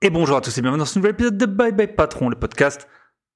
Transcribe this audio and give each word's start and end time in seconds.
Et 0.00 0.10
bonjour 0.10 0.36
à 0.36 0.40
tous 0.40 0.56
et 0.56 0.62
bienvenue 0.62 0.78
dans 0.78 0.84
ce 0.84 0.96
nouvel 0.96 1.10
épisode 1.10 1.36
de 1.36 1.44
Bye 1.44 1.72
Bye 1.72 1.88
Patron, 1.88 2.28
le 2.28 2.36
podcast 2.36 2.86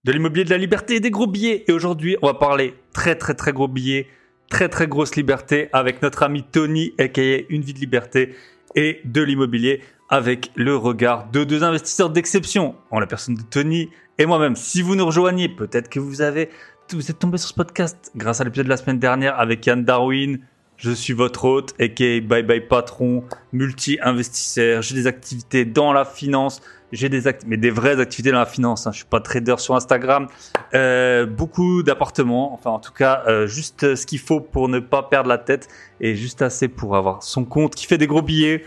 de 0.05 0.13
l'immobilier 0.13 0.45
de 0.45 0.51
la 0.51 0.59
liberté 0.59 0.95
et 0.95 1.01
des 1.01 1.11
gros 1.11 1.27
billets. 1.27 1.65
Et 1.67 1.73
aujourd'hui, 1.73 2.17
on 2.23 2.29
va 2.29 2.35
parler 2.35 2.77
très 2.93 3.17
très 3.17 3.35
très 3.35 3.53
gros 3.53 3.67
billets, 3.67 4.07
très 4.49 4.69
très 4.69 4.87
grosse 4.87 5.17
liberté 5.17 5.69
avec 5.73 6.03
notre 6.03 6.23
ami 6.23 6.45
Tony, 6.45 6.93
aka 7.01 7.21
Une 7.49 7.63
vie 7.63 7.75
de 7.75 7.81
liberté 7.81 8.37
et 8.77 9.01
de 9.05 9.23
l'immobilier 9.23 9.81
avec 10.09 10.53
le 10.55 10.77
regard 10.77 11.29
de 11.33 11.43
deux 11.43 11.65
investisseurs 11.65 12.11
d'exception, 12.11 12.77
en 12.93 13.01
la 13.01 13.09
personne 13.09 13.35
de 13.35 13.43
Tony 13.43 13.91
et 14.19 14.27
moi-même. 14.27 14.55
Si 14.55 14.83
vous 14.83 14.95
nous 14.95 15.07
rejoignez, 15.07 15.49
peut-être 15.49 15.89
que 15.89 15.99
vous 15.99 16.23
avez, 16.23 16.49
vous 16.93 17.11
êtes 17.11 17.19
tombé 17.19 17.39
sur 17.39 17.49
ce 17.49 17.55
podcast 17.55 18.13
grâce 18.15 18.41
à 18.41 18.45
l'épisode 18.45 18.67
de 18.67 18.71
la 18.71 18.77
semaine 18.77 19.01
dernière 19.01 19.37
avec 19.41 19.67
Yann 19.67 19.83
Darwin, 19.83 20.39
je 20.77 20.91
suis 20.91 21.13
votre 21.13 21.45
hôte, 21.45 21.75
aka 21.81 22.21
Bye 22.21 22.43
Bye 22.43 22.61
Patron, 22.61 23.25
multi-investisseur. 23.53 24.83
J'ai 24.83 24.95
des 24.95 25.07
activités 25.07 25.65
dans 25.65 25.93
la 25.93 26.05
finance. 26.05 26.61
J'ai 26.91 27.09
des 27.09 27.27
activités, 27.27 27.51
mais 27.51 27.57
des 27.57 27.71
vraies 27.71 28.01
activités 28.01 28.33
dans 28.33 28.39
la 28.39 28.47
finance. 28.47 28.87
Hein. 28.87 28.93
Je 28.93 28.99
suis 28.99 29.07
pas 29.07 29.21
trader 29.21 29.55
sur 29.59 29.75
Instagram. 29.75 30.27
Euh, 30.75 31.25
beaucoup 31.25 31.83
d'appartements. 31.83 32.53
Enfin, 32.53 32.71
en 32.71 32.81
tout 32.81 32.93
cas, 32.93 33.23
euh, 33.29 33.47
juste 33.47 33.95
ce 33.95 34.07
qu'il 34.07 34.19
faut 34.19 34.41
pour 34.41 34.69
ne 34.69 34.79
pas 34.79 35.05
perdre 35.05 35.29
la 35.29 35.39
tête 35.39 35.69
et 36.01 36.17
juste 36.17 36.43
assez 36.43 36.69
pour 36.69 36.97
avoir 36.97 37.23
son 37.23 37.45
compte 37.45 37.75
qui 37.75 37.87
fait 37.87 37.99
des 37.99 38.07
gros 38.07 38.23
billets. 38.23 38.65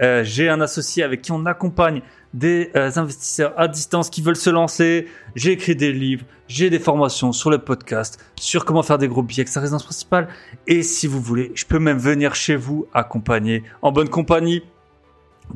Euh, 0.00 0.22
J'ai 0.24 0.48
un 0.48 0.60
associé 0.60 1.02
avec 1.02 1.22
qui 1.22 1.32
on 1.32 1.44
accompagne 1.46 2.02
des 2.34 2.70
euh, 2.76 2.90
investisseurs 2.96 3.52
à 3.56 3.68
distance 3.68 4.10
qui 4.10 4.22
veulent 4.22 4.36
se 4.36 4.50
lancer. 4.50 5.06
J'ai 5.34 5.52
écrit 5.52 5.74
des 5.74 5.92
livres, 5.92 6.24
j'ai 6.46 6.70
des 6.70 6.78
formations 6.78 7.32
sur 7.32 7.50
le 7.50 7.58
podcast, 7.58 8.24
sur 8.38 8.64
comment 8.64 8.82
faire 8.82 8.98
des 8.98 9.08
gros 9.08 9.22
billets 9.22 9.40
avec 9.40 9.48
sa 9.48 9.60
résidence 9.60 9.84
principale. 9.84 10.28
Et 10.66 10.82
si 10.82 11.06
vous 11.06 11.20
voulez, 11.20 11.52
je 11.54 11.64
peux 11.64 11.78
même 11.78 11.98
venir 11.98 12.34
chez 12.34 12.56
vous 12.56 12.86
accompagner 12.92 13.64
en 13.82 13.92
bonne 13.92 14.08
compagnie 14.08 14.62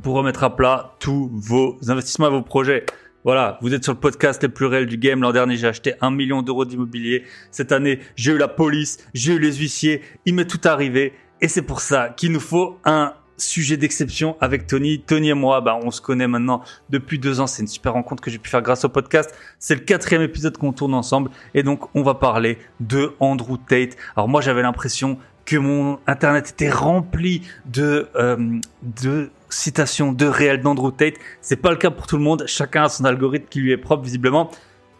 pour 0.02 0.14
remettre 0.14 0.44
à 0.44 0.56
plat 0.56 0.94
tous 0.98 1.30
vos 1.32 1.78
investissements 1.88 2.28
et 2.28 2.30
vos 2.30 2.42
projets. 2.42 2.86
Voilà, 3.24 3.58
vous 3.60 3.72
êtes 3.72 3.84
sur 3.84 3.92
le 3.92 4.00
podcast 4.00 4.42
les 4.42 4.48
plus 4.48 4.66
réels 4.66 4.86
du 4.86 4.96
game. 4.96 5.20
L'an 5.20 5.30
dernier, 5.30 5.56
j'ai 5.56 5.68
acheté 5.68 5.94
un 6.00 6.10
million 6.10 6.42
d'euros 6.42 6.64
d'immobilier. 6.64 7.22
Cette 7.52 7.70
année, 7.70 8.00
j'ai 8.16 8.32
eu 8.32 8.38
la 8.38 8.48
police, 8.48 8.98
j'ai 9.14 9.34
eu 9.34 9.38
les 9.38 9.52
huissiers. 9.54 10.02
Il 10.26 10.34
m'est 10.34 10.46
tout 10.46 10.60
arrivé. 10.64 11.12
Et 11.40 11.46
c'est 11.46 11.62
pour 11.62 11.80
ça 11.80 12.08
qu'il 12.08 12.32
nous 12.32 12.40
faut 12.40 12.78
un 12.84 13.14
sujet 13.36 13.76
d'exception 13.76 14.36
avec 14.40 14.66
Tony. 14.66 15.00
Tony 15.00 15.30
et 15.30 15.34
moi, 15.34 15.60
bah, 15.60 15.78
on 15.82 15.90
se 15.90 16.00
connaît 16.00 16.28
maintenant 16.28 16.62
depuis 16.90 17.18
deux 17.18 17.40
ans. 17.40 17.46
C'est 17.46 17.62
une 17.62 17.68
super 17.68 17.92
rencontre 17.94 18.22
que 18.22 18.30
j'ai 18.30 18.38
pu 18.38 18.50
faire 18.50 18.62
grâce 18.62 18.84
au 18.84 18.88
podcast. 18.88 19.34
C'est 19.58 19.74
le 19.74 19.80
quatrième 19.80 20.22
épisode 20.22 20.56
qu'on 20.56 20.72
tourne 20.72 20.94
ensemble. 20.94 21.30
Et 21.54 21.62
donc, 21.62 21.94
on 21.94 22.02
va 22.02 22.14
parler 22.14 22.58
de 22.80 23.14
Andrew 23.20 23.56
Tate. 23.56 23.96
Alors 24.16 24.28
moi, 24.28 24.40
j'avais 24.40 24.62
l'impression 24.62 25.18
que 25.44 25.56
mon 25.56 25.98
internet 26.06 26.50
était 26.50 26.70
rempli 26.70 27.42
de, 27.66 28.08
euh, 28.16 28.58
de 28.82 29.30
citations 29.48 30.12
de 30.12 30.26
réels 30.26 30.62
d'Andrew 30.62 30.92
Tate. 30.92 31.14
C'est 31.40 31.56
pas 31.56 31.70
le 31.70 31.76
cas 31.76 31.90
pour 31.90 32.06
tout 32.06 32.16
le 32.16 32.22
monde. 32.22 32.44
Chacun 32.46 32.84
a 32.84 32.88
son 32.88 33.04
algorithme 33.04 33.46
qui 33.48 33.60
lui 33.60 33.72
est 33.72 33.76
propre, 33.76 34.04
visiblement. 34.04 34.50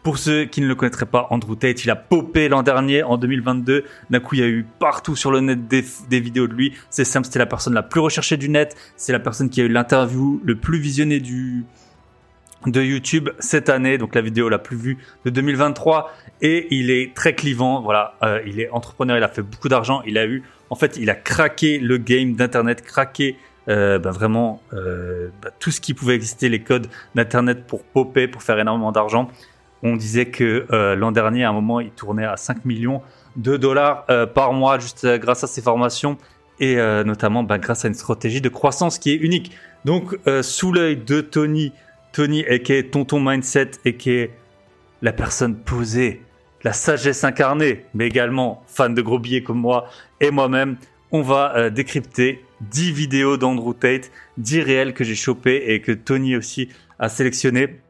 Pour 0.03 0.17
ceux 0.17 0.43
qui 0.43 0.59
ne 0.59 0.67
le 0.67 0.75
connaîtraient 0.75 1.05
pas, 1.05 1.27
Andrew 1.29 1.55
Tate, 1.55 1.85
il 1.85 1.89
a 1.89 1.95
popé 1.95 2.49
l'an 2.49 2.61
dernier, 2.61 3.03
en 3.03 3.17
2022. 3.17 3.85
D'un 4.09 4.19
coup, 4.19 4.35
il 4.35 4.41
y 4.41 4.43
a 4.43 4.47
eu 4.47 4.65
partout 4.77 5.15
sur 5.15 5.31
le 5.31 5.39
net 5.39 5.67
des, 5.67 6.19
vidéos 6.19 6.47
de 6.47 6.53
lui. 6.53 6.73
C'est 6.89 7.05
simple, 7.05 7.25
c'était 7.25 7.39
la 7.39 7.45
personne 7.45 7.73
la 7.73 7.83
plus 7.83 8.01
recherchée 8.01 8.35
du 8.35 8.49
net. 8.49 8.75
C'est 8.97 9.13
la 9.13 9.19
personne 9.19 9.49
qui 9.49 9.61
a 9.61 9.63
eu 9.63 9.69
l'interview 9.69 10.41
le 10.43 10.55
plus 10.55 10.77
visionné 10.77 11.21
du, 11.21 11.63
de 12.67 12.81
YouTube 12.81 13.29
cette 13.39 13.69
année, 13.69 13.97
donc 13.97 14.13
la 14.13 14.21
vidéo 14.21 14.49
la 14.49 14.59
plus 14.59 14.75
vue 14.75 14.97
de 15.23 15.29
2023. 15.29 16.11
Et 16.41 16.67
il 16.71 16.91
est 16.91 17.15
très 17.15 17.33
clivant, 17.33 17.81
voilà, 17.81 18.15
euh, 18.23 18.41
il 18.45 18.59
est 18.59 18.69
entrepreneur, 18.71 19.15
il 19.17 19.23
a 19.23 19.29
fait 19.29 19.41
beaucoup 19.41 19.69
d'argent, 19.69 20.01
il 20.05 20.17
a 20.17 20.25
eu, 20.25 20.43
en 20.69 20.75
fait, 20.75 20.97
il 20.97 21.09
a 21.09 21.15
craqué 21.15 21.79
le 21.79 21.97
game 21.97 22.33
d'Internet, 22.33 22.81
craqué 22.81 23.37
euh, 23.69 23.97
bah, 23.97 24.11
vraiment 24.11 24.61
euh, 24.73 25.29
bah, 25.41 25.49
tout 25.57 25.71
ce 25.71 25.79
qui 25.79 25.93
pouvait 25.93 26.15
exister, 26.15 26.49
les 26.49 26.61
codes 26.61 26.87
d'Internet 27.15 27.65
pour 27.65 27.83
popper, 27.83 28.27
pour 28.27 28.43
faire 28.43 28.59
énormément 28.59 28.91
d'argent. 28.91 29.29
On 29.83 29.97
disait 29.97 30.27
que 30.27 30.65
euh, 30.71 30.95
l'an 30.95 31.11
dernier, 31.11 31.43
à 31.43 31.49
un 31.49 31.53
moment, 31.53 31.81
il 31.81 31.91
tournait 31.91 32.25
à 32.25 32.37
5 32.37 32.63
millions 32.63 33.01
de 33.35 33.57
dollars 33.57 34.05
euh, 34.09 34.25
par 34.25 34.53
mois 34.53 34.79
juste 34.79 35.03
euh, 35.03 35.17
grâce 35.17 35.43
à 35.43 35.47
ses 35.47 35.61
formations 35.61 36.17
et 36.59 36.77
notamment 37.03 37.43
bah, 37.43 37.57
grâce 37.57 37.83
à 37.83 37.89
une 37.89 37.93
stratégie 37.93 38.39
de 38.39 38.47
croissance 38.47 38.97
qui 38.97 39.11
est 39.11 39.15
unique. 39.15 39.51
Donc, 39.83 40.17
sous 40.43 40.71
l'œil 40.71 40.95
de 40.95 41.19
Tony, 41.19 41.73
Tony, 42.13 42.45
qui 42.63 42.73
est 42.73 42.91
Tonton 42.93 43.19
Mindset, 43.19 43.71
et 43.83 43.97
qui 43.97 44.11
est 44.11 44.31
la 45.01 45.11
personne 45.11 45.57
posée, 45.57 46.21
la 46.63 46.71
sagesse 46.71 47.25
incarnée, 47.25 47.85
mais 47.95 48.07
également 48.07 48.63
fan 48.67 48.93
de 48.93 49.01
gros 49.01 49.19
billets 49.19 49.43
comme 49.43 49.57
moi 49.57 49.89
et 50.21 50.31
moi-même, 50.31 50.77
on 51.11 51.21
va 51.21 51.69
décrypter 51.69 52.45
10 52.61 52.91
vidéos 52.91 53.35
d'Andrew 53.35 53.73
Tate, 53.73 54.11
10 54.37 54.61
réels 54.61 54.93
que 54.93 55.03
j'ai 55.03 55.15
chopés 55.15 55.73
et 55.73 55.81
que 55.81 55.91
Tony 55.91 56.37
aussi 56.37 56.69
a 56.99 57.09
sélectionné 57.09 57.81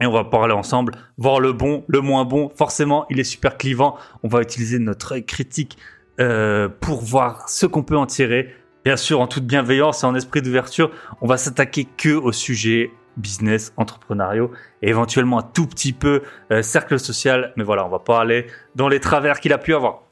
et 0.00 0.06
on 0.06 0.12
va 0.12 0.24
parler 0.24 0.52
ensemble, 0.52 0.92
voir 1.16 1.40
le 1.40 1.52
bon, 1.52 1.84
le 1.86 2.00
moins 2.00 2.24
bon. 2.24 2.50
Forcément, 2.54 3.06
il 3.08 3.18
est 3.18 3.24
super 3.24 3.56
clivant. 3.56 3.96
On 4.22 4.28
va 4.28 4.42
utiliser 4.42 4.78
notre 4.78 5.18
critique 5.18 5.78
euh, 6.20 6.68
pour 6.68 7.02
voir 7.02 7.48
ce 7.48 7.66
qu'on 7.66 7.82
peut 7.82 7.96
en 7.96 8.06
tirer. 8.06 8.54
Bien 8.84 8.96
sûr, 8.96 9.20
en 9.20 9.26
toute 9.26 9.46
bienveillance 9.46 10.02
et 10.02 10.06
en 10.06 10.14
esprit 10.14 10.42
d'ouverture, 10.42 10.90
on 11.20 11.26
va 11.26 11.38
s'attaquer 11.38 11.86
que 11.96 12.10
au 12.10 12.30
sujet 12.32 12.90
business, 13.16 13.72
entrepreneuriaux 13.78 14.50
et 14.82 14.90
éventuellement 14.90 15.38
un 15.38 15.42
tout 15.42 15.66
petit 15.66 15.92
peu 15.92 16.22
euh, 16.52 16.62
cercle 16.62 16.98
social. 16.98 17.52
Mais 17.56 17.64
voilà, 17.64 17.86
on 17.86 17.88
va 17.88 17.98
pas 17.98 18.20
aller 18.20 18.46
dans 18.74 18.88
les 18.88 19.00
travers 19.00 19.40
qu'il 19.40 19.52
a 19.52 19.58
pu 19.58 19.74
avoir. 19.74 20.02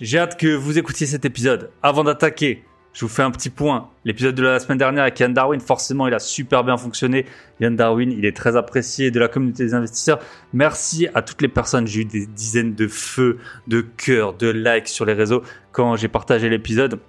J'ai 0.00 0.18
hâte 0.18 0.38
que 0.38 0.54
vous 0.54 0.78
écoutiez 0.78 1.06
cet 1.06 1.24
épisode. 1.24 1.70
Avant 1.82 2.02
d'attaquer, 2.02 2.64
je 2.94 3.00
vous 3.00 3.08
fais 3.08 3.22
un 3.22 3.32
petit 3.32 3.50
point. 3.50 3.90
L'épisode 4.04 4.36
de 4.36 4.42
la 4.44 4.60
semaine 4.60 4.78
dernière 4.78 5.02
avec 5.02 5.18
Yann 5.18 5.34
Darwin, 5.34 5.60
forcément, 5.60 6.06
il 6.06 6.14
a 6.14 6.20
super 6.20 6.62
bien 6.62 6.76
fonctionné. 6.76 7.26
Yann 7.58 7.74
Darwin, 7.74 8.12
il 8.12 8.24
est 8.24 8.36
très 8.36 8.56
apprécié 8.56 9.10
de 9.10 9.18
la 9.18 9.26
communauté 9.26 9.64
des 9.64 9.74
investisseurs. 9.74 10.20
Merci 10.52 11.08
à 11.12 11.20
toutes 11.20 11.42
les 11.42 11.48
personnes. 11.48 11.88
J'ai 11.88 12.02
eu 12.02 12.04
des 12.04 12.26
dizaines 12.26 12.76
de 12.76 12.86
feux, 12.86 13.38
de 13.66 13.80
cœurs, 13.80 14.34
de 14.34 14.48
likes 14.48 14.86
sur 14.86 15.04
les 15.04 15.12
réseaux 15.12 15.42
quand 15.72 15.96
j'ai 15.96 16.06
partagé 16.06 16.48
l'épisode. 16.48 17.00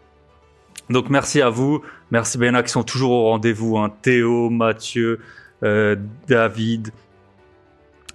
Donc 0.89 1.11
merci 1.11 1.39
à 1.41 1.49
vous. 1.49 1.83
Merci 2.09 2.39
Béna 2.39 2.63
qui 2.63 2.71
sont 2.71 2.83
toujours 2.83 3.11
au 3.11 3.23
rendez-vous. 3.29 3.77
Hein. 3.77 3.93
Théo, 4.01 4.49
Mathieu, 4.49 5.19
euh, 5.61 5.95
David, 6.27 6.89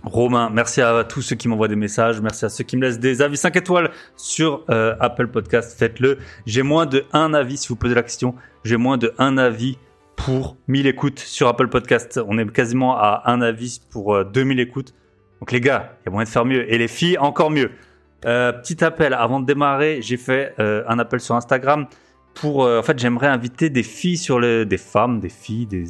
Romain, 0.03 0.51
merci 0.51 0.81
à 0.81 1.05
tous 1.05 1.21
ceux 1.21 1.37
qui 1.37 1.47
m'envoient 1.47 1.69
des 1.69 1.77
messages, 1.77 2.21
merci 2.21 2.45
à 2.45 2.49
ceux 2.49 2.65
qui 2.65 2.77
me 2.77 2.83
laissent 2.83 2.99
des 2.99 3.21
avis 3.21 3.37
5 3.37 3.55
étoiles 3.57 3.91
sur 4.17 4.65
euh, 4.71 4.97
Apple 4.99 5.27
Podcast, 5.29 5.79
faites-le. 5.79 6.19
J'ai 6.47 6.63
moins 6.63 6.87
de 6.87 7.05
un 7.13 7.35
avis, 7.35 7.59
si 7.59 7.69
vous 7.69 7.77
posez 7.77 7.95
la 7.95 8.03
question, 8.03 8.35
j'ai 8.65 8.77
moins 8.77 8.97
de 8.97 9.13
un 9.19 9.37
avis 9.37 9.77
pour 10.17 10.57
1000 10.69 10.87
écoutes 10.87 11.19
sur 11.19 11.49
Apple 11.49 11.69
Podcast. 11.69 12.21
On 12.27 12.39
est 12.39 12.51
quasiment 12.53 12.97
à 12.97 13.23
un 13.27 13.41
avis 13.41 13.81
pour 13.91 14.15
euh, 14.15 14.25
2000 14.25 14.61
écoutes. 14.61 14.95
Donc 15.41 15.53
les 15.53 15.61
gars, 15.61 15.97
il 16.01 16.07
y 16.07 16.09
a 16.09 16.13
moyen 16.13 16.25
de 16.25 16.29
faire 16.29 16.45
mieux. 16.45 16.71
Et 16.73 16.77
les 16.77 16.89
filles, 16.89 17.17
encore 17.19 17.51
mieux. 17.51 17.71
Euh, 18.27 18.53
petit 18.53 18.85
appel, 18.85 19.15
avant 19.15 19.41
de 19.41 19.47
démarrer, 19.47 20.03
j'ai 20.03 20.19
fait 20.19 20.55
euh, 20.59 20.83
un 20.89 20.99
appel 20.99 21.21
sur 21.21 21.35
Instagram 21.35 21.87
euh, 22.45 22.79
en 22.79 22.83
fait 22.83 22.99
j'aimerais 22.99 23.27
inviter 23.27 23.71
des 23.71 23.83
filles 23.83 24.17
sur 24.17 24.39
le 24.39 24.65
des 24.65 24.79
femmes 24.79 25.21
des 25.21 25.29
filles 25.29 25.67
des 25.67 25.85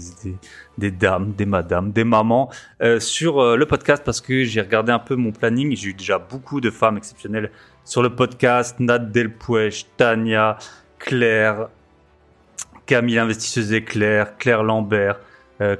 des, 0.78 0.90
dames 0.90 1.32
des 1.32 1.46
madames 1.46 1.92
des 1.92 2.04
mamans 2.04 2.50
euh, 2.82 2.98
sur 2.98 3.40
euh, 3.40 3.56
le 3.56 3.66
podcast 3.66 4.02
parce 4.04 4.20
que 4.20 4.44
j'ai 4.44 4.60
regardé 4.60 4.92
un 4.92 4.98
peu 4.98 5.14
mon 5.16 5.32
planning. 5.32 5.76
J'ai 5.76 5.90
eu 5.90 5.94
déjà 5.94 6.18
beaucoup 6.18 6.60
de 6.60 6.70
femmes 6.70 6.96
exceptionnelles 6.96 7.50
sur 7.84 8.02
le 8.02 8.14
podcast. 8.14 8.80
Nat 8.80 8.98
Delpouech 8.98 9.86
Tania 9.96 10.58
Claire 10.98 11.68
Camille 12.86 13.18
investisseuse 13.18 13.72
éclair 13.72 14.36
Claire 14.36 14.62
Lambert 14.62 15.20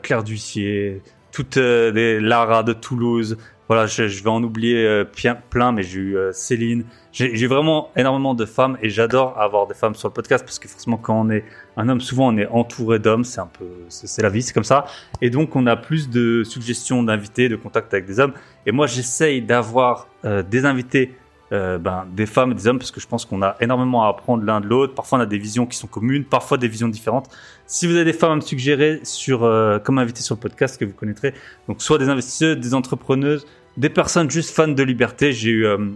Claire 0.02 0.22
Ducier 0.22 1.02
toutes 1.32 1.58
des 1.58 2.20
Lara 2.20 2.62
de 2.62 2.74
Toulouse 2.74 3.38
voilà, 3.70 3.86
je, 3.86 4.02
vais 4.02 4.30
en 4.30 4.42
oublier 4.42 4.84
euh, 4.84 5.04
plein, 5.04 5.70
mais 5.70 5.84
j'ai 5.84 6.00
eu 6.00 6.16
euh, 6.16 6.32
Céline. 6.32 6.82
J'ai 7.12 7.46
vraiment 7.46 7.92
énormément 7.94 8.34
de 8.34 8.44
femmes 8.44 8.76
et 8.82 8.90
j'adore 8.90 9.40
avoir 9.40 9.68
des 9.68 9.74
femmes 9.74 9.94
sur 9.94 10.08
le 10.08 10.12
podcast 10.12 10.44
parce 10.44 10.58
que 10.58 10.66
forcément, 10.66 10.96
quand 10.96 11.14
on 11.20 11.30
est 11.30 11.44
un 11.76 11.88
homme, 11.88 12.00
souvent 12.00 12.34
on 12.34 12.36
est 12.36 12.48
entouré 12.48 12.98
d'hommes. 12.98 13.22
C'est 13.22 13.40
un 13.40 13.46
peu, 13.46 13.66
c'est 13.88 14.22
la 14.22 14.28
vie, 14.28 14.42
c'est 14.42 14.52
comme 14.52 14.64
ça. 14.64 14.86
Et 15.22 15.30
donc, 15.30 15.54
on 15.54 15.68
a 15.68 15.76
plus 15.76 16.10
de 16.10 16.42
suggestions 16.42 17.04
d'invités, 17.04 17.48
de 17.48 17.54
contacts 17.54 17.94
avec 17.94 18.06
des 18.06 18.18
hommes. 18.18 18.32
Et 18.66 18.72
moi, 18.72 18.88
j'essaye 18.88 19.40
d'avoir 19.40 20.08
euh, 20.24 20.42
des 20.42 20.64
invités, 20.64 21.14
ben, 21.52 22.06
des 22.12 22.26
femmes 22.26 22.52
et 22.52 22.54
des 22.54 22.68
hommes 22.68 22.78
parce 22.78 22.92
que 22.92 23.00
je 23.00 23.08
pense 23.08 23.24
qu'on 23.24 23.42
a 23.42 23.56
énormément 23.60 24.04
à 24.04 24.08
apprendre 24.08 24.44
l'un 24.44 24.60
de 24.60 24.66
l'autre. 24.66 24.94
Parfois, 24.94 25.18
on 25.18 25.22
a 25.22 25.26
des 25.26 25.38
visions 25.38 25.66
qui 25.66 25.76
sont 25.76 25.88
communes, 25.88 26.24
parfois 26.24 26.58
des 26.58 26.68
visions 26.68 26.88
différentes. 26.88 27.28
Si 27.66 27.86
vous 27.86 27.94
avez 27.94 28.04
des 28.04 28.12
femmes 28.12 28.32
à 28.32 28.36
me 28.36 28.40
suggérer 28.40 29.00
sur 29.04 29.44
euh, 29.44 29.78
comme 29.78 29.98
invité 29.98 30.22
sur 30.22 30.34
le 30.34 30.40
podcast 30.40 30.76
que 30.78 30.84
vous 30.84 30.92
connaîtrez, 30.92 31.34
donc 31.68 31.82
soit 31.82 31.98
des 31.98 32.08
investisseuses, 32.08 32.56
des 32.56 32.74
entrepreneuses, 32.74 33.46
des 33.76 33.90
personnes 33.90 34.30
juste 34.30 34.54
fans 34.54 34.68
de 34.68 34.82
liberté. 34.82 35.32
J'ai 35.32 35.50
eu, 35.50 35.66
euh, 35.66 35.88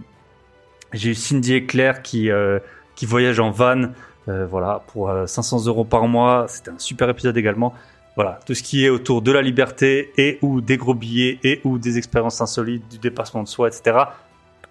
Cindy 1.13 1.55
et 1.55 1.67
qui, 2.03 2.31
euh, 2.31 2.59
qui 2.95 3.07
en 3.39 3.51
van, 3.51 3.89
euh, 4.27 4.47
voilà, 4.47 4.83
pour 4.87 5.09
euh, 5.09 5.27
500 5.27 5.67
euros 5.67 5.85
par 5.85 6.07
mois. 6.07 6.45
C'était 6.47 6.71
un 6.71 6.79
super 6.79 7.09
épisode 7.09 7.37
également. 7.37 7.73
Voilà, 8.15 8.39
tout 8.45 8.53
ce 8.53 8.63
qui 8.63 8.85
est 8.85 8.89
autour 8.89 9.21
de 9.21 9.31
la 9.31 9.41
liberté 9.41 10.11
et 10.17 10.39
ou 10.41 10.61
des 10.61 10.77
gros 10.77 10.93
billets 10.93 11.37
et 11.43 11.59
ou 11.65 11.77
des 11.77 11.97
expériences 11.97 12.39
insolites, 12.41 12.87
du 12.89 12.97
dépassement 12.97 13.43
de 13.43 13.47
soi, 13.47 13.67
etc. 13.67 13.97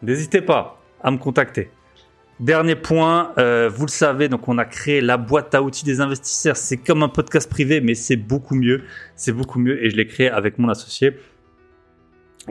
N'hésitez 0.03 0.41
pas 0.41 0.81
à 1.03 1.11
me 1.11 1.19
contacter. 1.19 1.71
Dernier 2.41 2.75
point, 2.75 3.33
euh, 3.39 3.71
vous 3.73 3.87
le 3.87 3.91
savez, 3.91 4.29
donc 4.29 4.49
on 4.49 4.59
a 4.59 4.65
créé 4.65 5.01
la 5.01 5.19
boîte 5.19 5.55
à 5.55 5.62
outils 5.62 5.85
des 5.85 6.01
investisseurs. 6.01 6.56
C'est 6.56 6.79
comme 6.79 7.03
un 7.03 7.09
podcast 7.09 7.49
privé, 7.49 7.81
mais 7.81 7.95
c'est 7.95 8.17
beaucoup 8.17 8.56
mieux. 8.56 8.83
C'est 9.15 9.33
beaucoup 9.33 9.61
mieux 9.61 9.85
et 9.85 9.91
je 9.91 9.97
l'ai 9.97 10.06
créé 10.06 10.31
avec 10.31 10.59
mon 10.59 10.69
associé. 10.69 11.17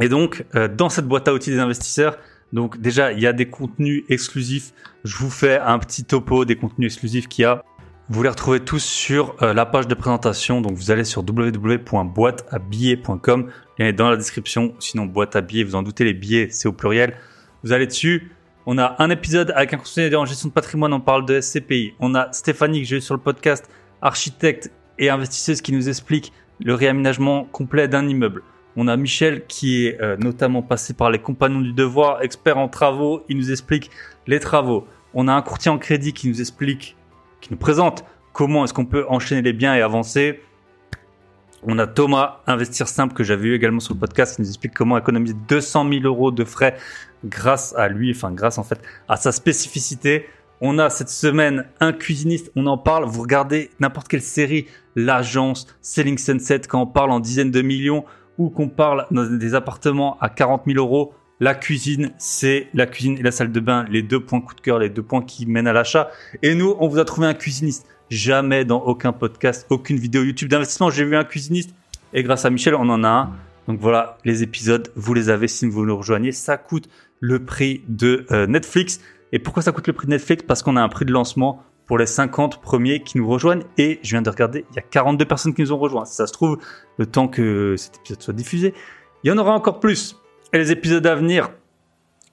Et 0.01 0.09
donc, 0.09 0.43
euh, 0.55 0.67
dans 0.67 0.89
cette 0.89 1.07
boîte 1.07 1.27
à 1.27 1.33
outils 1.33 1.51
des 1.51 1.59
investisseurs, 1.59 2.17
donc 2.51 2.79
déjà, 2.79 3.11
il 3.11 3.19
y 3.19 3.27
a 3.27 3.33
des 3.33 3.47
contenus 3.47 4.03
exclusifs. 4.09 4.73
Je 5.03 5.15
vous 5.17 5.29
fais 5.29 5.59
un 5.59 5.77
petit 5.79 6.03
topo 6.03 6.45
des 6.45 6.55
contenus 6.55 6.93
exclusifs 6.93 7.27
qu'il 7.27 7.43
y 7.43 7.45
a. 7.45 7.63
Vous 8.09 8.21
les 8.21 8.27
retrouvez 8.29 8.59
tous 8.59 8.83
sur 8.83 9.35
euh, 9.41 9.53
la 9.53 9.65
page 9.65 9.87
de 9.87 9.95
présentation. 9.95 10.61
Donc 10.61 10.73
vous 10.73 10.91
allez 10.91 11.03
sur 11.03 11.21
www.boîteabillets.com. 11.21 13.49
Il 13.79 13.85
est 13.85 13.93
dans 13.93 14.09
la 14.09 14.17
description. 14.17 14.75
Sinon, 14.79 15.05
boîte 15.05 15.35
à 15.35 15.41
billets, 15.41 15.63
vous 15.63 15.73
en 15.75 15.81
doutez, 15.83 16.03
les 16.03 16.13
billets, 16.13 16.49
c'est 16.51 16.67
au 16.67 16.73
pluriel. 16.73 17.15
Vous 17.63 17.73
allez 17.73 17.87
dessus. 17.87 18.31
On 18.65 18.77
a 18.77 18.95
un 18.99 19.09
épisode 19.09 19.51
avec 19.55 19.73
un 19.73 19.77
conseiller 19.77 20.15
en 20.15 20.25
gestion 20.25 20.49
de 20.49 20.53
patrimoine. 20.53 20.93
On 20.93 21.01
parle 21.01 21.25
de 21.25 21.41
SCPI. 21.41 21.93
On 21.99 22.13
a 22.13 22.31
Stéphanie 22.33 22.81
que 22.81 22.87
j'ai 22.87 22.97
eu 22.97 23.01
sur 23.01 23.15
le 23.15 23.21
podcast, 23.21 23.67
architecte 24.01 24.69
et 24.99 25.09
investisseuse 25.09 25.61
qui 25.61 25.73
nous 25.73 25.89
explique 25.89 26.31
le 26.63 26.75
réaménagement 26.75 27.45
complet 27.45 27.87
d'un 27.87 28.07
immeuble. 28.07 28.43
On 28.75 28.87
a 28.87 28.97
Michel 28.97 29.45
qui 29.45 29.85
est 29.85 30.01
euh, 30.01 30.17
notamment 30.17 30.61
passé 30.61 30.93
par 30.93 31.11
les 31.11 31.19
compagnons 31.19 31.61
du 31.61 31.73
devoir, 31.73 32.23
expert 32.23 32.57
en 32.57 32.67
travaux. 32.67 33.23
Il 33.29 33.37
nous 33.37 33.51
explique 33.51 33.91
les 34.25 34.39
travaux. 34.39 34.87
On 35.13 35.27
a 35.27 35.33
un 35.33 35.41
courtier 35.41 35.69
en 35.69 35.77
crédit 35.77 36.13
qui 36.13 36.27
nous 36.27 36.41
explique, 36.41 36.95
qui 37.39 37.49
nous 37.51 37.57
présente 37.57 38.03
comment 38.31 38.63
est-ce 38.63 38.73
qu'on 38.73 38.85
peut 38.85 39.05
enchaîner 39.09 39.41
les 39.41 39.53
biens 39.53 39.75
et 39.75 39.81
avancer. 39.81 40.41
On 41.65 41.79
a 41.79 41.87
Thomas, 41.87 42.41
Investir 42.47 42.87
Simple, 42.87 43.13
que 43.13 43.23
j'avais 43.23 43.49
eu 43.49 43.55
également 43.55 43.79
sur 43.79 43.93
le 43.93 43.99
podcast, 43.99 44.35
qui 44.35 44.41
nous 44.41 44.49
explique 44.49 44.73
comment 44.73 44.97
économiser 44.97 45.35
200 45.47 45.89
000 45.89 46.03
euros 46.03 46.31
de 46.31 46.43
frais 46.43 46.75
grâce 47.23 47.73
à 47.75 47.87
lui, 47.87 48.11
enfin 48.11 48.31
grâce 48.31 48.57
en 48.57 48.63
fait 48.63 48.81
à 49.07 49.15
sa 49.15 49.31
spécificité. 49.31 50.25
On 50.59 50.77
a 50.79 50.89
cette 50.89 51.09
semaine 51.09 51.65
un 51.79 51.93
cuisiniste, 51.93 52.51
on 52.55 52.65
en 52.67 52.77
parle, 52.77 53.05
vous 53.05 53.21
regardez 53.21 53.69
n'importe 53.79 54.07
quelle 54.07 54.21
série, 54.21 54.65
l'agence, 54.95 55.67
Selling 55.81 56.17
Sunset, 56.17 56.61
quand 56.67 56.81
on 56.81 56.87
parle 56.87 57.11
en 57.11 57.19
dizaines 57.19 57.51
de 57.51 57.61
millions, 57.61 58.03
ou 58.37 58.49
qu'on 58.49 58.69
parle 58.69 59.05
dans 59.11 59.25
des 59.25 59.55
appartements 59.55 60.17
à 60.19 60.29
40 60.29 60.63
000 60.65 60.77
euros, 60.77 61.13
la 61.39 61.55
cuisine, 61.55 62.11
c'est 62.17 62.67
la 62.73 62.85
cuisine 62.85 63.17
et 63.17 63.23
la 63.23 63.31
salle 63.31 63.51
de 63.51 63.59
bain, 63.59 63.85
les 63.89 64.01
deux 64.01 64.19
points 64.19 64.39
coup 64.39 64.55
de 64.55 64.61
cœur, 64.61 64.79
les 64.79 64.89
deux 64.89 65.03
points 65.03 65.21
qui 65.21 65.45
mènent 65.45 65.67
à 65.67 65.73
l'achat. 65.73 66.09
Et 66.41 66.55
nous, 66.55 66.75
on 66.79 66.87
vous 66.87 66.99
a 66.99 67.05
trouvé 67.05 67.27
un 67.27 67.33
cuisiniste. 67.33 67.85
Jamais 68.09 68.65
dans 68.65 68.81
aucun 68.81 69.11
podcast, 69.11 69.65
aucune 69.69 69.97
vidéo 69.97 70.23
YouTube 70.23 70.49
d'investissement, 70.49 70.89
j'ai 70.89 71.03
vu 71.03 71.15
un 71.15 71.23
cuisiniste. 71.23 71.73
Et 72.13 72.23
grâce 72.23 72.45
à 72.45 72.49
Michel, 72.49 72.75
on 72.75 72.87
en 72.89 73.03
a 73.03 73.09
un. 73.09 73.31
Donc 73.67 73.79
voilà, 73.79 74.17
les 74.23 74.43
épisodes, 74.43 74.91
vous 74.95 75.13
les 75.13 75.29
avez 75.29 75.47
si 75.47 75.65
vous 75.65 75.85
nous 75.85 75.97
rejoignez. 75.97 76.31
Ça 76.31 76.57
coûte 76.57 76.87
le 77.19 77.43
prix 77.43 77.83
de 77.87 78.25
euh, 78.31 78.45
Netflix. 78.45 78.99
Et 79.31 79.39
pourquoi 79.39 79.63
ça 79.63 79.71
coûte 79.71 79.87
le 79.87 79.93
prix 79.93 80.05
de 80.05 80.11
Netflix? 80.11 80.43
Parce 80.47 80.61
qu'on 80.61 80.75
a 80.75 80.81
un 80.81 80.89
prix 80.89 81.05
de 81.05 81.11
lancement 81.11 81.63
pour 81.85 81.97
les 81.97 82.05
50 82.05 82.61
premiers 82.61 83.01
qui 83.01 83.17
nous 83.17 83.27
rejoignent. 83.27 83.63
Et 83.77 83.99
je 84.03 84.11
viens 84.11 84.21
de 84.21 84.29
regarder, 84.29 84.65
il 84.71 84.75
y 84.75 84.79
a 84.79 84.83
42 84.83 85.25
personnes 85.25 85.53
qui 85.53 85.61
nous 85.61 85.71
ont 85.71 85.77
rejoints. 85.77 86.05
Si 86.05 86.15
ça 86.15 86.27
se 86.27 86.33
trouve, 86.33 86.57
le 86.97 87.05
temps 87.05 87.27
que 87.27 87.75
cet 87.77 87.97
épisode 87.97 88.21
soit 88.21 88.33
diffusé, 88.33 88.73
il 89.23 89.29
y 89.29 89.31
en 89.31 89.37
aura 89.37 89.53
encore 89.53 89.79
plus. 89.79 90.17
Et 90.53 90.57
les 90.57 90.71
épisodes 90.71 91.05
à 91.07 91.15
venir, 91.15 91.49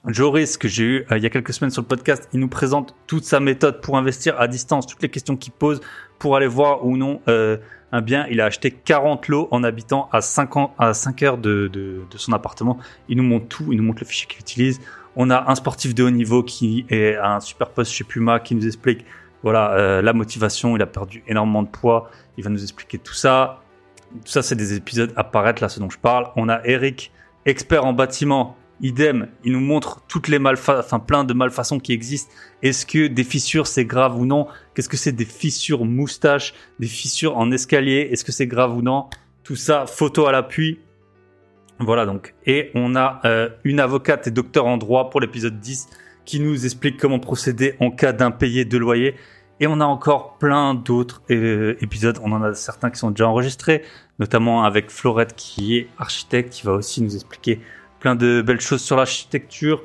Joris, 0.07 0.57
que 0.57 0.67
j'ai 0.67 0.83
eu 0.83 1.05
euh, 1.11 1.17
il 1.17 1.23
y 1.23 1.25
a 1.25 1.29
quelques 1.29 1.53
semaines 1.53 1.71
sur 1.71 1.81
le 1.81 1.87
podcast, 1.87 2.27
il 2.33 2.39
nous 2.39 2.47
présente 2.47 2.95
toute 3.07 3.23
sa 3.23 3.39
méthode 3.39 3.81
pour 3.81 3.97
investir 3.97 4.39
à 4.39 4.47
distance, 4.47 4.87
toutes 4.87 5.01
les 5.01 5.09
questions 5.09 5.37
qu'il 5.37 5.53
pose 5.53 5.81
pour 6.17 6.35
aller 6.35 6.47
voir 6.47 6.85
ou 6.85 6.97
non 6.97 7.21
euh, 7.27 7.57
un 7.91 8.01
bien. 8.01 8.25
Il 8.29 8.41
a 8.41 8.45
acheté 8.45 8.71
40 8.71 9.27
lots 9.27 9.47
en 9.51 9.63
habitant 9.63 10.09
à 10.11 10.21
5, 10.21 10.57
ans, 10.57 10.73
à 10.79 10.93
5 10.93 11.23
heures 11.23 11.37
de, 11.37 11.67
de, 11.67 12.01
de, 12.09 12.17
son 12.17 12.33
appartement. 12.33 12.79
Il 13.09 13.17
nous 13.17 13.23
montre 13.23 13.47
tout, 13.47 13.71
il 13.71 13.77
nous 13.77 13.83
montre 13.83 14.01
le 14.01 14.07
fichier 14.07 14.27
qu'il 14.27 14.39
utilise. 14.39 14.79
On 15.15 15.29
a 15.29 15.51
un 15.51 15.55
sportif 15.55 15.93
de 15.93 16.03
haut 16.03 16.09
niveau 16.09 16.41
qui 16.41 16.85
est 16.89 17.15
à 17.15 17.35
un 17.35 17.39
super 17.39 17.69
poste 17.69 17.91
chez 17.91 18.03
Puma 18.03 18.39
qui 18.39 18.55
nous 18.55 18.65
explique 18.65 19.05
voilà 19.43 19.73
euh, 19.73 20.01
la 20.01 20.13
motivation. 20.13 20.75
Il 20.75 20.81
a 20.81 20.87
perdu 20.87 21.23
énormément 21.27 21.63
de 21.63 21.69
poids. 21.69 22.09
Il 22.37 22.43
va 22.43 22.49
nous 22.49 22.61
expliquer 22.61 22.97
tout 22.97 23.13
ça. 23.13 23.61
Tout 24.25 24.31
ça, 24.31 24.41
c'est 24.41 24.55
des 24.55 24.73
épisodes 24.73 25.13
à 25.15 25.23
paraître 25.23 25.61
là, 25.61 25.69
ce 25.69 25.79
dont 25.79 25.89
je 25.89 25.97
parle. 25.97 26.27
On 26.35 26.49
a 26.49 26.61
Eric, 26.65 27.11
expert 27.45 27.85
en 27.85 27.93
bâtiment 27.93 28.57
Idem, 28.81 29.27
il 29.43 29.51
nous 29.51 29.59
montre 29.59 30.01
toutes 30.07 30.27
les 30.27 30.39
malfa 30.39 30.79
enfin 30.79 30.97
plein 30.97 31.23
de 31.23 31.33
malfaçons 31.33 31.79
qui 31.79 31.93
existent. 31.93 32.33
Est-ce 32.63 32.85
que 32.85 33.05
des 33.05 33.23
fissures 33.23 33.67
c'est 33.67 33.85
grave 33.85 34.19
ou 34.19 34.25
non? 34.25 34.47
Qu'est-ce 34.73 34.89
que 34.89 34.97
c'est 34.97 35.11
des 35.11 35.25
fissures 35.25 35.85
moustaches, 35.85 36.55
des 36.79 36.87
fissures 36.87 37.37
en 37.37 37.51
escalier? 37.51 38.09
Est-ce 38.11 38.25
que 38.25 38.31
c'est 38.31 38.47
grave 38.47 38.75
ou 38.75 38.81
non? 38.81 39.05
Tout 39.43 39.55
ça, 39.55 39.85
photo 39.85 40.25
à 40.25 40.31
l'appui. 40.31 40.79
Voilà 41.79 42.07
donc. 42.07 42.33
Et 42.47 42.71
on 42.73 42.95
a 42.95 43.21
euh, 43.25 43.49
une 43.63 43.79
avocate 43.79 44.25
et 44.27 44.31
docteur 44.31 44.65
en 44.65 44.77
droit 44.77 45.11
pour 45.11 45.21
l'épisode 45.21 45.59
10 45.59 45.87
qui 46.25 46.39
nous 46.39 46.65
explique 46.65 46.97
comment 46.97 47.19
procéder 47.19 47.75
en 47.79 47.91
cas 47.91 48.13
d'impayé 48.13 48.65
de 48.65 48.77
loyer. 48.77 49.15
Et 49.59 49.67
on 49.67 49.79
a 49.79 49.85
encore 49.85 50.37
plein 50.37 50.73
d'autres 50.73 51.21
euh, 51.29 51.75
épisodes. 51.81 52.17
On 52.23 52.31
en 52.31 52.41
a 52.41 52.53
certains 52.53 52.89
qui 52.89 52.97
sont 52.97 53.11
déjà 53.11 53.27
enregistrés, 53.27 53.83
notamment 54.19 54.63
avec 54.63 54.89
Florette 54.89 55.35
qui 55.35 55.77
est 55.77 55.87
architecte, 55.97 56.51
qui 56.51 56.65
va 56.65 56.73
aussi 56.73 57.03
nous 57.03 57.15
expliquer 57.15 57.61
plein 57.99 58.15
de 58.15 58.41
belles 58.41 58.61
choses 58.61 58.81
sur 58.81 58.97
l'architecture 58.97 59.83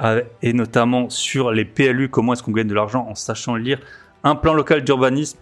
euh, 0.00 0.22
et 0.42 0.52
notamment 0.52 1.10
sur 1.10 1.52
les 1.52 1.64
PLU, 1.64 2.08
comment 2.08 2.32
est-ce 2.32 2.42
qu'on 2.42 2.52
gagne 2.52 2.68
de 2.68 2.74
l'argent 2.74 3.06
en 3.08 3.14
sachant 3.14 3.56
lire 3.56 3.80
un 4.24 4.34
plan 4.34 4.54
local 4.54 4.82
d'urbanisme. 4.82 5.38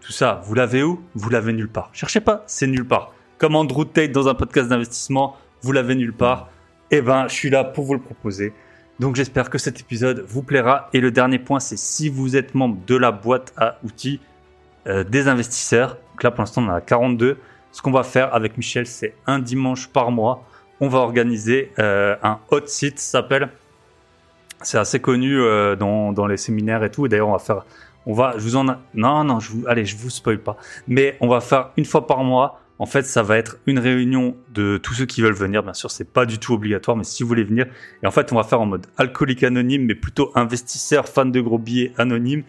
Tout 0.00 0.12
ça, 0.12 0.42
vous 0.44 0.54
l'avez 0.54 0.82
où? 0.82 1.02
Vous 1.14 1.30
l'avez 1.30 1.52
nulle 1.52 1.68
part. 1.68 1.90
Cherchez 1.92 2.20
pas, 2.20 2.44
c'est 2.46 2.66
nulle 2.66 2.86
part. 2.86 3.12
Comme 3.38 3.56
Andrew 3.56 3.84
Tate 3.84 4.12
dans 4.12 4.28
un 4.28 4.34
podcast 4.34 4.68
d'investissement, 4.68 5.36
vous 5.62 5.72
l'avez 5.72 5.94
nulle 5.94 6.12
part. 6.12 6.50
Eh 6.90 7.00
ben, 7.00 7.26
je 7.28 7.34
suis 7.34 7.50
là 7.50 7.64
pour 7.64 7.84
vous 7.84 7.94
le 7.94 8.00
proposer. 8.00 8.52
Donc 9.00 9.16
j'espère 9.16 9.50
que 9.50 9.58
cet 9.58 9.80
épisode 9.80 10.24
vous 10.26 10.42
plaira. 10.42 10.88
Et 10.92 11.00
le 11.00 11.10
dernier 11.10 11.38
point, 11.38 11.60
c'est 11.60 11.78
si 11.78 12.08
vous 12.08 12.36
êtes 12.36 12.54
membre 12.54 12.78
de 12.86 12.96
la 12.96 13.10
boîte 13.10 13.52
à 13.56 13.78
outils 13.84 14.20
euh, 14.86 15.04
des 15.04 15.28
investisseurs. 15.28 15.96
Donc 16.12 16.22
là, 16.22 16.30
pour 16.30 16.40
l'instant, 16.40 16.62
on 16.62 16.68
a 16.68 16.80
42. 16.80 17.38
Ce 17.72 17.82
qu'on 17.82 17.90
va 17.90 18.04
faire 18.04 18.34
avec 18.34 18.56
Michel, 18.56 18.86
c'est 18.86 19.14
un 19.26 19.40
dimanche 19.40 19.88
par 19.88 20.10
mois 20.10 20.44
on 20.80 20.88
va 20.88 20.98
organiser 20.98 21.72
euh, 21.78 22.16
un 22.22 22.38
hot 22.50 22.66
site, 22.66 22.98
s'appelle. 22.98 23.48
C'est 24.62 24.78
assez 24.78 25.00
connu 25.00 25.40
euh, 25.40 25.76
dans, 25.76 26.26
les 26.26 26.36
séminaires 26.36 26.84
et 26.84 26.90
tout. 26.90 27.06
D'ailleurs, 27.08 27.28
on 27.28 27.32
va 27.32 27.38
faire, 27.38 27.64
on 28.06 28.12
va, 28.12 28.34
je 28.36 28.42
vous 28.42 28.56
en, 28.56 28.64
non, 28.64 29.24
non, 29.24 29.40
je 29.40 29.50
vous, 29.50 29.64
allez, 29.66 29.84
je 29.84 29.96
vous 29.96 30.10
spoil 30.10 30.38
pas. 30.38 30.56
Mais 30.88 31.16
on 31.20 31.28
va 31.28 31.40
faire 31.40 31.70
une 31.76 31.84
fois 31.84 32.06
par 32.06 32.24
mois. 32.24 32.60
En 32.78 32.86
fait, 32.86 33.04
ça 33.04 33.22
va 33.22 33.38
être 33.38 33.58
une 33.66 33.78
réunion 33.78 34.36
de 34.52 34.78
tous 34.78 34.94
ceux 34.94 35.06
qui 35.06 35.22
veulent 35.22 35.32
venir. 35.32 35.62
Bien 35.62 35.74
sûr, 35.74 35.90
c'est 35.90 36.10
pas 36.12 36.26
du 36.26 36.38
tout 36.38 36.54
obligatoire, 36.54 36.96
mais 36.96 37.04
si 37.04 37.22
vous 37.22 37.28
voulez 37.28 37.44
venir, 37.44 37.66
et 38.02 38.06
en 38.06 38.10
fait, 38.10 38.32
on 38.32 38.36
va 38.36 38.42
faire 38.42 38.60
en 38.60 38.66
mode 38.66 38.86
alcoolique 38.96 39.44
anonyme, 39.44 39.84
mais 39.86 39.94
plutôt 39.94 40.32
investisseur, 40.34 41.08
fan 41.08 41.30
de 41.30 41.40
gros 41.40 41.58
billets 41.58 41.92
anonyme. 41.98 42.42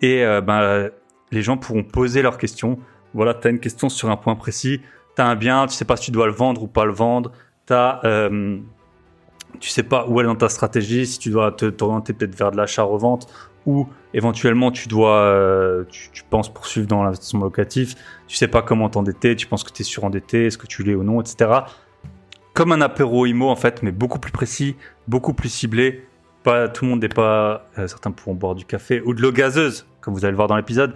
Et 0.00 0.24
euh, 0.24 0.40
ben, 0.40 0.90
les 1.30 1.42
gens 1.42 1.56
pourront 1.56 1.82
poser 1.82 2.22
leurs 2.22 2.38
questions. 2.38 2.78
Voilà, 3.14 3.34
tu 3.34 3.48
as 3.48 3.50
une 3.50 3.60
question 3.60 3.88
sur 3.88 4.10
un 4.10 4.16
point 4.16 4.34
précis, 4.34 4.80
tu 5.14 5.22
as 5.22 5.26
un 5.26 5.36
bien, 5.36 5.66
tu 5.66 5.74
sais 5.74 5.84
pas 5.84 5.96
si 5.96 6.06
tu 6.06 6.10
dois 6.10 6.26
le 6.26 6.32
vendre 6.32 6.62
ou 6.62 6.68
pas 6.68 6.84
le 6.84 6.92
vendre, 6.92 7.32
euh, 7.70 8.58
tu 9.60 9.70
sais 9.70 9.82
pas 9.82 10.06
où 10.08 10.18
aller 10.18 10.28
dans 10.28 10.34
ta 10.34 10.48
stratégie, 10.48 11.06
si 11.06 11.18
tu 11.18 11.30
dois 11.30 11.52
te 11.52 11.66
t'orienter 11.66 12.12
peut-être 12.12 12.34
vers 12.34 12.50
de 12.50 12.56
l'achat-revente 12.56 13.28
ou 13.66 13.88
éventuellement 14.14 14.70
tu 14.70 14.88
dois, 14.88 15.18
euh, 15.18 15.84
tu, 15.90 16.22
penses 16.30 16.52
poursuivre 16.52 16.86
dans 16.86 17.02
l'investissement 17.02 17.44
locatif, 17.44 17.94
tu 18.28 18.36
sais 18.36 18.48
pas 18.48 18.62
comment 18.62 18.88
t'endetter, 18.88 19.36
tu 19.36 19.46
penses 19.46 19.64
que 19.64 19.72
tu 19.72 19.82
es 19.82 19.84
surendetté, 19.84 20.46
est-ce 20.46 20.58
que 20.58 20.66
tu 20.66 20.82
l'es 20.82 20.94
ou 20.94 21.02
non, 21.02 21.20
etc. 21.20 21.50
Comme 22.54 22.72
un 22.72 22.80
apéro 22.80 23.26
IMO 23.26 23.48
en 23.48 23.56
fait, 23.56 23.82
mais 23.82 23.92
beaucoup 23.92 24.18
plus 24.18 24.32
précis, 24.32 24.76
beaucoup 25.08 25.34
plus 25.34 25.48
ciblé. 25.48 26.06
Pas 26.42 26.68
tout 26.68 26.84
le 26.84 26.90
monde 26.90 27.02
n'est 27.02 27.08
pas, 27.08 27.68
euh, 27.76 27.88
certains 27.88 28.12
pourront 28.12 28.34
boire 28.34 28.54
du 28.54 28.64
café 28.64 29.02
ou 29.04 29.14
de 29.14 29.20
l'eau 29.20 29.32
gazeuse, 29.32 29.86
comme 30.00 30.14
vous 30.14 30.24
allez 30.24 30.30
le 30.30 30.36
voir 30.36 30.48
dans 30.48 30.56
l'épisode. 30.56 30.94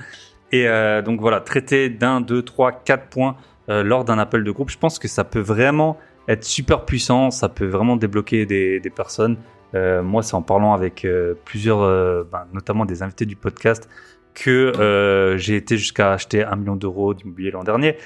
Et 0.52 0.69
euh, 0.69 1.02
donc 1.02 1.21
voilà, 1.21 1.40
traiter 1.40 1.90
d'un, 1.90 2.21
deux, 2.21 2.43
trois, 2.43 2.73
quatre 2.73 3.09
points 3.09 3.37
lors 3.69 4.05
d'un 4.05 4.19
appel 4.19 4.43
de 4.43 4.50
groupe, 4.50 4.69
je 4.69 4.79
pense 4.79 4.99
que 4.99 5.07
ça 5.07 5.23
peut 5.23 5.38
vraiment 5.38 5.97
être 6.28 6.44
super 6.44 6.84
puissant, 6.84 7.30
ça 7.30 7.48
peut 7.48 7.66
vraiment 7.66 7.96
débloquer 7.96 8.46
des, 8.46 8.92
personnes. 8.94 9.36
Euh, 9.74 10.02
moi, 10.02 10.22
c'est 10.22 10.34
en 10.34 10.42
parlant 10.42 10.74
avec 10.74 11.04
euh, 11.04 11.34
plusieurs, 11.44 11.80
euh, 11.80 12.24
ben, 12.30 12.46
notamment 12.52 12.84
des 12.84 13.02
invités 13.02 13.26
du 13.26 13.36
podcast, 13.36 13.88
que 14.34 15.34
j'ai 15.38 15.56
été 15.56 15.76
jusqu'à 15.76 16.12
acheter 16.12 16.44
un 16.44 16.56
million 16.56 16.76
d'euros 16.76 17.14
d'immobilier 17.14 17.50
l'an 17.50 17.64
dernier. 17.64 17.96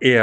Et 0.00 0.16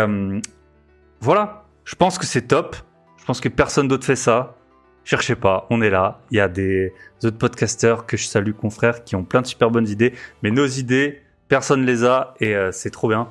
voilà, 1.21 1.65
je 1.85 1.95
pense 1.95 2.17
que 2.17 2.25
c'est 2.25 2.47
top. 2.47 2.75
Je 3.17 3.25
pense 3.25 3.39
que 3.39 3.49
personne 3.49 3.87
d'autre 3.87 4.05
fait 4.05 4.15
ça. 4.15 4.55
Cherchez 5.03 5.35
pas, 5.35 5.67
on 5.69 5.81
est 5.81 5.89
là. 5.89 6.19
Il 6.31 6.37
y 6.37 6.41
a 6.41 6.49
des 6.49 6.91
autres 7.23 7.37
podcasteurs 7.37 8.05
que 8.05 8.17
je 8.17 8.25
salue, 8.25 8.51
confrères, 8.51 9.03
qui 9.03 9.15
ont 9.15 9.23
plein 9.23 9.41
de 9.41 9.47
super 9.47 9.69
bonnes 9.69 9.87
idées. 9.87 10.13
Mais 10.43 10.51
nos 10.51 10.65
idées, 10.65 11.21
personne 11.47 11.85
les 11.85 12.03
a 12.03 12.33
et 12.39 12.55
c'est 12.71 12.91
trop 12.91 13.07
bien. 13.07 13.29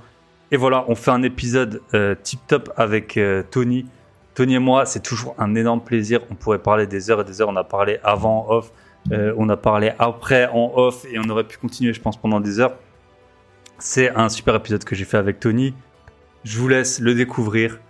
Et 0.50 0.56
voilà, 0.56 0.84
on 0.88 0.94
fait 0.94 1.10
un 1.10 1.22
épisode 1.22 1.82
euh, 1.94 2.14
tip 2.22 2.40
top 2.46 2.72
avec 2.76 3.16
euh, 3.16 3.42
Tony. 3.50 3.86
Tony 4.34 4.54
et 4.54 4.58
moi, 4.58 4.86
c'est 4.86 5.02
toujours 5.02 5.34
un 5.38 5.54
énorme 5.54 5.82
plaisir. 5.82 6.20
On 6.30 6.34
pourrait 6.34 6.58
parler 6.58 6.86
des 6.86 7.10
heures 7.10 7.20
et 7.20 7.24
des 7.24 7.40
heures. 7.40 7.48
On 7.48 7.56
a 7.56 7.64
parlé 7.64 7.98
avant 8.04 8.46
off, 8.48 8.70
euh, 9.12 9.34
on 9.36 9.48
a 9.48 9.56
parlé 9.56 9.92
après 9.98 10.48
en 10.52 10.72
off 10.76 11.04
et 11.10 11.18
on 11.18 11.28
aurait 11.28 11.44
pu 11.44 11.58
continuer, 11.58 11.92
je 11.92 12.00
pense, 12.00 12.16
pendant 12.16 12.40
des 12.40 12.60
heures. 12.60 12.74
C'est 13.78 14.10
un 14.10 14.28
super 14.28 14.54
épisode 14.54 14.84
que 14.84 14.94
j'ai 14.94 15.04
fait 15.04 15.18
avec 15.18 15.40
Tony. 15.40 15.74
Je 16.44 16.58
vous 16.58 16.68
laisse 16.68 17.00
le 17.00 17.14
découvrir. 17.14 17.80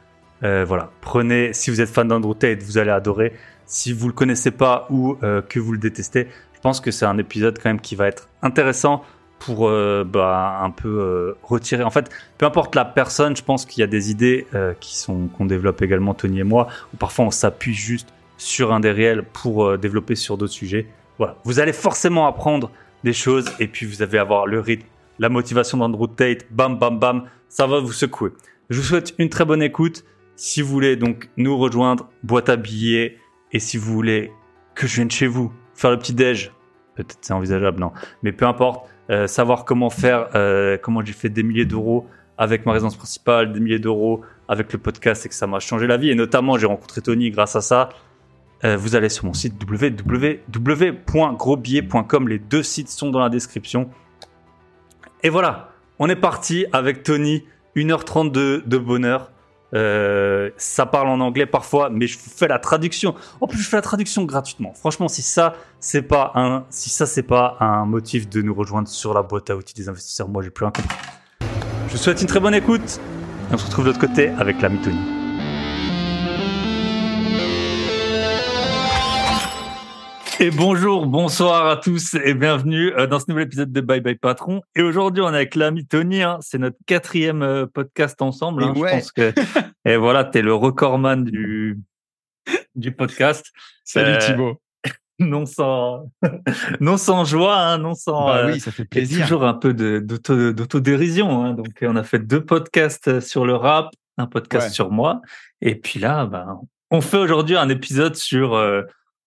Voilà, 0.42 0.90
prenez, 1.00 1.52
si 1.52 1.70
vous 1.70 1.80
êtes 1.80 1.88
fan 1.88 2.06
d'Andrew 2.06 2.34
Tate, 2.34 2.62
vous 2.62 2.78
allez 2.78 2.92
adorer. 2.92 3.32
Si 3.64 3.92
vous 3.92 4.06
le 4.06 4.12
connaissez 4.12 4.52
pas 4.52 4.86
ou 4.90 5.16
que 5.48 5.58
vous 5.58 5.72
le 5.72 5.78
détestez, 5.78 6.28
pense 6.66 6.80
que 6.80 6.90
c'est 6.90 7.06
un 7.06 7.16
épisode 7.16 7.60
quand 7.62 7.68
même 7.68 7.80
qui 7.80 7.94
va 7.94 8.08
être 8.08 8.28
intéressant 8.42 9.04
pour 9.46 9.68
euh, 9.68 10.02
bah, 10.04 10.58
un 10.60 10.70
peu 10.70 10.88
euh, 10.88 11.38
retirer. 11.44 11.84
En 11.84 11.90
fait, 11.90 12.10
peu 12.36 12.46
importe 12.46 12.74
la 12.74 12.84
personne, 12.84 13.36
je 13.36 13.44
pense 13.44 13.64
qu'il 13.64 13.80
y 13.80 13.84
a 13.84 13.86
des 13.86 14.10
idées 14.10 14.44
euh, 14.56 14.74
qui 14.80 14.98
sont 14.98 15.28
qu'on 15.28 15.46
développe 15.46 15.82
également 15.82 16.14
Tony 16.14 16.40
et 16.40 16.44
moi, 16.44 16.66
où 16.92 16.96
parfois 16.96 17.26
on 17.26 17.30
s'appuie 17.30 17.72
juste 17.72 18.08
sur 18.38 18.72
un 18.72 18.80
des 18.80 18.90
réels 18.90 19.22
pour 19.22 19.78
développer 19.78 20.16
sur 20.16 20.36
d'autres 20.36 20.52
sujets. 20.52 20.88
Voilà, 21.18 21.36
vous 21.44 21.60
allez 21.60 21.72
forcément 21.72 22.26
apprendre 22.26 22.72
des 23.04 23.12
choses 23.12 23.46
et 23.60 23.68
puis 23.68 23.86
vous 23.86 24.02
allez 24.02 24.18
avoir 24.18 24.48
le 24.48 24.58
rythme, 24.58 24.86
la 25.20 25.28
motivation 25.28 25.78
d'Andrew 25.78 26.08
Tate, 26.08 26.46
bam 26.50 26.76
bam 26.76 26.98
bam, 26.98 27.22
ça 27.48 27.68
va 27.68 27.78
vous 27.78 27.92
secouer. 27.92 28.32
Je 28.68 28.80
vous 28.80 28.86
souhaite 28.86 29.14
une 29.18 29.28
très 29.28 29.44
bonne 29.44 29.62
écoute. 29.62 30.04
Si 30.34 30.60
vous 30.60 30.68
voulez 30.68 30.96
donc 30.96 31.30
nous 31.36 31.56
rejoindre, 31.56 32.08
boîte 32.24 32.48
à 32.48 32.56
billets, 32.56 33.16
et 33.52 33.60
si 33.60 33.76
vous 33.76 33.92
voulez 33.92 34.32
que 34.74 34.88
je 34.88 34.96
vienne 34.96 35.10
chez 35.10 35.28
vous 35.28 35.52
faire 35.76 35.92
le 35.92 35.98
petit 35.98 36.14
déj, 36.14 36.50
peut-être 36.96 37.18
c'est 37.20 37.32
envisageable, 37.32 37.78
non, 37.78 37.92
mais 38.24 38.32
peu 38.32 38.44
importe 38.44 38.88
euh, 39.10 39.26
savoir 39.26 39.64
comment 39.64 39.90
faire, 39.90 40.28
euh, 40.34 40.78
comment 40.80 41.04
j'ai 41.04 41.12
fait 41.12 41.28
des 41.28 41.42
milliers 41.42 41.64
d'euros 41.64 42.06
avec 42.38 42.66
ma 42.66 42.72
résidence 42.72 42.96
principale, 42.96 43.52
des 43.52 43.60
milliers 43.60 43.78
d'euros 43.78 44.22
avec 44.48 44.72
le 44.72 44.78
podcast 44.78 45.26
et 45.26 45.28
que 45.28 45.34
ça 45.34 45.46
m'a 45.46 45.60
changé 45.60 45.86
la 45.86 45.96
vie. 45.96 46.10
Et 46.10 46.14
notamment, 46.14 46.58
j'ai 46.58 46.66
rencontré 46.66 47.00
Tony 47.00 47.30
grâce 47.30 47.56
à 47.56 47.60
ça. 47.60 47.88
Euh, 48.64 48.76
vous 48.76 48.96
allez 48.96 49.08
sur 49.08 49.24
mon 49.24 49.32
site 49.32 49.54
www.grosbillet.com. 49.62 52.28
Les 52.28 52.38
deux 52.38 52.62
sites 52.62 52.88
sont 52.88 53.10
dans 53.10 53.20
la 53.20 53.28
description. 53.28 53.90
Et 55.22 55.28
voilà, 55.28 55.70
on 55.98 56.08
est 56.08 56.16
parti 56.16 56.66
avec 56.72 57.02
Tony. 57.02 57.44
1h32 57.76 58.66
de 58.66 58.78
bonheur. 58.78 59.30
Euh, 59.74 60.50
ça 60.56 60.86
parle 60.86 61.08
en 61.08 61.20
anglais 61.20 61.46
parfois, 61.46 61.90
mais 61.90 62.06
je 62.06 62.18
fais 62.18 62.48
la 62.48 62.58
traduction. 62.58 63.14
En 63.40 63.46
plus, 63.46 63.58
je 63.58 63.68
fais 63.68 63.76
la 63.76 63.82
traduction 63.82 64.24
gratuitement. 64.24 64.72
Franchement, 64.74 65.08
si 65.08 65.22
ça, 65.22 65.54
c'est 65.80 66.02
pas 66.02 66.32
un, 66.34 66.64
si 66.70 66.90
ça, 66.90 67.06
c'est 67.06 67.22
pas 67.22 67.56
un 67.60 67.84
motif 67.84 68.28
de 68.28 68.42
nous 68.42 68.54
rejoindre 68.54 68.88
sur 68.88 69.12
la 69.14 69.22
boîte 69.22 69.50
à 69.50 69.56
outils 69.56 69.74
des 69.74 69.88
investisseurs, 69.88 70.28
moi, 70.28 70.42
j'ai 70.42 70.50
plus 70.50 70.66
un 70.66 70.70
compris. 70.70 70.96
Je 71.88 71.92
vous 71.92 71.98
souhaite 71.98 72.20
une 72.20 72.28
très 72.28 72.40
bonne 72.40 72.54
écoute. 72.54 73.00
Et 73.50 73.54
on 73.54 73.58
se 73.58 73.66
retrouve 73.66 73.84
de 73.84 73.90
l'autre 73.90 74.00
côté 74.00 74.28
avec 74.28 74.60
la 74.60 74.68
Tony. 74.68 75.15
Et 80.38 80.50
bonjour, 80.50 81.06
bonsoir 81.06 81.66
à 81.66 81.78
tous 81.78 82.12
et 82.12 82.34
bienvenue 82.34 82.92
euh, 82.92 83.06
dans 83.06 83.18
ce 83.18 83.24
nouvel 83.28 83.44
épisode 83.44 83.72
de 83.72 83.80
Bye 83.80 84.00
Bye 84.00 84.16
Patron. 84.16 84.60
Et 84.74 84.82
aujourd'hui, 84.82 85.22
on 85.22 85.32
est 85.32 85.36
avec 85.36 85.54
l'ami 85.54 85.86
Tony. 85.86 86.22
Hein. 86.22 86.36
C'est 86.42 86.58
notre 86.58 86.76
quatrième 86.84 87.42
euh, 87.42 87.64
podcast 87.64 88.20
ensemble. 88.20 88.64
Hein. 88.64 88.74
Je 88.76 88.80
pense 88.80 89.12
que 89.12 89.32
et 89.86 89.96
voilà, 89.96 90.24
t'es 90.24 90.42
le 90.42 90.52
recordman 90.54 91.24
du 91.24 91.80
du 92.74 92.92
podcast. 92.92 93.50
Salut 93.84 94.12
euh, 94.12 94.18
Thibaut. 94.18 94.60
Non 95.18 95.46
sans 95.46 96.10
non 96.80 96.98
sans 96.98 97.24
joie, 97.24 97.56
hein, 97.56 97.78
non 97.78 97.94
sans. 97.94 98.26
Bah 98.26 98.46
oui, 98.48 98.60
ça 98.60 98.70
fait 98.70 98.84
plaisir. 98.84 99.22
Toujours 99.22 99.44
un 99.44 99.54
peu 99.54 99.72
d'autodérision. 99.72 101.42
Hein. 101.42 101.54
Donc, 101.54 101.78
on 101.80 101.96
a 101.96 102.02
fait 102.02 102.18
deux 102.18 102.44
podcasts 102.44 103.20
sur 103.20 103.46
le 103.46 103.54
rap, 103.54 103.88
un 104.18 104.26
podcast 104.26 104.74
sur 104.74 104.90
moi, 104.90 105.22
et 105.62 105.74
puis 105.74 105.98
là, 105.98 106.26
ben, 106.26 106.60
on 106.90 107.00
fait 107.00 107.16
aujourd'hui 107.16 107.56
un 107.56 107.70
épisode 107.70 108.14
sur 108.14 108.54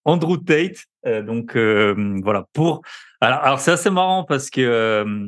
Andrew 0.04 0.36
Tate. 0.38 0.84
Euh, 1.06 1.22
donc 1.22 1.56
euh, 1.56 2.20
voilà 2.22 2.46
pour. 2.52 2.82
Alors, 3.20 3.60
c'est 3.60 3.72
assez 3.72 3.90
marrant 3.90 4.24
parce 4.24 4.50
que 4.50 4.60
euh, 4.60 5.26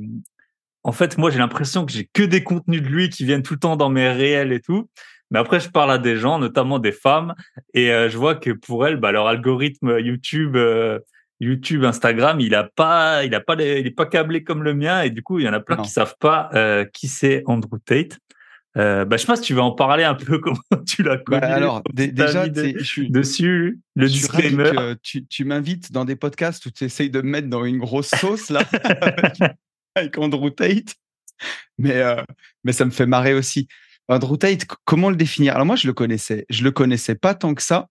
en 0.83 0.93
fait 0.93 1.19
moi 1.19 1.31
j'ai 1.31 1.38
l'impression 1.38 1.85
que 1.85 1.93
j'ai 1.93 2.09
que 2.12 2.23
des 2.23 2.43
contenus 2.43 2.83
de 2.83 2.88
lui 2.88 3.09
qui 3.11 3.25
viennent 3.25 3.43
tout 3.43 3.55
le 3.55 3.61
temps 3.61 3.76
dans 3.76 3.91
mes 3.91 4.11
réels 4.11 4.52
et 4.52 4.61
tout. 4.61 4.88
Mais 5.31 5.38
après 5.38 5.61
je 5.61 5.71
parle 5.71 5.91
à 5.91 5.99
des 5.99 6.17
gens, 6.17 6.38
notamment 6.38 6.79
des 6.79 6.93
femmes, 6.93 7.35
et 7.73 7.87
je 7.88 8.17
vois 8.19 8.35
que 8.35 8.50
pour 8.50 8.87
elles, 8.87 8.97
bah, 8.97 9.12
leur 9.12 9.26
algorithme 9.26 9.99
YouTube. 9.99 10.57
YouTube, 11.41 11.83
Instagram, 11.83 12.38
il 12.38 12.55
a 12.55 12.62
pas, 12.62 13.25
il 13.25 13.35
a 13.35 13.41
pas, 13.41 13.55
il 13.55 13.85
est 13.85 13.97
pas 13.97 14.07
câblé 14.07 14.45
comme 14.45 14.62
le 14.62 14.75
mien 14.75 15.02
et 15.02 15.11
du 15.11 15.25
coup 15.25 15.41
il 15.41 15.45
y 15.45 15.49
en 15.49 15.52
a 15.52 15.59
plein 15.59 15.76
qui 15.76 15.91
savent 15.91 16.14
pas 16.21 16.50
qui 16.93 17.09
c'est 17.09 17.43
Andrew 17.47 17.79
Tate. 17.85 18.19
Euh, 18.79 19.05
bah, 19.05 19.19
je 19.19 19.26
pas 19.26 19.37
si 19.37 19.43
tu 19.43 19.55
vas 19.55 19.64
en 19.64 19.73
parler 19.73 20.05
un 20.05 20.14
peu 20.14 20.38
comment 20.41 20.59
tu 20.87 21.02
l'as 21.02 21.19
connu. 21.19 21.41
Bah, 21.41 21.55
alors 21.55 21.83
déjà, 21.93 22.47
je 22.52 22.83
suis 22.83 23.11
dessus 23.11 23.81
le 23.95 24.09
disclaimer. 24.09 24.95
tu, 25.02 25.26
tu 25.26 25.45
m'invites 25.45 25.93
dans 25.93 26.05
des 26.05 26.17
podcasts 26.17 26.64
où 26.67 26.71
tu 26.71 26.85
essayes 26.85 27.11
de 27.11 27.21
me 27.21 27.29
mettre 27.29 27.49
dans 27.49 27.64
une 27.64 27.79
grosse 27.79 28.11
sauce 28.21 28.50
là 28.50 28.62
avec 29.95 30.17
Andrew 30.17 30.50
Tate, 30.50 30.95
mais 31.79 31.97
euh, 31.97 32.23
mais 32.64 32.73
ça 32.73 32.85
me 32.85 32.91
fait 32.91 33.07
marrer 33.07 33.35
aussi. 33.35 33.69
Andrew 34.09 34.37
Tate, 34.37 34.67
comment 34.85 35.11
le 35.11 35.17
définir? 35.17 35.55
Alors 35.55 35.67
moi, 35.67 35.76
je 35.76 35.87
le 35.87 35.93
connaissais, 35.93 36.47
je 36.49 36.64
le 36.64 36.71
connaissais 36.71 37.14
pas 37.14 37.35
tant 37.35 37.55
que 37.55 37.62
ça. 37.62 37.88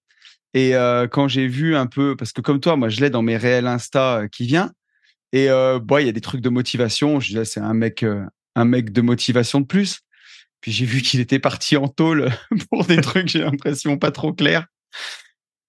Et 0.53 0.75
euh, 0.75 1.07
quand 1.07 1.27
j'ai 1.27 1.47
vu 1.47 1.75
un 1.75 1.87
peu, 1.87 2.15
parce 2.17 2.33
que 2.33 2.41
comme 2.41 2.59
toi, 2.59 2.75
moi, 2.75 2.89
je 2.89 2.99
l'ai 2.99 3.09
dans 3.09 3.21
mes 3.21 3.37
réels 3.37 3.67
Insta 3.67 4.23
qui 4.29 4.45
vient. 4.45 4.71
Et 5.31 5.49
euh, 5.49 5.79
bon, 5.79 5.99
il 5.99 6.07
y 6.07 6.09
a 6.09 6.11
des 6.11 6.21
trucs 6.21 6.41
de 6.41 6.49
motivation. 6.49 7.21
Je 7.21 7.29
disais, 7.29 7.45
c'est 7.45 7.61
un 7.61 7.73
mec, 7.73 8.05
un 8.55 8.65
mec 8.65 8.91
de 8.91 9.01
motivation 9.01 9.61
de 9.61 9.65
plus. 9.65 10.01
Puis 10.61 10.71
j'ai 10.71 10.85
vu 10.85 11.01
qu'il 11.01 11.19
était 11.19 11.39
parti 11.39 11.75
en 11.75 11.87
tôle 11.87 12.29
pour 12.71 12.85
des 12.85 13.01
trucs, 13.01 13.27
j'ai 13.27 13.39
l'impression, 13.39 13.97
pas 13.97 14.11
trop 14.11 14.33
clairs. 14.33 14.67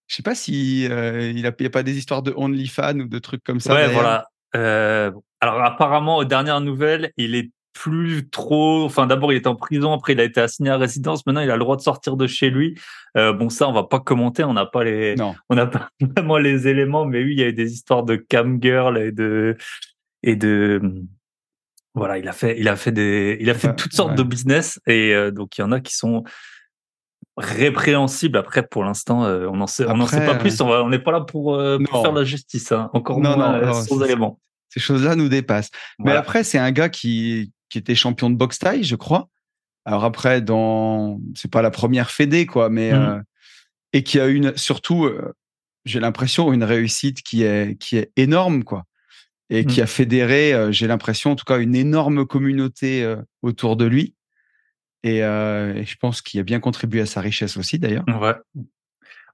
Je 0.06 0.16
sais 0.16 0.22
pas 0.22 0.34
si 0.34 0.87
euh, 0.90 1.32
il, 1.34 1.46
a, 1.46 1.49
a 1.49 1.70
pas 1.70 1.82
des 1.82 1.96
histoires 1.96 2.22
de 2.22 2.34
OnlyFans 2.37 3.00
ou 3.00 3.08
de 3.08 3.18
trucs 3.18 3.42
comme 3.42 3.61
ça. 3.61 3.75
Ouais, 3.75 3.88
voilà. 3.88 4.26
Euh, 4.54 5.11
alors 5.40 5.62
apparemment, 5.62 6.18
aux 6.18 6.25
dernières 6.25 6.61
nouvelles, 6.61 7.12
il 7.16 7.34
est 7.34 7.50
plus 7.72 8.28
trop. 8.28 8.84
Enfin, 8.84 9.06
d'abord, 9.06 9.32
il 9.32 9.37
était 9.37 9.49
en 9.49 9.56
prison. 9.56 9.92
Après, 9.92 10.12
il 10.12 10.20
a 10.20 10.25
été 10.25 10.40
assigné 10.40 10.70
à 10.70 10.76
résidence. 10.76 11.25
Maintenant, 11.26 11.40
il 11.40 11.50
a 11.50 11.56
le 11.56 11.61
droit 11.61 11.76
de 11.76 11.80
sortir 11.80 12.16
de 12.16 12.26
chez 12.26 12.50
lui. 12.50 12.78
Euh, 13.16 13.32
bon, 13.32 13.49
ça, 13.49 13.68
on 13.68 13.72
va 13.72 13.84
pas 13.84 14.00
commenter. 14.00 14.44
On 14.44 14.52
n'a 14.52 14.66
pas 14.66 14.84
les. 14.84 15.14
Non. 15.16 15.34
On 15.49 15.54
n'a 15.54 15.66
pas 15.68 15.88
vraiment 16.00 16.37
les 16.37 16.68
éléments. 16.68 17.06
Mais 17.06 17.22
oui, 17.22 17.32
il 17.32 17.40
y 17.40 17.42
a 17.42 17.49
eu 17.49 17.54
des 17.54 17.72
histoires 17.72 18.02
de 18.02 18.16
cam 18.16 18.58
girl 18.61 18.99
et 18.99 19.12
de 19.12 19.56
et 20.22 20.37
de 20.37 20.80
voilà, 21.94 22.18
il 22.18 22.26
a 22.28 22.32
fait, 22.32 22.58
il 22.58 22.68
a 22.68 22.76
fait 22.76 22.92
des, 22.92 23.37
il 23.40 23.50
a 23.50 23.54
fait 23.54 23.75
toutes 23.76 23.92
sortes 23.92 24.14
de 24.14 24.22
business 24.22 24.80
et 24.87 25.14
euh, 25.14 25.30
donc 25.30 25.58
il 25.58 25.61
y 25.61 25.64
en 25.64 25.72
a 25.72 25.80
qui 25.80 25.94
sont 25.94 26.25
répréhensibles. 27.37 28.38
Après, 28.38 28.66
pour 28.66 28.84
l'instant, 28.84 29.25
euh, 29.25 29.46
on 29.49 29.56
n'en 29.56 29.66
sait, 29.66 29.87
on 29.87 30.06
sait 30.06 30.25
pas 30.25 30.37
plus. 30.37 30.61
On 30.62 30.88
n'est 30.88 30.99
pas 30.99 31.12
là 31.12 31.20
pour, 31.20 31.54
euh, 31.54 31.78
pour 31.78 32.02
faire 32.02 32.12
la 32.12 32.25
justice, 32.25 32.72
hein. 32.72 32.90
encore 32.94 33.20
non, 33.20 33.37
moins 33.37 33.61
non, 33.61 33.72
sans 33.75 34.02
éléments. 34.02 34.40
Ces 34.70 34.80
choses-là 34.80 35.16
nous 35.16 35.28
dépassent. 35.28 35.70
Mais 35.99 36.12
après, 36.12 36.44
c'est 36.44 36.58
un 36.58 36.72
gars 36.72 36.88
qui, 36.88 37.52
qui 37.68 37.76
était 37.76 37.94
champion 37.94 38.30
de 38.30 38.37
boxe 38.37 38.58
taille, 38.58 38.84
je 38.84 38.96
crois. 38.96 39.28
Alors 39.84 40.04
après, 40.04 40.40
dans, 40.40 41.20
c'est 41.34 41.50
pas 41.50 41.61
la 41.61 41.70
première 41.70 42.11
fédé, 42.11 42.46
quoi, 42.46 42.70
mais 42.70 42.92
mmh. 42.92 43.25
et 43.92 44.02
qui 44.02 44.18
a 44.18 44.28
une, 44.28 44.56
surtout, 44.56 45.11
j'ai 45.84 46.00
l'impression, 46.00 46.54
une 46.54 46.64
réussite 46.64 47.22
qui 47.22 47.42
est 47.42 47.78
qui 47.78 47.99
est 47.99 48.12
énorme, 48.16 48.64
quoi 48.64 48.84
et 49.50 49.64
qui 49.64 49.80
mmh. 49.80 49.84
a 49.84 49.87
fédéré, 49.87 50.54
euh, 50.54 50.72
j'ai 50.72 50.87
l'impression, 50.87 51.32
en 51.32 51.37
tout 51.37 51.44
cas, 51.44 51.58
une 51.58 51.75
énorme 51.75 52.26
communauté 52.26 53.04
euh, 53.04 53.16
autour 53.42 53.76
de 53.76 53.84
lui. 53.84 54.14
Euh, 55.04 55.75
et, 55.75 55.84
je 55.84 55.96
pense 55.96 56.22
qu'il 56.22 56.40
a 56.40 56.42
bien 56.42 56.61
contribué 56.61 57.00
à 57.02 57.06
sa 57.06 57.20
richesse 57.20 57.56
aussi, 57.56 57.78
d'ailleurs. 57.78 58.04
Ouais. 58.08 58.34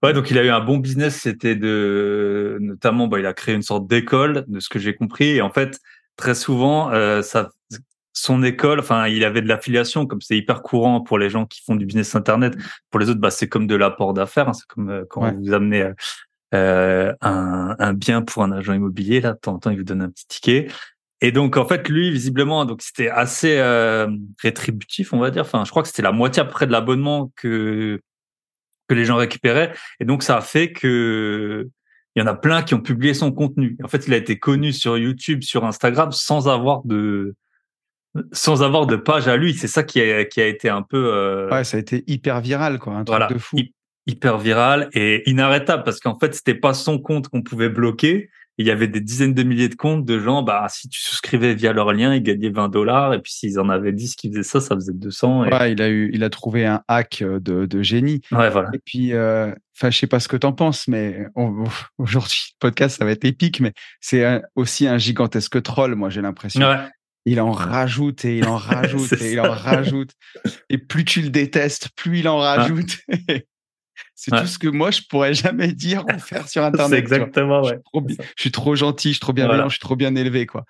Ouais, 0.03 0.13
donc 0.13 0.31
il 0.31 0.39
a 0.39 0.45
eu 0.45 0.49
un 0.49 0.61
bon 0.61 0.79
business. 0.79 1.17
C'était 1.17 1.57
de, 1.57 2.59
notamment, 2.61 3.09
bah, 3.09 3.19
il 3.19 3.27
a 3.27 3.33
créé 3.33 3.55
une 3.55 3.63
sorte 3.63 3.87
d'école, 3.87 4.45
de 4.49 4.61
ce 4.61 4.69
que 4.69 4.79
j'ai 4.79 4.95
compris. 4.95 5.37
Et 5.37 5.43
en 5.43 5.51
fait, 5.51 5.81
très 6.17 6.35
souvent, 6.37 6.93
ça, 7.23 7.51
son 8.13 8.45
école, 8.45 8.79
enfin, 8.79 9.09
il 9.09 9.25
avait 9.25 9.43
de 9.43 9.49
l'affiliation, 9.49 10.07
comme 10.07 10.21
c'est 10.21 10.37
hyper 10.37 10.63
courant 10.63 11.01
pour 11.01 11.19
les 11.19 11.31
gens 11.31 11.47
qui 11.47 11.63
font 11.63 11.75
du 11.75 11.85
business 11.85 12.15
internet. 12.15 12.55
Pour 12.91 13.01
les 13.01 13.11
autres, 13.11 13.21
bah, 13.21 13.33
c'est 13.33 13.49
comme 13.49 13.67
de 13.67 13.75
l'apport 13.75 14.15
d'affaires. 14.15 14.49
Hein. 14.49 14.53
c'est 14.53 14.67
comme 14.69 15.05
quand 15.11 15.33
vous 15.35 15.53
amenez 15.53 15.91
euh, 16.55 17.15
un, 17.21 17.77
un, 17.79 17.93
bien 17.93 18.23
pour 18.23 18.43
un 18.43 18.53
agent 18.53 18.73
immobilier. 18.73 19.21
Là, 19.21 19.33
de 19.33 19.39
temps 19.39 19.55
en 19.55 19.59
temps, 19.59 19.71
il 19.71 19.79
vous 19.79 19.85
donne 19.85 20.03
un 20.03 20.11
petit 20.11 20.27
ticket. 20.27 20.69
Et 21.21 21.33
donc, 21.33 21.57
en 21.57 21.67
fait, 21.67 21.89
lui, 21.89 22.11
visiblement, 22.11 22.65
donc 22.65 22.81
c'était 22.81 23.11
assez 23.11 23.59
euh, 23.59 24.09
rétributif, 24.41 25.13
on 25.13 25.19
va 25.19 25.31
dire. 25.31 25.43
Enfin, 25.43 25.65
je 25.65 25.71
crois 25.71 25.83
que 25.83 25.89
c'était 25.89 26.03
la 26.03 26.13
moitié 26.13 26.43
après 26.43 26.67
de 26.67 26.73
l'abonnement 26.73 27.33
que 27.37 28.01
que 28.89 28.95
les 28.95 29.05
gens 29.05 29.17
récupéraient. 29.17 29.75
Et 30.01 30.05
donc, 30.07 30.23
ça 30.23 30.39
a 30.39 30.41
fait 30.41 30.73
que 30.73 31.69
il 32.17 32.21
y 32.21 32.23
en 32.23 32.27
a 32.27 32.35
plein 32.35 32.63
qui 32.63 32.75
ont 32.75 32.81
publié 32.81 33.15
son 33.15 33.33
contenu. 33.33 33.77
En 33.85 33.89
fait, 33.89 34.07
il 34.07 34.15
a 34.15 34.17
été 34.17 34.39
connu 34.39 34.73
sur 34.73 34.97
YouTube, 34.97 35.43
sur 35.43 35.65
Instagram, 35.65 36.11
sans 36.13 36.49
avoir 36.49 36.83
de 36.85 37.35
sans 38.33 38.63
avoir 38.63 38.87
de 38.87 38.97
page 38.97 39.29
à 39.29 39.37
lui. 39.37 39.55
C'est 39.55 39.69
ça 39.69 39.83
qui 39.83 40.01
a, 40.01 40.25
qui 40.25 40.41
a 40.41 40.47
été 40.47 40.69
un 40.69 40.83
peu. 40.83 41.13
Euh... 41.13 41.51
Ouais, 41.51 41.65
ça 41.65 41.77
a 41.77 41.81
été 41.81 42.05
hyper 42.07 42.41
viral, 42.41 42.79
quoi, 42.79 42.95
un 42.95 43.05
truc 43.05 43.29
de 43.31 43.39
fou 43.39 43.59
hyper 44.09 44.39
viral 44.39 44.89
et 44.93 45.29
inarrêtable 45.31 45.85
parce 45.85 46.01
qu'en 46.01 46.19
fait, 46.19 46.35
c'était 46.35 46.55
pas 46.55 46.75
son 46.75 46.99
compte 46.99 47.29
qu'on 47.29 47.43
pouvait 47.43 47.69
bloquer. 47.69 48.31
Il 48.61 48.67
y 48.67 48.73
avait 48.73 48.89
des 48.89 49.01
dizaines 49.01 49.35
de 49.35 49.45
milliers 49.45 49.69
de 49.69 49.77
comptes 49.77 50.05
de 50.05 50.19
gens, 50.19 50.43
bah, 50.43 50.67
si 50.69 50.89
tu 50.89 51.01
souscrivais 51.01 51.55
via 51.55 51.73
leur 51.73 51.93
lien, 51.93 52.13
ils 52.13 52.23
gagnaient 52.25 52.51
20 52.51 52.69
dollars. 52.71 53.15
Et 53.15 53.21
puis, 53.21 53.33
s'ils 53.33 53.61
en 53.61 53.69
avaient 53.69 53.93
10 53.93 54.17
qui 54.17 54.29
faisaient 54.31 54.43
ça, 54.43 54.61
ça 54.61 54.75
faisait 54.75 54.95
200. 54.95 55.45
Et... 55.45 55.55
Ouais, 55.55 55.73
il 55.73 55.81
a 55.81 55.89
eu, 55.89 56.11
il 56.13 56.25
a 56.25 56.31
trouvé 56.31 56.67
un 56.67 56.83
hack 56.89 57.23
de, 57.23 57.67
de 57.67 57.83
génie. 57.83 58.21
Ouais, 58.33 58.51
voilà. 58.51 58.71
Et 58.75 58.81
puis, 58.85 59.13
euh, 59.13 59.55
enfin, 59.77 59.91
je 59.91 59.99
sais 59.99 60.09
pas 60.09 60.19
ce 60.19 60.27
que 60.27 60.37
t'en 60.37 60.53
penses, 60.53 60.89
mais 60.89 61.27
aujourd'hui, 61.99 62.49
le 62.55 62.59
podcast, 62.59 62.99
ça 62.99 63.05
va 63.05 63.13
être 63.13 63.25
épique, 63.25 63.61
mais 63.61 63.73
c'est 64.01 64.43
aussi 64.57 64.89
un 64.89 64.99
gigantesque 64.99 65.63
troll, 65.63 65.95
moi, 65.95 66.11
j'ai 66.11 66.23
l'impression. 66.23 66.69
Ouais. 66.69 66.79
Il 67.27 67.41
en 67.41 67.53
rajoute 67.53 68.25
et 68.25 68.39
il 68.39 68.49
en 68.49 68.57
rajoute 68.57 69.13
et 69.21 69.33
il 69.35 69.41
en 69.41 69.53
rajoute. 69.53 70.11
Et 70.69 70.79
plus 70.79 71.05
tu 71.05 71.23
le 71.23 71.29
détestes, 71.29 71.91
plus 71.95 72.21
il 72.21 72.29
en 72.29 72.39
rajoute. 72.39 72.99
C'est 74.15 74.31
tout 74.31 74.47
ce 74.47 74.59
que 74.59 74.69
moi, 74.69 74.91
je 74.91 75.03
pourrais 75.09 75.35
jamais 75.35 75.73
dire 75.73 76.05
ou 76.05 76.19
faire 76.19 76.49
sur 76.49 76.63
Internet. 76.65 76.91
c'est 76.91 76.99
exactement, 76.99 77.63
ouais. 77.63 77.79
Je 77.95 78.43
suis, 78.43 78.51
trop, 78.51 78.75
gentil, 78.75 79.09
je 79.09 79.15
suis 79.15 79.21
trop 79.21 79.33
bienveillant, 79.33 79.69
je 79.69 79.75
suis 79.75 79.81
trop 79.81 79.97
bien 79.97 80.15
élevé, 80.15 80.47
quoi. 80.47 80.65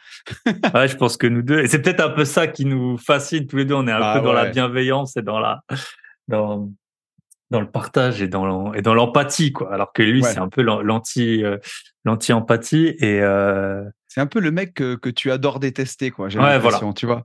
ouais, 0.75 0.89
je 0.89 0.97
pense 0.97 1.17
que 1.17 1.27
nous 1.27 1.43
deux, 1.43 1.61
et 1.61 1.69
c'est 1.69 1.81
peut-être 1.81 2.01
un 2.01 2.11
peu 2.11 2.25
ça 2.25 2.47
qui 2.47 2.65
nous 2.65 2.99
fascine 2.99 3.47
tous 3.47 3.57
les 3.57 3.65
deux. 3.65 3.75
On 3.75 3.87
est 3.87 3.93
un 3.93 4.01
ah 4.01 4.19
peu 4.19 4.25
dans 4.25 4.33
la 4.33 4.47
bienveillance 4.47 5.17
et 5.17 5.23
dans 5.23 5.39
la, 5.39 5.63
dans, 6.29 6.71
dans 7.51 7.61
le 7.61 7.71
partage 7.71 8.23
et 8.23 8.29
dans 8.29 8.73
et 8.75 8.83
dans 8.83 8.95
l'empathie, 8.95 9.53
quoi. 9.53 9.73
Alors 9.73 9.93
que 9.93 10.03
lui, 10.03 10.23
c'est 10.23 10.39
un 10.39 10.49
peu 10.49 10.63
l'anti, 10.63 11.45
euh, 11.45 11.59
l'anti-empathie 12.05 12.97
et. 12.99 13.21
Euh... 13.23 13.85
C'est 14.11 14.23
un 14.23 14.27
peu 14.27 14.41
le 14.41 14.51
mec 14.51 14.73
que, 14.73 14.95
que 14.95 15.11
tu 15.11 15.31
adores 15.31 15.61
détester, 15.61 16.11
quoi. 16.11 16.31
J'ai 16.31 16.39
l'impression, 16.39 16.95
tu 16.95 17.05
vois. 17.05 17.25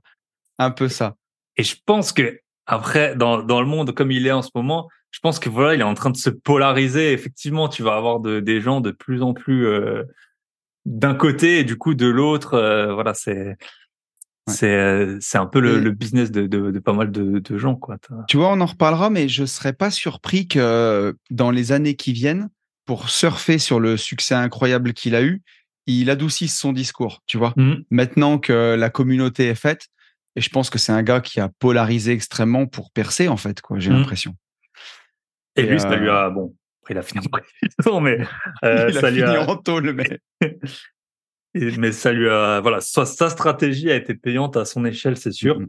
Un 0.58 0.70
peu 0.70 0.88
ça. 0.88 1.14
Et 1.56 1.62
je 1.62 1.76
pense 1.86 2.12
que 2.12 2.40
après, 2.66 3.14
dans, 3.16 3.42
dans 3.42 3.60
le 3.60 3.66
monde 3.66 3.92
comme 3.92 4.10
il 4.10 4.26
est 4.26 4.32
en 4.32 4.42
ce 4.42 4.50
moment, 4.54 4.88
je 5.14 5.20
pense 5.20 5.38
que 5.38 5.48
voilà, 5.48 5.76
il 5.76 5.80
est 5.80 5.84
en 5.84 5.94
train 5.94 6.10
de 6.10 6.16
se 6.16 6.28
polariser. 6.28 7.12
Effectivement, 7.12 7.68
tu 7.68 7.84
vas 7.84 7.94
avoir 7.94 8.18
de, 8.18 8.40
des 8.40 8.60
gens 8.60 8.80
de 8.80 8.90
plus 8.90 9.22
en 9.22 9.32
plus 9.32 9.64
euh, 9.64 10.02
d'un 10.86 11.14
côté 11.14 11.60
et 11.60 11.64
du 11.64 11.78
coup 11.78 11.94
de 11.94 12.08
l'autre. 12.08 12.54
Euh, 12.54 12.92
voilà, 12.92 13.14
c'est 13.14 13.56
c'est 14.48 14.74
euh, 14.74 15.16
c'est 15.20 15.38
un 15.38 15.46
peu 15.46 15.60
le, 15.60 15.78
le 15.78 15.92
business 15.92 16.32
de, 16.32 16.48
de, 16.48 16.72
de, 16.72 16.78
pas 16.80 16.94
mal 16.94 17.12
de, 17.12 17.38
de 17.38 17.58
gens 17.58 17.76
quoi. 17.76 17.96
Tu 18.26 18.36
vois, 18.36 18.50
on 18.50 18.60
en 18.60 18.66
reparlera, 18.66 19.08
mais 19.08 19.28
je 19.28 19.44
serais 19.44 19.72
pas 19.72 19.92
surpris 19.92 20.48
que 20.48 21.16
dans 21.30 21.52
les 21.52 21.70
années 21.70 21.94
qui 21.94 22.12
viennent, 22.12 22.48
pour 22.84 23.08
surfer 23.08 23.58
sur 23.58 23.78
le 23.78 23.96
succès 23.96 24.34
incroyable 24.34 24.94
qu'il 24.94 25.14
a 25.14 25.22
eu, 25.22 25.42
il 25.86 26.10
adoucisse 26.10 26.58
son 26.58 26.72
discours. 26.72 27.22
Tu 27.26 27.38
vois, 27.38 27.54
mmh. 27.56 27.74
maintenant 27.90 28.38
que 28.38 28.74
la 28.74 28.90
communauté 28.90 29.46
est 29.46 29.54
faite, 29.54 29.86
et 30.34 30.40
je 30.40 30.50
pense 30.50 30.70
que 30.70 30.78
c'est 30.80 30.90
un 30.90 31.04
gars 31.04 31.20
qui 31.20 31.38
a 31.38 31.48
polarisé 31.60 32.10
extrêmement 32.10 32.66
pour 32.66 32.90
percer, 32.90 33.28
en 33.28 33.36
fait, 33.36 33.60
quoi, 33.60 33.78
j'ai 33.78 33.90
mmh. 33.90 33.98
l'impression. 33.98 34.34
Et, 35.56 35.62
lui, 35.62 35.78
ça 35.78 35.96
lui 35.96 36.08
a, 36.08 36.30
bon, 36.30 36.54
après, 36.82 36.94
il 36.94 36.98
a 36.98 37.02
fini 37.02 37.26
en 37.86 38.00
mais 38.00 38.18
euh, 38.64 38.88
il 38.90 38.98
a 38.98 39.10
fini 39.10 39.22
en 39.22 39.56
tôle, 39.56 39.92
mais. 39.92 40.20
mais 41.54 41.92
ça 41.92 42.12
lui 42.12 42.28
a, 42.28 42.60
voilà, 42.60 42.80
sa, 42.80 43.06
stratégie 43.06 43.90
a 43.90 43.94
été 43.94 44.14
payante 44.14 44.56
à 44.56 44.64
son 44.64 44.84
échelle, 44.84 45.16
c'est 45.16 45.32
sûr. 45.32 45.60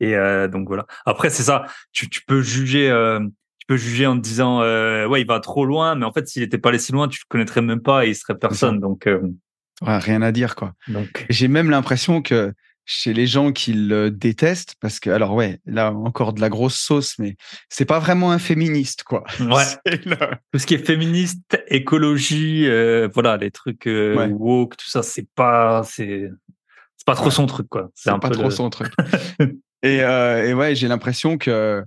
Et 0.00 0.16
euh, 0.16 0.48
donc 0.48 0.68
voilà. 0.68 0.86
Après, 1.06 1.30
c'est 1.30 1.42
ça. 1.42 1.66
Tu, 1.92 2.08
tu 2.08 2.22
peux 2.24 2.42
juger, 2.42 2.90
euh, 2.90 3.20
tu 3.62 3.66
peux 3.66 3.76
juger 3.76 4.06
en 4.06 4.16
te 4.16 4.22
disant, 4.22 4.60
euh, 4.62 5.06
ouais, 5.06 5.20
il 5.20 5.26
va 5.26 5.40
trop 5.40 5.64
loin, 5.64 5.94
mais 5.94 6.04
en 6.04 6.12
fait, 6.12 6.28
s'il 6.28 6.42
était 6.42 6.58
pas 6.58 6.70
allé 6.70 6.78
si 6.78 6.92
loin, 6.92 7.08
tu 7.08 7.20
le 7.20 7.28
connaîtrais 7.28 7.62
même 7.62 7.80
pas 7.80 8.04
et 8.04 8.10
il 8.10 8.16
serait 8.16 8.36
personne. 8.36 8.80
Donc, 8.80 9.06
euh, 9.06 9.20
ouais, 9.82 9.98
rien 9.98 10.20
à 10.22 10.32
dire, 10.32 10.56
quoi. 10.56 10.74
Donc, 10.88 11.26
j'ai 11.30 11.48
même 11.48 11.70
l'impression 11.70 12.22
que 12.22 12.52
chez 12.84 13.12
les 13.12 13.26
gens 13.26 13.52
qui 13.52 13.72
le 13.72 14.10
détestent 14.10 14.74
parce 14.80 14.98
que 14.98 15.10
alors 15.10 15.34
ouais 15.34 15.60
là 15.66 15.92
encore 15.92 16.32
de 16.32 16.40
la 16.40 16.48
grosse 16.48 16.76
sauce 16.76 17.18
mais 17.18 17.36
c'est 17.68 17.84
pas 17.84 18.00
vraiment 18.00 18.32
un 18.32 18.38
féministe 18.38 19.04
quoi. 19.04 19.24
Ouais. 19.40 19.64
Tout 20.52 20.58
ce 20.58 20.66
qui 20.66 20.74
est 20.74 20.84
féministe 20.84 21.62
écologie 21.68 22.66
euh, 22.66 23.08
voilà 23.14 23.36
les 23.36 23.50
trucs 23.50 23.86
euh, 23.86 24.26
woke 24.28 24.76
tout 24.76 24.88
ça 24.88 25.02
c'est 25.02 25.26
pas 25.34 25.82
c'est 25.84 26.28
c'est 26.96 27.06
pas 27.06 27.14
trop 27.14 27.30
son 27.30 27.46
truc 27.46 27.68
quoi. 27.68 27.90
C'est 27.94 28.16
pas 28.20 28.30
trop 28.30 28.50
son 28.50 28.70
truc. 28.70 28.92
Et, 29.84 30.00
euh, 30.04 30.48
et 30.48 30.54
ouais 30.54 30.76
j'ai 30.76 30.86
l'impression 30.86 31.38
que 31.38 31.82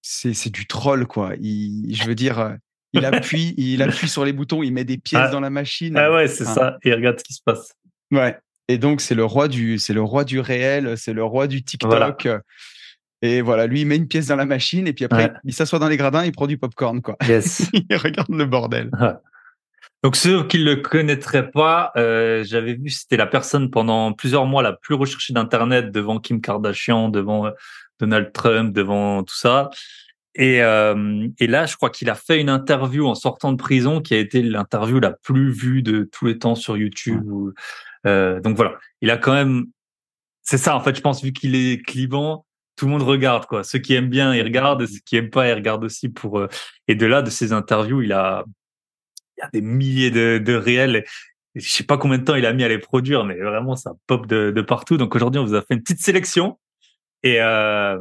c'est 0.00 0.32
c'est 0.32 0.48
du 0.48 0.66
troll 0.66 1.06
quoi. 1.06 1.34
Il, 1.38 1.94
je 1.94 2.04
veux 2.06 2.14
dire 2.14 2.56
il 2.94 3.04
appuie 3.04 3.52
il 3.58 3.82
appuie 3.82 4.08
sur 4.08 4.24
les 4.24 4.32
boutons 4.32 4.62
il 4.62 4.72
met 4.72 4.84
des 4.84 4.96
pièces 4.96 5.24
ah. 5.26 5.30
dans 5.30 5.40
la 5.40 5.50
machine. 5.50 5.98
Ah 5.98 6.10
ouais 6.10 6.28
c'est 6.28 6.46
ça 6.46 6.78
et 6.82 6.94
regarde 6.94 7.18
ce 7.18 7.24
qui 7.24 7.34
se 7.34 7.42
passe. 7.44 7.74
Ouais 8.10 8.38
et 8.68 8.78
donc, 8.78 9.00
c'est 9.00 9.14
le 9.14 9.24
roi 9.24 9.48
du, 9.48 9.78
c'est 9.78 9.92
le 9.92 10.02
roi 10.02 10.24
du 10.24 10.40
réel, 10.40 10.98
c'est 10.98 11.12
le 11.12 11.24
roi 11.24 11.46
du 11.46 11.62
TikTok. 11.62 12.28
Et 13.22 13.40
voilà, 13.40 13.66
lui, 13.66 13.80
il 13.80 13.86
met 13.86 13.96
une 13.96 14.08
pièce 14.08 14.26
dans 14.26 14.36
la 14.36 14.44
machine 14.44 14.86
et 14.86 14.92
puis 14.92 15.04
après, 15.04 15.32
il 15.44 15.52
s'assoit 15.52 15.78
dans 15.78 15.88
les 15.88 15.96
gradins, 15.96 16.24
il 16.24 16.32
prend 16.32 16.46
du 16.46 16.58
popcorn, 16.58 17.00
quoi. 17.00 17.16
Yes. 17.26 17.70
il 17.72 17.96
regarde 17.96 18.34
le 18.34 18.44
bordel. 18.44 18.90
Donc, 20.02 20.16
ceux 20.16 20.46
qui 20.46 20.58
le 20.58 20.76
connaîtraient 20.76 21.50
pas, 21.50 21.92
euh, 21.96 22.44
j'avais 22.44 22.74
vu, 22.74 22.90
c'était 22.90 23.16
la 23.16 23.26
personne 23.26 23.70
pendant 23.70 24.12
plusieurs 24.12 24.46
mois 24.46 24.62
la 24.62 24.72
plus 24.72 24.94
recherchée 24.94 25.32
d'Internet 25.32 25.90
devant 25.90 26.18
Kim 26.18 26.40
Kardashian, 26.40 27.08
devant 27.08 27.46
euh, 27.46 27.50
Donald 27.98 28.32
Trump, 28.32 28.74
devant 28.74 29.22
tout 29.22 29.34
ça. 29.34 29.70
Et, 30.34 30.62
euh, 30.62 31.26
et 31.38 31.46
là, 31.46 31.64
je 31.64 31.76
crois 31.76 31.88
qu'il 31.88 32.10
a 32.10 32.14
fait 32.14 32.38
une 32.38 32.50
interview 32.50 33.06
en 33.06 33.14
sortant 33.14 33.52
de 33.52 33.56
prison 33.56 34.02
qui 34.02 34.14
a 34.14 34.18
été 34.18 34.42
l'interview 34.42 35.00
la 35.00 35.12
plus 35.12 35.50
vue 35.50 35.82
de 35.82 36.06
tous 36.12 36.26
les 36.26 36.38
temps 36.38 36.54
sur 36.54 36.76
YouTube. 36.76 37.24
Euh, 38.06 38.40
donc 38.40 38.56
voilà, 38.56 38.76
il 39.00 39.10
a 39.10 39.16
quand 39.16 39.32
même, 39.32 39.66
c'est 40.42 40.58
ça 40.58 40.76
en 40.76 40.80
fait. 40.80 40.96
Je 40.96 41.00
pense 41.00 41.22
vu 41.22 41.32
qu'il 41.32 41.54
est 41.54 41.84
clivant, 41.84 42.46
tout 42.76 42.86
le 42.86 42.92
monde 42.92 43.02
regarde 43.02 43.46
quoi. 43.46 43.64
Ceux 43.64 43.78
qui 43.78 43.94
aiment 43.94 44.10
bien, 44.10 44.34
ils 44.34 44.42
regardent. 44.42 44.86
Ceux 44.86 45.00
qui 45.04 45.16
aiment 45.16 45.30
pas, 45.30 45.48
ils 45.48 45.54
regardent 45.54 45.84
aussi 45.84 46.08
pour. 46.08 46.38
Euh, 46.38 46.48
et 46.88 46.94
de 46.94 47.06
là, 47.06 47.22
de 47.22 47.30
ses 47.30 47.52
interviews, 47.52 48.02
il 48.02 48.12
a, 48.12 48.44
il 49.36 49.40
y 49.40 49.44
a 49.44 49.50
des 49.52 49.60
milliers 49.60 50.10
de, 50.10 50.38
de 50.38 50.54
réels. 50.54 51.04
Je 51.54 51.70
sais 51.70 51.84
pas 51.84 51.96
combien 51.96 52.18
de 52.18 52.24
temps 52.24 52.34
il 52.34 52.44
a 52.44 52.52
mis 52.52 52.64
à 52.64 52.68
les 52.68 52.78
produire, 52.78 53.24
mais 53.24 53.34
vraiment 53.34 53.76
ça 53.76 53.94
pop 54.06 54.26
de, 54.26 54.50
de 54.50 54.62
partout. 54.62 54.98
Donc 54.98 55.14
aujourd'hui, 55.16 55.40
on 55.40 55.44
vous 55.44 55.54
a 55.54 55.62
fait 55.62 55.74
une 55.74 55.82
petite 55.82 56.00
sélection. 56.00 56.58
Et 57.22 57.40
euh, 57.40 57.98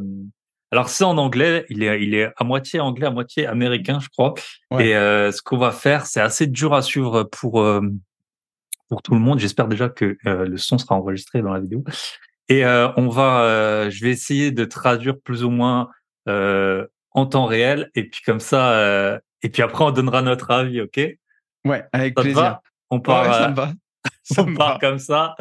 alors 0.71 0.89
c'est 0.89 1.05
en 1.05 1.17
anglais, 1.17 1.65
il 1.69 1.81
est, 1.81 2.03
il 2.03 2.13
est 2.15 2.31
à 2.35 2.43
moitié 2.43 2.81
anglais, 2.81 3.07
à 3.07 3.11
moitié 3.11 3.47
américain, 3.47 3.99
je 3.99 4.09
crois. 4.09 4.33
Et 4.77 4.95
euh, 4.95 5.31
ce 5.31 5.41
qu'on 5.41 5.57
va 5.57 5.71
faire, 5.71 6.05
c'est 6.05 6.19
assez 6.19 6.47
dur 6.47 6.73
à 6.73 6.81
suivre 6.81 7.23
pour 7.23 7.61
euh, 7.61 7.79
pour 8.89 9.01
tout 9.01 9.13
le 9.13 9.19
monde. 9.19 9.39
J'espère 9.39 9.67
déjà 9.67 9.89
que 9.89 10.17
euh, 10.25 10.45
le 10.45 10.57
son 10.57 10.77
sera 10.77 10.95
enregistré 10.95 11.41
dans 11.41 11.53
la 11.53 11.59
vidéo. 11.59 11.83
Et 12.49 12.65
euh, 12.65 12.89
on 12.97 13.09
va, 13.09 13.41
euh, 13.41 13.89
je 13.89 14.03
vais 14.03 14.11
essayer 14.11 14.51
de 14.51 14.65
traduire 14.65 15.19
plus 15.19 15.43
ou 15.43 15.49
moins 15.49 15.89
en 16.27 17.25
temps 17.25 17.45
réel. 17.45 17.89
Et 17.95 18.09
puis 18.09 18.21
comme 18.25 18.39
ça, 18.39 19.19
et 19.41 19.49
puis 19.49 19.61
après 19.61 19.83
on 19.83 19.91
donnera 19.91 20.21
notre 20.21 20.51
avis, 20.51 20.81
ok? 20.81 20.99
Ouais, 21.65 21.83
avec 21.91 22.15
plaisir. 22.15 22.59
on 22.89 22.99
part, 22.99 23.33
ça 23.33 23.49
me 23.49 23.55
va. 23.55 23.71
on 24.37 24.53
part 24.53 24.79
comme 24.79 24.99
ça. 24.99 25.35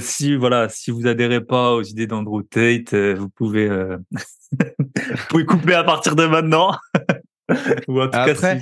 Si 0.00 0.36
voilà, 0.36 0.68
si 0.68 0.90
vous 0.90 1.06
adhérez 1.06 1.40
pas 1.40 1.72
aux 1.72 1.82
idées 1.82 2.06
d'Andrew 2.06 2.42
Tate, 2.42 2.94
vous 2.94 3.28
pouvez 3.28 3.68
vous 4.52 5.26
pouvez 5.28 5.44
couper 5.44 5.74
à 5.74 5.84
partir 5.84 6.16
de 6.16 6.26
maintenant. 6.26 6.76
Ou 7.88 8.00
en 8.00 8.06
tout 8.06 8.10
cas, 8.12 8.56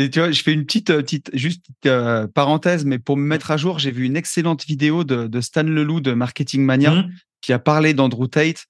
et 0.00 0.08
tu 0.08 0.18
vois, 0.18 0.30
je 0.30 0.42
fais 0.42 0.54
une 0.54 0.64
petite, 0.64 0.88
euh, 0.88 1.02
petite 1.02 1.30
juste 1.34 1.66
euh, 1.84 2.26
parenthèse, 2.26 2.86
mais 2.86 2.98
pour 2.98 3.18
me 3.18 3.22
mettre 3.22 3.50
à 3.50 3.58
jour, 3.58 3.78
j'ai 3.78 3.90
vu 3.90 4.06
une 4.06 4.16
excellente 4.16 4.64
vidéo 4.64 5.04
de, 5.04 5.26
de 5.26 5.40
Stan 5.42 5.62
Leloup 5.62 6.00
de 6.00 6.14
Marketing 6.14 6.64
Mania 6.64 6.92
mmh. 6.92 7.10
qui 7.42 7.52
a 7.52 7.58
parlé 7.58 7.92
d'Andrew 7.92 8.26
Tate. 8.26 8.64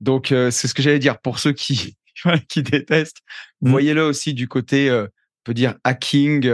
Donc, 0.00 0.32
euh, 0.32 0.50
c'est 0.50 0.68
ce 0.68 0.74
que 0.74 0.82
j'allais 0.82 0.98
dire 0.98 1.18
pour 1.18 1.38
ceux 1.38 1.52
qui, 1.52 1.96
qui 2.50 2.62
détestent. 2.62 3.22
Mmh. 3.62 3.70
Voyez-le 3.70 4.02
aussi 4.02 4.34
du 4.34 4.48
côté, 4.48 4.90
on 4.92 5.08
peut 5.44 5.54
dire, 5.54 5.76
hacking 5.82 6.46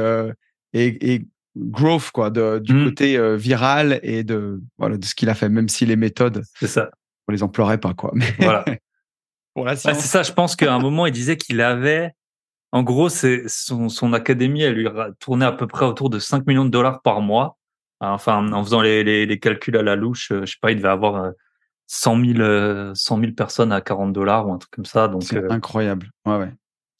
et, 0.72 1.14
et, 1.14 1.26
growth, 1.56 2.12
quoi, 2.12 2.30
de, 2.30 2.60
du 2.60 2.74
mmh. 2.74 2.84
côté 2.84 3.36
viral 3.36 3.98
et 4.04 4.22
de, 4.22 4.62
voilà, 4.78 4.98
de 4.98 5.04
ce 5.04 5.16
qu'il 5.16 5.30
a 5.30 5.34
fait, 5.34 5.48
même 5.48 5.68
si 5.68 5.84
les 5.84 5.96
méthodes, 5.96 6.44
ça. 6.62 6.90
on 7.26 7.32
les 7.32 7.42
emploierait 7.42 7.78
pas, 7.78 7.92
quoi. 7.92 8.12
Mais 8.14 8.32
voilà. 8.38 9.76
c'est 9.76 9.94
ça, 9.94 10.22
je 10.22 10.32
pense 10.32 10.54
qu'à 10.54 10.72
un 10.72 10.78
moment, 10.78 11.06
il 11.06 11.12
disait 11.12 11.36
qu'il 11.36 11.60
avait 11.60 12.14
en 12.72 12.82
gros, 12.82 13.08
c'est 13.08 13.44
son, 13.46 13.88
son 13.88 14.12
académie, 14.12 14.62
elle 14.62 14.74
lui 14.74 14.88
tournait 15.20 15.44
à 15.44 15.52
peu 15.52 15.66
près 15.66 15.84
autour 15.84 16.10
de 16.10 16.18
5 16.18 16.46
millions 16.46 16.64
de 16.64 16.70
dollars 16.70 17.02
par 17.02 17.20
mois. 17.20 17.58
Enfin, 18.00 18.52
en 18.52 18.64
faisant 18.64 18.80
les, 18.80 19.04
les, 19.04 19.26
les 19.26 19.38
calculs 19.38 19.76
à 19.76 19.82
la 19.82 19.94
louche, 19.94 20.32
euh, 20.32 20.40
je 20.44 20.52
sais 20.52 20.58
pas, 20.60 20.72
il 20.72 20.76
devait 20.78 20.88
avoir 20.88 21.32
100 21.86 22.24
000, 22.24 22.94
100 22.94 23.20
000 23.20 23.32
personnes 23.32 23.70
à 23.70 23.80
40 23.80 24.12
dollars 24.12 24.48
ou 24.48 24.52
un 24.52 24.58
truc 24.58 24.72
comme 24.72 24.86
ça. 24.86 25.08
Donc 25.08 25.22
c'est 25.24 25.36
euh, 25.36 25.50
incroyable. 25.50 26.10
Ouais, 26.26 26.38
ouais. 26.38 26.52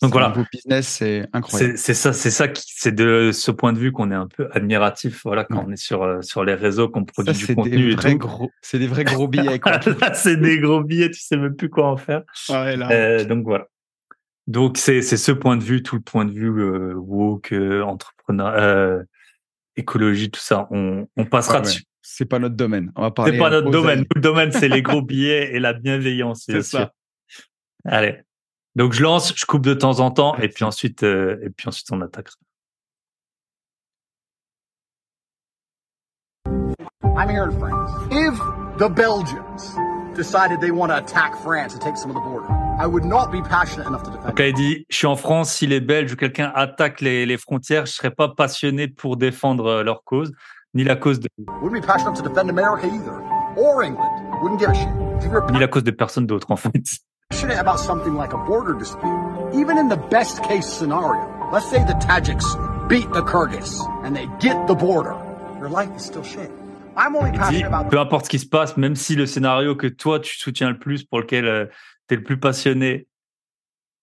Donc 0.02 0.12
voilà. 0.12 0.34
Business, 0.52 0.88
c'est 0.88 1.26
incroyable. 1.32 1.78
C'est 1.78 1.94
ça, 1.94 2.12
c'est 2.12 2.30
ça 2.30 2.48
qui, 2.48 2.64
c'est 2.66 2.94
de 2.94 3.30
ce 3.32 3.50
point 3.50 3.72
de 3.72 3.78
vue 3.78 3.92
qu'on 3.92 4.10
est 4.10 4.16
un 4.16 4.26
peu 4.26 4.48
admiratif. 4.52 5.22
Voilà, 5.24 5.44
quand 5.44 5.64
on 5.66 5.70
est 5.70 5.76
sur 5.76 6.02
euh, 6.02 6.20
sur 6.22 6.44
les 6.44 6.54
réseaux, 6.54 6.88
qu'on 6.88 7.04
produit 7.04 7.32
du 7.32 7.54
contenu. 7.54 7.94
Des 7.94 8.16
gros, 8.16 8.50
c'est 8.60 8.80
des 8.80 8.88
vrais 8.88 9.04
gros 9.04 9.28
billets. 9.28 9.60
Quoi. 9.60 9.80
c'est 10.12 10.36
des 10.36 10.58
gros 10.58 10.82
billets, 10.82 11.10
tu 11.10 11.20
sais 11.20 11.36
même 11.36 11.54
plus 11.54 11.70
quoi 11.70 11.86
en 11.86 11.96
faire. 11.96 12.22
Ouais, 12.48 12.76
là. 12.76 12.90
Euh, 12.90 13.24
donc 13.24 13.44
voilà. 13.44 13.68
Donc 14.48 14.76
c'est 14.76 15.02
c'est 15.02 15.16
ce 15.16 15.32
point 15.32 15.56
de 15.56 15.62
vue, 15.62 15.82
tout 15.82 15.96
le 15.96 16.02
point 16.02 16.24
de 16.24 16.32
vue 16.32 16.48
euh, 16.48 16.94
woke, 16.94 17.52
euh, 17.52 17.82
entrepreneur, 17.82 18.52
euh, 18.54 19.02
écologie, 19.76 20.30
tout 20.30 20.40
ça. 20.40 20.66
On, 20.70 21.06
on 21.16 21.24
passera 21.24 21.60
dessus. 21.60 21.84
C'est 22.02 22.24
pas 22.24 22.40
notre 22.40 22.56
domaine. 22.56 22.90
On 22.96 23.02
va 23.02 23.10
parler. 23.12 23.32
C'est 23.32 23.38
pas 23.38 23.50
notre 23.50 23.70
domaine. 23.70 24.04
Le 24.14 24.20
domaine, 24.20 24.52
c'est 24.52 24.68
les 24.68 24.82
gros 24.82 25.02
billets 25.02 25.54
et 25.54 25.60
la 25.60 25.72
bienveillance. 25.72 26.44
C'est 26.46 26.62
ça. 26.62 26.92
Allez. 27.84 28.20
Donc 28.74 28.92
je 28.92 29.02
lance, 29.02 29.34
je 29.36 29.44
coupe 29.44 29.62
de 29.62 29.74
temps 29.74 30.00
en 30.00 30.10
temps 30.10 30.36
et 30.38 30.48
puis 30.48 30.64
ensuite 30.64 31.02
euh, 31.02 31.38
et 31.42 31.50
puis 31.50 31.68
ensuite 31.68 31.90
on 31.92 32.00
attaque. 32.00 32.28
I'm 37.14 37.28
here 37.28 37.44
in 37.44 37.52
France. 37.58 37.90
If 38.10 38.38
the 38.78 38.88
Belgians 38.88 39.76
decided 40.16 40.60
they 40.60 40.70
want 40.70 40.88
to 40.88 40.96
attack 40.96 41.36
France 41.42 41.74
and 41.74 41.80
take 41.80 41.96
some 41.96 42.10
of 42.10 42.16
the 42.16 42.20
border. 42.20 42.48
Donc 42.78 44.40
il 44.40 44.54
dit, 44.54 44.86
je 44.88 44.96
suis 44.96 45.06
en 45.06 45.16
France, 45.16 45.52
si 45.52 45.66
les 45.66 45.80
Belges 45.80 46.12
ou 46.12 46.16
quelqu'un 46.16 46.52
attaque 46.54 47.00
les, 47.00 47.26
les 47.26 47.36
frontières, 47.36 47.86
je 47.86 47.92
serais 47.92 48.10
pas 48.10 48.28
passionné 48.28 48.88
pour 48.88 49.16
défendre 49.16 49.66
euh, 49.66 49.82
leur 49.82 50.04
cause, 50.04 50.32
ni 50.74 50.84
la 50.84 50.96
cause 50.96 51.20
de. 51.20 51.28
Ni 55.52 55.58
la 55.58 55.68
cause 55.68 55.84
de 55.84 55.90
personne 55.90 56.26
d'autre 56.26 56.50
en 56.50 56.56
fait. 56.56 56.70
About 57.58 57.78
something 57.78 58.14
like 58.14 58.32
a 58.34 58.38
border 58.38 58.74
dispute. 58.74 59.32
even 59.54 59.78
in 59.78 59.88
the 59.88 60.00
best 60.10 60.42
case 60.42 60.66
scenario, 60.66 61.28
let's 61.52 61.68
say 61.68 61.84
the 61.84 61.94
Tajiks 61.94 62.44
beat 62.88 63.10
the 63.12 63.22
Kyrgyz 63.22 63.80
and 64.04 64.16
they 64.16 64.26
get 64.40 64.66
the 64.66 64.74
border, 64.74 65.14
your 65.58 65.68
life 65.68 65.90
is 65.96 66.04
still 66.04 66.22
shit. 66.22 66.50
I'm 66.96 67.16
only 67.16 67.32
passionate 67.32 67.68
about 67.68 67.90
peu 67.90 67.98
importe 67.98 68.26
ce 68.26 68.30
qui 68.30 68.38
se 68.38 68.46
passe, 68.46 68.76
même 68.76 68.96
si 68.96 69.14
le 69.14 69.26
scénario 69.26 69.74
que 69.76 69.86
toi 69.86 70.20
tu 70.20 70.38
soutiens 70.38 70.70
le 70.70 70.78
plus, 70.78 71.04
pour 71.04 71.20
lequel 71.20 71.70
tu 72.08 72.14
es 72.14 72.16
le 72.16 72.22
plus 72.22 72.38
passionné, 72.38 73.06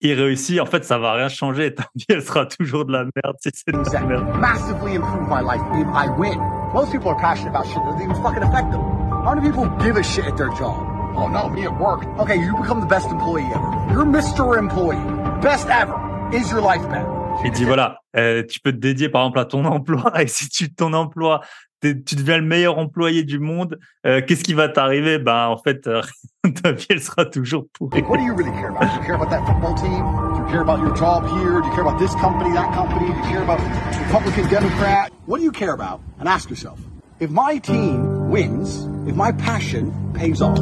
il 0.02 0.14
réussit, 0.14 0.60
en 0.62 0.66
fait, 0.66 0.86
ça 0.86 0.98
va 0.98 1.14
rien 1.14 1.28
changer. 1.28 1.74
Ta 1.76 1.84
vie, 1.96 2.06
elle 2.10 2.24
sera 2.24 2.46
toujours 2.46 2.86
de 2.86 2.94
la 2.94 3.04
merde 3.04 3.36
si 3.42 3.50
c'est 3.54 3.72
de 3.72 3.94
la 3.94 4.00
merde. 4.02 4.26
massively 4.40 4.96
improve 4.96 5.28
my 5.28 5.42
life 5.42 5.62
if 5.74 5.88
I 5.94 6.08
win. 6.18 6.40
Most 6.74 6.92
people 6.92 7.10
are 7.10 7.20
passionate 7.20 7.50
about 7.50 7.66
shit 7.66 7.76
that 7.76 7.92
doesn't 7.92 8.04
even 8.04 8.16
fucking 8.24 8.44
affect 8.44 8.72
them. 8.72 8.82
How 9.26 9.36
many 9.36 9.48
people 9.50 9.68
give 9.84 9.98
a 9.98 10.04
shit 10.04 10.26
at 10.26 10.38
their 10.38 10.50
job? 10.58 10.76
Oh 11.18 11.28
no, 11.28 11.50
me 11.50 11.66
at 11.66 11.78
work. 11.78 12.06
Okay, 12.20 12.38
you 12.38 12.56
become 12.56 12.80
the 12.80 12.86
best 12.88 13.10
employee 13.10 13.50
ever. 13.54 13.70
You're 13.92 14.06
Mr. 14.06 14.58
Employee. 14.58 15.04
Best 15.42 15.68
ever. 15.68 15.98
Is 16.32 16.50
your 16.50 16.62
life 16.62 16.88
better? 16.88 17.10
Il 17.44 17.52
dit 17.52 17.66
voilà, 17.66 18.00
euh, 18.16 18.44
tu 18.50 18.60
peux 18.60 18.72
te 18.72 18.78
dédier 18.78 19.10
par 19.10 19.24
exemple 19.24 19.40
à 19.40 19.46
ton 19.46 19.66
emploi 19.66 20.22
et 20.22 20.28
si 20.28 20.48
tu 20.50 20.74
ton 20.74 20.94
emploi, 20.94 21.42
tu 21.82 22.16
deviens 22.16 22.38
le 22.38 22.46
meilleur 22.46 22.78
employé 22.78 23.24
du 23.24 23.40
monde, 23.40 23.80
euh, 24.06 24.22
qu'est-ce 24.26 24.44
qui 24.44 24.54
va 24.54 24.70
t'arriver? 24.70 25.18
Ben 25.20 25.48
en 25.48 25.58
fait, 25.58 25.88
euh, 25.88 26.02
ta 26.64 26.72
vie 26.72 26.86
elle 26.90 27.02
sera 27.02 27.26
toujours 27.26 27.66
pourrie. 27.74 28.02
What 28.02 28.18
do 28.18 28.24
you 28.24 28.34
really 28.36 28.52
care 28.52 28.70
about? 28.70 28.82
Do 28.82 29.00
you 29.00 29.06
care 29.06 29.16
about 29.16 29.30
that 29.30 29.46
football 29.46 29.76
team? 29.76 30.04
Do 30.36 30.42
you 30.42 30.48
care 30.50 30.62
about 30.62 30.80
your 30.80 30.96
job 30.96 31.26
here? 31.40 31.62
Do 31.62 31.68
you 31.68 31.74
care 31.74 31.86
about 31.86 32.00
this 32.00 32.14
company, 32.16 32.54
that 32.54 32.74
company? 32.74 33.08
Do 33.08 33.14
you 33.14 33.24
care 33.24 33.44
about 33.44 33.60
Republican, 34.08 34.50
Democrat? 34.50 35.12
What 35.26 35.38
do 35.38 35.44
you 35.44 35.52
care 35.52 35.74
about? 35.74 36.02
And 36.20 36.28
ask 36.28 36.50
yourself, 36.50 36.80
if 37.20 37.30
my 37.30 37.58
team 37.58 38.30
wins, 38.30 38.88
if 39.08 39.16
my 39.16 39.32
passion 39.32 39.92
pays 40.14 40.42
off, 40.42 40.60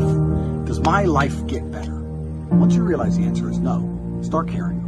does 0.65 0.79
my 0.79 1.03
life 1.03 1.45
get 1.47 1.69
better? 1.71 1.95
Once 2.51 2.75
you 2.75 2.83
realize 2.83 3.17
the 3.17 3.23
answer 3.23 3.49
is 3.49 3.59
no, 3.59 3.81
start 4.21 4.47
caring. 4.49 4.86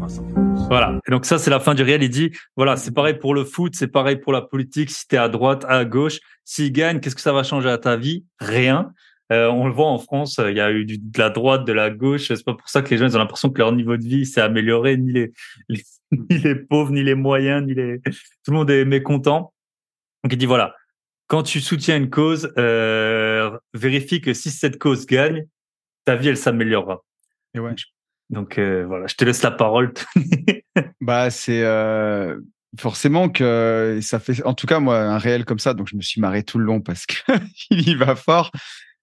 Voilà. 0.69 0.99
Et 1.07 1.11
donc 1.11 1.25
ça 1.25 1.37
c'est 1.39 1.49
la 1.49 1.59
fin 1.59 1.73
du 1.73 1.83
réel. 1.83 2.03
Il 2.03 2.09
dit 2.09 2.31
voilà, 2.55 2.77
c'est 2.77 2.93
pareil 2.93 3.15
pour 3.15 3.33
le 3.33 3.43
foot, 3.43 3.73
c'est 3.75 3.87
pareil 3.87 4.17
pour 4.17 4.33
la 4.33 4.41
politique. 4.41 4.89
Si 4.91 5.07
t'es 5.07 5.17
à 5.17 5.29
droite, 5.29 5.65
à 5.67 5.85
gauche, 5.85 6.19
s'il 6.45 6.71
gagne, 6.71 6.99
qu'est-ce 6.99 7.15
que 7.15 7.21
ça 7.21 7.33
va 7.33 7.43
changer 7.43 7.69
à 7.69 7.77
ta 7.77 7.95
vie? 7.97 8.25
Rien. 8.39 8.91
Euh, 9.31 9.47
on 9.47 9.67
le 9.67 9.73
voit 9.73 9.85
en 9.87 9.99
France, 9.99 10.39
il 10.43 10.55
y 10.57 10.59
a 10.59 10.71
eu 10.71 10.85
de 10.85 11.19
la 11.19 11.29
droite, 11.29 11.63
de 11.63 11.71
la 11.73 11.91
gauche. 11.91 12.27
C'est 12.29 12.43
pas 12.43 12.55
pour 12.55 12.67
ça 12.67 12.81
que 12.81 12.89
les 12.89 12.97
gens 12.97 13.05
ils 13.07 13.15
ont 13.15 13.19
l'impression 13.19 13.49
que 13.51 13.59
leur 13.59 13.71
niveau 13.71 13.95
de 13.95 14.03
vie 14.03 14.25
s'est 14.25 14.41
amélioré, 14.41 14.97
ni 14.97 15.11
les, 15.11 15.31
les- 15.69 15.83
ni 16.11 16.37
les 16.39 16.55
pauvres, 16.55 16.91
ni 16.91 17.03
les 17.03 17.13
moyens, 17.15 17.63
ni 17.65 17.73
les 17.75 17.99
tout 18.01 18.51
le 18.51 18.53
monde 18.53 18.69
est 18.71 18.85
mécontent. 18.85 19.53
Donc 20.23 20.33
il 20.33 20.37
dit 20.37 20.47
voilà, 20.47 20.75
quand 21.27 21.43
tu 21.43 21.61
soutiens 21.61 21.97
une 21.97 22.09
cause, 22.09 22.51
euh, 22.57 23.55
vérifie 23.75 24.19
que 24.21 24.33
si 24.33 24.49
cette 24.49 24.79
cause 24.79 25.05
gagne, 25.05 25.45
ta 26.05 26.15
vie 26.15 26.29
elle 26.29 26.37
s'améliorera. 26.37 27.03
Et 27.53 27.59
ouais. 27.59 27.75
Donc 28.29 28.57
euh, 28.57 28.85
voilà, 28.85 29.07
je 29.07 29.15
te 29.15 29.25
laisse 29.25 29.41
la 29.41 29.51
parole. 29.51 29.93
Bah, 31.01 31.29
c'est 31.29 31.63
euh, 31.63 32.39
forcément 32.77 33.27
que 33.27 33.99
ça 34.01 34.19
fait, 34.19 34.45
en 34.45 34.53
tout 34.53 34.67
cas, 34.67 34.79
moi, 34.79 34.99
un 34.99 35.17
réel 35.17 35.43
comme 35.43 35.59
ça, 35.59 35.73
donc 35.73 35.89
je 35.89 35.95
me 35.95 36.01
suis 36.01 36.21
marré 36.21 36.43
tout 36.43 36.57
le 36.57 36.65
long 36.65 36.79
parce 36.79 37.05
que 37.05 37.15
il 37.71 37.87
y 37.89 37.95
va 37.95 38.15
fort. 38.15 38.51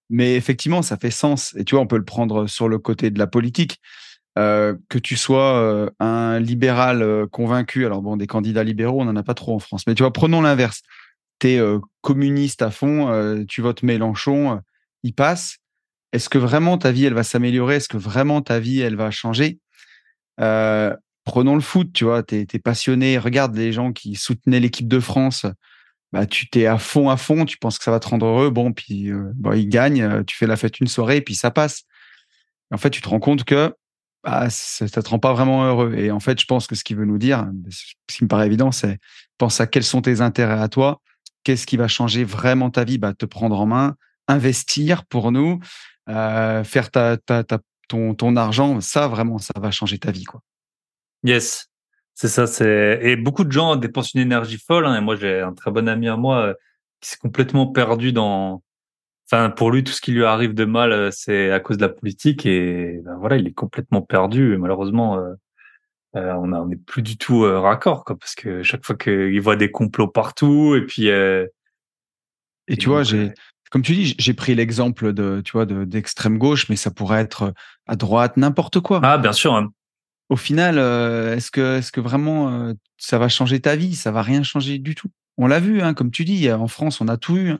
Mais 0.09 0.37
effectivement, 0.37 0.83
ça 0.83 0.97
fait 0.97 1.11
sens. 1.11 1.55
Et 1.57 1.65
tu 1.65 1.75
vois, 1.75 1.83
on 1.83 1.87
peut 1.87 1.99
le 1.99 2.05
prendre 2.05 2.47
sur 2.47 2.69
le 2.69 2.79
côté 2.79 3.11
de 3.11 3.19
la 3.19 3.27
politique. 3.27 3.79
Euh, 4.39 4.75
que 4.89 4.99
tu 4.99 5.17
sois 5.17 5.91
un 5.99 6.39
libéral 6.39 7.27
convaincu, 7.31 7.85
alors 7.85 8.03
bon, 8.03 8.17
des 8.17 8.27
candidats 8.27 8.65
libéraux, 8.65 9.01
on 9.01 9.07
n'en 9.07 9.17
a 9.17 9.23
pas 9.23 9.35
trop 9.35 9.55
en 9.55 9.59
France. 9.59 9.87
Mais 9.87 9.95
tu 9.95 10.03
vois, 10.03 10.13
prenons 10.13 10.41
l'inverse. 10.41 10.83
Tu 11.41 11.49
es 11.49 11.61
communiste 12.03 12.63
à 12.63 12.71
fond, 12.71 13.45
tu 13.49 13.61
votes 13.61 13.83
Mélenchon, 13.83 14.61
il 15.03 15.13
passe. 15.13 15.59
Est-ce 16.13 16.29
que 16.29 16.39
vraiment 16.39 16.79
ta 16.79 16.93
vie, 16.93 17.05
elle 17.05 17.15
va 17.15 17.25
s'améliorer? 17.25 17.77
Est-ce 17.77 17.89
que 17.89 17.97
vraiment 17.97 18.43
ta 18.43 18.59
vie, 18.59 18.81
elle 18.81 18.97
va 18.97 19.11
changer? 19.11 19.59
Euh, 20.41 20.95
Prenons 21.27 21.57
le 21.57 21.61
foot, 21.61 21.93
tu 21.93 22.05
vois, 22.05 22.23
tu 22.23 22.37
es, 22.37 22.59
passionné. 22.61 23.19
Regarde 23.19 23.57
les 23.57 23.73
gens 23.73 23.93
qui 23.93 24.15
soutenaient 24.15 24.61
l'équipe 24.61 24.87
de 24.87 25.01
France. 25.01 25.45
Bah, 26.13 26.25
tu 26.25 26.49
t'es 26.49 26.67
à 26.67 26.79
fond, 26.79 27.11
à 27.11 27.17
fond, 27.17 27.45
tu 27.45 27.59
penses 27.59 27.79
que 27.79 27.85
ça 27.85 27.91
va 27.91 27.99
te 27.99 28.09
rendre 28.09 28.27
heureux. 28.27 28.51
Bon, 28.51 28.73
puis 28.73 29.11
euh, 29.11 29.33
bon, 29.35 29.53
ils 29.53 29.69
gagnent, 29.69 30.03
euh, 30.03 30.23
tu 30.23 30.37
fais 30.37 30.47
la 30.47 30.57
fête 30.57 30.79
une 30.79 30.87
soirée, 30.87 31.21
puis 31.21 31.35
ça 31.35 31.51
passe. 31.51 31.83
En 32.71 32.79
fait, 32.79 32.91
tu 32.91 33.03
te 33.03 33.09
rends 33.09 33.19
compte 33.19 33.43
que 33.43 33.75
bah, 34.23 34.49
ça, 34.51 34.87
ça 34.87 35.03
te 35.03 35.09
rend 35.09 35.19
pas 35.19 35.33
vraiment 35.33 35.65
heureux. 35.67 35.95
Et 35.97 36.13
en 36.13 36.21
fait, 36.21 36.41
je 36.41 36.47
pense 36.47 36.69
que 36.69 36.77
ce 36.77 36.85
qu'il 36.85 36.97
veut 36.97 37.07
nous 37.07 37.19
dire, 37.19 37.45
ce 37.71 38.17
qui 38.17 38.23
me 38.23 38.29
paraît 38.29 38.47
évident, 38.47 38.71
c'est 38.71 38.99
pense 39.37 39.61
à 39.61 39.67
quels 39.67 39.85
sont 39.85 40.03
tes 40.03 40.21
intérêts 40.21 40.61
à 40.61 40.69
toi, 40.69 41.01
qu'est-ce 41.43 41.67
qui 41.67 41.77
va 41.77 41.89
changer 41.89 42.23
vraiment 42.23 42.71
ta 42.71 42.85
vie, 42.85 42.99
bah, 42.99 43.15
te 43.15 43.27
prendre 43.27 43.59
en 43.59 43.67
main, 43.67 43.97
investir 44.29 45.05
pour 45.07 45.33
nous, 45.33 45.59
euh, 46.09 46.65
faire 46.65 46.91
ta, 46.91 47.17
ta, 47.17 47.45
ta, 47.45 47.59
ton, 47.89 48.15
ton 48.15 48.37
argent, 48.37 48.81
ça 48.81 49.09
vraiment, 49.09 49.39
ça 49.39 49.55
va 49.59 49.71
changer 49.71 49.99
ta 49.99 50.11
vie, 50.11 50.25
quoi. 50.25 50.41
Yes, 51.23 51.69
c'est 52.15 52.29
ça. 52.29 52.47
C'est 52.47 52.99
et 53.03 53.17
beaucoup 53.17 53.45
de 53.45 53.53
gens 53.53 53.77
dépensent 53.77 54.13
une 54.15 54.21
énergie 54.21 54.59
folle. 54.59 54.87
hein, 54.87 54.97
et 54.97 55.01
moi, 55.01 55.17
j'ai 55.17 55.41
un 55.41 55.53
très 55.53 55.71
bon 55.71 55.89
ami 55.89 56.09
à 56.09 56.17
moi 56.17 56.47
euh, 56.47 56.55
qui 57.01 57.11
s'est 57.11 57.19
complètement 57.19 57.67
perdu 57.67 58.13
dans. 58.13 58.63
Enfin, 59.31 59.51
pour 59.51 59.71
lui, 59.73 59.83
tout 59.83 59.93
ce 59.93 60.01
qui 60.01 60.13
lui 60.13 60.25
arrive 60.25 60.55
de 60.55 60.65
mal, 60.65 60.93
euh, 60.93 61.11
c'est 61.11 61.51
à 61.51 61.59
cause 61.61 61.79
de 61.79 61.83
la 61.83 61.89
politique. 61.93 62.47
Et 62.47 63.01
ben, 63.05 63.17
voilà, 63.19 63.37
il 63.37 63.47
est 63.47 63.53
complètement 63.53 64.03
perdu. 64.03 64.55
Et 64.55 64.57
malheureusement, 64.57 65.19
euh, 65.19 65.35
euh, 66.17 66.33
on 66.35 66.67
n'est 66.67 66.77
plus 66.77 67.03
du 67.03 67.19
tout 67.19 67.41
raccord, 67.43 68.05
quoi, 68.05 68.17
parce 68.17 68.35
que 68.35 68.63
chaque 68.63 68.85
fois 68.85 68.97
qu'il 68.97 69.41
voit 69.41 69.57
des 69.57 69.71
complots 69.71 70.09
partout, 70.09 70.75
et 70.77 70.83
puis. 70.87 71.11
euh, 71.11 71.47
Et 72.69 72.77
tu 72.77 72.89
vois, 72.89 73.03
j'ai, 73.05 73.33
comme 73.71 73.83
tu 73.83 73.95
dis, 73.95 74.15
j'ai 74.19 74.35
pris 74.35 74.55
l'exemple 74.55 75.13
de, 75.13 75.43
tu 75.45 75.53
vois, 75.53 75.67
de, 75.67 75.85
d'extrême 75.85 76.39
gauche, 76.39 76.69
mais 76.69 76.77
ça 76.77 76.91
pourrait 76.91 77.21
être 77.21 77.53
à 77.87 77.97
droite, 77.97 78.37
n'importe 78.37 78.81
quoi. 78.81 79.01
Ah, 79.03 79.19
bien 79.19 79.33
sûr. 79.33 79.55
hein. 79.55 79.71
Au 80.29 80.37
final, 80.37 80.79
euh, 80.79 81.37
est-ce 81.37 81.51
que, 81.51 81.79
est-ce 81.79 81.93
que 81.93 82.01
vraiment 82.01 82.51
euh, 82.51 82.73
ça 82.97 83.19
va 83.19 83.29
changer 83.29 83.61
ta 83.61 83.77
vie? 83.77 83.95
Ça 83.95 84.11
va 84.11 84.23
rien 84.23 84.43
changer 84.43 84.79
du 84.79 84.95
tout. 84.95 85.09
On 85.37 85.47
l'a 85.47 85.61
vu, 85.61 85.83
hein, 85.83 85.95
comme 85.95 86.11
tu 86.11 86.25
dis, 86.25 86.51
en 86.51 86.69
France, 86.69 87.01
on 87.01 87.09
a 87.09 87.17
tout 87.17 87.37
eu. 87.37 87.51
hein. 87.51 87.59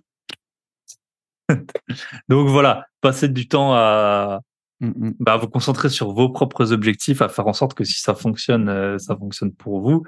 Donc 2.29 2.49
voilà, 2.49 2.87
passez 3.01 3.29
du 3.29 3.47
temps 3.49 3.73
à, 3.75 4.41
Mm, 4.81 4.89
mm. 5.09 5.15
bah, 5.21 5.35
à 5.35 5.37
vous 5.39 5.49
concentrer 5.49 5.89
sur 5.89 6.13
vos 6.13 6.29
propres 6.29 6.73
objectifs, 6.73 7.23
à 7.23 7.29
faire 7.29 7.47
en 7.47 7.53
sorte 7.53 7.75
que 7.75 7.85
si 7.85 8.01
ça 8.01 8.15
fonctionne, 8.15 8.69
euh, 8.69 8.99
ça 8.99 9.17
fonctionne 9.17 9.53
pour 9.55 9.81
vous. 9.81 10.05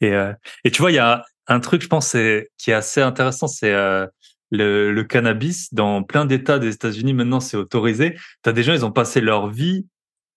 Et, 0.00 0.12
euh, 0.12 0.32
et 0.64 0.70
tu 0.70 0.82
vois, 0.82 0.90
il 0.90 0.94
y 0.96 0.98
a 0.98 1.24
un 1.46 1.60
truc, 1.60 1.82
je 1.82 1.88
pense, 1.88 2.12
qui 2.58 2.70
est 2.70 2.74
assez 2.74 3.00
intéressant, 3.00 3.46
c'est 3.46 3.72
euh, 3.72 4.06
le, 4.52 4.92
le 4.92 5.02
cannabis. 5.02 5.74
Dans 5.74 6.04
plein 6.04 6.24
d'États 6.24 6.60
des 6.60 6.72
États-Unis, 6.72 7.14
maintenant, 7.14 7.40
c'est 7.40 7.56
autorisé. 7.56 8.14
Tu 8.44 8.50
as 8.50 8.52
des 8.52 8.62
gens, 8.62 8.72
ils 8.72 8.84
ont 8.84 8.92
passé 8.92 9.20
leur 9.20 9.50
vie 9.50 9.86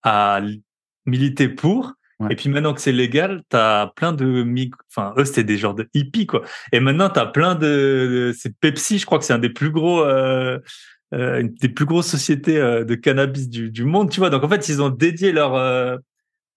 à 0.02 0.40
militer 1.04 1.48
pour. 1.48 1.92
Ouais. 2.18 2.32
Et 2.32 2.36
puis 2.36 2.48
maintenant 2.48 2.74
que 2.74 2.80
c'est 2.80 2.90
légal, 2.90 3.42
tu 3.50 3.56
as 3.56 3.92
plein 3.94 4.12
de... 4.12 4.44
Enfin, 4.90 5.14
eux, 5.18 5.24
c'était 5.24 5.44
des 5.44 5.58
genres 5.58 5.74
de 5.74 5.86
hippies, 5.94 6.26
quoi. 6.26 6.42
Et 6.72 6.80
maintenant, 6.80 7.10
tu 7.10 7.20
as 7.20 7.26
plein 7.26 7.54
de... 7.54 7.60
de- 8.30 8.34
C'est 8.36 8.58
Pepsi, 8.58 8.98
je 8.98 9.06
crois 9.06 9.18
que 9.18 9.24
c'est 9.24 9.34
un 9.34 9.38
des 9.38 9.50
plus 9.50 9.70
gros... 9.70 10.02
euh, 10.02 10.58
euh, 11.14 11.40
une 11.40 11.54
des 11.54 11.68
plus 11.68 11.84
grosses 11.84 12.08
sociétés 12.08 12.58
euh, 12.58 12.84
de 12.84 12.96
cannabis 12.96 13.48
du, 13.48 13.70
du 13.70 13.84
monde, 13.84 14.10
tu 14.10 14.18
vois. 14.18 14.30
Donc 14.30 14.42
en 14.42 14.48
fait, 14.48 14.68
ils 14.68 14.82
ont 14.82 14.88
dédié 14.88 15.30
leur 15.30 15.54
euh, 15.54 15.98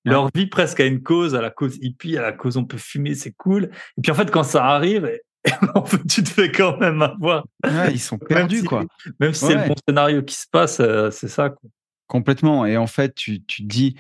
leur 0.06 0.30
vie 0.34 0.48
presque 0.48 0.80
à 0.80 0.86
une 0.86 1.04
cause, 1.04 1.36
à 1.36 1.42
la 1.42 1.52
cause 1.52 1.78
hippie, 1.82 2.18
à 2.18 2.22
la 2.22 2.32
cause 2.32 2.58
on 2.58 2.66
peut 2.66 2.78
fumer, 2.78 3.14
c'est 3.14 3.34
cool. 3.34 3.66
Et 3.98 4.02
puis 4.02 4.12
en 4.12 4.16
fait, 4.16 4.32
quand 4.32 4.44
ça 4.44 4.66
arrive, 4.66 5.12
en 5.76 5.86
fait, 5.86 6.06
tu 6.08 6.24
te 6.24 6.30
fais 6.30 6.52
quand 6.52 6.78
même 6.80 7.02
avoir. 7.02 7.46
Ouais, 7.66 7.94
ils 7.94 8.00
sont 8.00 8.18
Même 8.18 8.28
perdus, 8.28 8.60
si- 8.60 8.66
quoi. 8.66 8.84
Même 9.20 9.34
si 9.34 9.46
c'est 9.46 9.56
le 9.56 9.68
bon 9.70 9.76
scénario 9.88 10.22
qui 10.24 10.36
se 10.36 10.46
passe, 10.52 10.80
euh, 10.80 11.12
c'est 11.12 11.28
ça. 11.30 11.50
Quoi. 11.50 11.70
Complètement. 12.08 12.66
Et 12.66 12.76
en 12.78 12.88
fait, 12.88 13.14
tu, 13.16 13.44
tu 13.46 13.64
te 13.64 13.68
dis, 13.68 13.94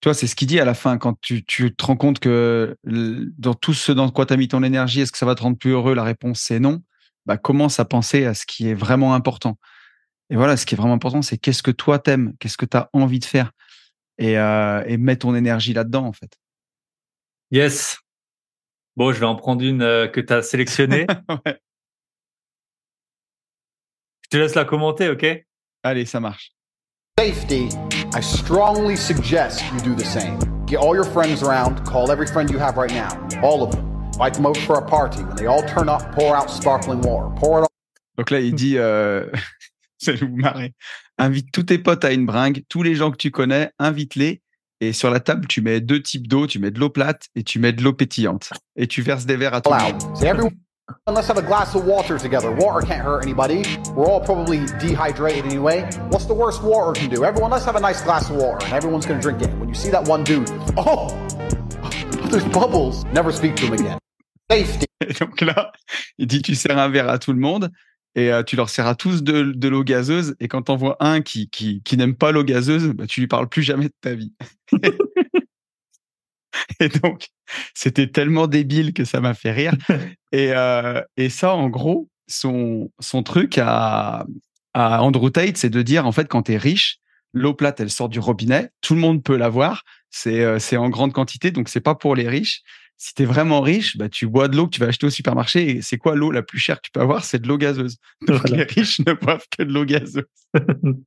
tu 0.00 0.08
vois, 0.08 0.14
c'est 0.14 0.26
ce 0.26 0.34
qu'il 0.34 0.48
dit 0.48 0.60
à 0.60 0.64
la 0.64 0.74
fin, 0.74 0.96
quand 0.98 1.18
tu, 1.20 1.44
tu 1.44 1.74
te 1.74 1.84
rends 1.84 1.96
compte 1.96 2.18
que 2.18 2.76
dans 2.84 3.54
tout 3.54 3.74
ce 3.74 3.92
dans 3.92 4.08
quoi 4.10 4.26
tu 4.26 4.32
as 4.32 4.36
mis 4.36 4.48
ton 4.48 4.62
énergie, 4.62 5.00
est-ce 5.00 5.12
que 5.12 5.18
ça 5.18 5.26
va 5.26 5.34
te 5.34 5.42
rendre 5.42 5.58
plus 5.58 5.72
heureux? 5.72 5.94
La 5.94 6.04
réponse, 6.04 6.40
c'est 6.40 6.60
non. 6.60 6.82
Bah, 7.26 7.36
commence 7.38 7.80
à 7.80 7.84
penser 7.84 8.24
à 8.26 8.34
ce 8.34 8.44
qui 8.46 8.68
est 8.68 8.74
vraiment 8.74 9.14
important. 9.14 9.58
Et 10.30 10.36
voilà, 10.36 10.56
ce 10.56 10.64
qui 10.66 10.74
est 10.74 10.78
vraiment 10.78 10.94
important, 10.94 11.22
c'est 11.22 11.36
qu'est-ce 11.38 11.62
que 11.62 11.70
toi 11.70 11.98
t'aimes, 11.98 12.34
qu'est-ce 12.38 12.56
que 12.56 12.66
tu 12.66 12.76
as 12.76 12.88
envie 12.92 13.18
de 13.18 13.24
faire? 13.24 13.52
Et, 14.18 14.38
euh, 14.38 14.82
et 14.86 14.96
mets 14.96 15.16
ton 15.16 15.34
énergie 15.34 15.72
là-dedans, 15.74 16.06
en 16.06 16.12
fait. 16.12 16.30
Yes. 17.50 17.98
Bon, 18.96 19.12
je 19.12 19.18
vais 19.18 19.26
en 19.26 19.34
prendre 19.34 19.62
une 19.64 19.82
euh, 19.82 20.06
que 20.06 20.20
tu 20.20 20.32
as 20.32 20.42
sélectionnée. 20.42 21.06
Ouais. 21.28 21.58
Je 24.22 24.28
te 24.30 24.36
laisse 24.36 24.54
la 24.54 24.64
commenter, 24.64 25.08
ok? 25.10 25.44
Allez, 25.82 26.06
ça 26.06 26.18
marche. 26.20 26.52
Safety, 27.18 27.68
I 28.14 28.20
strongly 28.20 28.96
suggest 28.96 29.62
you 29.72 29.80
do 29.80 29.94
the 29.94 30.04
same. 30.04 30.38
Get 30.66 30.78
all 30.78 30.94
your 30.94 31.04
friends 31.04 31.42
around, 31.42 31.84
call 31.84 32.10
every 32.10 32.26
friend 32.26 32.50
you 32.50 32.58
have 32.58 32.76
right 32.76 32.92
now, 32.92 33.08
all 33.42 33.62
of 33.62 33.70
them. 33.70 33.84
Invite 34.14 34.34
them 34.34 34.46
over 34.46 34.60
for 34.60 34.78
a 34.78 34.82
party. 34.82 35.22
When 35.22 35.36
they 35.36 35.46
all 35.46 35.62
turn 35.62 35.88
up, 35.88 36.02
pour 36.12 36.34
out 36.34 36.50
sparkling 36.50 37.00
water. 37.02 37.28
Pour 37.38 37.60
it 37.60 37.68
Donc 38.16 38.30
là, 38.30 38.40
il 38.40 38.54
dit, 38.54 38.78
euh, 38.78 39.28
ça 39.98 40.12
va 40.12 40.26
vous 40.26 40.36
marrer. 40.36 40.72
Invite 41.18 41.52
tous 41.52 41.64
tes 41.64 41.78
potes 41.78 42.04
à 42.04 42.12
une 42.12 42.26
bringue, 42.26 42.62
tous 42.68 42.82
les 42.82 42.94
gens 42.94 43.10
que 43.10 43.16
tu 43.16 43.30
connais, 43.30 43.70
invite-les. 43.78 44.40
Et 44.80 44.92
sur 44.92 45.10
la 45.10 45.20
table, 45.20 45.46
tu 45.46 45.62
mets 45.62 45.80
deux 45.80 46.02
types 46.02 46.26
d'eau. 46.26 46.46
Tu 46.46 46.58
mets 46.58 46.70
de 46.70 46.80
l'eau 46.80 46.90
plate 46.90 47.28
et 47.34 47.42
tu 47.42 47.58
mets 47.58 47.72
de 47.72 47.82
l'eau 47.82 47.92
pétillante. 47.92 48.50
Et 48.76 48.86
tu 48.86 49.02
verses 49.02 49.26
des 49.26 49.36
verres 49.36 49.54
à 49.54 49.62
everyone 50.22 50.52
Let's 51.08 51.28
have 51.28 51.38
a 51.38 51.42
glass 51.42 51.74
of 51.74 51.86
water 51.86 52.18
together. 52.18 52.52
Water 52.52 52.86
can't 52.86 53.00
hurt 53.00 53.22
anybody. 53.22 53.64
We're 53.94 54.04
all 54.04 54.20
probably 54.20 54.66
dehydrated 54.78 55.46
anyway. 55.46 55.88
What's 56.10 56.26
the 56.26 56.34
worst 56.34 56.62
water 56.62 56.92
can 56.92 57.08
do? 57.08 57.24
Everyone, 57.24 57.50
let's 57.50 57.64
have 57.64 57.76
a 57.76 57.80
nice 57.80 58.02
glass 58.02 58.28
of 58.28 58.36
water. 58.36 58.66
And 58.66 58.74
everyone's 58.74 59.06
going 59.06 59.18
to 59.18 59.22
drink 59.22 59.40
it. 59.40 59.50
When 59.58 59.68
you 59.68 59.74
see 59.74 59.90
that 59.90 60.06
one 60.06 60.24
dude, 60.24 60.50
oh, 60.76 61.08
there's 62.30 62.44
bubbles. 62.44 63.04
Never 63.06 63.32
speak 63.32 63.56
to 63.56 63.66
him 63.66 63.72
again. 63.72 63.98
Safety. 64.50 64.86
Et 65.00 65.14
donc 65.18 65.40
là, 65.40 65.72
il 66.18 66.26
dit 66.26 66.42
tu 66.42 66.54
sers 66.54 66.78
un 66.78 66.88
verre 66.90 67.08
à 67.08 67.18
tout 67.18 67.32
le 67.32 67.40
monde 67.40 67.70
et 68.14 68.32
euh, 68.32 68.42
tu 68.42 68.56
leur 68.56 68.70
sers 68.70 68.86
à 68.86 68.94
tous 68.94 69.22
de, 69.22 69.42
de 69.42 69.68
l'eau 69.68 69.84
gazeuse. 69.84 70.36
Et 70.40 70.48
quand 70.48 70.62
t'en 70.62 70.76
vois 70.76 70.96
un 71.00 71.20
qui, 71.20 71.48
qui, 71.48 71.82
qui 71.82 71.96
n'aime 71.96 72.14
pas 72.14 72.32
l'eau 72.32 72.44
gazeuse, 72.44 72.88
bah, 72.88 73.06
tu 73.06 73.20
lui 73.20 73.26
parles 73.26 73.48
plus 73.48 73.62
jamais 73.62 73.86
de 73.86 73.94
ta 74.00 74.14
vie. 74.14 74.32
et 76.80 76.88
donc, 76.88 77.28
c'était 77.74 78.08
tellement 78.08 78.46
débile 78.46 78.92
que 78.92 79.04
ça 79.04 79.20
m'a 79.20 79.34
fait 79.34 79.52
rire. 79.52 79.74
Et, 80.32 80.50
euh, 80.52 81.00
et 81.16 81.28
ça, 81.28 81.54
en 81.54 81.68
gros, 81.68 82.08
son, 82.26 82.90
son 82.98 83.22
truc 83.22 83.56
à, 83.56 84.26
à 84.72 85.00
Andrew 85.00 85.30
Tate, 85.30 85.56
c'est 85.56 85.70
de 85.70 85.80
dire, 85.80 86.08
en 86.08 86.12
fait, 86.12 86.26
quand 86.26 86.42
tu 86.42 86.54
es 86.54 86.56
riche, 86.56 86.98
l'eau 87.32 87.54
plate, 87.54 87.78
elle 87.78 87.90
sort 87.90 88.08
du 88.08 88.18
robinet, 88.18 88.70
tout 88.80 88.94
le 88.94 89.00
monde 89.00 89.22
peut 89.22 89.36
l'avoir, 89.36 89.84
c'est 90.10 90.40
euh, 90.40 90.58
c'est 90.58 90.76
en 90.76 90.88
grande 90.88 91.12
quantité, 91.12 91.50
donc 91.52 91.68
c'est 91.68 91.80
pas 91.80 91.94
pour 91.94 92.14
les 92.16 92.28
riches. 92.28 92.62
Si 92.96 93.12
tu 93.14 93.22
es 93.22 93.26
vraiment 93.26 93.60
riche, 93.60 93.96
bah, 93.96 94.08
tu 94.08 94.26
bois 94.26 94.48
de 94.48 94.56
l'eau 94.56 94.66
que 94.66 94.74
tu 94.74 94.80
vas 94.80 94.86
acheter 94.86 95.06
au 95.06 95.10
supermarché. 95.10 95.68
Et 95.76 95.82
c'est 95.82 95.98
quoi 95.98 96.14
l'eau 96.14 96.30
la 96.30 96.42
plus 96.42 96.58
chère 96.58 96.76
que 96.76 96.82
tu 96.86 96.90
peux 96.90 97.00
avoir? 97.00 97.24
C'est 97.24 97.40
de 97.40 97.48
l'eau 97.48 97.58
gazeuse. 97.58 97.96
Donc 98.26 98.40
Voilà. 98.40 98.56
les 98.58 98.62
riches 98.64 99.00
ne 99.00 99.12
boivent 99.12 99.44
que 99.56 99.62
de 99.64 99.72
l'eau 99.72 99.84
gazeuse. 99.84 100.24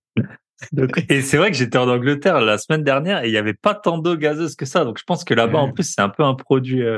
Et 1.10 1.22
c'est 1.22 1.38
vrai 1.38 1.52
que 1.52 1.58
j'étais 1.58 1.78
en 1.78 1.88
Angleterre 1.88 2.42
la 2.42 2.58
semaine 2.58 2.84
dernière 2.84 3.24
et 3.24 3.28
il 3.28 3.32
n'y 3.32 3.38
avait 3.38 3.54
pas 3.54 3.76
tant 3.76 4.00
d'eau 4.00 4.16
gazeuse 4.18 4.56
que 4.56 4.66
ça. 4.66 4.86
Donc 4.86 4.98
je 4.98 5.04
pense 5.04 5.24
que 5.24 5.36
là-bas, 5.36 5.60
en 5.60 5.72
plus, 5.72 5.84
c'est 5.84 6.02
un 6.02 6.10
peu 6.10 6.24
un 6.24 6.34
produit, 6.34 6.82
euh, 6.82 6.98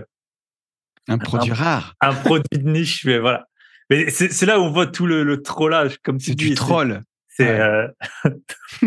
Un 1.09 1.17
produit 1.17 1.51
rare. 1.51 1.93
un 1.99 2.13
produit 2.13 2.45
de 2.57 2.69
niche. 2.69 3.03
Mais 3.03 3.19
voilà. 3.19 3.47
Mais 3.89 4.09
c'est 4.11 4.31
c'est 4.31 4.45
là 4.45 4.59
où 4.59 4.63
on 4.63 4.71
voit 4.71 4.87
tout 4.87 5.05
le, 5.05 5.23
le 5.23 5.41
trollage, 5.41 5.97
comme 6.03 6.19
tu 6.19 6.27
C'est 6.27 6.35
dis. 6.35 6.49
du 6.49 6.55
troll. 6.55 7.03
C'est 7.27 7.59
euh, 7.59 7.87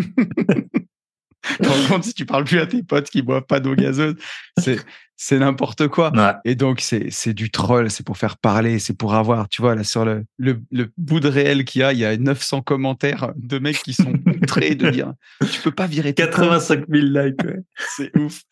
Par 1.62 1.88
contre, 1.88 2.04
si 2.04 2.14
tu 2.14 2.24
parles 2.24 2.44
plus 2.44 2.58
à 2.60 2.66
tes 2.66 2.82
potes 2.82 3.10
qui 3.10 3.20
boivent 3.20 3.44
pas 3.46 3.60
d'eau 3.60 3.74
gazeuse, 3.74 4.14
c'est 4.58 4.78
c'est 5.24 5.38
n'importe 5.38 5.86
quoi. 5.86 6.10
ouais. 6.16 6.32
Et 6.44 6.56
donc, 6.56 6.80
c'est 6.80 7.10
c'est 7.10 7.32
du 7.32 7.48
troll, 7.52 7.90
c'est 7.92 8.04
pour 8.04 8.18
faire 8.18 8.38
parler, 8.38 8.80
c'est 8.80 8.96
pour 8.96 9.14
avoir, 9.14 9.48
tu 9.48 9.62
vois, 9.62 9.76
là, 9.76 9.84
sur 9.84 10.04
le, 10.04 10.24
le, 10.36 10.60
le 10.72 10.90
bout 10.96 11.20
de 11.20 11.28
réel 11.28 11.64
qu'il 11.64 11.80
y 11.80 11.84
a, 11.84 11.92
il 11.92 11.98
y 12.00 12.04
a 12.04 12.16
900 12.16 12.62
commentaires 12.62 13.30
de 13.36 13.60
mecs 13.60 13.82
qui 13.84 13.94
sont 13.94 14.12
outrés 14.26 14.74
de 14.74 14.90
dire 14.90 15.12
tu 15.52 15.60
peux 15.60 15.70
pas 15.70 15.86
virer 15.86 16.12
tes 16.12 16.24
potes, 16.24 16.32
85 16.32 16.84
000 16.88 17.06
likes. 17.06 17.44
ouais. 17.44 17.60
c'est 17.96 18.16
ouf. 18.18 18.42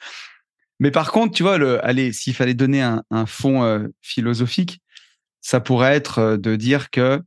Mais 0.78 0.92
par 0.92 1.10
contre, 1.10 1.34
tu 1.34 1.42
vois, 1.42 1.58
le, 1.58 1.84
allez, 1.84 2.12
s'il 2.12 2.34
fallait 2.34 2.54
donner 2.54 2.82
un, 2.82 3.02
un 3.10 3.26
fond 3.26 3.64
euh, 3.64 3.88
philosophique, 4.00 4.80
ça 5.40 5.58
pourrait 5.58 5.96
être 5.96 6.18
euh, 6.20 6.36
de 6.36 6.54
dire 6.54 6.90
que 6.90 7.20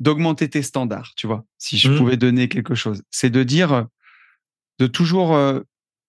d'augmenter 0.00 0.48
tes 0.50 0.62
standards, 0.62 1.12
tu 1.16 1.26
vois, 1.28 1.44
si 1.58 1.78
je 1.78 1.90
Mhm. 1.90 1.96
pouvais 1.98 2.16
donner 2.16 2.48
quelque 2.48 2.74
chose. 2.74 3.02
C'est 3.10 3.30
de 3.30 3.42
dire, 3.44 3.72
euh, 3.72 3.82
de 4.80 4.86
toujours 4.88 5.34
euh, 5.36 5.60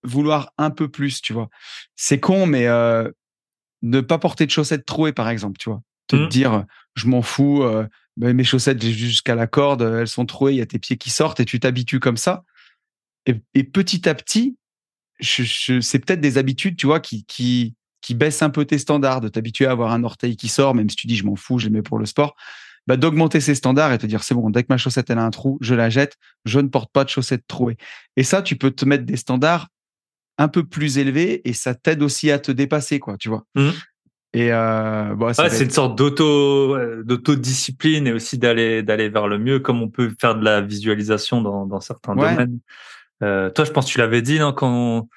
vouloir 0.04 0.52
un 0.58 0.70
peu 0.70 0.88
plus, 0.90 1.22
tu 1.22 1.34
vois. 1.34 1.50
C'est 1.96 2.20
con, 2.20 2.46
mais 2.46 2.68
euh, 2.68 3.10
ne 3.82 4.02
pas 4.02 4.18
porter 4.18 4.46
de 4.46 4.52
chaussettes 4.52 4.86
trouées, 4.86 5.14
par 5.14 5.30
exemple, 5.30 5.58
tu 5.60 5.70
vois. 5.70 5.82
Te 6.08 6.16
Mhm. 6.16 6.28
dire, 6.30 6.66
je 6.96 7.08
m'en 7.08 7.22
fous, 7.22 7.64
euh, 7.64 7.88
ben, 8.18 8.36
mes 8.36 8.44
chaussettes, 8.44 8.82
j'ai 8.82 8.92
jusqu'à 8.92 9.36
la 9.36 9.48
corde, 9.48 9.82
elles 9.82 10.08
sont 10.08 10.26
trouées, 10.26 10.54
il 10.54 10.58
y 10.58 10.62
a 10.62 10.66
tes 10.66 10.80
pieds 10.80 10.98
qui 10.98 11.10
sortent 11.10 11.40
et 11.40 11.46
tu 11.46 11.60
t'habitues 11.60 12.00
comme 12.00 12.18
ça. 12.18 12.44
Et, 13.26 13.36
et 13.54 13.64
petit 13.64 14.08
à 14.10 14.16
petit, 14.16 14.58
je, 15.20 15.44
je- 15.44 15.82
c'est 15.82 16.00
peut-être 16.00 16.22
des 16.22 16.38
habitudes, 16.38 16.78
tu 16.78 16.86
vois, 16.88 17.00
qui, 17.00 17.26
qui, 17.26 17.76
qui 18.02 18.16
baissent 18.16 18.42
un 18.42 18.50
peu 18.50 18.66
tes 18.66 18.78
standards, 18.78 19.22
de 19.22 19.28
t'habituer 19.30 19.66
à 19.68 19.72
avoir 19.72 19.92
un 19.92 20.04
orteil 20.04 20.36
qui 20.38 20.48
sort, 20.48 20.74
même 20.76 20.90
si 20.90 20.96
tu 20.96 21.08
dis 21.08 21.16
je 21.16 21.26
m'en 21.26 21.36
fous, 21.36 21.60
je 21.60 21.66
les 21.68 21.72
mets 21.72 21.82
pour 21.82 22.00
le 22.00 22.06
sport, 22.06 22.36
bah, 22.88 22.98
d'augmenter 22.98 23.40
ses 23.42 23.56
standards 23.56 23.92
et 23.94 23.98
te 23.98 24.06
dire 24.08 24.24
c'est 24.24 24.34
bon, 24.34 24.50
dès 24.50 24.64
que 24.64 24.68
ma 24.70 24.78
chaussette 24.78 25.10
elle 25.10 25.20
a 25.20 25.24
un 25.24 25.30
trou, 25.32 25.58
je 25.62 25.76
la 25.76 25.90
jette, 25.90 26.18
je 26.46 26.60
ne 26.60 26.70
porte 26.70 26.92
pas 26.92 27.04
de 27.04 27.10
chaussettes 27.10 27.44
trouées. 27.48 27.78
Et 28.16 28.24
ça, 28.24 28.42
tu 28.42 28.56
peux 28.56 28.72
te 28.72 28.86
mettre 28.86 29.04
des 29.06 29.18
standards 29.18 29.68
un 30.40 30.48
peu 30.48 30.64
plus 30.64 30.98
élevés 30.98 31.48
et 31.48 31.54
ça 31.54 31.76
t'aide 31.76 32.02
aussi 32.02 32.32
à 32.32 32.40
te 32.40 32.52
dépasser, 32.52 32.98
quoi, 33.00 33.16
tu 33.18 33.30
vois. 33.30 33.44
Mhm. 33.56 33.74
Et 34.34 34.52
euh, 34.54 35.14
bon, 35.16 35.34
ça 35.34 35.44
Ouais, 35.44 35.50
va 35.50 35.56
c'est 35.56 35.62
être- 35.64 35.70
une 35.70 35.74
sorte 35.74 35.98
d'auto 35.98 36.78
d'autodiscipline 37.04 38.08
et 38.08 38.12
aussi 38.14 38.38
d'aller 38.38 38.82
d'aller 38.84 39.10
vers 39.10 39.28
le 39.28 39.38
mieux, 39.38 39.60
comme 39.60 39.82
on 39.82 39.90
peut 39.90 40.12
faire 40.22 40.36
de 40.36 40.44
la 40.44 40.62
visualisation 40.62 41.42
dans, 41.42 41.66
dans 41.66 41.80
certains 41.82 42.16
Ouais. 42.16 42.30
domaines. 42.32 42.60
Euh, 43.24 43.50
toi, 43.50 43.66
je 43.66 43.72
pense 43.72 43.88
que 43.88 43.92
tu 43.92 43.98
l'avais 44.00 44.22
dit, 44.22 44.40
non, 44.40 44.54
quand 44.54 45.10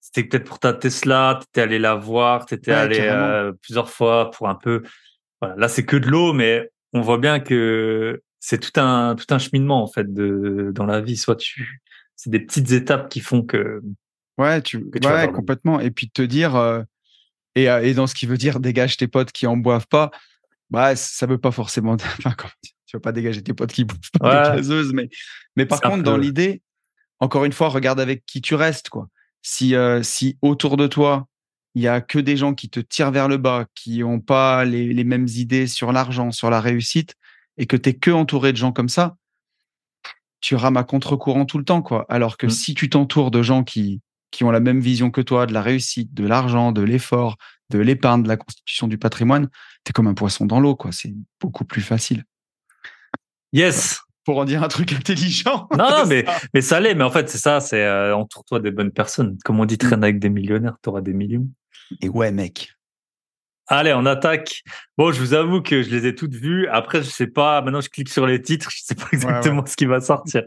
c'était 0.00 0.24
peut-être 0.28 0.44
pour 0.44 0.58
ta 0.58 0.72
Tesla, 0.72 1.38
t'étais 1.40 1.62
allé 1.62 1.78
la 1.78 1.94
voir, 1.94 2.44
t'étais 2.46 2.72
Ouais, 2.72 2.76
allé 2.76 2.98
euh, 3.00 3.52
plusieurs 3.62 3.88
fois 3.90 4.30
pour 4.30 4.48
un 4.48 4.54
peu. 4.56 4.82
Voilà, 5.40 5.56
là, 5.56 5.68
c'est 5.68 5.84
que 5.84 5.96
de 5.96 6.06
l'eau, 6.08 6.32
mais 6.32 6.70
on 6.92 7.00
voit 7.00 7.18
bien 7.18 7.40
que 7.40 8.20
c'est 8.40 8.58
tout 8.60 8.78
un 8.80 9.14
tout 9.14 9.26
un 9.34 9.38
cheminement 9.38 9.82
en 9.82 9.86
fait 9.86 10.12
de 10.12 10.70
dans 10.74 10.86
la 10.86 11.00
vie. 11.00 11.16
Soit 11.16 11.36
tu, 11.36 11.80
c'est 12.14 12.30
des 12.30 12.40
petites 12.40 12.72
étapes 12.72 13.08
qui 13.08 13.20
font 13.20 13.42
que 13.42 13.80
Ouais, 14.38 14.60
tu, 14.62 14.88
que 14.90 14.98
tu 14.98 15.08
vas 15.08 15.26
ouais, 15.26 15.32
complètement. 15.32 15.80
Et 15.80 15.90
puis 15.90 16.10
te 16.10 16.22
dire, 16.22 16.56
euh, 16.56 16.82
et, 17.54 17.70
euh, 17.70 17.82
et 17.82 17.94
dans 17.94 18.06
ce 18.06 18.14
qui 18.14 18.26
veut 18.26 18.36
dire 18.36 18.60
dégage 18.60 18.96
tes 18.96 19.08
potes 19.08 19.32
qui 19.32 19.46
en 19.46 19.56
boivent 19.56 19.86
pas, 19.88 20.10
bah, 20.70 20.94
ça 20.96 21.26
veut 21.26 21.38
pas 21.38 21.50
forcément. 21.52 21.92
Enfin, 21.94 22.32
comment 22.36 22.52
dire, 22.62 22.72
tu 22.86 22.96
vas 22.96 23.00
pas 23.00 23.12
dégager 23.12 23.42
tes 23.42 23.54
potes 23.54 23.72
qui 23.72 23.84
boivent 23.84 23.98
pas 24.20 24.28
Ouais. 24.44 24.50
des 24.50 24.56
gazeuses, 24.58 24.92
mais, 24.92 25.08
mais 25.56 25.64
par 25.66 25.80
contre, 25.80 26.02
dans 26.02 26.16
l'idée, 26.16 26.62
encore 27.20 27.44
une 27.44 27.52
fois, 27.52 27.68
regarde 27.68 27.98
avec 28.00 28.26
qui 28.26 28.40
tu 28.42 28.54
restes, 28.54 28.88
quoi. 28.90 29.08
Si, 29.42 29.74
euh, 29.74 30.02
si 30.02 30.36
autour 30.42 30.76
de 30.76 30.86
toi, 30.86 31.26
il 31.74 31.82
y 31.82 31.88
a 31.88 32.00
que 32.00 32.18
des 32.18 32.36
gens 32.36 32.52
qui 32.54 32.68
te 32.68 32.80
tirent 32.80 33.10
vers 33.12 33.28
le 33.28 33.36
bas, 33.36 33.66
qui 33.74 34.02
ont 34.02 34.18
pas 34.20 34.64
les, 34.64 34.92
les 34.92 35.04
mêmes 35.04 35.28
idées 35.28 35.66
sur 35.66 35.92
l'argent, 35.92 36.30
sur 36.32 36.50
la 36.50 36.60
réussite, 36.60 37.14
et 37.58 37.66
que 37.66 37.76
tu 37.76 37.90
es 37.90 37.94
que 37.94 38.10
entouré 38.10 38.52
de 38.52 38.56
gens 38.58 38.72
comme 38.72 38.88
ça, 38.88 39.16
tu 40.40 40.54
rames 40.54 40.76
à 40.76 40.84
contre-courant 40.84 41.44
tout 41.46 41.58
le 41.58 41.64
temps, 41.64 41.80
quoi. 41.82 42.04
Alors 42.08 42.36
que 42.36 42.46
Mm. 42.46 42.50
si 42.50 42.74
tu 42.74 42.90
t'entoures 42.90 43.30
de 43.30 43.42
gens 43.42 43.62
qui, 43.64 44.00
qui 44.36 44.44
ont 44.44 44.50
la 44.50 44.60
même 44.60 44.80
vision 44.80 45.10
que 45.10 45.22
toi 45.22 45.46
de 45.46 45.54
la 45.54 45.62
réussite, 45.62 46.12
de 46.12 46.26
l'argent, 46.26 46.72
de 46.72 46.82
l'effort, 46.82 47.36
de 47.70 47.78
l'épargne, 47.78 48.22
de 48.22 48.28
la 48.28 48.36
constitution 48.36 48.86
du 48.86 48.98
patrimoine, 48.98 49.48
tu 49.84 49.90
es 49.90 49.92
comme 49.92 50.06
un 50.06 50.14
poisson 50.14 50.44
dans 50.44 50.60
l'eau, 50.60 50.76
quoi. 50.76 50.92
C'est 50.92 51.14
beaucoup 51.40 51.64
plus 51.64 51.82
facile. 51.82 52.24
yes. 53.52 54.00
Pour 54.24 54.38
en 54.38 54.44
dire 54.44 54.62
un 54.64 54.68
truc 54.68 54.92
intelligent. 55.00 55.68
Non, 55.78 55.88
non, 55.88 56.06
mais 56.06 56.24
Ça. 56.26 56.40
mais 56.52 56.60
ça 56.60 56.80
l'est. 56.80 56.96
Mais 56.96 57.04
en 57.04 57.10
fait, 57.12 57.28
c'est 57.30 57.38
ça. 57.38 57.60
C'est 57.60 57.84
euh, 57.84 58.14
entoure-toi 58.16 58.58
des 58.58 58.72
bonnes 58.72 58.90
personnes. 58.90 59.38
Comme 59.44 59.60
on 59.60 59.64
dit, 59.64 59.78
traîne 59.78 60.02
avec 60.02 60.18
des 60.18 60.28
millionnaires, 60.30 60.76
t'auras 60.82 61.00
des 61.00 61.12
millions. 61.12 61.48
Et 62.02 62.08
ouais, 62.08 62.32
mec. 62.32 62.72
Allez, 63.68 63.92
on 63.94 64.04
attaque. 64.04 64.64
Bon, 64.98 65.12
je 65.12 65.20
vous 65.20 65.32
avoue 65.32 65.62
que 65.62 65.80
je 65.82 65.90
les 65.90 66.06
ai 66.06 66.14
toutes 66.16 66.34
vues. 66.34 66.66
Après, 66.66 67.04
je 67.04 67.08
sais 67.08 67.28
pas. 67.28 67.62
Maintenant, 67.62 67.80
je 67.80 67.88
clique 67.88 68.08
sur 68.08 68.26
les 68.26 68.42
titres. 68.42 68.68
Je 68.72 68.80
sais 68.82 68.96
pas 68.96 69.06
exactement 69.12 69.64
ce 69.64 69.76
qui 69.76 69.86
va 69.86 70.00
sortir. 70.00 70.42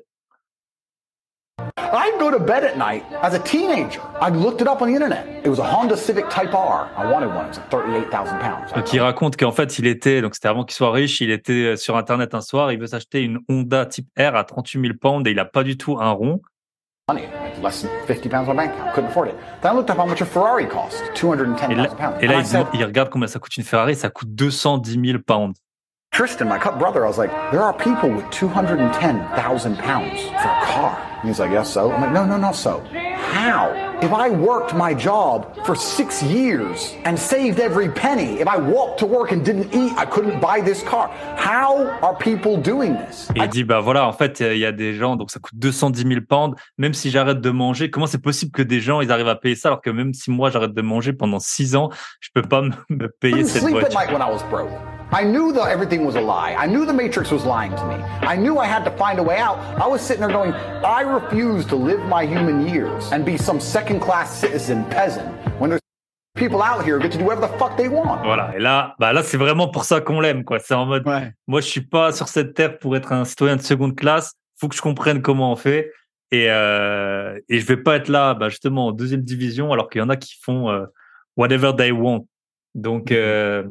I'd 1.78 2.20
go 2.20 2.30
to 2.32 2.40
bed 2.40 2.64
at 2.64 2.78
night 2.78 3.04
as 3.22 3.34
a 3.34 3.40
teenager. 3.40 4.02
I 4.22 4.30
looked 4.30 4.62
it 4.62 4.68
up 4.68 4.82
on 4.82 4.88
the 4.88 4.94
internet. 4.94 5.26
It 5.44 5.50
was 5.50 5.60
a 5.60 5.64
Honda 5.64 5.98
Civic 5.98 6.30
Type 6.30 6.54
R. 6.54 6.90
I 6.98 7.12
wanted 7.12 7.30
one. 7.30 7.46
It 7.46 7.50
was 7.50 7.58
like 7.58 7.70
38,000 7.72 8.40
pounds. 8.40 8.74
Donc, 8.74 8.94
il 8.94 9.02
raconte 9.02 9.38
qu'en 9.38 9.52
fait, 9.52 9.80
il 9.80 9.88
était, 9.88 10.22
donc 10.22 10.36
c'était 10.36 10.48
avant 10.48 10.64
qu'il 10.64 10.76
soit 10.76 10.92
riche, 10.92 11.22
il 11.22 11.32
était 11.32 11.76
sur 11.78 11.98
Internet 11.98 12.34
un 12.36 12.42
soir, 12.42 12.72
il 12.72 12.80
veut 12.80 12.88
s'acheter 12.88 13.22
une 13.22 13.40
Honda 13.50 13.86
Type 13.86 14.08
R 14.18 14.36
à 14.36 14.44
38 14.44 14.82
000 14.82 14.94
pounds 15.00 15.28
et 15.28 15.32
il 15.32 15.40
a 15.40 15.46
pas 15.46 15.64
du 15.64 15.78
tout 15.78 15.98
un 16.00 16.12
rond. 16.12 16.42
money, 17.10 17.28
like 17.42 17.62
less 17.62 17.82
than 17.82 17.90
50 18.08 18.30
pounds 18.30 18.48
on 18.48 18.56
my 18.56 18.68
bank 18.68 18.74
account. 18.74 18.94
Couldn't 18.94 19.10
afford 19.10 19.30
it. 19.30 19.36
Then 19.62 19.72
I 19.72 19.76
looked 19.76 19.90
up 19.90 19.98
how 19.98 20.06
much 20.06 20.22
a 20.22 20.26
Ferrari 20.26 20.68
cost, 20.68 21.02
Et 21.16 21.20
210,000 21.20 21.76
là, 21.78 22.70
il 22.74 22.86
regarde 22.86 23.10
combien 23.10 23.28
ça 23.28 23.40
coûte 23.40 23.58
une 23.58 23.64
Ferrari, 23.64 23.96
ça 23.96 24.10
coûte 24.10 24.30
210 24.34 25.00
000 25.12 25.20
pounds. 25.26 25.56
Tristan, 26.20 26.50
my 26.50 26.58
cut 26.58 26.78
brother, 26.78 27.06
I 27.06 27.08
was 27.08 27.18
like, 27.18 27.32
there 27.52 27.62
are 27.64 27.72
people 27.72 28.10
with 28.10 28.30
210,000 28.32 29.78
pounds 29.78 30.22
for 30.22 30.50
a 30.50 30.66
car. 30.66 31.10
And 31.22 31.30
he's 31.30 31.40
like, 31.40 31.52
yes, 31.52 31.72
so? 31.72 31.94
I'm 31.94 32.02
like, 32.02 32.12
no, 32.12 32.26
no, 32.26 32.36
not 32.36 32.58
so. 32.58 32.84
How? 33.32 33.72
If 34.02 34.12
I 34.12 34.30
worked 34.30 34.74
my 34.74 34.94
job 34.94 35.56
for 35.66 35.76
six 35.76 36.22
years 36.22 36.94
and 37.06 37.18
saved 37.18 37.60
every 37.62 37.88
penny, 37.90 38.42
if 38.42 38.48
I 38.48 38.58
walked 38.58 39.00
to 39.00 39.06
work 39.06 39.32
and 39.32 39.46
didn't 39.46 39.74
eat, 39.74 39.94
I 39.98 40.06
couldn't 40.06 40.42
buy 40.42 40.60
this 40.60 40.84
car. 40.84 41.10
How 41.38 41.88
are 42.02 42.18
people 42.18 42.58
doing 42.58 42.98
this? 42.98 43.30
Et 43.36 43.40
il 43.40 43.50
dit, 43.50 43.64
bah 43.64 43.80
voilà, 43.80 44.06
en 44.06 44.14
fait, 44.14 44.42
il 44.42 44.58
y 44.58 44.66
a 44.66 44.74
des 44.74 44.96
gens, 44.96 45.16
donc 45.16 45.32
ça 45.32 45.40
coûte 45.40 45.58
210 45.58 46.06
000 46.06 46.22
pounds. 46.28 46.54
Même 46.78 46.94
si 46.94 47.12
j'arrête 47.12 47.40
de 47.40 47.50
manger, 47.50 47.90
comment 47.92 48.08
c'est 48.08 48.22
possible 48.22 48.52
que 48.52 48.62
des 48.62 48.82
gens, 48.82 49.00
ils 49.00 49.12
arrivent 49.12 49.30
à 49.30 49.36
payer 49.36 49.56
ça 49.56 49.70
alors 49.70 49.82
que 49.82 49.90
même 49.90 50.14
si 50.14 50.32
moi 50.32 50.50
j'arrête 50.50 50.74
de 50.74 50.82
manger 50.82 51.14
pendant 51.14 51.40
six 51.40 51.78
ans, 51.78 51.90
je 52.20 52.30
peux 52.34 52.42
pas 52.42 52.62
me, 52.90 53.08
payer 53.08 53.46
cette 53.46 53.64
voiture? 53.64 54.00
I 55.12 55.24
knew 55.24 55.52
that 55.54 55.70
everything 55.70 56.06
was 56.06 56.16
a 56.16 56.22
lie. 56.22 56.54
I 56.58 56.68
knew 56.68 56.86
the 56.86 56.94
Matrix 56.94 57.32
was 57.32 57.44
lying 57.44 57.72
to 57.76 57.86
me. 57.88 57.96
I 58.22 58.36
knew 58.36 58.60
I 58.60 58.68
had 58.68 58.84
to 58.86 58.92
find 58.92 59.18
a 59.20 59.24
way 59.24 59.40
out. 59.40 59.58
I 59.82 59.88
was 59.88 60.02
sitting 60.02 60.22
there 60.22 60.32
going, 60.32 60.54
I 60.86 61.02
refuse 61.02 61.66
to 61.68 61.76
live 61.76 62.00
my 62.08 62.24
human 62.26 62.68
years 62.68 63.12
and 63.12 63.26
be 63.26 63.36
some 63.38 63.60
second 63.60 64.02
class 64.02 64.30
citizen 64.40 64.86
peasant 64.92 65.28
when 65.60 65.72
there's 65.72 65.82
people 66.36 66.62
out 66.62 66.86
here 66.86 66.98
who 66.98 67.02
get 67.02 67.12
to 67.14 67.18
do 67.18 67.26
whatever 67.26 67.48
the 67.48 67.58
fuck 67.58 67.76
they 67.76 67.88
want. 67.88 68.22
Voilà. 68.24 68.54
Et 68.56 68.60
là, 68.60 68.94
bah 69.00 69.12
là, 69.12 69.24
c'est 69.24 69.38
vraiment 69.38 69.68
pour 69.70 69.84
ça 69.84 70.00
qu'on 70.00 70.20
l'aime, 70.22 70.44
quoi. 70.44 70.60
C'est 70.60 70.76
en 70.76 70.86
mode, 70.86 71.08
Ouais. 71.08 71.32
moi, 71.48 71.60
je 71.62 71.66
suis 71.68 71.82
pas 71.82 72.12
sur 72.12 72.28
cette 72.28 72.54
terre 72.54 72.78
pour 72.78 72.96
être 72.96 73.12
un 73.12 73.26
citoyen 73.26 73.56
de 73.56 73.62
seconde 73.64 73.96
classe. 73.96 74.34
Faut 74.60 74.68
que 74.68 74.76
je 74.76 74.82
comprenne 74.82 75.24
comment 75.24 75.52
on 75.52 75.56
fait. 75.56 75.92
Et, 76.32 76.52
euh, 76.52 77.40
et 77.50 77.60
je 77.60 77.66
vais 77.66 77.78
pas 77.78 77.96
être 77.96 78.10
là, 78.10 78.36
bah, 78.36 78.50
justement, 78.50 78.88
en 78.88 78.92
deuxième 78.92 79.22
division, 79.22 79.74
alors 79.74 79.90
qu'il 79.90 80.02
y 80.02 80.04
en 80.04 80.10
a 80.10 80.16
qui 80.18 80.36
font 80.40 80.70
euh, 80.70 80.86
whatever 81.36 81.72
they 81.76 81.92
want. 81.92 82.28
Donc, 82.76 83.10
Mhm. 83.10 83.18
euh, 83.18 83.64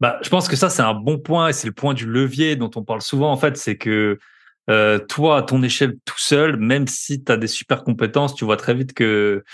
Bah, 0.00 0.18
je 0.22 0.28
pense 0.28 0.48
que 0.48 0.56
ça, 0.56 0.68
c'est 0.68 0.82
un 0.82 0.94
bon 0.94 1.18
point 1.18 1.48
et 1.48 1.52
c'est 1.52 1.66
le 1.66 1.72
point 1.72 1.94
du 1.94 2.06
levier 2.06 2.56
dont 2.56 2.70
on 2.76 2.82
parle 2.82 3.02
souvent. 3.02 3.30
En 3.30 3.36
fait, 3.36 3.56
c'est 3.56 3.76
que 3.76 4.18
euh, 4.68 4.98
toi, 4.98 5.38
à 5.38 5.42
ton 5.42 5.62
échelle 5.62 5.96
tout 6.04 6.18
seul, 6.18 6.56
même 6.56 6.86
si 6.86 7.22
tu 7.22 7.32
as 7.32 7.36
des 7.36 7.46
super 7.46 7.84
compétences, 7.84 8.34
tu 8.34 8.44
vois 8.44 8.56
très 8.56 8.74
vite 8.74 8.92
que 8.92 9.44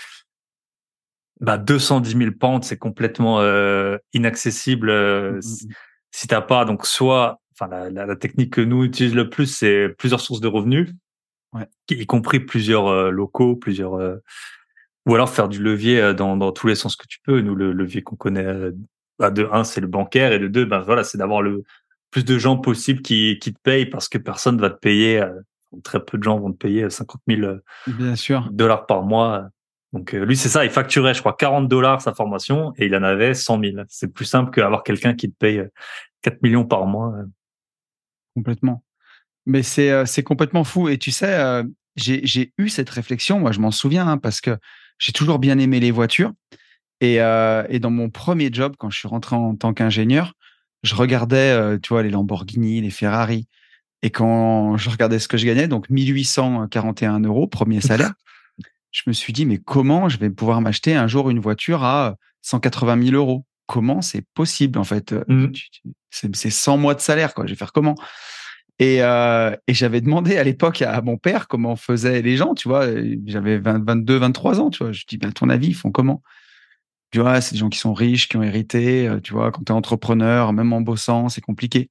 bah, 1.39 1.57
210 1.57 2.17
000 2.17 2.31
pentes, 2.39 2.63
c'est 2.63 2.77
complètement 2.77 3.41
euh, 3.41 3.97
inaccessible 4.13 4.89
euh, 4.89 5.39
si, 5.41 5.69
si 6.11 6.27
t'as 6.27 6.41
pas. 6.41 6.65
Donc, 6.65 6.85
soit, 6.85 7.41
enfin, 7.53 7.69
la, 7.69 7.89
la, 7.89 8.05
la, 8.05 8.15
technique 8.15 8.53
que 8.53 8.61
nous 8.61 8.83
utilisons 8.83 9.15
le 9.15 9.29
plus, 9.29 9.47
c'est 9.47 9.89
plusieurs 9.97 10.21
sources 10.21 10.41
de 10.41 10.47
revenus, 10.47 10.93
ouais. 11.53 11.67
y 11.89 12.05
compris 12.05 12.39
plusieurs 12.39 12.87
euh, 12.87 13.09
locaux, 13.11 13.55
plusieurs, 13.55 13.95
euh, 13.95 14.17
ou 15.05 15.15
alors 15.15 15.29
faire 15.29 15.49
du 15.49 15.61
levier 15.61 15.99
euh, 16.01 16.13
dans, 16.13 16.37
dans 16.37 16.51
tous 16.51 16.67
les 16.67 16.75
sens 16.75 16.95
que 16.95 17.07
tu 17.07 17.19
peux. 17.23 17.41
Nous, 17.41 17.55
le 17.55 17.73
levier 17.73 18.01
qu'on 18.01 18.15
connaît, 18.15 18.71
bah, 19.19 19.29
de 19.31 19.47
un, 19.51 19.63
c'est 19.63 19.81
le 19.81 19.87
bancaire, 19.87 20.31
et 20.31 20.39
de 20.39 20.47
deux, 20.47 20.65
ben 20.65 20.79
voilà, 20.79 21.03
c'est 21.03 21.17
d'avoir 21.17 21.41
le 21.41 21.63
plus 22.11 22.25
de 22.25 22.37
gens 22.37 22.57
possible 22.57 23.01
qui, 23.01 23.39
qui 23.39 23.53
te 23.53 23.59
payent 23.63 23.87
parce 23.87 24.07
que 24.07 24.17
personne 24.17 24.59
va 24.59 24.69
te 24.69 24.79
payer. 24.79 25.23
très 25.83 26.03
peu 26.03 26.17
de 26.17 26.23
gens 26.23 26.39
vont 26.39 26.51
te 26.51 26.57
payer 26.57 26.89
50 26.89 27.21
000 27.27 27.53
Bien 27.87 28.15
sûr. 28.15 28.47
dollars 28.51 28.85
par 28.85 29.01
mois 29.03 29.49
donc 29.93 30.11
lui, 30.11 30.35
c'est 30.35 30.49
ça, 30.49 30.65
il 30.65 30.71
facturait, 30.71 31.13
je 31.13 31.19
crois, 31.19 31.33
40 31.33 31.67
dollars 31.69 32.01
sa 32.01 32.15
formation 32.15 32.73
et 32.77 32.87
il 32.87 32.95
en 32.95 33.03
avait 33.03 33.35
100 33.35 33.61
000. 33.61 33.77
C'est 33.87 34.11
plus 34.11 34.25
simple 34.25 34.49
qu'avoir 34.49 34.81
quelqu'un 34.81 35.13
qui 35.13 35.29
te 35.29 35.35
paye 35.37 35.63
4 36.23 36.41
millions 36.41 36.65
par 36.65 36.87
mois. 36.87 37.13
Complètement. 38.35 38.83
Mais 39.45 39.61
c'est 39.61 40.23
complètement 40.23 40.63
fou. 40.63 40.89
Et 40.89 40.97
tu 40.97 41.11
sais, 41.11 41.35
euh, 41.35 41.63
j'ai 41.95 42.53
eu 42.57 42.69
cette 42.69 42.89
réflexion, 42.89 43.39
moi 43.39 43.51
je 43.51 43.59
m'en 43.59 43.71
souviens, 43.71 44.07
hein, 44.07 44.17
parce 44.17 44.41
que 44.41 44.57
j'ai 44.97 45.11
toujours 45.11 45.37
bien 45.37 45.59
aimé 45.59 45.79
les 45.79 45.91
voitures. 45.91 46.33
Et, 47.01 47.21
euh, 47.21 47.63
et 47.69 47.79
dans 47.79 47.89
mon 47.89 48.09
premier 48.09 48.49
job, 48.51 48.75
quand 48.77 48.89
je 48.89 48.97
suis 48.97 49.07
rentré 49.07 49.35
en 49.35 49.55
tant 49.55 49.73
qu'ingénieur, 49.73 50.33
je 50.83 50.95
regardais, 50.95 51.51
euh, 51.51 51.77
tu 51.77 51.89
vois, 51.89 52.03
les 52.03 52.09
Lamborghini, 52.09 52.81
les 52.81 52.89
Ferrari. 52.89 53.47
Et 54.01 54.09
quand 54.09 54.77
je 54.77 54.89
regardais 54.89 55.19
ce 55.19 55.27
que 55.27 55.37
je 55.37 55.45
gagnais, 55.45 55.67
donc 55.67 55.89
1841 55.89 57.21
euros, 57.21 57.47
premier 57.47 57.79
salaire, 57.81 58.13
je 58.91 59.01
me 59.07 59.13
suis 59.13 59.33
dit, 59.33 59.45
mais 59.45 59.57
comment 59.57 60.09
je 60.09 60.17
vais 60.17 60.29
pouvoir 60.29 60.61
m'acheter 60.61 60.93
un 60.93 61.07
jour 61.07 61.29
une 61.29 61.39
voiture 61.39 61.83
à 61.83 62.15
180 62.41 63.01
000 63.01 63.15
euros? 63.15 63.45
Comment 63.65 64.01
c'est 64.01 64.25
possible 64.33 64.77
en 64.77 64.83
fait? 64.83 65.15
Mmh. 65.27 65.47
C'est 66.11 66.49
100 66.49 66.77
mois 66.77 66.93
de 66.95 66.99
salaire, 66.99 67.33
quoi. 67.33 67.45
Je 67.45 67.51
vais 67.51 67.57
faire 67.57 67.71
comment? 67.71 67.95
Et, 68.79 69.01
euh, 69.01 69.55
et 69.67 69.73
j'avais 69.73 70.01
demandé 70.01 70.37
à 70.37 70.43
l'époque 70.43 70.81
à 70.81 71.01
mon 71.01 71.17
père 71.17 71.47
comment 71.47 71.75
faisaient 71.75 72.21
les 72.21 72.35
gens, 72.37 72.53
tu 72.55 72.67
vois? 72.67 72.87
J'avais 73.25 73.57
22, 73.57 74.17
23 74.17 74.59
ans, 74.59 74.69
tu 74.69 74.83
vois? 74.83 74.91
Je 74.91 75.05
dis, 75.07 75.17
ben, 75.17 75.29
à 75.29 75.31
ton 75.31 75.49
avis, 75.49 75.67
ils 75.67 75.75
font 75.75 75.91
comment? 75.91 76.21
Tu 77.13 77.19
vois, 77.19 77.41
c'est 77.41 77.53
des 77.53 77.59
gens 77.59 77.69
qui 77.69 77.77
sont 77.77 77.93
riches, 77.93 78.27
qui 78.27 78.37
ont 78.37 78.43
hérité, 78.43 79.07
tu 79.23 79.33
vois. 79.33 79.51
Quand 79.51 79.61
tu 79.63 79.71
es 79.71 79.75
entrepreneur, 79.75 80.51
même 80.51 80.73
en 80.73 80.81
bossant, 80.81 81.29
c'est 81.29 81.41
compliqué. 81.41 81.89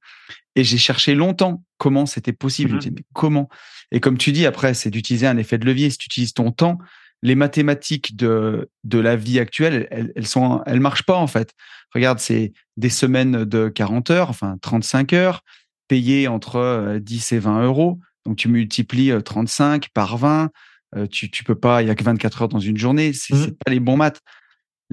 Et 0.57 0.65
j'ai 0.65 0.77
cherché 0.77 1.15
longtemps 1.15 1.63
comment 1.77 2.05
c'était 2.05 2.33
possible. 2.33 2.71
Mmh. 2.71 2.73
Je 2.73 2.75
me 2.75 2.79
disais, 2.81 2.93
mais 2.93 3.05
comment? 3.13 3.47
Et 3.93 4.01
comme 4.01 4.17
tu 4.17 4.33
dis, 4.33 4.45
après, 4.45 4.73
c'est 4.73 4.89
d'utiliser 4.89 5.25
un 5.25 5.37
effet 5.37 5.57
de 5.57 5.65
levier. 5.65 5.89
Si 5.89 5.97
tu 5.97 6.07
utilises 6.07 6.33
ton 6.33 6.51
temps, 6.51 6.77
les 7.21 7.35
mathématiques 7.35 8.17
de, 8.17 8.69
de 8.83 8.99
la 8.99 9.15
vie 9.15 9.39
actuelle, 9.39 9.87
elles, 9.91 10.11
elles 10.17 10.27
sont, 10.27 10.61
elles 10.65 10.81
marchent 10.81 11.05
pas, 11.05 11.15
en 11.15 11.27
fait. 11.27 11.53
Regarde, 11.95 12.19
c'est 12.19 12.51
des 12.75 12.89
semaines 12.89 13.45
de 13.45 13.69
40 13.69 14.11
heures, 14.11 14.29
enfin 14.29 14.57
35 14.61 15.13
heures, 15.13 15.39
payées 15.87 16.27
entre 16.27 16.97
10 17.01 17.31
et 17.31 17.39
20 17.39 17.63
euros. 17.63 17.97
Donc, 18.25 18.35
tu 18.35 18.49
multiplies 18.49 19.13
35 19.23 19.87
par 19.93 20.17
20. 20.17 20.49
Tu, 21.09 21.31
tu 21.31 21.45
peux 21.45 21.55
pas, 21.55 21.81
il 21.81 21.87
y 21.87 21.91
a 21.91 21.95
que 21.95 22.03
24 22.03 22.41
heures 22.41 22.49
dans 22.49 22.59
une 22.59 22.77
journée. 22.77 23.13
C'est 23.13 23.33
Mmh. 23.33 23.51
pas 23.65 23.71
les 23.71 23.79
bons 23.79 23.95
maths. 23.97 24.19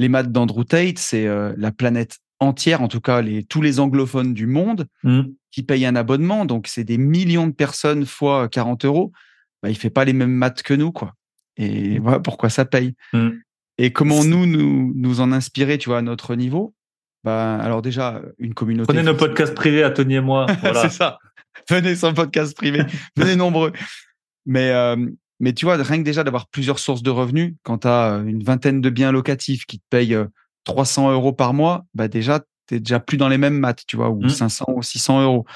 Les 0.00 0.08
maths 0.08 0.32
d'Andrew 0.32 0.64
Tate, 0.64 0.98
c'est 0.98 1.28
la 1.56 1.70
planète 1.72 2.18
entière, 2.38 2.80
en 2.80 2.88
tout 2.88 3.00
cas 3.02 3.20
les, 3.20 3.44
tous 3.44 3.60
les 3.60 3.80
anglophones 3.80 4.32
du 4.32 4.46
monde, 4.46 4.86
Mmh. 5.04 5.22
qui 5.50 5.62
payent 5.62 5.84
un 5.84 5.94
abonnement. 5.94 6.46
Donc, 6.46 6.66
c'est 6.68 6.84
des 6.84 6.96
millions 6.96 7.46
de 7.46 7.52
personnes 7.52 8.06
fois 8.06 8.48
40 8.48 8.86
euros. 8.86 9.12
Bah, 9.62 9.68
il 9.68 9.76
fait 9.76 9.90
pas 9.90 10.06
les 10.06 10.14
mêmes 10.14 10.32
maths 10.32 10.62
que 10.62 10.72
nous, 10.72 10.90
quoi. 10.90 11.14
Et 11.58 11.98
voilà 11.98 12.18
pourquoi 12.18 12.48
ça 12.48 12.64
paye. 12.64 12.94
Mmh. 13.12 13.28
Et 13.76 13.92
comment 13.92 14.24
nous, 14.24 14.46
nous, 14.46 14.92
nous 14.94 15.20
en 15.20 15.32
inspirer, 15.32 15.76
tu 15.76 15.90
vois, 15.90 15.98
à 15.98 16.02
notre 16.02 16.34
niveau? 16.34 16.74
Bah, 17.24 17.56
Alors 17.56 17.82
déjà, 17.82 18.22
une 18.38 18.54
communauté... 18.54 18.86
Prenez 18.86 19.02
nos 19.02 19.16
podcasts 19.16 19.54
privés 19.54 19.82
à 19.82 19.90
Tony 19.90 20.14
et 20.14 20.20
moi. 20.20 20.46
Voilà. 20.62 20.82
c'est 20.82 20.96
ça. 20.96 21.18
Venez 21.68 21.94
sur 21.94 22.08
le 22.08 22.14
podcast 22.14 22.56
privé. 22.56 22.84
Venez 23.16 23.36
nombreux. 23.36 23.72
Mais, 24.46 24.70
euh, 24.70 24.96
mais 25.40 25.52
tu 25.52 25.64
vois, 25.64 25.76
rien 25.76 25.98
que 25.98 26.04
déjà 26.04 26.22
d'avoir 26.22 26.48
plusieurs 26.48 26.78
sources 26.78 27.02
de 27.02 27.10
revenus, 27.10 27.54
quand 27.62 27.78
tu 27.78 27.88
as 27.88 28.22
une 28.26 28.42
vingtaine 28.44 28.80
de 28.80 28.90
biens 28.90 29.10
locatifs 29.10 29.64
qui 29.66 29.78
te 29.78 29.84
payent 29.90 30.16
300 30.64 31.10
euros 31.12 31.32
par 31.32 31.54
mois, 31.54 31.84
bah 31.94 32.08
déjà, 32.08 32.40
tu 32.68 32.76
es 32.76 32.80
déjà 32.80 33.00
plus 33.00 33.16
dans 33.16 33.28
les 33.28 33.38
mêmes 33.38 33.58
maths, 33.58 33.82
tu 33.86 33.96
vois, 33.96 34.10
ou 34.10 34.22
Mmh. 34.22 34.28
500 34.28 34.64
ou 34.68 34.82
600 34.82 35.22
euros. 35.22 35.46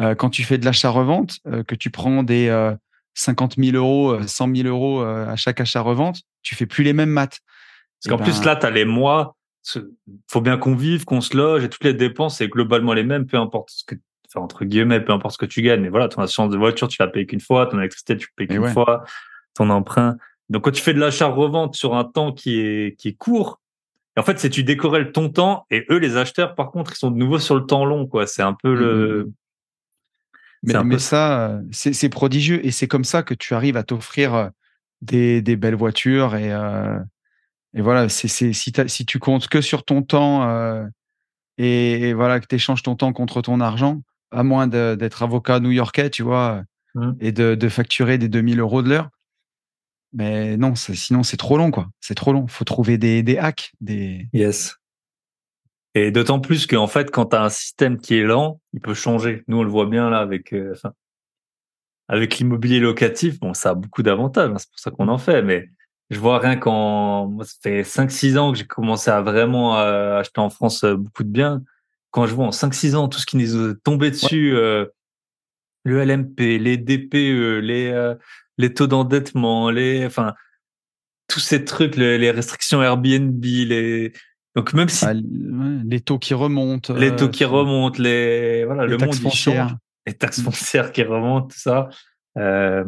Euh, 0.00 0.14
quand 0.14 0.30
tu 0.30 0.44
fais 0.44 0.58
de 0.58 0.64
l'achat-revente, 0.64 1.38
euh, 1.46 1.62
que 1.62 1.74
tu 1.74 1.90
prends 1.90 2.22
des 2.22 2.48
euh, 2.48 2.74
50 3.14 3.56
000 3.58 3.76
euros, 3.76 4.12
euh, 4.12 4.26
100 4.26 4.54
000 4.54 4.68
euros 4.68 5.02
euh, 5.02 5.26
à 5.26 5.36
chaque 5.36 5.60
achat-revente, 5.60 6.20
tu 6.42 6.54
fais 6.54 6.66
plus 6.66 6.84
les 6.84 6.92
mêmes 6.92 7.10
maths. 7.10 7.40
Parce 8.02 8.16
qu'en 8.16 8.22
Eh 8.22 8.24
plus, 8.24 8.38
ben, 8.40 8.46
là, 8.46 8.56
tu 8.56 8.66
as 8.66 8.70
les 8.70 8.84
mois. 8.84 9.36
Il 9.74 9.82
faut 10.30 10.40
bien 10.40 10.56
qu'on 10.56 10.74
vive, 10.76 11.04
qu'on 11.04 11.20
se 11.20 11.36
loge 11.36 11.64
et 11.64 11.68
toutes 11.68 11.84
les 11.84 11.92
dépenses, 11.94 12.38
c'est 12.38 12.48
globalement 12.48 12.94
les 12.94 13.02
mêmes, 13.02 13.26
peu 13.26 13.36
importe 13.36 13.70
ce 13.70 13.84
que, 13.84 13.96
entre 14.40 14.64
guillemets, 14.64 15.00
peu 15.00 15.12
importe 15.12 15.34
ce 15.34 15.38
que 15.38 15.46
tu 15.46 15.62
gagnes. 15.62 15.80
Mais 15.82 15.88
voilà, 15.88 16.08
ton 16.08 16.22
assurance 16.22 16.50
de 16.50 16.56
voiture, 16.58 16.88
tu 16.88 16.96
l'as 17.00 17.08
payé 17.08 17.26
qu'une 17.26 17.40
fois, 17.40 17.66
ton 17.66 17.78
électricité, 17.78 18.16
tu 18.16 18.28
payes 18.36 18.48
qu'une 18.48 18.58
ouais. 18.60 18.72
fois, 18.72 19.04
ton 19.54 19.70
emprunt. 19.70 20.16
Donc, 20.48 20.64
quand 20.64 20.70
tu 20.70 20.82
fais 20.82 20.94
de 20.94 21.00
l'achat-revente 21.00 21.74
sur 21.76 21.94
un 21.94 22.04
temps 22.04 22.32
qui 22.32 22.60
est, 22.60 22.98
qui 22.98 23.08
est 23.08 23.12
court, 23.14 23.60
et 24.16 24.20
en 24.20 24.22
fait, 24.24 24.38
c'est 24.38 24.50
tu 24.50 24.64
décorrèles 24.64 25.12
ton 25.12 25.28
temps 25.28 25.66
et 25.70 25.86
eux, 25.90 25.98
les 25.98 26.16
acheteurs, 26.16 26.54
par 26.54 26.70
contre, 26.70 26.92
ils 26.92 26.96
sont 26.96 27.10
de 27.10 27.16
nouveau 27.16 27.38
sur 27.38 27.54
le 27.54 27.66
temps 27.66 27.84
long, 27.84 28.06
quoi. 28.06 28.26
C'est 28.26 28.42
un 28.42 28.54
peu 28.54 28.74
Mmh, 28.74 28.78
le, 28.78 29.32
Mais, 30.62 30.74
un 30.74 30.84
mais 30.84 30.98
ça, 30.98 31.60
c'est 31.70 31.92
c'est 31.92 32.08
prodigieux. 32.08 32.64
Et 32.66 32.70
c'est 32.72 32.88
comme 32.88 33.04
ça 33.04 33.22
que 33.22 33.34
tu 33.34 33.54
arrives 33.54 33.76
à 33.76 33.84
t'offrir 33.84 34.34
euh, 34.34 34.48
des, 35.02 35.40
des 35.42 35.56
belles 35.56 35.76
voitures. 35.76 36.34
Et, 36.34 36.52
euh, 36.52 36.98
et 37.74 37.80
voilà, 37.82 38.08
c'est 38.08 38.28
c'est- 38.28 38.52
si, 38.52 38.72
si 38.86 39.06
tu 39.06 39.18
comptes 39.20 39.48
que 39.48 39.60
sur 39.60 39.84
ton 39.84 40.02
temps 40.02 40.48
euh, 40.48 40.84
et, 41.58 42.08
et 42.08 42.12
voilà 42.14 42.40
que 42.40 42.46
tu 42.46 42.56
échanges 42.56 42.82
ton 42.82 42.96
temps 42.96 43.12
contre 43.12 43.40
ton 43.42 43.60
argent, 43.60 44.02
à 44.30 44.42
moins 44.42 44.66
d'être 44.66 45.22
avocat 45.22 45.60
new-yorkais, 45.60 46.10
tu 46.10 46.22
vois, 46.22 46.62
Mmh. 46.94 47.12
et 47.20 47.32
de, 47.32 47.54
de 47.54 47.68
facturer 47.68 48.18
des 48.18 48.28
2000 48.28 48.60
euros 48.60 48.82
de 48.82 48.88
l'heure. 48.88 49.10
Mais 50.12 50.56
non, 50.56 50.74
sinon 50.74 51.22
c'est 51.22 51.36
trop 51.36 51.58
long, 51.58 51.70
quoi. 51.70 51.88
C'est 52.00 52.14
trop 52.14 52.32
long. 52.32 52.46
faut 52.46 52.64
trouver 52.64 52.96
des, 52.98 53.22
des 53.22 53.36
hacks. 53.36 53.72
Des... 53.80 54.26
Yes. 54.32 54.76
Et 55.94 56.10
d'autant 56.10 56.40
plus 56.40 56.66
qu'en 56.66 56.86
fait, 56.86 57.10
quand 57.10 57.26
tu 57.26 57.36
as 57.36 57.42
un 57.42 57.50
système 57.50 57.98
qui 57.98 58.16
est 58.16 58.24
lent, 58.24 58.60
il 58.72 58.80
peut 58.80 58.94
changer. 58.94 59.44
Nous, 59.48 59.58
on 59.58 59.62
le 59.62 59.70
voit 59.70 59.86
bien 59.86 60.08
là 60.08 60.18
avec, 60.18 60.52
euh, 60.54 60.72
enfin, 60.74 60.92
avec 62.08 62.38
l'immobilier 62.38 62.80
locatif. 62.80 63.38
Bon, 63.38 63.52
ça 63.52 63.70
a 63.70 63.74
beaucoup 63.74 64.02
d'avantages, 64.02 64.50
hein, 64.50 64.58
c'est 64.58 64.70
pour 64.70 64.78
ça 64.78 64.90
qu'on 64.90 65.08
en 65.08 65.18
fait. 65.18 65.42
Mais 65.42 65.68
je 66.08 66.18
vois 66.18 66.38
rien 66.38 66.56
qu'en, 66.56 67.28
moi, 67.28 67.44
ça 67.44 67.54
fait 67.62 67.82
5-6 67.82 68.38
ans 68.38 68.52
que 68.52 68.58
j'ai 68.58 68.66
commencé 68.66 69.10
à 69.10 69.20
vraiment 69.20 69.78
euh, 69.78 70.20
acheter 70.20 70.40
en 70.40 70.48
France 70.48 70.84
euh, 70.84 70.96
beaucoup 70.96 71.22
de 71.22 71.30
biens. 71.30 71.62
Quand 72.10 72.26
je 72.26 72.34
vois 72.34 72.46
en 72.46 72.50
5-6 72.50 72.94
ans 72.96 73.08
tout 73.08 73.18
ce 73.18 73.26
qui 73.26 73.36
nous 73.36 73.70
est 73.70 73.74
tombé 73.84 74.10
dessus, 74.10 74.54
euh, 74.54 74.86
le 75.84 76.02
LMP, 76.04 76.58
les 76.58 76.76
DPE, 76.76 77.60
les, 77.62 77.88
euh, 77.88 78.14
les 78.56 78.72
taux 78.74 78.86
d'endettement, 78.86 79.70
les, 79.70 80.04
enfin, 80.06 80.34
tous 81.28 81.40
ces 81.40 81.64
trucs, 81.64 81.96
les, 81.96 82.18
les 82.18 82.30
restrictions 82.30 82.82
Airbnb, 82.82 83.44
les, 83.44 84.12
donc 84.56 84.72
même 84.72 84.88
si 84.88 85.04
Ah, 85.04 85.12
ouais, 85.12 85.80
les 85.84 86.00
taux 86.00 86.18
qui 86.18 86.34
remontent. 86.34 86.94
les 86.94 87.14
taux 87.14 87.26
euh, 87.26 87.28
qui 87.28 87.44
remontent, 87.44 88.02
les 88.02 88.64
voilà, 88.64 88.84
les 88.86 88.92
le 88.92 88.96
taxes 88.96 89.20
monde 89.22 89.32
il 89.32 89.36
change, 89.36 89.54
foncières. 89.54 89.76
les 90.06 90.14
taxes 90.14 90.38
Mm. 90.38 90.44
foncières 90.44 90.92
qui 90.92 91.02
remontent, 91.02 91.48
tout 91.48 91.58
ça. 91.58 91.88
Euh, 92.38 92.84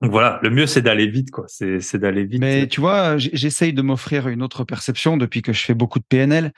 donc 0.00 0.10
voilà, 0.10 0.40
le 0.42 0.50
mieux 0.50 0.66
c'est 0.66 0.82
d'aller 0.82 1.06
vite, 1.06 1.30
quoi. 1.30 1.44
C'est 1.46 1.96
d'aller 1.98 2.24
vite. 2.24 2.40
Mais 2.40 2.66
tu 2.66 2.80
vois, 2.80 3.16
j'essaye 3.18 3.72
de 3.72 3.82
m'offrir 3.82 4.26
une 4.28 4.42
autre 4.42 4.64
perception 4.64 5.16
depuis 5.16 5.42
que 5.42 5.52
je 5.52 5.62
fais 5.62 5.74
beaucoup 5.74 6.00
de 6.00 6.04
PNL 6.08 6.52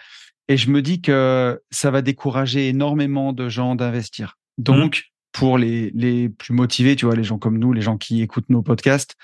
et 0.48 0.56
je 0.56 0.70
me 0.70 0.82
dis 0.82 1.00
que 1.00 1.60
ça 1.70 1.90
va 1.90 2.02
décourager 2.02 2.68
énormément 2.68 3.32
de 3.32 3.48
gens 3.48 3.74
d'investir. 3.74 4.36
Donc, 4.58 5.04
pour 5.32 5.58
les, 5.58 5.90
les 5.94 6.28
plus 6.28 6.54
motivés, 6.54 6.96
tu 6.96 7.06
vois, 7.06 7.16
les 7.16 7.24
gens 7.24 7.38
comme 7.38 7.58
nous, 7.58 7.72
les 7.72 7.82
gens 7.82 7.98
qui 7.98 8.22
écoutent 8.22 8.48
nos 8.50 8.62
podcasts, 8.62 9.16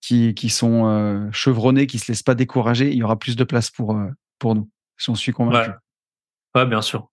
qui, 0.00 0.34
qui 0.34 0.48
sont 0.48 0.86
euh, 0.86 1.28
chevronnés, 1.30 1.86
qui 1.86 1.98
se 1.98 2.10
laissent 2.10 2.22
pas 2.22 2.34
décourager, 2.34 2.90
il 2.90 2.96
y 2.96 3.02
aura 3.02 3.18
plus 3.18 3.36
de 3.36 3.44
place 3.44 3.70
pour, 3.70 3.96
euh, 3.96 4.06
pour 4.38 4.54
nous. 4.54 4.68
J'en 4.96 5.14
suis 5.14 5.32
convaincu. 5.32 5.70
Ouais. 5.70 6.62
Ouais, 6.62 6.66
bien 6.66 6.82
sûr. 6.82 7.08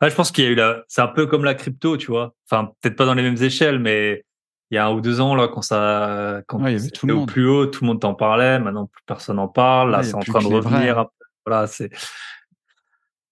Ouais, 0.00 0.10
je 0.10 0.14
pense 0.14 0.30
qu'il 0.30 0.44
y 0.44 0.46
a 0.46 0.50
eu 0.50 0.54
la, 0.54 0.82
c'est 0.86 1.00
un 1.00 1.08
peu 1.08 1.26
comme 1.26 1.44
la 1.44 1.54
crypto, 1.54 1.96
tu 1.96 2.08
vois. 2.08 2.34
Enfin, 2.48 2.72
peut-être 2.80 2.96
pas 2.96 3.06
dans 3.06 3.14
les 3.14 3.22
mêmes 3.22 3.42
échelles, 3.42 3.78
mais 3.78 4.24
il 4.70 4.74
y 4.76 4.78
a 4.78 4.86
un 4.86 4.92
ou 4.92 5.00
deux 5.00 5.20
ans, 5.20 5.34
là, 5.34 5.48
quand 5.48 5.62
ça, 5.62 6.42
quand 6.46 6.62
Ouais, 6.62 6.76
tout 6.76 6.82
le 6.82 6.84
c'était 6.84 7.12
au 7.12 7.16
monde. 7.16 7.28
plus 7.28 7.48
haut, 7.48 7.66
tout 7.66 7.84
le 7.84 7.88
monde 7.88 8.00
t'en 8.00 8.14
parlait. 8.14 8.58
Maintenant, 8.58 8.86
plus 8.86 9.02
personne 9.06 9.36
n'en 9.36 9.48
parle. 9.48 9.90
Là, 9.90 10.02
c'est 10.02 10.14
en 10.14 10.20
train 10.20 10.40
de 10.40 10.46
revenir. 10.46 10.96
peu. 10.96 11.24
Voilà, 11.46 11.66
c'est, 11.66 11.90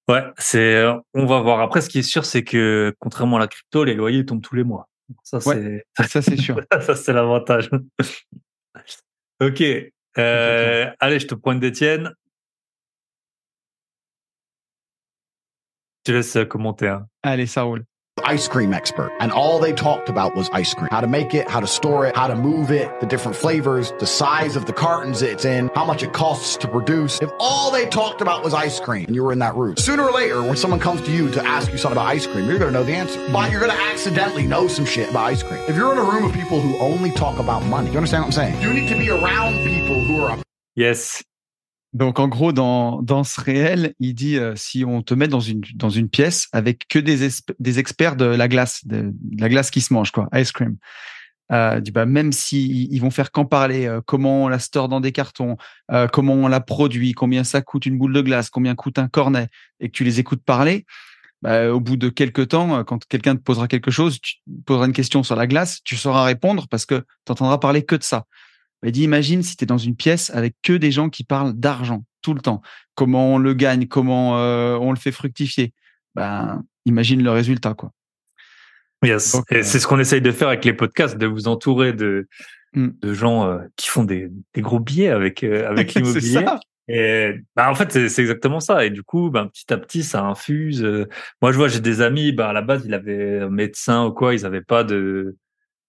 ouais, 0.09 0.25
c'est, 0.39 0.85
on 1.15 1.27
va 1.27 1.41
voir. 1.41 1.61
Après, 1.61 1.81
ce 1.81 1.89
qui 1.89 1.99
est 1.99 2.03
sûr, 2.03 2.25
c'est 2.25 2.45
que, 2.45 2.95
contrairement 2.99 3.37
à 3.37 3.41
la 3.41 3.49
crypto, 3.49 3.85
les 3.85 3.95
loyers 3.95 4.25
tombent 4.25 4.43
tous 4.43 4.55
les 4.55 4.65
mois. 4.65 4.89
Ça, 5.23 5.39
Ouais. 5.47 5.83
c'est, 5.97 6.09
Ça, 6.09 6.23
c'est 6.23 6.37
sûr. 6.37 6.61
ça, 6.81 6.95
c'est 6.97 7.13
l'avantage. 7.13 7.71
ok. 9.41 9.63
Euh, 10.19 10.91
allez, 10.99 11.19
je 11.21 11.27
te 11.27 11.35
prends 11.35 11.53
une 11.53 11.61
d'Étienne. 11.61 12.15
te 16.05 16.13
laisse 16.13 16.39
commenter. 16.49 16.89
Hein. 16.89 17.07
Allez, 17.23 17.47
ça 17.47 17.63
roule. 17.63 17.85
Ice 18.25 18.49
cream 18.49 18.73
expert. 18.73 19.13
And 19.21 19.31
all 19.31 19.59
they 19.59 19.73
talked 19.73 20.09
about 20.09 20.35
was 20.35 20.51
ice 20.51 20.75
cream. 20.75 20.89
How 20.91 21.01
to 21.01 21.07
make 21.07 21.35
it, 21.35 21.49
how 21.49 21.61
to 21.61 21.67
store 21.67 22.07
it, 22.07 22.17
how 22.17 22.27
to 22.27 22.35
move 22.35 22.71
it, 22.71 23.01
the 23.01 23.07
different 23.07 23.37
flavors, 23.37 23.93
the 23.99 24.07
size 24.07 24.57
of 24.57 24.67
the 24.67 24.73
cartons 24.73 25.23
it's 25.23 25.45
in, 25.45 25.71
how 25.75 25.85
much 25.85 26.03
it 26.03 26.13
costs 26.13 26.57
to 26.59 26.69
produce. 26.69 27.21
If 27.21 27.31
all 27.39 27.71
they 27.71 27.87
talked 27.87 28.21
about 28.21 28.43
was 28.43 28.55
ice 28.55 28.81
cream 28.81 29.07
and 29.07 29.15
you 29.15 29.23
were 29.23 29.33
in 29.33 29.39
that 29.41 29.55
room, 29.55 29.77
sooner 29.77 30.05
or 30.05 30.13
later, 30.13 30.43
when 30.43 30.57
someone 30.57 30.81
comes 30.81 31.03
to 31.03 31.13
you 31.13 31.31
to 31.31 31.45
ask 31.45 31.71
you 31.71 31.79
something 31.79 31.97
about 31.97 32.09
ice 32.09 32.27
cream, 32.27 32.47
you're 32.47 32.59
going 32.59 32.73
to 32.73 32.79
know 32.79 32.85
the 32.85 32.95
answer. 32.95 33.25
But 33.33 33.51
you're 33.51 33.61
going 33.61 33.73
to 33.73 33.83
accidentally 33.85 34.47
know 34.47 34.67
some 34.67 34.87
shit 34.87 35.11
about 35.11 35.27
ice 35.27 35.43
cream. 35.43 35.63
If 35.69 35.77
you're 35.77 35.93
in 35.93 35.99
a 35.99 36.05
room 36.05 36.25
of 36.25 36.33
people 36.33 36.61
who 36.61 36.77
only 36.79 37.11
talk 37.11 37.39
about 37.39 37.65
money, 37.65 37.91
you 37.91 37.97
understand 37.97 38.23
what 38.23 38.29
I'm 38.29 38.33
saying? 38.33 38.63
You 38.63 38.73
need 38.73 38.89
to 38.89 38.99
be 38.99 39.11
around 39.11 39.65
people 39.65 40.03
who 40.05 40.23
are 40.23 40.39
Yes. 40.75 41.23
Donc 41.97 42.19
en 42.19 42.29
gros, 42.29 42.53
dans, 42.53 43.01
dans 43.01 43.25
ce 43.25 43.41
réel, 43.41 43.95
il 44.01 44.15
dit 44.15 44.37
euh, 44.37 44.53
si 44.55 44.85
on 44.85 45.01
te 45.01 45.15
met 45.15 45.29
dans 45.29 45.41
une, 45.41 46.09
pièce 46.11 46.47
avec 46.53 46.87
que 46.89 46.99
des, 46.99 47.27
des 47.59 47.79
experts 47.79 48.17
de 48.17 48.27
la 48.27 48.49
glace, 48.49 48.87
de, 48.87 49.15
la 49.39 49.49
glace 49.49 49.71
qui 49.71 49.81
se 49.81 49.95
mange, 49.95 50.11
quoi, 50.11 50.29
ice 50.35 50.53
cream. 50.53 50.77
Euh, 51.53 51.81
bah, 51.95 52.05
même 52.05 52.33
si 52.33 52.87
ils 52.91 52.99
vont 52.99 53.11
faire 53.11 53.33
qu'en 53.33 53.47
parler, 53.47 53.87
euh, 53.87 54.03
comment 54.05 54.45
on 54.45 54.49
la 54.49 54.59
store 54.59 54.91
dans 54.91 55.01
des 55.01 55.11
cartons, 55.11 55.57
comment 56.13 56.35
on 56.35 56.49
la 56.49 56.61
produit, 56.61 57.15
combien 57.15 57.45
ça 57.45 57.63
coûte 57.63 57.87
une 57.87 57.97
boule 57.97 58.13
de 58.13 58.21
glace, 58.21 58.51
combien 58.51 58.75
coûte 58.75 58.99
un 58.99 59.09
cornet, 59.09 59.49
et 59.81 59.89
que 59.89 59.97
tu 59.97 60.05
les 60.05 60.21
écoutes 60.21 60.45
parler, 60.45 60.85
bah, 61.41 61.73
au 61.73 61.81
bout 61.81 61.97
de 61.97 62.11
quelques 62.11 62.49
temps, 62.49 62.85
quand 62.85 63.07
quelqu'un 63.07 63.37
te 63.37 63.43
posera 63.43 63.69
quelque 63.69 63.91
chose, 63.91 64.21
tu 64.21 64.35
poseras 64.67 64.85
une 64.85 64.93
question 64.93 65.23
sur 65.23 65.35
la 65.35 65.47
glace, 65.47 65.81
tu 65.83 65.97
sauras 65.97 66.25
répondre 66.25 66.69
parce 66.69 66.85
que 66.85 67.07
tu 67.25 67.33
entendras 67.33 67.57
parler 67.57 67.87
que 67.87 67.97
de 67.97 68.03
ça. 68.03 68.27
Il 68.83 68.93
dit, 68.93 69.03
imagine 69.03 69.43
si 69.43 69.57
tu 69.57 69.65
es 69.65 69.67
dans 69.67 69.79
une 69.79 69.97
pièce 69.97 70.31
avec 70.31 70.55
que 70.63 70.73
des 70.73 70.93
gens 70.93 71.09
qui 71.09 71.25
parlent 71.25 71.55
d'argent 71.55 72.05
tout 72.23 72.35
le 72.35 72.41
temps. 72.41 72.63
Comment 72.95 73.35
on 73.35 73.39
le 73.39 73.55
gagne, 73.55 73.87
comment 73.87 74.39
euh, 74.39 74.77
on 74.77 74.93
le 74.93 74.99
fait 74.99 75.13
fructifier. 75.13 75.73
Ben, 76.15 76.63
imagine 76.85 77.23
le 77.23 77.31
résultat, 77.31 77.75
quoi. 77.75 77.93
Yes. 79.03 79.33
Donc, 79.33 79.45
Et 79.51 79.57
euh, 79.57 79.63
c'est 79.63 79.79
ce 79.79 79.87
qu'on 79.87 79.99
essaye 79.99 80.23
de 80.23 80.31
faire 80.33 80.49
avec 80.49 80.65
les 80.65 80.73
podcasts, 80.73 81.19
de 81.19 81.27
vous 81.27 81.49
entourer 81.49 81.93
de, 81.93 82.27
Mm. 82.77 82.89
de 83.01 83.15
gens 83.15 83.49
euh, 83.49 83.59
qui 83.77 83.89
font 83.89 84.05
des, 84.05 84.31
des 84.55 84.61
gros 84.61 84.79
billets 84.79 85.09
avec, 85.09 85.41
l'immobilier. 85.95 86.45
Et 86.89 87.33
bah, 87.57 87.69
en 87.71 87.75
fait, 87.75 88.09
c'est 88.09 88.21
exactement 88.21 88.61
ça. 88.61 88.85
Et 88.85 88.91
du 88.91 89.03
coup, 89.03 89.31
ben, 89.31 89.47
petit 89.47 89.73
à 89.73 89.79
petit, 89.79 90.05
ça 90.05 90.23
infuse. 90.23 90.83
Moi, 91.43 91.51
je 91.51 91.57
vois, 91.57 91.67
j'ai 91.67 91.81
des 91.81 92.01
amis, 92.01 92.33
ben, 92.33 92.47
à 92.47 92.53
la 92.53 92.63
base, 92.63 92.85
ils 92.85 92.95
avaient 92.95 93.41
un 93.41 93.51
médecin 93.51 94.05
ou 94.07 94.13
quoi, 94.13 94.35
ils 94.35 94.43
n'avaient 94.43 94.61
pas 94.61 94.85
de, 94.85 95.37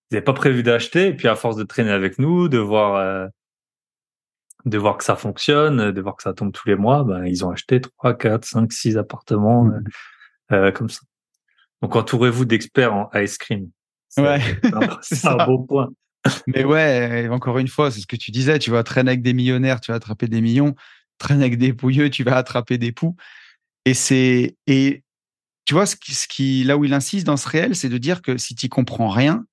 ils 0.09 0.15
n'avaient 0.15 0.23
pas 0.23 0.33
prévu 0.33 0.63
d'acheter. 0.63 1.07
Et 1.07 1.13
puis, 1.15 1.27
à 1.27 1.35
force 1.35 1.55
de 1.57 1.63
traîner 1.63 1.91
avec 1.91 2.17
nous, 2.19 2.47
de 2.49 2.57
voir, 2.57 2.95
euh, 2.95 3.27
de 4.65 4.77
voir 4.77 4.97
que 4.97 5.03
ça 5.03 5.15
fonctionne, 5.15 5.91
de 5.91 6.01
voir 6.01 6.15
que 6.15 6.23
ça 6.23 6.33
tombe 6.33 6.51
tous 6.51 6.67
les 6.67 6.75
mois, 6.75 7.03
ben, 7.03 7.25
ils 7.25 7.45
ont 7.45 7.51
acheté 7.51 7.79
3, 7.81 8.13
4, 8.15 8.45
5, 8.45 8.71
6 8.71 8.97
appartements 8.97 9.65
Mm. 9.65 9.83
euh, 10.53 10.71
comme 10.71 10.89
ça. 10.89 11.01
Donc, 11.81 11.95
entourez-vous 11.95 12.45
d'experts 12.45 12.93
en 12.93 13.09
ice 13.15 13.37
cream. 13.37 13.69
C'est- 14.09 14.21
Ouais. 14.21 14.39
c'est 15.01 15.25
un- 15.27 15.37
un 15.39 15.45
beau 15.45 15.59
point. 15.59 15.89
Mais 16.47 16.63
ouais, 16.65 17.27
encore 17.29 17.57
une 17.59 17.67
fois, 17.67 17.91
c'est 17.91 18.01
ce 18.01 18.07
que 18.07 18.15
tu 18.15 18.31
disais, 18.31 18.59
tu 18.59 18.71
vas 18.71 18.83
traîner 18.83 19.11
avec 19.11 19.21
des 19.21 19.33
millionnaires, 19.33 19.79
tu 19.79 19.91
vas 19.91 19.97
attraper 19.97 20.27
des 20.27 20.41
millions, 20.41 20.75
traîner 21.19 21.45
avec 21.45 21.57
des 21.57 21.73
pouilleux, 21.73 22.09
tu 22.09 22.23
vas 22.23 22.35
attraper 22.35 22.77
des 22.77 22.91
poux. 22.91 23.15
Et 23.85 23.93
c'est, 23.93 24.57
et 24.65 25.03
tu 25.65 25.73
vois, 25.73 25.85
ce 25.85 25.95
qui, 25.95 26.13
ce 26.15 26.27
qui, 26.27 26.63
là 26.65 26.75
où 26.77 26.83
il 26.83 26.93
insiste 26.93 27.25
dans 27.27 27.37
ce 27.37 27.47
réel, 27.47 27.75
c'est 27.75 27.87
de 27.89 27.97
dire 27.97 28.21
que 28.21 28.37
si 28.37 28.55
tu 28.55 28.67
comprends 28.67 29.09
rien 29.09 29.45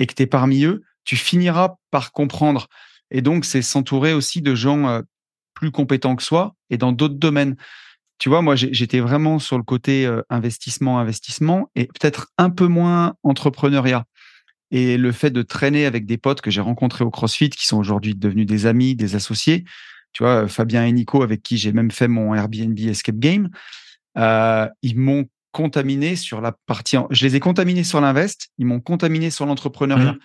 et 0.00 0.06
que 0.06 0.14
tu 0.14 0.24
es 0.24 0.26
parmi 0.26 0.64
eux, 0.64 0.82
tu 1.04 1.14
finiras 1.14 1.76
par 1.92 2.10
comprendre. 2.10 2.66
Et 3.12 3.22
donc, 3.22 3.44
c'est 3.44 3.62
s'entourer 3.62 4.12
aussi 4.12 4.42
de 4.42 4.56
gens 4.56 4.88
euh, 4.88 5.02
plus 5.54 5.70
compétents 5.70 6.16
que 6.16 6.22
soi 6.22 6.56
et 6.70 6.78
dans 6.78 6.90
d'autres 6.90 7.14
domaines. 7.14 7.56
Tu 8.18 8.28
vois, 8.28 8.42
moi, 8.42 8.56
j'étais 8.56 9.00
vraiment 9.00 9.38
sur 9.38 9.56
le 9.56 9.62
côté 9.62 10.06
euh, 10.06 10.22
investissement, 10.30 10.98
investissement 10.98 11.70
et 11.76 11.86
peut-être 11.86 12.28
un 12.38 12.50
peu 12.50 12.66
moins 12.66 13.14
entrepreneuriat. 13.22 14.04
Et 14.70 14.96
le 14.96 15.12
fait 15.12 15.30
de 15.30 15.42
traîner 15.42 15.84
avec 15.84 16.06
des 16.06 16.16
potes 16.16 16.40
que 16.40 16.50
j'ai 16.50 16.60
rencontrés 16.60 17.04
au 17.04 17.10
CrossFit, 17.10 17.50
qui 17.50 17.66
sont 17.66 17.76
aujourd'hui 17.76 18.14
devenus 18.14 18.46
des 18.46 18.66
amis, 18.66 18.94
des 18.94 19.16
associés, 19.16 19.64
tu 20.12 20.22
vois, 20.22 20.48
Fabien 20.48 20.84
et 20.84 20.92
Nico, 20.92 21.22
avec 21.22 21.42
qui 21.42 21.56
j'ai 21.56 21.72
même 21.72 21.90
fait 21.90 22.08
mon 22.08 22.34
Airbnb 22.34 22.78
Escape 22.78 23.18
Game, 23.18 23.50
euh, 24.16 24.68
ils 24.82 24.96
m'ont 24.96 25.26
contaminé 25.52 26.16
sur 26.16 26.40
la 26.40 26.52
partie. 26.66 26.96
en- 26.96 27.06
Je 27.10 27.24
les 27.26 27.36
ai 27.36 27.40
contaminés 27.40 27.84
sur 27.84 28.00
l'invest, 28.00 28.48
ils 28.58 28.66
m'ont 28.66 28.80
contaminé 28.80 29.30
sur 29.30 29.46
l'entrepreneuriat. 29.46 30.12
Mhm. 30.12 30.18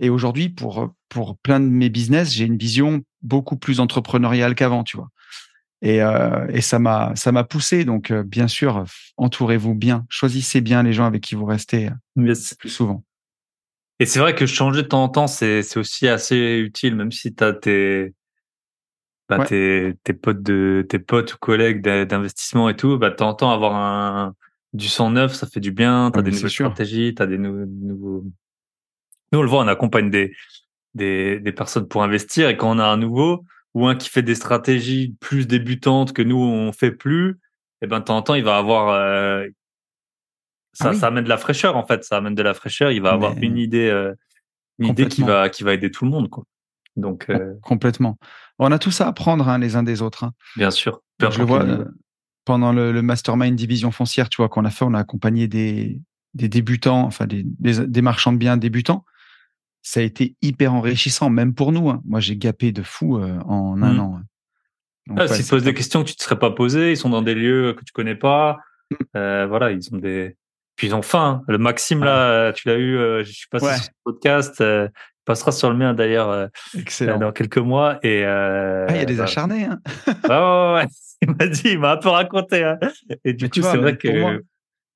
Et 0.00 0.08
aujourd'hui, 0.10 0.48
pour 0.48 0.92
pour 1.08 1.36
plein 1.38 1.60
de 1.60 1.66
mes 1.66 1.88
business, 1.90 2.32
j'ai 2.32 2.44
une 2.46 2.56
vision 2.56 3.02
beaucoup 3.22 3.56
plus 3.56 3.80
entrepreneuriale 3.80 4.54
qu'avant, 4.54 4.84
tu 4.84 4.96
vois. 4.96 5.08
Et, 5.82 6.02
euh, 6.02 6.46
et 6.50 6.60
ça 6.60 6.78
m'a 6.78 7.12
ça 7.16 7.32
m'a 7.32 7.44
poussé. 7.44 7.84
Donc, 7.84 8.10
euh, 8.10 8.22
bien 8.22 8.48
sûr, 8.48 8.84
entourez-vous 9.16 9.74
bien, 9.74 10.04
choisissez 10.08 10.60
bien 10.60 10.82
les 10.82 10.92
gens 10.92 11.06
avec 11.06 11.22
qui 11.22 11.34
vous 11.34 11.44
restez 11.46 11.88
euh, 11.88 12.24
Yes. 12.24 12.54
plus 12.54 12.68
souvent. 12.70 13.02
Et 13.98 14.06
c'est 14.06 14.18
vrai 14.20 14.34
que 14.34 14.46
changer 14.46 14.82
de 14.82 14.88
temps 14.88 15.02
en 15.04 15.08
temps, 15.10 15.26
c'est 15.26 15.62
c'est 15.62 15.78
aussi 15.78 16.06
assez 16.08 16.58
utile, 16.58 16.96
même 16.96 17.12
si 17.12 17.34
tu 17.34 17.44
as 17.44 17.52
tes, 17.52 18.14
bah, 19.28 19.38
Ouais. 19.38 19.46
tes, 19.46 19.94
tes 20.04 20.12
potes 20.14 20.42
de 20.42 20.86
tes 20.88 20.98
potes 20.98 21.34
ou 21.34 21.38
collègues 21.38 21.82
d'in- 21.82 22.04
d'investissement 22.06 22.68
et 22.70 22.76
tout, 22.76 22.96
bah, 22.98 23.10
de 23.10 23.14
temps 23.16 23.28
en 23.28 23.34
temps 23.34 23.50
avoir 23.52 23.74
un 23.74 24.34
du 24.72 24.88
sang 24.88 25.10
neuf, 25.10 25.34
ça 25.34 25.46
fait 25.46 25.60
du 25.60 25.72
bien. 25.72 26.10
T'as 26.12 26.22
des 26.22 26.30
nouvelles 26.30 26.50
sûr. 26.50 26.66
stratégies, 26.66 27.14
t'as 27.14 27.26
des 27.26 27.38
nou- 27.38 27.66
nouveaux. 27.66 28.24
Nous 29.32 29.38
on 29.38 29.42
le 29.42 29.48
voit, 29.48 29.62
on 29.64 29.68
accompagne 29.68 30.10
des 30.10 30.34
des 30.94 31.38
des 31.40 31.52
personnes 31.52 31.86
pour 31.86 32.02
investir 32.02 32.48
et 32.48 32.56
quand 32.56 32.70
on 32.74 32.78
a 32.78 32.84
un 32.86 32.96
nouveau 32.96 33.44
ou 33.74 33.86
un 33.86 33.94
qui 33.94 34.08
fait 34.08 34.22
des 34.22 34.34
stratégies 34.34 35.14
plus 35.20 35.46
débutantes 35.46 36.12
que 36.12 36.22
nous 36.22 36.36
on 36.38 36.72
fait 36.72 36.90
plus, 36.90 37.38
et 37.82 37.86
ben 37.86 38.00
de 38.00 38.04
temps 38.04 38.16
en 38.16 38.22
temps 38.22 38.34
il 38.34 38.42
va 38.44 38.56
avoir 38.56 38.88
euh, 38.88 39.46
ça, 40.72 40.88
Ah 40.88 40.90
oui. 40.92 40.96
ça 40.98 41.06
amène 41.08 41.24
de 41.24 41.28
la 41.28 41.36
fraîcheur 41.36 41.76
en 41.76 41.86
fait, 41.86 42.02
ça 42.04 42.16
amène 42.16 42.34
de 42.34 42.42
la 42.42 42.54
fraîcheur. 42.54 42.90
Il 42.90 43.02
va 43.02 43.12
avoir 43.12 43.36
une 43.38 43.56
idée, 43.58 43.88
euh, 43.88 44.14
une 44.78 44.88
idée 44.88 45.06
qui 45.06 45.22
va 45.22 45.48
qui 45.48 45.62
va 45.62 45.74
aider 45.74 45.90
tout 45.90 46.04
le 46.04 46.10
monde 46.10 46.28
quoi. 46.28 46.44
Donc 46.96 47.26
euh, 47.30 47.54
Complètement. 47.62 48.18
On 48.58 48.72
a 48.72 48.78
tous 48.78 49.00
à 49.00 49.06
apprendre 49.06 49.48
hein, 49.48 49.58
les 49.58 49.76
uns 49.76 49.82
des 49.84 50.02
autres. 50.02 50.24
hein. 50.24 50.32
bien 50.56 50.70
sûr, 50.70 51.00
Je 51.20 51.38
le 51.38 51.44
vois 51.44 51.64
pendant 52.50 52.72
le, 52.72 52.90
le 52.90 53.00
mastermind 53.02 53.54
division 53.54 53.92
foncière, 53.92 54.28
tu 54.28 54.38
vois, 54.38 54.48
qu'on 54.48 54.64
a 54.64 54.70
fait, 54.70 54.84
on 54.84 54.92
a 54.94 54.98
accompagné 54.98 55.46
des, 55.46 56.00
des 56.34 56.48
débutants, 56.48 57.02
enfin 57.06 57.26
des, 57.28 57.44
des, 57.44 57.86
des 57.86 58.02
marchands 58.02 58.32
de 58.32 58.38
biens 58.38 58.56
débutants. 58.56 59.04
Ça 59.82 60.00
a 60.00 60.02
été 60.02 60.34
hyper 60.42 60.74
enrichissant, 60.74 61.30
même 61.30 61.54
pour 61.54 61.70
nous. 61.70 61.88
hein. 61.90 62.02
Moi, 62.04 62.18
j'ai 62.18 62.36
gapé 62.36 62.72
de 62.72 62.82
fou 62.82 63.18
euh, 63.18 63.38
en 63.46 63.80
un 63.82 63.92
Mhm. 63.92 64.00
an. 64.00 64.16
hein. 64.18 64.22
Donc, 65.06 65.18
Ah, 65.20 65.22
ouais, 65.22 65.28
S'ils 65.36 65.44
te 65.44 65.50
posent 65.50 65.62
des 65.62 65.74
questions 65.74 66.02
que 66.02 66.08
tu 66.08 66.16
te 66.16 66.22
serais 66.24 66.40
pas 66.40 66.50
posées, 66.50 66.90
ils 66.90 66.96
sont 66.96 67.08
dans 67.08 67.22
des 67.22 67.36
lieux 67.36 67.74
que 67.78 67.84
tu 67.84 67.92
connais 67.92 68.16
pas. 68.16 68.58
Mm. 68.90 68.94
Euh, 69.16 69.46
voilà, 69.46 69.70
ils 69.70 69.94
ont 69.94 69.98
des. 69.98 70.36
Puis 70.74 70.88
ils 70.88 70.94
ont 70.94 71.02
faim. 71.02 71.40
hein. 71.40 71.44
Le 71.46 71.58
Maxime 71.58 72.02
là, 72.02 72.30
euh, 72.30 72.52
tu 72.52 72.66
l'as 72.68 72.78
eu. 72.78 72.96
euh, 72.98 73.22
je 73.22 73.30
suis 73.30 73.46
passé 73.48 73.66
Ouais. 73.66 73.74
sur 73.76 73.84
ce 73.84 73.90
podcast. 74.04 74.60
Passera 75.24 75.52
sur 75.52 75.70
le 75.70 75.76
mien 75.76 75.94
d'ailleurs 75.94 76.28
euh, 76.30 76.46
dans 77.18 77.32
quelques 77.32 77.58
mois. 77.58 77.98
Et 78.02 78.22
euh, 78.24 78.86
Ah, 78.88 78.92
il 78.94 78.98
y 78.98 79.02
a 79.02 79.04
des 79.04 79.20
acharnés. 79.20 79.64
Hein. 79.64 79.80
ouais, 80.06 80.14
ouais, 80.28 80.74
ouais. 80.74 80.86
Il 81.22 81.30
m'a 81.36 81.46
dit, 81.48 81.60
il 81.64 81.78
m'a 81.78 81.92
un 81.92 81.96
peu 81.98 82.08
raconté. 82.08 82.64
hein. 82.64 82.78
Et 83.26 83.34
du 83.34 83.44
Mais 83.44 83.50
coup, 83.50 83.60
c'est 83.60 83.76
vrai 83.76 83.98
que. 83.98 84.42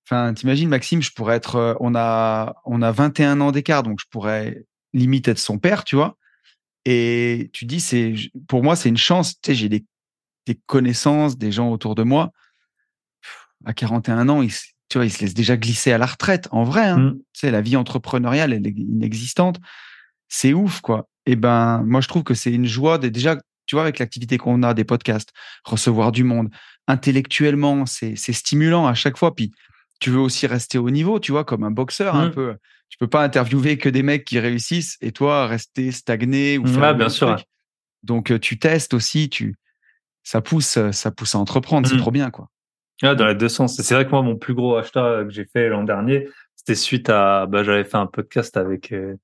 Enfin, 0.08 0.32
t'imagines, 0.32 0.70
Maxime, 0.70 1.02
je 1.02 1.12
pourrais 1.12 1.36
être, 1.36 1.56
euh, 1.56 1.74
on 1.80 1.94
a, 1.94 2.54
on 2.64 2.80
a 2.80 2.90
21 2.92 3.40
ans 3.42 3.52
d'écart, 3.52 3.82
donc 3.82 3.98
je 4.00 4.06
pourrais 4.10 4.64
limite 4.94 5.28
être 5.28 5.38
son 5.38 5.58
père, 5.58 5.84
tu 5.84 5.96
vois. 5.96 6.16
Et 6.86 7.50
tu 7.52 7.66
dis, 7.66 7.78
c'est, 7.80 8.14
pour 8.48 8.62
moi, 8.62 8.74
c'est 8.74 8.88
une 8.88 8.96
chance. 8.96 9.34
Tu 9.40 9.50
sais, 9.50 9.54
j'ai 9.54 9.68
des, 9.68 9.84
des 10.46 10.58
connaissances, 10.66 11.36
des 11.36 11.52
gens 11.52 11.70
autour 11.70 11.94
de 11.94 12.02
moi. 12.04 12.30
À 13.66 13.72
41 13.74 14.28
ans, 14.28 14.42
ils, 14.42 14.50
se- 14.52 14.66
tu 14.88 14.98
vois, 14.98 15.04
ils 15.06 15.10
se 15.10 15.20
laissent 15.20 15.34
déjà 15.34 15.56
glisser 15.58 15.92
à 15.92 15.98
la 15.98 16.06
retraite. 16.06 16.48
En 16.52 16.64
vrai, 16.64 16.84
hein. 16.86 16.98
Mm. 16.98 17.12
tu 17.34 17.40
sais, 17.40 17.50
la 17.50 17.60
vie 17.60 17.76
entrepreneuriale, 17.76 18.52
elle 18.54 18.66
est 18.66 18.70
inexistante. 18.78 19.58
C'est 20.36 20.52
ouf, 20.52 20.80
quoi. 20.80 21.06
Et 21.26 21.36
ben, 21.36 21.84
moi, 21.86 22.00
je 22.00 22.08
trouve 22.08 22.24
que 22.24 22.34
c'est 22.34 22.50
une 22.52 22.66
joie 22.66 22.98
de 22.98 23.08
déjà, 23.08 23.36
tu 23.66 23.76
vois, 23.76 23.82
avec 23.84 24.00
l'activité 24.00 24.36
qu'on 24.36 24.64
a, 24.64 24.74
des 24.74 24.82
podcasts, 24.82 25.30
recevoir 25.64 26.10
du 26.10 26.24
monde, 26.24 26.48
intellectuellement, 26.88 27.86
c'est, 27.86 28.16
stimulant 28.16 28.84
à 28.88 28.94
chaque 28.94 29.16
fois. 29.16 29.32
Puis, 29.32 29.52
tu 30.00 30.10
veux 30.10 30.18
aussi 30.18 30.48
rester 30.48 30.76
au 30.76 30.90
niveau, 30.90 31.20
tu 31.20 31.30
vois, 31.30 31.44
comme 31.44 31.62
un 31.62 31.70
boxeur, 31.70 32.16
un 32.16 32.26
Mm. 32.30 32.32
peu. 32.32 32.56
Tu 32.88 32.98
peux 32.98 33.06
pas 33.06 33.22
interviewer 33.22 33.78
que 33.78 33.88
des 33.88 34.02
mecs 34.02 34.24
qui 34.24 34.40
réussissent 34.40 34.96
et 35.00 35.12
toi, 35.12 35.46
rester 35.46 35.92
stagné 35.92 36.58
ou 36.58 36.66
faire 36.66 36.82
Ouais, 36.82 36.88
le 36.92 36.98
bien 36.98 37.08
sûr, 37.08 37.32
truc. 37.36 37.46
Donc, 38.02 38.32
euh, 38.32 38.38
tu 38.40 38.58
testes 38.58 38.92
aussi, 38.92 39.28
tu, 39.28 39.54
ça 40.24 40.40
pousse, 40.40 40.78
euh, 40.78 40.90
ça 40.90 41.12
pousse 41.12 41.36
à 41.36 41.38
entreprendre. 41.38 41.86
C'est 41.86 41.94
Mm. 41.94 41.98
trop 41.98 42.10
bien, 42.10 42.30
quoi. 42.30 42.48
Ouais, 43.04 43.14
dans 43.14 43.26
les 43.28 43.36
deux 43.36 43.48
sens. 43.48 43.76
C'est 43.80 43.94
vrai 43.94 44.04
que 44.04 44.10
moi, 44.10 44.22
mon 44.22 44.36
plus 44.36 44.54
gros 44.54 44.74
achat 44.76 45.22
que 45.24 45.30
j'ai 45.30 45.46
fait 45.52 45.68
l'an 45.68 45.84
dernier, 45.84 46.28
c'était 46.56 46.74
suite 46.74 47.08
à, 47.08 47.46
bah, 47.46 47.62
j'avais 47.62 47.84
fait 47.84 47.96
un 47.98 48.06
podcast 48.06 48.56
avec, 48.56 48.90
euh, 48.90 49.14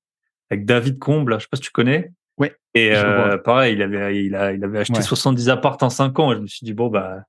avec 0.51 0.65
David 0.65 0.99
Comble, 0.99 1.35
je 1.39 1.43
sais 1.45 1.47
pas 1.49 1.57
si 1.57 1.63
tu 1.63 1.71
connais. 1.71 2.11
Ouais, 2.37 2.55
Et, 2.75 2.95
euh, 2.95 3.37
pareil, 3.37 3.73
il 3.75 3.81
avait, 3.81 4.23
il 4.23 4.35
a, 4.35 4.51
il 4.51 4.63
avait 4.63 4.79
acheté 4.79 4.97
Ouais. 4.97 5.01
70 5.03 5.49
apparts 5.49 5.77
en 5.81 5.89
5 5.89 6.17
ans 6.19 6.31
et 6.31 6.35
je 6.35 6.41
me 6.41 6.47
suis 6.47 6.65
dit, 6.65 6.73
bon, 6.73 6.87
bah, 6.89 7.23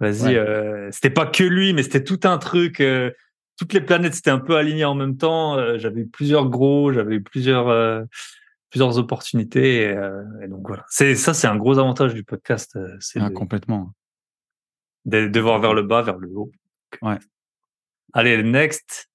vas-y, 0.00 0.28
Ouais. 0.28 0.36
euh, 0.36 0.88
c'était 0.92 1.10
pas 1.10 1.26
que 1.26 1.42
lui, 1.44 1.72
mais 1.72 1.82
c'était 1.82 2.04
tout 2.04 2.20
un 2.24 2.38
truc, 2.38 2.80
euh, 2.80 3.10
toutes 3.58 3.72
les 3.72 3.80
planètes 3.80 4.14
s'étaient 4.14 4.30
un 4.30 4.38
peu 4.38 4.56
alignées 4.56 4.84
en 4.84 4.94
même 4.94 5.16
temps. 5.16 5.56
euh, 5.56 5.78
j'avais 5.78 6.02
eu 6.02 6.06
plusieurs 6.08 6.48
gros, 6.48 6.92
j'avais 6.92 7.16
eu 7.16 7.22
plusieurs, 7.22 7.68
euh, 7.68 8.04
plusieurs 8.70 8.98
opportunités. 8.98 9.82
Et, 9.82 9.88
euh, 9.96 10.22
et 10.42 10.48
donc 10.48 10.66
voilà. 10.66 10.84
C'est, 10.88 11.14
ça, 11.16 11.34
c'est 11.34 11.46
un 11.48 11.56
gros 11.56 11.78
avantage 11.78 12.14
du 12.14 12.22
podcast. 12.24 12.78
c'est 13.00 13.20
Ah, 13.20 13.28
de, 13.30 13.34
complètement. 13.34 13.92
de, 15.06 15.26
de 15.28 15.40
voir 15.40 15.58
vers 15.60 15.74
le 15.74 15.82
bas, 15.82 16.02
vers 16.02 16.18
le 16.18 16.28
haut. 16.34 16.50
Ouais. 17.02 17.18
Allez, 18.12 18.42
next. 18.42 19.08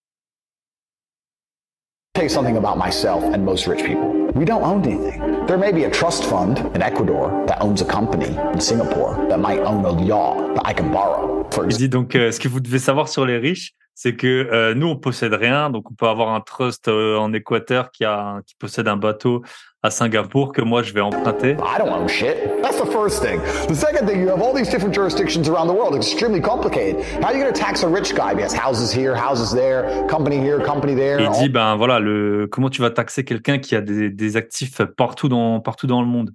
Tell 2.13 2.23
you 2.23 2.29
something 2.29 2.57
about 2.57 2.77
myself 2.77 3.23
and 3.23 3.43
most 3.43 3.65
rich 3.65 3.83
people. 3.83 4.07
We 4.35 4.45
don't 4.45 4.61
own 4.61 4.85
anything. 4.85 5.47
There 5.47 5.57
may 5.57 5.71
be 5.71 5.85
a 5.85 5.89
trust 5.89 6.23
fund 6.25 6.59
in 6.75 6.83
Ecuador 6.83 7.43
that 7.47 7.59
owns 7.59 7.81
a 7.81 7.85
company 7.85 8.37
in 8.53 8.61
Singapore 8.61 9.15
that 9.29 9.39
might 9.39 9.61
own 9.61 9.83
a 9.83 9.99
yacht 10.05 10.53
that 10.53 10.63
I 10.63 10.73
can 10.73 10.91
borrow. 10.91 11.43
For 11.51 11.65
Il 11.65 11.75
dit 11.75 11.89
donc, 11.89 12.15
euh, 12.15 12.31
ce 12.31 12.39
que 12.39 12.47
vous 12.47 12.59
devez 12.59 12.77
savoir 12.77 13.07
sur 13.07 13.25
les 13.25 13.39
riches, 13.39 13.73
c'est 13.95 14.15
que 14.15 14.27
euh, 14.27 14.73
nous, 14.73 14.87
on 14.87 14.95
possède 14.95 15.33
rien. 15.33 15.69
Donc, 15.69 15.89
on 15.91 15.93
peut 15.93 16.07
avoir 16.07 16.29
un 16.33 16.41
trust 16.41 16.87
euh, 16.87 17.17
en 17.17 17.31
Équateur 17.33 17.91
qui, 17.91 18.05
a, 18.05 18.39
qui 18.45 18.55
possède 18.55 18.87
un 18.87 18.97
bateau 18.97 19.43
à 19.83 19.89
Singapour 19.89 20.53
que 20.53 20.61
moi, 20.61 20.81
je 20.81 20.93
vais 20.93 21.01
emprunter. 21.01 21.57
I 21.59 21.77
don't 21.77 21.91
own 21.91 22.07
shit. 22.07 22.37
That's 22.61 22.79
the 22.79 22.89
first 22.89 23.21
thing. 23.21 23.39
The 23.67 23.75
second 23.75 24.07
thing, 24.07 24.21
you 24.21 24.29
have 24.29 24.41
all 24.41 24.53
these 24.53 24.69
different 24.69 24.95
jurisdictions 24.95 25.49
around 25.49 25.67
the 25.67 25.73
world. 25.73 25.95
Extremely 25.95 26.41
complicated. 26.41 27.03
How 27.21 27.27
are 27.27 27.33
you 27.33 27.41
going 27.41 27.53
to 27.53 27.59
tax 27.59 27.83
a 27.83 27.87
rich 27.87 28.15
guy? 28.15 28.33
He 28.33 28.41
has 28.41 28.53
houses 28.53 28.91
here, 28.91 29.13
houses 29.13 29.51
there, 29.51 30.07
company 30.07 30.37
here, 30.37 30.59
company 30.63 30.95
there. 30.95 31.19
Il 31.19 31.29
dit, 31.31 31.49
ben 31.49 31.75
voilà, 31.75 31.99
le, 31.99 32.47
comment 32.47 32.69
tu 32.69 32.81
vas 32.81 32.91
taxer 32.91 33.25
quelqu'un 33.25 33.59
qui 33.59 33.75
a 33.75 33.81
des, 33.81 34.09
des 34.09 34.37
actifs 34.37 34.81
partout 34.97 35.27
dans, 35.27 35.59
partout 35.59 35.85
dans 35.87 36.01
le 36.01 36.07
monde? 36.07 36.31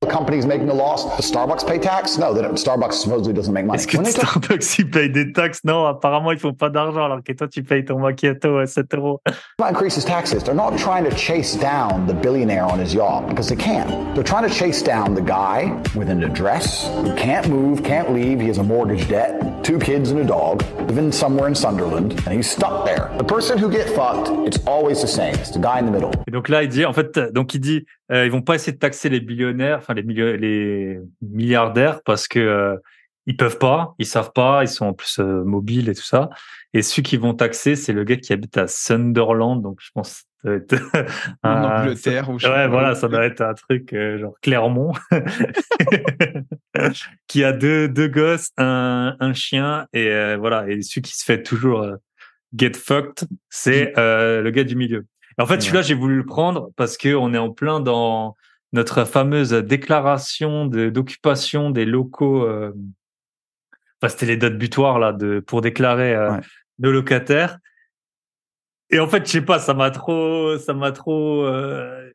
The 0.00 0.10
company's 0.10 0.44
making 0.44 0.68
a 0.68 0.74
loss. 0.74 1.04
The 1.16 1.22
Starbucks 1.22 1.66
pay 1.66 1.78
tax? 1.78 2.18
No, 2.18 2.34
they 2.34 2.42
don't. 2.42 2.56
Starbucks 2.56 2.94
supposedly 2.94 3.32
doesn't 3.32 3.54
make 3.54 3.64
money. 3.64 3.78
Est-ce 3.78 3.86
que 3.86 3.96
When 3.96 4.04
they 4.04 4.12
talk 4.12 4.42
Starbucks, 4.42 4.78
ils 4.78 4.90
payent 4.90 5.08
des 5.08 5.32
taxes 5.32 5.64
Non, 5.64 5.86
apparemment, 5.86 6.30
ils 6.32 6.38
font 6.38 6.52
pas 6.52 6.68
d'argent, 6.68 7.04
alors 7.06 7.22
que 7.22 7.32
toi, 7.32 7.48
tu 7.48 7.62
payes 7.62 7.84
ton 7.84 7.98
macchiato 7.98 8.58
à 8.58 8.66
7 8.66 8.94
euros. 8.94 9.20
increases 9.66 10.04
taxes, 10.04 10.42
they're 10.44 10.54
not 10.54 10.76
trying 10.76 11.04
to 11.04 11.16
chase 11.16 11.56
down 11.56 12.06
the 12.06 12.12
billionaire 12.12 12.64
on 12.64 12.78
his 12.78 12.92
yacht 12.92 13.28
because 13.28 13.48
they 13.48 13.56
can't. 13.56 13.88
They're 14.14 14.22
trying 14.22 14.46
to 14.46 14.54
chase 14.54 14.82
down 14.82 15.14
the 15.14 15.22
guy 15.22 15.72
with 15.94 16.10
an 16.10 16.22
address 16.22 16.86
who 17.02 17.14
can't 17.16 17.48
move, 17.48 17.82
can't 17.82 18.12
leave. 18.12 18.40
He 18.40 18.48
has 18.48 18.58
a 18.58 18.62
mortgage 18.62 19.08
debt, 19.08 19.64
two 19.64 19.78
kids 19.78 20.10
and 20.10 20.20
a 20.20 20.24
dog, 20.24 20.62
living 20.86 21.12
somewhere 21.12 21.48
in 21.48 21.54
Sunderland, 21.54 22.12
and 22.26 22.34
he's 22.34 22.50
stuck 22.50 22.84
there. 22.84 23.10
The 23.16 23.24
person 23.24 23.56
who 23.56 23.70
get 23.70 23.88
fucked, 23.88 24.28
it's 24.46 24.58
always 24.66 25.00
the 25.00 25.08
same. 25.08 25.34
It's 25.36 25.50
the 25.50 25.60
guy 25.60 25.78
in 25.78 25.86
the 25.86 25.92
middle. 25.92 26.10
Et 26.26 26.30
donc 26.30 26.50
là, 26.50 26.62
il 26.62 26.68
dit, 26.68 26.84
en 26.84 26.92
fait, 26.92 27.18
donc 27.32 27.54
il 27.54 27.60
dit, 27.60 27.86
euh, 28.12 28.26
ils 28.26 28.32
vont 28.32 28.42
pas 28.42 28.54
essayer 28.54 28.72
de 28.72 28.78
taxer 28.78 29.08
les 29.08 29.20
billionnaires, 29.20 29.78
enfin 29.78 29.94
les, 29.94 30.02
les 30.36 30.98
milliardaires, 31.22 32.02
parce 32.04 32.28
que 32.28 32.38
euh, 32.38 32.76
ils 33.26 33.36
peuvent 33.36 33.58
pas, 33.58 33.94
ils 33.98 34.06
savent 34.06 34.32
pas, 34.32 34.62
ils 34.62 34.68
sont 34.68 34.86
en 34.86 34.92
plus 34.92 35.18
euh, 35.18 35.42
mobiles 35.44 35.88
et 35.88 35.94
tout 35.94 36.02
ça. 36.02 36.28
Et 36.74 36.82
ceux 36.82 37.02
qui 37.02 37.16
vont 37.16 37.32
taxer, 37.34 37.76
c'est 37.76 37.92
le 37.94 38.04
gars 38.04 38.16
qui 38.16 38.32
habite 38.32 38.58
à 38.58 38.66
Sunderland, 38.66 39.62
donc 39.62 39.78
je 39.80 39.88
pense. 39.94 40.24
que 40.42 40.42
ça 40.42 40.48
doit 40.48 40.56
être 40.56 40.74
En 41.42 41.48
un- 41.50 41.80
Angleterre 41.82 42.28
ou 42.28 42.38
je 42.38 42.46
sais 42.46 42.52
Ouais, 42.52 42.68
voilà, 42.68 42.94
ça 42.94 43.08
doit 43.08 43.24
être 43.24 43.40
un 43.40 43.54
truc 43.54 43.92
euh, 43.94 44.18
genre 44.18 44.34
Clermont, 44.42 44.92
qui 47.26 47.44
a 47.44 47.52
deux 47.52 47.88
deux 47.88 48.08
gosses, 48.08 48.50
un 48.58 49.16
un 49.20 49.32
chien 49.32 49.86
et 49.92 50.08
euh, 50.08 50.36
voilà. 50.36 50.68
Et 50.68 50.82
celui 50.82 51.02
qui 51.02 51.16
se 51.16 51.24
fait 51.24 51.42
toujours 51.42 51.82
euh, 51.82 51.96
get 52.56 52.72
fucked, 52.74 53.26
c'est 53.48 53.98
euh, 53.98 54.42
le 54.42 54.50
gars 54.50 54.64
du 54.64 54.76
milieu. 54.76 55.06
Et 55.38 55.42
en 55.42 55.46
fait, 55.46 55.60
celui-là, 55.60 55.82
j'ai 55.82 55.94
voulu 55.94 56.16
le 56.16 56.24
prendre 56.26 56.70
parce 56.76 56.96
que 56.96 57.14
on 57.14 57.32
est 57.34 57.38
en 57.38 57.50
plein 57.50 57.80
dans 57.80 58.36
notre 58.72 59.04
fameuse 59.04 59.50
déclaration 59.52 60.66
de- 60.66 60.90
d'occupation 60.90 61.70
des 61.70 61.84
locaux. 61.84 62.44
euh, 62.44 62.72
Enfin, 64.02 64.08
c'était 64.10 64.26
les 64.26 64.36
dates 64.36 64.58
butoirs 64.58 64.98
là 64.98 65.12
de 65.12 65.40
pour 65.40 65.60
déclarer 65.60 66.14
euh, 66.14 66.32
Ouais. 66.32 66.40
nos 66.78 66.92
locataires. 66.92 67.58
Et 68.90 68.98
en 69.00 69.08
fait, 69.08 69.24
je 69.26 69.30
sais 69.32 69.40
pas, 69.40 69.58
ça 69.58 69.74
m'a 69.74 69.90
trop, 69.90 70.58
ça 70.58 70.74
m'a 70.74 70.92
trop. 70.92 71.44
euh, 71.44 72.10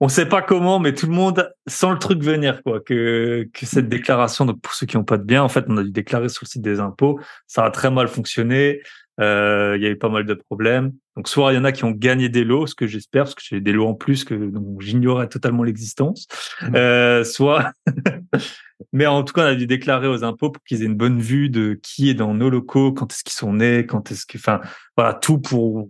on 0.00 0.08
sait 0.08 0.26
pas 0.26 0.42
comment, 0.42 0.78
mais 0.78 0.94
tout 0.94 1.06
le 1.06 1.12
monde 1.12 1.52
sent 1.66 1.90
le 1.90 1.98
truc 1.98 2.22
venir, 2.22 2.62
quoi. 2.62 2.80
Que 2.80 3.48
que 3.52 3.66
cette 3.66 3.88
déclaration, 3.88 4.44
donc 4.46 4.60
pour 4.60 4.72
ceux 4.74 4.86
qui 4.86 4.96
n'ont 4.96 5.04
pas 5.04 5.16
de 5.18 5.24
bien, 5.24 5.42
en 5.42 5.48
fait, 5.48 5.64
on 5.68 5.76
a 5.76 5.82
dû 5.82 5.90
déclarer 5.90 6.28
sur 6.28 6.44
le 6.44 6.48
site 6.48 6.62
des 6.62 6.80
impôts. 6.80 7.20
Ça 7.46 7.64
a 7.64 7.70
très 7.70 7.90
mal 7.90 8.08
fonctionné. 8.08 8.80
Euh, 9.20 9.74
Il 9.76 9.82
y 9.82 9.86
a 9.86 9.90
eu 9.90 9.98
pas 9.98 10.08
mal 10.08 10.24
de 10.24 10.34
problèmes. 10.34 10.92
Donc 11.16 11.28
soit 11.28 11.52
il 11.52 11.56
y 11.56 11.58
en 11.58 11.64
a 11.64 11.72
qui 11.72 11.84
ont 11.84 11.90
gagné 11.90 12.28
des 12.28 12.44
lots, 12.44 12.66
ce 12.66 12.74
que 12.74 12.86
j'espère, 12.86 13.24
parce 13.24 13.34
que 13.34 13.42
j'ai 13.42 13.60
des 13.60 13.72
lots 13.72 13.88
en 13.88 13.94
plus 13.94 14.24
que 14.24 14.34
dont 14.34 14.78
j'ignorais 14.78 15.28
totalement 15.28 15.64
l'existence. 15.64 16.26
Mmh. 16.62 16.76
Euh, 16.76 17.24
soit, 17.24 17.72
mais 18.92 19.06
en 19.06 19.24
tout 19.24 19.34
cas, 19.34 19.42
on 19.42 19.46
a 19.46 19.54
dû 19.54 19.66
déclarer 19.66 20.06
aux 20.06 20.22
impôts 20.22 20.50
pour 20.50 20.62
qu'ils 20.62 20.82
aient 20.82 20.86
une 20.86 20.94
bonne 20.94 21.20
vue 21.20 21.48
de 21.50 21.78
qui 21.82 22.08
est 22.08 22.14
dans 22.14 22.34
nos 22.34 22.50
locaux, 22.50 22.92
quand 22.92 23.12
est-ce 23.12 23.24
qu'ils 23.24 23.32
sont 23.32 23.54
nés, 23.54 23.86
quand 23.86 24.10
est-ce 24.12 24.26
que, 24.26 24.38
enfin, 24.38 24.60
voilà, 24.96 25.14
tout 25.14 25.38
pour 25.38 25.88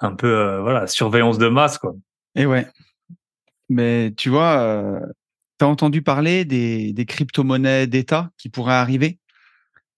un 0.00 0.12
peu, 0.12 0.34
euh, 0.34 0.60
voilà, 0.62 0.86
surveillance 0.86 1.38
de 1.38 1.48
masse, 1.48 1.78
quoi. 1.78 1.94
Et 2.34 2.46
ouais. 2.46 2.66
Mais 3.68 4.12
tu 4.16 4.30
vois, 4.30 5.00
tu 5.60 5.64
as 5.64 5.68
entendu 5.68 6.02
parler 6.02 6.44
des, 6.44 6.92
des 6.92 7.04
crypto-monnaies 7.04 7.86
d'État 7.86 8.30
qui 8.38 8.48
pourraient 8.48 8.72
arriver? 8.72 9.18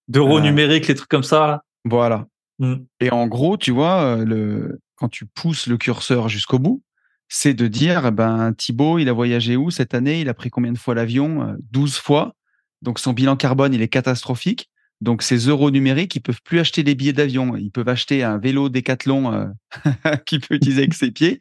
D'euros 0.09 0.41
numériques, 0.41 0.89
les 0.89 0.95
trucs 0.95 1.09
comme 1.09 1.23
ça, 1.23 1.47
là? 1.47 1.63
Voilà. 1.85 2.27
Mm. 2.59 2.75
Et 3.01 3.11
en 3.11 3.27
gros, 3.27 3.57
tu 3.57 3.71
vois, 3.71 4.17
le, 4.25 4.81
quand 4.97 5.09
tu 5.09 5.27
pousses 5.27 5.67
le 5.67 5.77
curseur 5.77 6.29
jusqu'au 6.29 6.59
bout, 6.59 6.83
c'est 7.29 7.55
de 7.55 7.67
dire, 7.67 8.07
eh 8.07 8.11
ben, 8.11 8.53
Thibaut, 8.53 8.99
il 8.99 9.09
a 9.09 9.13
voyagé 9.13 9.57
où 9.57 9.71
cette 9.71 9.95
année? 9.95 10.21
Il 10.21 10.29
a 10.29 10.35
pris 10.35 10.51
combien 10.51 10.73
de 10.73 10.79
fois 10.79 10.95
l'avion? 10.95 11.43
Euh, 11.49 11.55
12 11.71 11.97
fois. 11.97 12.35
Donc, 12.83 12.99
son 12.99 13.13
bilan 13.13 13.37
carbone, 13.37 13.73
il 13.75 13.81
est 13.83 13.89
catastrophique. 13.89 14.69
Donc, 15.01 15.23
ces 15.23 15.37
euros 15.49 15.71
numériques, 15.71 16.15
ils 16.15 16.21
peuvent 16.21 16.43
plus 16.45 16.59
acheter 16.61 16.83
des 16.83 16.95
billets 16.95 17.13
d'avion. 17.13 17.57
Ils 17.57 17.71
peuvent 17.71 17.89
acheter 17.89 18.23
un 18.23 18.39
vélo 18.39 18.69
Décathlon 18.69 19.33
euh, 19.33 19.47
qu'il 20.27 20.41
peut 20.41 20.55
utiliser 20.57 20.83
avec 20.83 20.95
ses 20.95 21.11
pieds 21.11 21.41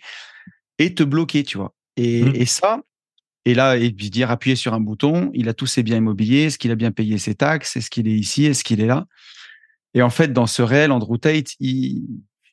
et 0.80 0.94
te 0.96 1.04
bloquer, 1.04 1.44
tu 1.44 1.58
vois. 1.58 1.74
Et, 1.98 2.24
Mhm. 2.24 2.36
et 2.36 2.46
ça, 2.46 2.82
et 3.46 3.54
là, 3.56 3.78
et 3.78 3.92
puis 3.92 4.10
dire 4.10 4.32
appuyer 4.32 4.56
sur 4.56 4.74
un 4.74 4.80
bouton, 4.80 5.32
il 5.34 5.50
a 5.50 5.54
tous 5.54 5.68
ses 5.68 5.84
biens 5.84 5.98
immobiliers, 5.98 6.44
est-ce 6.46 6.58
qu'il 6.60 6.72
a 6.72 6.76
bien 6.76 6.92
payé 6.92 7.18
ses 7.18 7.36
taxes, 7.36 7.78
est-ce 7.78 7.90
qu'il 7.90 8.08
est 8.08 8.18
ici, 8.18 8.46
est-ce 8.46 8.64
qu'il 8.64 8.82
est 8.82 8.88
là? 8.88 9.06
Et 9.94 10.02
en 10.02 10.10
fait, 10.10 10.32
dans 10.32 10.48
ce 10.48 10.62
réel, 10.62 10.92
Andrew 10.92 11.18
Tate, 11.18 11.56
il, 11.60 12.04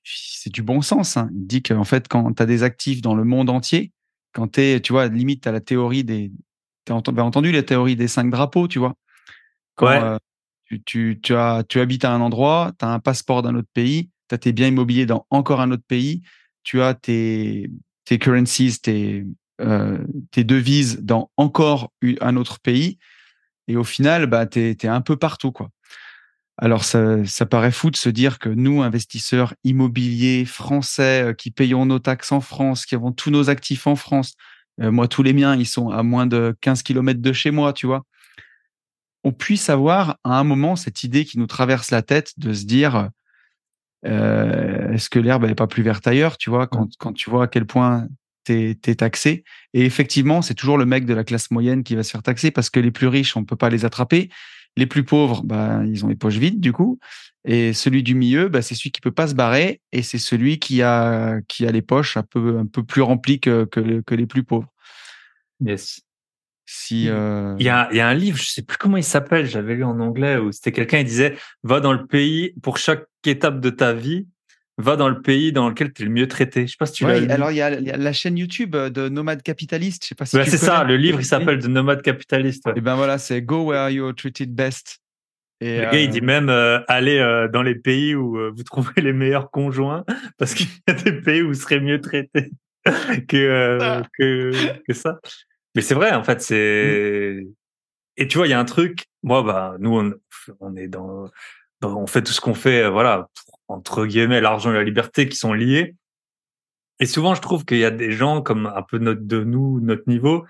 c'est 0.04 0.52
du 0.52 0.62
bon 0.62 0.82
sens. 0.82 1.16
hein. 1.16 1.30
Il 1.32 1.46
dit 1.46 1.62
qu'en 1.62 1.84
fait, 1.84 2.08
quand 2.08 2.32
tu 2.32 2.42
as 2.42 2.46
des 2.46 2.62
actifs 2.62 3.02
dans 3.02 3.14
le 3.14 3.24
monde 3.24 3.50
entier, 3.50 3.92
quand 4.32 4.48
tu 4.48 4.60
es, 4.60 4.80
tu 4.80 4.92
vois, 4.92 5.08
limite, 5.08 5.42
tu 5.42 5.48
as 5.48 5.52
la 5.52 5.60
théorie 5.60 6.04
des. 6.04 6.32
Tu 6.84 6.92
as 6.92 6.96
entendu 6.96 7.52
la 7.52 7.62
théorie 7.62 7.96
des 7.96 8.08
cinq 8.08 8.30
drapeaux, 8.30 8.66
tu 8.66 8.78
vois? 8.78 8.94
Quand 9.74 9.88
Ouais. 9.88 10.00
euh, 10.02 10.18
tu, 10.64 10.82
tu, 10.82 11.20
tu, 11.22 11.34
as, 11.34 11.64
tu 11.68 11.80
habites 11.80 12.04
à 12.04 12.12
un 12.12 12.20
endroit, 12.20 12.72
tu 12.78 12.84
as 12.84 12.88
un 12.88 12.98
passeport 12.98 13.42
d'un 13.42 13.54
autre 13.54 13.68
pays, 13.72 14.10
tu 14.28 14.34
as 14.34 14.38
tes 14.38 14.52
biens 14.52 14.68
immobiliers 14.68 15.06
dans 15.06 15.26
encore 15.30 15.60
un 15.60 15.70
autre 15.70 15.84
pays, 15.86 16.22
tu 16.62 16.82
as 16.82 16.94
tes, 16.94 17.70
tes 18.04 18.18
currencies, 18.18 18.78
tes, 18.80 19.26
euh, 19.60 19.98
tes 20.30 20.44
devises 20.44 21.00
dans 21.00 21.30
encore 21.36 21.92
un 22.20 22.36
autre 22.36 22.58
pays. 22.60 22.98
Et 23.66 23.76
au 23.76 23.84
final, 23.84 24.26
bah, 24.26 24.46
tu 24.46 24.60
es, 24.70 24.86
un 24.86 25.00
peu 25.02 25.16
partout. 25.16 25.52
quoi. 25.52 25.70
Alors, 26.58 26.84
ça, 26.84 27.24
ça 27.24 27.46
paraît 27.46 27.70
fou 27.70 27.90
de 27.90 27.96
se 27.96 28.08
dire 28.08 28.38
que 28.38 28.48
nous, 28.48 28.82
investisseurs 28.82 29.54
immobiliers 29.62 30.44
français, 30.44 31.30
euh, 31.30 31.32
qui 31.32 31.52
payons 31.52 31.86
nos 31.86 32.00
taxes 32.00 32.32
en 32.32 32.40
France, 32.40 32.84
qui 32.84 32.96
avons 32.96 33.12
tous 33.12 33.30
nos 33.30 33.48
actifs 33.48 33.86
en 33.86 33.94
France, 33.94 34.34
euh, 34.80 34.90
moi, 34.90 35.06
tous 35.06 35.22
les 35.22 35.32
miens, 35.32 35.56
ils 35.56 35.66
sont 35.66 35.90
à 35.90 36.02
moins 36.02 36.26
de 36.26 36.56
15 36.60 36.82
km 36.82 37.20
de 37.20 37.32
chez 37.32 37.52
moi, 37.52 37.72
tu 37.72 37.86
vois, 37.86 38.04
on 39.24 39.32
puisse 39.32 39.68
avoir 39.70 40.18
à 40.24 40.38
un 40.38 40.44
moment 40.44 40.76
cette 40.76 41.04
idée 41.04 41.24
qui 41.24 41.38
nous 41.38 41.46
traverse 41.46 41.90
la 41.90 42.02
tête 42.02 42.32
de 42.38 42.52
se 42.52 42.64
dire 42.64 43.10
euh, 44.06 44.92
est-ce 44.92 45.10
que 45.10 45.18
l'herbe 45.18 45.44
n'est 45.44 45.54
pas 45.54 45.66
plus 45.66 45.82
verte 45.82 46.06
ailleurs, 46.06 46.36
tu 46.38 46.50
vois, 46.50 46.66
quand, 46.66 46.88
quand 46.98 47.12
tu 47.12 47.30
vois 47.30 47.44
à 47.44 47.46
quel 47.48 47.66
point 47.66 48.06
tu 48.44 48.70
es, 48.70 48.94
taxé. 48.94 49.44
Et 49.74 49.84
effectivement, 49.84 50.40
c'est 50.40 50.54
toujours 50.54 50.78
le 50.78 50.86
mec 50.86 51.04
de 51.04 51.14
la 51.14 51.24
classe 51.24 51.50
moyenne 51.50 51.82
qui 51.82 51.94
va 51.94 52.02
se 52.02 52.10
faire 52.10 52.22
taxer 52.22 52.50
parce 52.50 52.70
que 52.70 52.80
les 52.80 52.90
plus 52.90 53.08
riches, 53.08 53.36
on 53.36 53.40
ne 53.40 53.44
peut 53.44 53.56
pas 53.56 53.68
les 53.68 53.84
attraper. 53.84 54.30
Les 54.76 54.86
plus 54.86 55.04
pauvres, 55.04 55.42
bah, 55.42 55.82
ils 55.86 56.04
ont 56.04 56.08
les 56.08 56.16
poches 56.16 56.36
vides, 56.36 56.60
du 56.60 56.72
coup. 56.72 56.98
Et 57.44 57.72
celui 57.72 58.02
du 58.02 58.14
milieu, 58.14 58.48
bah, 58.48 58.62
c'est 58.62 58.74
celui 58.74 58.90
qui 58.90 59.00
peut 59.00 59.10
pas 59.10 59.26
se 59.26 59.34
barrer 59.34 59.80
et 59.90 60.02
c'est 60.02 60.18
celui 60.18 60.58
qui 60.58 60.82
a, 60.82 61.40
qui 61.48 61.66
a 61.66 61.72
les 61.72 61.82
poches 61.82 62.16
un 62.16 62.22
peu, 62.22 62.58
un 62.58 62.66
peu 62.66 62.82
plus 62.82 63.02
remplies 63.02 63.40
que, 63.40 63.64
que, 63.64 64.02
que 64.02 64.14
les 64.14 64.26
plus 64.26 64.44
pauvres. 64.44 64.72
Yes. 65.60 66.00
Si, 66.66 67.08
euh... 67.08 67.56
Il 67.58 67.64
y 67.64 67.70
a, 67.70 67.88
il 67.90 67.96
y 67.96 68.00
a 68.00 68.08
un 68.08 68.14
livre, 68.14 68.36
je 68.36 68.44
sais 68.50 68.62
plus 68.62 68.76
comment 68.76 68.98
il 68.98 69.04
s'appelle, 69.04 69.46
j'avais 69.46 69.74
lu 69.74 69.84
en 69.84 69.98
anglais, 70.00 70.36
où 70.36 70.52
c'était 70.52 70.72
quelqu'un, 70.72 70.98
il 70.98 71.06
disait, 71.06 71.38
va 71.62 71.80
dans 71.80 71.94
le 71.94 72.06
pays, 72.06 72.52
pour 72.62 72.76
chaque 72.76 73.06
étape 73.24 73.60
de 73.60 73.70
ta 73.70 73.94
vie, 73.94 74.26
va 74.78 74.96
dans 74.96 75.08
le 75.08 75.20
pays 75.20 75.52
dans 75.52 75.68
lequel 75.68 75.92
tu 75.92 76.02
es 76.02 76.04
le 76.04 76.10
mieux 76.10 76.28
traité. 76.28 76.66
Je 76.66 76.72
sais 76.72 76.76
pas 76.78 76.86
si 76.86 76.94
tu 76.94 77.04
ouais, 77.04 77.20
l'as. 77.20 77.34
Alors, 77.34 77.50
il 77.50 77.56
y, 77.56 77.62
a, 77.62 77.78
il 77.78 77.86
y, 77.86 77.90
a, 77.90 77.96
la 77.96 78.12
chaîne 78.12 78.38
YouTube 78.38 78.76
de 78.76 79.08
Nomade 79.08 79.42
Capitaliste. 79.42 80.04
Je 80.04 80.08
sais 80.08 80.14
pas 80.14 80.24
si 80.24 80.38
tu 80.38 80.50
c'est 80.50 80.56
ça, 80.56 80.84
le 80.84 80.96
livre, 80.96 81.20
il 81.20 81.24
s'appelle 81.24 81.58
The 81.58 81.68
Nomade 81.68 82.02
Capitalist. 82.02 82.64
Ouais. 82.66 82.74
Et 82.76 82.80
ben 82.80 82.94
voilà, 82.96 83.18
c'est 83.18 83.42
Go 83.42 83.64
Where 83.66 83.90
You're 83.90 84.14
Treated 84.14 84.54
Best. 84.54 85.00
Et 85.60 85.78
le 85.78 85.86
euh... 85.86 85.90
gars, 85.90 86.00
il 86.00 86.10
dit 86.10 86.20
même 86.20 86.48
euh, 86.48 86.80
aller 86.86 87.18
euh, 87.18 87.48
dans 87.48 87.62
les 87.62 87.74
pays 87.74 88.14
où 88.14 88.38
euh, 88.38 88.52
vous 88.54 88.62
trouvez 88.62 89.02
les 89.02 89.12
meilleurs 89.12 89.50
conjoints, 89.50 90.04
parce 90.38 90.54
qu'il 90.54 90.68
y 90.86 90.90
a 90.90 90.94
des 90.94 91.12
pays 91.12 91.42
où 91.42 91.48
vous 91.48 91.54
serez 91.54 91.80
mieux 91.80 92.00
traité 92.00 92.52
que, 93.28 93.78
ah. 93.80 94.02
que, 94.16 94.52
que 94.86 94.94
ça. 94.94 95.18
Mais 95.74 95.82
c'est 95.82 95.94
vrai, 95.94 96.12
en 96.12 96.22
fait, 96.22 96.40
c'est. 96.40 97.40
Mmh. 97.42 97.52
Et 98.18 98.28
tu 98.28 98.38
vois, 98.38 98.46
il 98.46 98.50
y 98.50 98.54
a 98.54 98.58
un 98.58 98.64
truc. 98.64 99.04
Moi, 99.22 99.42
bah, 99.42 99.76
nous, 99.78 99.96
on, 99.96 100.12
on 100.60 100.76
est 100.76 100.88
dans, 100.88 101.30
dans, 101.80 101.96
on 101.96 102.06
fait 102.06 102.22
tout 102.22 102.32
ce 102.32 102.40
qu'on 102.40 102.54
fait, 102.54 102.82
euh, 102.82 102.90
voilà, 102.90 103.28
pour, 103.46 103.57
entre 103.68 104.06
guillemets, 104.06 104.40
l'argent 104.40 104.70
et 104.70 104.74
la 104.74 104.84
liberté 104.84 105.28
qui 105.28 105.36
sont 105.36 105.52
liés. 105.52 105.94
Et 107.00 107.06
souvent, 107.06 107.34
je 107.34 107.40
trouve 107.40 107.64
qu'il 107.64 107.78
y 107.78 107.84
a 107.84 107.90
des 107.90 108.10
gens 108.12 108.42
comme 108.42 108.66
un 108.66 108.82
peu 108.82 108.98
notre 108.98 109.22
de 109.22 109.44
nous, 109.44 109.80
notre 109.80 110.08
niveau, 110.08 110.44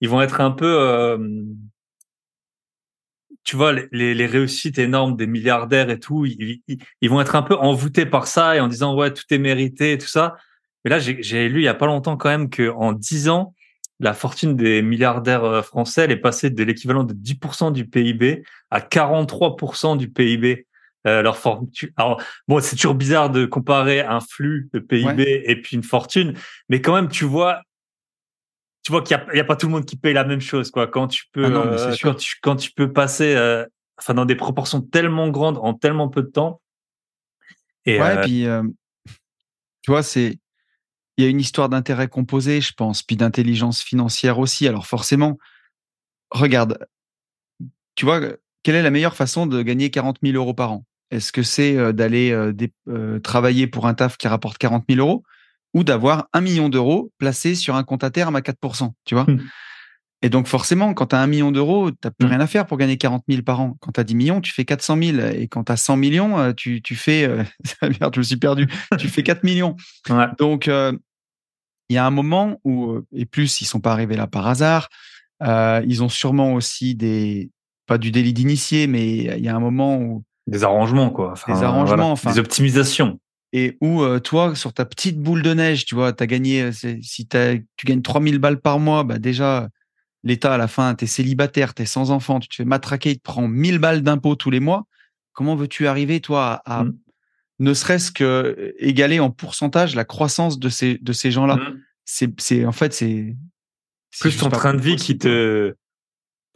ils 0.00 0.08
vont 0.08 0.22
être 0.22 0.40
un 0.40 0.50
peu. 0.50 0.66
Euh, 0.80 1.18
tu 3.44 3.56
vois, 3.56 3.72
les, 3.92 4.26
réussites 4.26 4.78
énormes 4.78 5.16
des 5.16 5.26
milliardaires 5.26 5.88
et 5.90 5.98
tout, 5.98 6.26
ils, 6.26 6.60
ils, 7.00 7.10
vont 7.10 7.20
être 7.20 7.34
un 7.34 7.42
peu 7.42 7.54
envoûtés 7.56 8.04
par 8.04 8.26
ça 8.26 8.54
et 8.56 8.60
en 8.60 8.68
disant 8.68 8.94
ouais, 8.94 9.12
tout 9.12 9.24
est 9.30 9.38
mérité 9.38 9.92
et 9.92 9.98
tout 9.98 10.06
ça. 10.06 10.36
Mais 10.84 10.90
là, 10.90 10.98
j'ai 10.98 11.48
lu 11.48 11.60
il 11.60 11.64
y 11.64 11.68
a 11.68 11.74
pas 11.74 11.86
longtemps 11.86 12.16
quand 12.16 12.28
même 12.28 12.50
que 12.50 12.70
en 12.70 12.92
10 12.92 13.30
ans, 13.30 13.54
la 14.00 14.14
fortune 14.14 14.54
des 14.54 14.82
milliardaires 14.82 15.44
euh, 15.44 15.62
français 15.62 16.02
elle 16.02 16.12
est 16.12 16.16
passée 16.16 16.50
de 16.50 16.62
l'équivalent 16.62 17.04
de 17.04 17.14
10% 17.14 17.72
du 17.72 17.86
PIB 17.86 18.44
à 18.70 18.80
43% 18.80 19.96
du 19.96 20.10
PIB. 20.10 20.67
Euh, 21.08 21.22
leur 21.22 21.36
fortune. 21.38 21.90
Alors 21.96 22.20
bon, 22.46 22.60
c'est 22.60 22.76
toujours 22.76 22.94
bizarre 22.94 23.30
de 23.30 23.46
comparer 23.46 24.00
un 24.00 24.20
flux 24.20 24.68
de 24.72 24.78
PIB 24.78 25.42
et 25.46 25.60
puis 25.60 25.76
une 25.76 25.82
fortune, 25.82 26.34
mais 26.68 26.80
quand 26.80 26.94
même, 26.94 27.08
tu 27.08 27.24
vois, 27.24 27.62
tu 28.82 28.92
vois 28.92 29.02
qu'il 29.02 29.18
n'y 29.32 29.40
a, 29.40 29.44
pas 29.44 29.56
tout 29.56 29.66
le 29.66 29.72
monde 29.72 29.84
qui 29.84 29.96
paye 29.96 30.14
la 30.14 30.24
même 30.24 30.40
chose, 30.40 30.70
quoi. 30.70 30.86
Quand 30.86 31.08
tu 31.08 31.24
peux, 31.32 31.44
ah 31.44 31.48
euh, 31.48 31.96
quand, 32.02 32.14
tu, 32.14 32.36
quand 32.42 32.56
tu 32.56 32.72
peux 32.72 32.92
passer, 32.92 33.34
euh, 33.34 33.64
enfin, 33.98 34.14
dans 34.14 34.24
des 34.24 34.36
proportions 34.36 34.80
tellement 34.80 35.28
grandes 35.28 35.58
en 35.58 35.74
tellement 35.74 36.08
peu 36.08 36.22
de 36.22 36.28
temps. 36.28 36.60
Et, 37.86 38.00
ouais, 38.00 38.20
puis, 38.20 38.46
tu 39.82 39.90
vois, 39.90 40.02
c'est, 40.02 40.38
il 41.16 41.24
y 41.24 41.26
a 41.26 41.30
une 41.30 41.40
histoire 41.40 41.68
d'intérêt 41.68 42.08
composé, 42.08 42.60
je 42.60 42.72
pense, 42.74 43.02
puis 43.02 43.16
d'intelligence 43.16 43.82
financière 43.82 44.38
aussi. 44.38 44.68
Alors 44.68 44.86
forcément, 44.86 45.38
regarde, 46.30 46.86
tu 47.94 48.04
vois, 48.04 48.20
quelle 48.62 48.76
est 48.76 48.82
la 48.82 48.90
meilleure 48.90 49.16
façon 49.16 49.46
de 49.46 49.62
gagner 49.62 49.90
40 49.90 50.18
000 50.22 50.36
euros 50.36 50.54
par 50.54 50.72
an? 50.72 50.84
Est-ce 51.10 51.32
que 51.32 51.42
c'est 51.42 51.92
d'aller 51.92 52.36
travailler 53.22 53.66
pour 53.66 53.86
un 53.86 53.94
taf 53.94 54.16
qui 54.16 54.28
rapporte 54.28 54.58
40 54.58 54.84
000 54.88 55.00
euros 55.00 55.22
ou 55.74 55.84
d'avoir 55.84 56.28
un 56.32 56.40
million 56.40 56.68
d'euros 56.68 57.12
placés 57.18 57.54
sur 57.54 57.76
un 57.76 57.84
compte 57.84 58.04
à 58.04 58.10
terme 58.10 58.36
à 58.36 58.40
4%, 58.40 58.92
tu 59.04 59.14
vois? 59.14 59.24
Mmh. 59.24 59.40
Et 60.22 60.30
donc 60.30 60.48
forcément, 60.48 60.94
quand 60.94 61.08
tu 61.08 61.16
as 61.16 61.20
un 61.20 61.26
million 61.28 61.52
d'euros, 61.52 61.90
tu 61.90 61.96
n'as 62.02 62.10
plus 62.10 62.26
mmh. 62.26 62.30
rien 62.30 62.40
à 62.40 62.46
faire 62.46 62.66
pour 62.66 62.76
gagner 62.76 62.96
40 62.96 63.22
000 63.28 63.42
par 63.42 63.60
an. 63.60 63.76
Quand 63.80 63.92
tu 63.92 64.00
as 64.00 64.04
10 64.04 64.14
millions, 64.16 64.40
tu 64.40 64.52
fais 64.52 64.64
400 64.64 64.98
000. 65.00 65.18
Et 65.34 65.46
quand 65.46 65.64
tu 65.64 65.72
as 65.72 65.76
100 65.76 65.96
millions, 65.96 66.52
tu, 66.54 66.82
tu 66.82 66.96
fais... 66.96 67.28
merde, 67.82 68.14
je 68.14 68.18
me 68.18 68.24
suis 68.24 68.36
perdu. 68.36 68.68
tu 68.98 69.08
fais 69.08 69.22
4 69.22 69.44
millions. 69.44 69.76
Donc, 70.38 70.66
il 70.66 71.94
y 71.94 71.98
a 71.98 72.04
un 72.04 72.10
moment 72.10 72.60
où, 72.64 73.00
et 73.12 73.26
plus, 73.26 73.60
ils 73.60 73.64
sont 73.64 73.80
pas 73.80 73.92
arrivés 73.92 74.16
là 74.16 74.26
par 74.26 74.46
hasard, 74.48 74.88
ils 75.40 76.02
ont 76.02 76.08
sûrement 76.08 76.54
aussi 76.54 76.94
des... 76.94 77.50
Pas 77.86 77.96
du 77.96 78.10
délit 78.10 78.34
d'initié, 78.34 78.86
mais 78.86 79.18
il 79.18 79.44
y 79.44 79.48
a 79.48 79.54
un 79.54 79.60
moment 79.60 79.98
où... 79.98 80.24
Des 80.48 80.64
arrangements, 80.64 81.10
quoi. 81.10 81.34
des 81.46 81.62
arrangements, 81.62 82.12
enfin... 82.12 82.32
Des 82.32 82.38
optimisations 82.38 83.20
et 83.52 83.78
où 83.80 84.02
euh, 84.02 84.20
toi 84.20 84.54
sur 84.54 84.72
ta 84.72 84.84
petite 84.84 85.18
boule 85.18 85.42
de 85.42 85.54
neige 85.54 85.86
tu 85.86 85.94
vois 85.94 86.12
tu 86.12 86.22
as 86.22 86.26
gagné 86.26 86.62
euh, 86.62 86.72
si 86.72 87.26
tu 87.26 87.86
gagnes 87.86 88.02
3000 88.02 88.38
balles 88.38 88.60
par 88.60 88.78
mois 88.78 89.04
bah 89.04 89.18
déjà 89.18 89.68
l'état 90.22 90.54
à 90.54 90.58
la 90.58 90.68
fin 90.68 90.94
tu 90.94 91.04
es 91.04 91.08
célibataire 91.08 91.74
tu 91.74 91.82
es 91.82 91.86
sans 91.86 92.10
enfant 92.10 92.40
tu 92.40 92.48
te 92.48 92.54
fais 92.56 92.64
matraquer 92.66 93.12
il 93.12 93.18
te 93.18 93.22
prend 93.22 93.48
1000 93.48 93.78
balles 93.78 94.02
d'impôts 94.02 94.36
tous 94.36 94.50
les 94.50 94.60
mois 94.60 94.84
comment 95.32 95.56
veux-tu 95.56 95.86
arriver 95.86 96.20
toi 96.20 96.60
à, 96.66 96.84
mmh. 96.84 96.98
ne 97.60 97.74
serait-ce 97.74 98.12
que 98.12 98.24
euh, 98.24 98.72
égaler 98.78 99.18
en 99.18 99.30
pourcentage 99.30 99.94
la 99.94 100.04
croissance 100.04 100.58
de 100.58 100.68
ces 100.68 100.98
de 100.98 101.12
ces 101.12 101.30
gens-là? 101.30 101.56
Mmh. 101.56 101.80
c'est 102.04 102.40
c'est 102.40 102.64
en 102.66 102.72
fait 102.72 102.92
c'est 102.92 103.34
plus 104.20 104.36
ton 104.36 104.50
train 104.50 104.74
de 104.74 104.80
vie 104.80 104.96
qui 104.96 105.16
te 105.16 105.74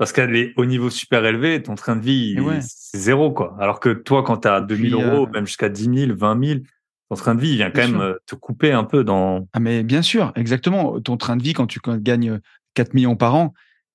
parce 0.02 0.10
qu'elle 0.10 0.34
est 0.34 0.52
au 0.56 0.64
niveau 0.64 0.90
super 0.90 1.24
élevé, 1.24 1.62
ton 1.62 1.76
train 1.76 1.94
de 1.94 2.00
vie, 2.00 2.36
c'est 2.60 2.98
zéro, 2.98 3.30
quoi. 3.30 3.56
Alors 3.60 3.78
que 3.78 3.90
toi, 3.90 4.24
quand 4.24 4.38
tu 4.38 4.48
as 4.48 4.60
2000 4.60 4.94
euros, 4.94 5.28
même 5.28 5.46
jusqu'à 5.46 5.68
10 5.68 6.06
000, 6.06 6.18
20 6.18 6.44
000, 6.44 6.60
ton 7.08 7.14
train 7.14 7.36
de 7.36 7.40
vie, 7.40 7.50
il 7.50 7.56
vient 7.58 7.70
quand 7.70 7.86
même 7.86 8.00
euh, 8.00 8.14
te 8.26 8.34
couper 8.34 8.72
un 8.72 8.82
peu 8.82 9.04
dans. 9.04 9.46
Ah, 9.52 9.60
mais 9.60 9.84
bien 9.84 10.02
sûr, 10.02 10.32
exactement. 10.34 11.00
Ton 11.00 11.16
train 11.16 11.36
de 11.36 11.42
vie, 11.44 11.52
quand 11.52 11.68
tu 11.68 11.78
gagnes 12.00 12.40
4 12.74 12.94
millions 12.94 13.14
par 13.14 13.36
an, 13.36 13.54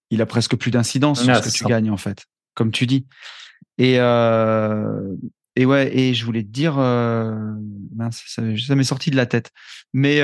il 0.09 0.21
a 0.21 0.25
presque 0.25 0.55
plus 0.55 0.71
d'incidence 0.71 1.25
sur 1.25 1.35
ce 1.35 1.41
que 1.41 1.53
tu 1.53 1.65
gagnes, 1.65 1.91
en 1.91 1.97
fait, 1.97 2.23
comme 2.53 2.71
tu 2.71 2.85
dis. 2.85 3.05
Et, 3.77 3.99
euh, 3.99 5.13
et 5.57 5.65
ouais, 5.65 5.93
et 5.93 6.13
je 6.13 6.23
voulais 6.23 6.43
te 6.43 6.47
dire, 6.47 6.77
euh, 6.79 7.35
ça, 8.11 8.75
m'est 8.75 8.83
sorti 8.83 9.11
de 9.11 9.17
la 9.17 9.25
tête. 9.25 9.51
Mais 9.93 10.21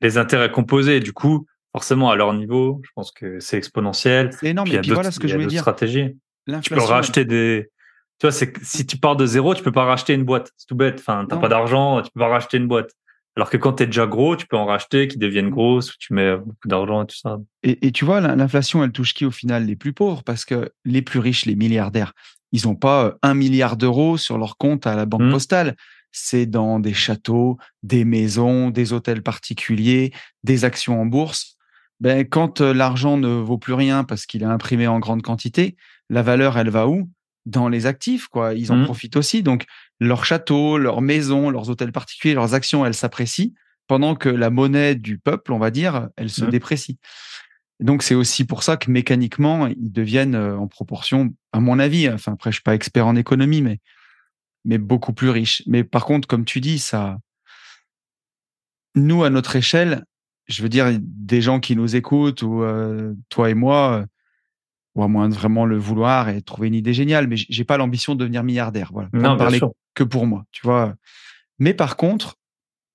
les, 0.00 0.16
intérêts 0.16 0.52
composés, 0.52 1.00
du 1.00 1.12
coup, 1.12 1.48
forcément 1.78 2.10
à 2.10 2.16
leur 2.16 2.34
niveau, 2.34 2.80
je 2.82 2.90
pense 2.96 3.12
que 3.12 3.38
c'est 3.38 3.56
exponentiel. 3.56 4.30
C'est 4.32 4.48
énorme. 4.48 4.68
Et 4.72 4.80
puis 4.80 4.90
voilà 4.90 5.12
ce 5.12 5.20
que 5.20 5.28
je 5.28 5.34
voulais 5.34 5.46
dire. 5.46 5.60
Stratégies. 5.60 6.16
Tu 6.62 6.70
peux 6.70 6.80
racheter 6.80 7.24
des 7.24 7.70
tu 8.18 8.26
vois, 8.26 8.32
c'est 8.32 8.52
si 8.64 8.84
tu 8.84 8.96
pars 8.98 9.14
de 9.14 9.26
zéro, 9.26 9.54
tu 9.54 9.62
peux 9.62 9.70
pas 9.70 9.84
racheter 9.84 10.12
une 10.12 10.24
boîte. 10.24 10.50
C'est 10.56 10.66
tout 10.66 10.74
bête. 10.74 10.96
Enfin, 10.98 11.24
t'as 11.28 11.36
pas 11.36 11.48
d'argent, 11.48 12.02
tu 12.02 12.10
peux 12.12 12.18
pas 12.18 12.28
racheter 12.28 12.56
une 12.56 12.66
boîte. 12.66 12.90
Alors 13.36 13.48
que 13.48 13.56
quand 13.56 13.74
tu 13.74 13.84
es 13.84 13.86
déjà 13.86 14.08
gros, 14.08 14.34
tu 14.34 14.48
peux 14.48 14.56
en 14.56 14.66
racheter, 14.66 15.06
qui 15.06 15.18
deviennent 15.18 15.46
mmh. 15.46 15.50
grosses, 15.50 15.96
tu 16.00 16.12
mets 16.14 16.36
beaucoup 16.36 16.66
d'argent 16.66 17.04
et 17.04 17.06
tout 17.06 17.16
ça. 17.16 17.38
Et, 17.62 17.86
et 17.86 17.92
tu 17.92 18.04
vois, 18.04 18.20
l'inflation, 18.20 18.82
elle 18.82 18.90
touche 18.90 19.14
qui 19.14 19.24
au 19.24 19.30
final? 19.30 19.66
Les 19.66 19.76
plus 19.76 19.92
pauvres, 19.92 20.24
parce 20.24 20.44
que 20.44 20.72
les 20.84 21.02
plus 21.02 21.20
riches, 21.20 21.46
les 21.46 21.54
milliardaires, 21.54 22.12
ils 22.50 22.66
n'ont 22.66 22.74
pas 22.74 23.04
euh, 23.04 23.12
un 23.22 23.34
milliard 23.34 23.76
d'euros 23.76 24.16
sur 24.16 24.36
leur 24.36 24.56
compte 24.56 24.88
à 24.88 24.96
la 24.96 25.06
banque 25.06 25.22
mmh. 25.22 25.30
postale. 25.30 25.76
C'est 26.10 26.46
dans 26.46 26.80
des 26.80 26.94
châteaux, 26.94 27.56
des 27.84 28.04
maisons, 28.04 28.70
des 28.70 28.92
hôtels 28.92 29.22
particuliers, 29.22 30.12
des 30.42 30.64
actions 30.64 31.00
en 31.00 31.06
bourse. 31.06 31.57
Ben, 32.00 32.26
quand 32.28 32.60
l'argent 32.60 33.16
ne 33.16 33.28
vaut 33.28 33.58
plus 33.58 33.72
rien 33.72 34.04
parce 34.04 34.26
qu'il 34.26 34.42
est 34.42 34.46
imprimé 34.46 34.86
en 34.86 35.00
grande 35.00 35.22
quantité, 35.22 35.76
la 36.08 36.22
valeur, 36.22 36.56
elle 36.56 36.70
va 36.70 36.86
où? 36.86 37.10
Dans 37.44 37.68
les 37.68 37.86
actifs, 37.86 38.28
quoi. 38.28 38.54
Ils 38.54 38.70
en 38.72 38.76
mmh. 38.76 38.84
profitent 38.84 39.16
aussi. 39.16 39.42
Donc, 39.42 39.64
leurs 40.00 40.24
châteaux, 40.24 40.78
leurs 40.78 41.00
maisons, 41.00 41.50
leurs 41.50 41.70
hôtels 41.70 41.92
particuliers, 41.92 42.34
leurs 42.34 42.54
actions, 42.54 42.86
elles 42.86 42.94
s'apprécient, 42.94 43.50
pendant 43.86 44.14
que 44.14 44.28
la 44.28 44.50
monnaie 44.50 44.94
du 44.94 45.18
peuple, 45.18 45.52
on 45.52 45.58
va 45.58 45.70
dire, 45.70 46.08
elle 46.16 46.30
se 46.30 46.44
mmh. 46.44 46.50
déprécie. 46.50 46.98
Donc, 47.80 48.02
c'est 48.02 48.14
aussi 48.14 48.44
pour 48.44 48.62
ça 48.62 48.76
que 48.76 48.90
mécaniquement, 48.90 49.66
ils 49.66 49.92
deviennent 49.92 50.36
en 50.36 50.66
proportion, 50.66 51.34
à 51.52 51.60
mon 51.60 51.78
avis, 51.78 52.08
enfin, 52.08 52.32
après, 52.32 52.50
je 52.50 52.56
suis 52.56 52.62
pas 52.62 52.74
expert 52.74 53.06
en 53.06 53.16
économie, 53.16 53.62
mais, 53.62 53.80
mais 54.64 54.78
beaucoup 54.78 55.12
plus 55.12 55.30
riches. 55.30 55.62
Mais 55.66 55.84
par 55.84 56.04
contre, 56.04 56.28
comme 56.28 56.44
tu 56.44 56.60
dis, 56.60 56.78
ça, 56.78 57.18
nous, 58.94 59.24
à 59.24 59.30
notre 59.30 59.56
échelle, 59.56 60.04
je 60.48 60.62
veux 60.62 60.68
dire, 60.68 60.98
des 61.00 61.40
gens 61.40 61.60
qui 61.60 61.76
nous 61.76 61.94
écoutent 61.94 62.42
ou 62.42 62.62
euh, 62.62 63.14
toi 63.28 63.50
et 63.50 63.54
moi, 63.54 64.04
ou 64.94 65.02
à 65.02 65.08
moins 65.08 65.28
de 65.28 65.34
vraiment 65.34 65.66
le 65.66 65.76
vouloir 65.78 66.28
et 66.28 66.42
trouver 66.42 66.68
une 66.68 66.74
idée 66.74 66.94
géniale. 66.94 67.28
Mais 67.28 67.36
j'ai 67.36 67.64
pas 67.64 67.76
l'ambition 67.76 68.14
de 68.14 68.20
devenir 68.20 68.42
milliardaire. 68.42 68.90
Voilà. 68.92 69.08
Non, 69.12 69.36
parler 69.36 69.60
que 69.94 70.04
pour 70.04 70.26
moi, 70.26 70.44
tu 70.50 70.62
vois. 70.66 70.94
Mais 71.58 71.74
par 71.74 71.96
contre, 71.96 72.36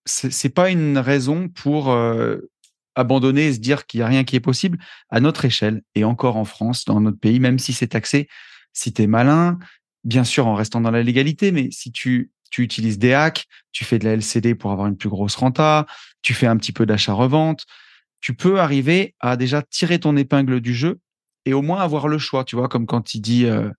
c'est 0.06 0.54
pas 0.54 0.70
une 0.70 0.98
raison 0.98 1.48
pour 1.48 1.92
euh, 1.92 2.40
abandonner 2.96 3.48
et 3.48 3.54
se 3.54 3.60
dire 3.60 3.86
qu'il 3.86 4.02
y 4.02 4.04
a 4.04 4.08
rien 4.08 4.24
qui 4.24 4.36
est 4.36 4.42
possible 4.42 4.80
à 5.10 5.20
notre 5.20 5.46
échelle 5.46 5.82
et 5.96 6.04
encore 6.04 6.36
en 6.36 6.46
France, 6.46 6.86
dans 6.86 7.00
notre 7.00 7.20
pays, 7.20 7.40
même 7.40 7.60
si 7.60 7.72
c'est 7.72 7.88
taxé. 7.88 8.28
Si 8.74 8.92
tu 8.92 9.04
es 9.04 9.08
malin, 9.08 9.60
bien 10.04 10.24
sûr 10.24 10.48
en 10.48 10.56
restant 10.56 10.82
dans 10.82 10.92
la 10.92 11.04
légalité, 11.04 11.52
mais 11.52 11.70
si 11.72 11.92
tu 11.92 12.32
tu 12.54 12.62
utilises 12.62 13.00
des 13.00 13.16
hacks, 13.16 13.48
tu 13.72 13.84
fais 13.84 13.98
de 13.98 14.06
la 14.06 14.14
LCD 14.14 14.54
pour 14.54 14.72
avoir 14.72 14.86
une 14.86 14.96
plus 14.96 15.10
grosse 15.10 15.36
renta, 15.36 15.88
tu 16.22 16.36
fais 16.36 16.46
un 16.46 16.56
petit 16.56 16.72
peu 16.72 16.86
d'achat-revente, 16.86 17.66
tu 18.22 18.36
peux 18.36 18.60
arriver 18.60 19.16
à 19.20 19.38
déjà 19.38 19.64
tirer 19.64 20.00
ton 20.00 20.16
épingle 20.16 20.62
du 20.62 20.76
jeu 20.76 21.00
et 21.46 21.54
au 21.54 21.64
moins 21.64 21.82
avoir 21.82 22.08
le 22.08 22.20
choix, 22.20 22.44
tu 22.44 22.56
vois, 22.56 22.70
comme 22.70 22.86
quand 22.86 23.16
il 23.16 23.22
dit 23.22 23.48
euh, 23.48 23.72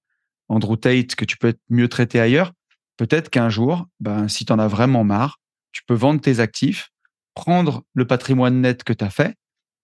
Andrew 0.48 0.74
Tate 0.74 1.14
que 1.14 1.24
tu 1.24 1.36
peux 1.36 1.46
être 1.46 1.60
mieux 1.70 1.86
traité 1.86 2.18
ailleurs. 2.18 2.50
Peut-être 2.96 3.30
qu'un 3.30 3.48
jour, 3.48 3.86
ben, 4.00 4.26
si 4.26 4.44
tu 4.44 4.52
en 4.52 4.58
as 4.58 4.66
vraiment 4.66 5.04
marre, 5.04 5.38
tu 5.70 5.84
peux 5.86 5.94
vendre 5.94 6.20
tes 6.20 6.40
actifs, 6.40 6.90
prendre 7.34 7.84
le 7.94 8.08
patrimoine 8.08 8.60
net 8.60 8.82
que 8.82 8.92
tu 8.92 9.04
as 9.04 9.10
fait, 9.10 9.36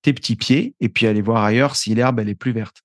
tes 0.03 0.13
petits 0.13 0.35
pieds, 0.35 0.75
et 0.81 0.89
puis 0.89 1.07
aller 1.07 1.23
voir 1.23 1.45
ailleurs 1.45 1.77
si 1.77 1.95
l'herbe 1.95 2.19
est 2.19 2.35
plus 2.35 2.51
verte. 2.51 2.83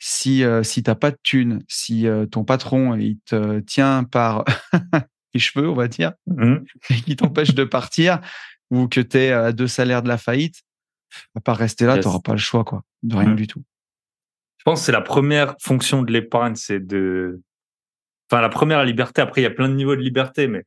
Si 0.00 0.42
euh, 0.42 0.64
si 0.64 0.82
t'as 0.82 0.96
pas 0.96 1.12
de 1.12 1.18
thunes, 1.22 1.62
si 1.68 2.08
euh, 2.08 2.26
ton 2.26 2.42
patron 2.42 2.96
il 2.96 3.20
te 3.20 3.60
tient 3.60 4.02
par 4.02 4.44
les 5.34 5.40
cheveux, 5.40 5.68
on 5.68 5.74
va 5.74 5.88
dire, 5.88 6.12
mmh. 6.26 6.56
et 6.90 6.94
qui 6.94 7.16
t'empêche 7.16 7.54
de 7.54 7.64
partir, 7.64 8.20
ou 8.70 8.88
que 8.88 9.00
tu 9.00 9.18
es 9.18 9.32
à 9.32 9.52
deux 9.52 9.66
salaires 9.66 10.02
de 10.02 10.08
la 10.08 10.18
faillite, 10.18 10.62
à 11.36 11.40
part 11.40 11.56
rester 11.56 11.86
là, 11.86 11.98
tu 11.98 12.06
n'auras 12.06 12.20
pas 12.20 12.32
le 12.32 12.38
choix 12.38 12.64
quoi, 12.64 12.82
de 13.02 13.16
rien 13.16 13.30
mmh. 13.30 13.36
du 13.36 13.46
tout. 13.46 13.62
Je 14.58 14.64
pense 14.64 14.80
que 14.80 14.86
c'est 14.86 14.92
la 14.92 15.00
première 15.00 15.54
fonction 15.60 16.02
de 16.02 16.12
l'épargne, 16.12 16.54
c'est 16.54 16.80
de, 16.80 17.40
enfin 18.30 18.42
la 18.42 18.50
première 18.50 18.84
liberté. 18.84 19.22
Après, 19.22 19.40
il 19.40 19.44
y 19.44 19.46
a 19.46 19.50
plein 19.50 19.68
de 19.68 19.74
niveaux 19.74 19.96
de 19.96 20.02
liberté, 20.02 20.48
mais 20.48 20.64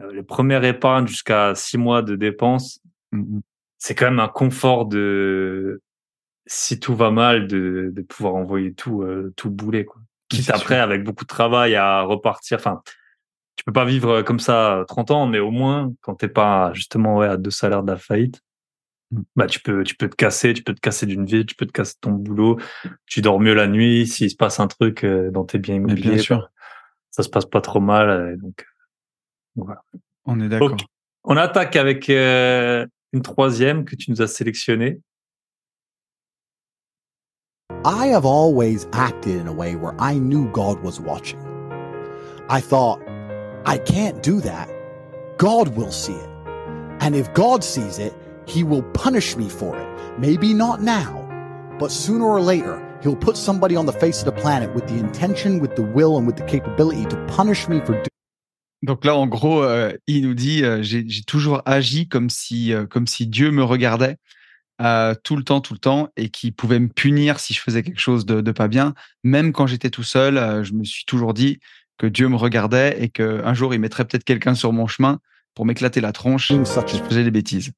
euh, 0.00 0.12
les 0.12 0.22
premières 0.22 0.64
épargnes 0.64 1.06
jusqu'à 1.06 1.54
six 1.54 1.78
mois 1.78 2.02
de 2.02 2.16
dépenses, 2.16 2.80
mmh 3.12 3.40
c'est 3.82 3.96
quand 3.96 4.04
même 4.04 4.20
un 4.20 4.28
confort 4.28 4.86
de, 4.86 5.82
si 6.46 6.78
tout 6.78 6.94
va 6.94 7.10
mal, 7.10 7.48
de, 7.48 7.90
de 7.92 8.02
pouvoir 8.02 8.36
envoyer 8.36 8.72
tout, 8.72 9.02
euh, 9.02 9.32
tout 9.36 9.50
bouler 9.50 9.84
quoi. 9.84 10.00
Quitte 10.28 10.50
après 10.50 10.78
avec 10.78 11.02
beaucoup 11.02 11.24
de 11.24 11.28
travail 11.28 11.74
à 11.74 12.02
repartir. 12.02 12.58
Enfin, 12.58 12.80
tu 13.62 13.66
peux 13.66 13.72
pas 13.72 13.84
vivre 13.84 14.22
comme 14.22 14.40
ça 14.40 14.84
30 14.88 15.10
ans, 15.12 15.26
mais 15.26 15.38
au 15.38 15.52
moins 15.52 15.92
quand 16.00 16.16
t'es 16.16 16.28
pas 16.28 16.72
justement 16.74 17.18
ouais, 17.18 17.28
à 17.28 17.36
deux 17.36 17.50
salaires 17.50 17.82
de 17.84 17.92
la 17.92 17.96
faillite, 17.96 18.42
Mmh. 19.12 19.22
bah 19.36 19.46
tu 19.46 19.60
peux 19.60 19.84
tu 19.84 19.94
peux 19.94 20.08
te 20.08 20.16
casser 20.16 20.54
tu 20.54 20.62
peux 20.62 20.74
te 20.74 20.80
casser 20.80 21.04
d'une 21.04 21.26
vie 21.26 21.44
tu 21.44 21.54
peux 21.54 21.66
te 21.66 21.72
casser 21.72 21.96
ton 22.00 22.12
boulot 22.12 22.58
tu 23.04 23.20
dors 23.20 23.40
mieux 23.40 23.52
la 23.52 23.66
nuit 23.66 24.06
s'il 24.06 24.30
se 24.30 24.36
passe 24.36 24.58
un 24.58 24.68
truc 24.68 25.04
euh, 25.04 25.30
dans 25.30 25.44
tes 25.44 25.58
biens 25.58 25.74
immobiliers 25.74 26.14
bien 26.14 26.22
sûr. 26.22 26.48
ça 27.10 27.22
se 27.22 27.28
passe 27.28 27.44
pas 27.44 27.60
trop 27.60 27.80
mal 27.80 28.08
euh, 28.08 28.36
donc 28.38 28.64
voilà 29.54 29.82
on 30.24 30.40
est 30.40 30.48
d'accord 30.48 30.78
on 31.24 31.36
attaque 31.36 31.76
avec 31.76 32.08
euh, 32.08 32.86
une 33.12 33.20
troisième 33.20 33.84
que 33.84 33.96
tu 33.96 34.10
nous 34.10 34.22
as 34.22 34.28
sélectionnée 34.28 35.00
I 37.84 38.06
have 38.14 38.24
always 38.24 38.86
acted 38.92 39.42
in 39.42 39.46
a 39.46 39.52
way 39.52 39.74
where 39.74 39.94
I 39.98 40.18
knew 40.18 40.48
God 40.52 40.80
was 40.84 41.00
watching. 41.00 41.40
I 42.48 42.60
thought, 42.60 43.00
I 43.64 43.78
can't 43.78 44.22
do 44.22 44.40
that. 44.40 44.68
God 45.38 45.76
will 45.76 45.92
see 45.92 46.12
it. 46.14 46.28
And 47.00 47.14
if 47.14 47.32
God 47.34 47.64
sees 47.64 47.98
it, 47.98 48.12
he 48.46 48.64
will 48.64 48.82
punish 48.82 49.36
me 49.36 49.48
for 49.48 49.76
it. 49.76 49.88
Maybe 50.18 50.54
not 50.54 50.82
now, 50.82 51.26
but 51.78 51.90
sooner 51.90 52.24
or 52.24 52.40
later, 52.40 52.80
he'll 53.02 53.16
put 53.16 53.36
somebody 53.36 53.76
on 53.76 53.86
the 53.86 53.92
face 53.92 54.20
of 54.20 54.24
the 54.26 54.40
planet 54.40 54.74
with 54.74 54.86
the 54.88 54.98
intention, 54.98 55.60
with 55.60 55.76
the 55.76 55.82
will, 55.82 56.18
and 56.18 56.26
with 56.26 56.36
the 56.36 56.44
capability 56.44 57.06
to 57.06 57.16
punish 57.26 57.68
me 57.68 57.80
for 57.80 57.92
doing 57.92 58.08
Donc 58.82 59.04
là, 59.04 59.14
en 59.14 59.28
gros, 59.28 59.62
euh, 59.62 59.92
il 60.08 60.22
nous 60.22 60.34
dit 60.34 60.64
euh, 60.64 60.82
j'ai 60.82 61.04
toujours 61.24 61.62
agi 61.66 62.08
comme 62.08 62.30
si, 62.30 62.72
euh, 62.72 62.86
Dieu 63.20 63.52
me 63.52 63.62
regardait 63.62 64.16
tout 65.22 65.36
le 65.36 65.44
temps, 65.44 65.60
tout 65.60 65.74
le 65.74 65.78
temps, 65.78 66.08
et 66.16 66.28
qui 66.28 66.50
pouvait 66.50 66.80
me 66.80 66.88
punir 66.88 67.38
si 67.38 67.54
je 67.54 67.60
faisais 67.60 67.84
quelque 67.84 68.00
chose 68.00 68.26
de, 68.26 68.50
pas 68.50 68.66
bien. 68.66 68.94
Même 69.22 69.52
quand 69.52 69.68
j'étais 69.68 69.90
tout 69.90 70.02
seul, 70.02 70.64
je 70.64 70.72
me 70.72 70.82
suis 70.82 71.04
toujours 71.04 71.34
dit 71.34 71.60
que 72.02 72.08
Dieu 72.08 72.28
me 72.28 72.34
regardait 72.34 73.00
et 73.00 73.10
qu'un 73.10 73.54
jour, 73.54 73.74
il 73.74 73.78
mettrait 73.80 74.04
peut-être 74.04 74.24
quelqu'un 74.24 74.56
sur 74.56 74.72
mon 74.72 74.88
chemin 74.88 75.20
pour 75.54 75.64
m'éclater 75.66 76.00
la 76.00 76.10
tronche 76.10 76.48
si 76.48 76.54
je 76.96 77.02
faisais 77.04 77.22
des 77.22 77.30
bêtises. 77.30 77.70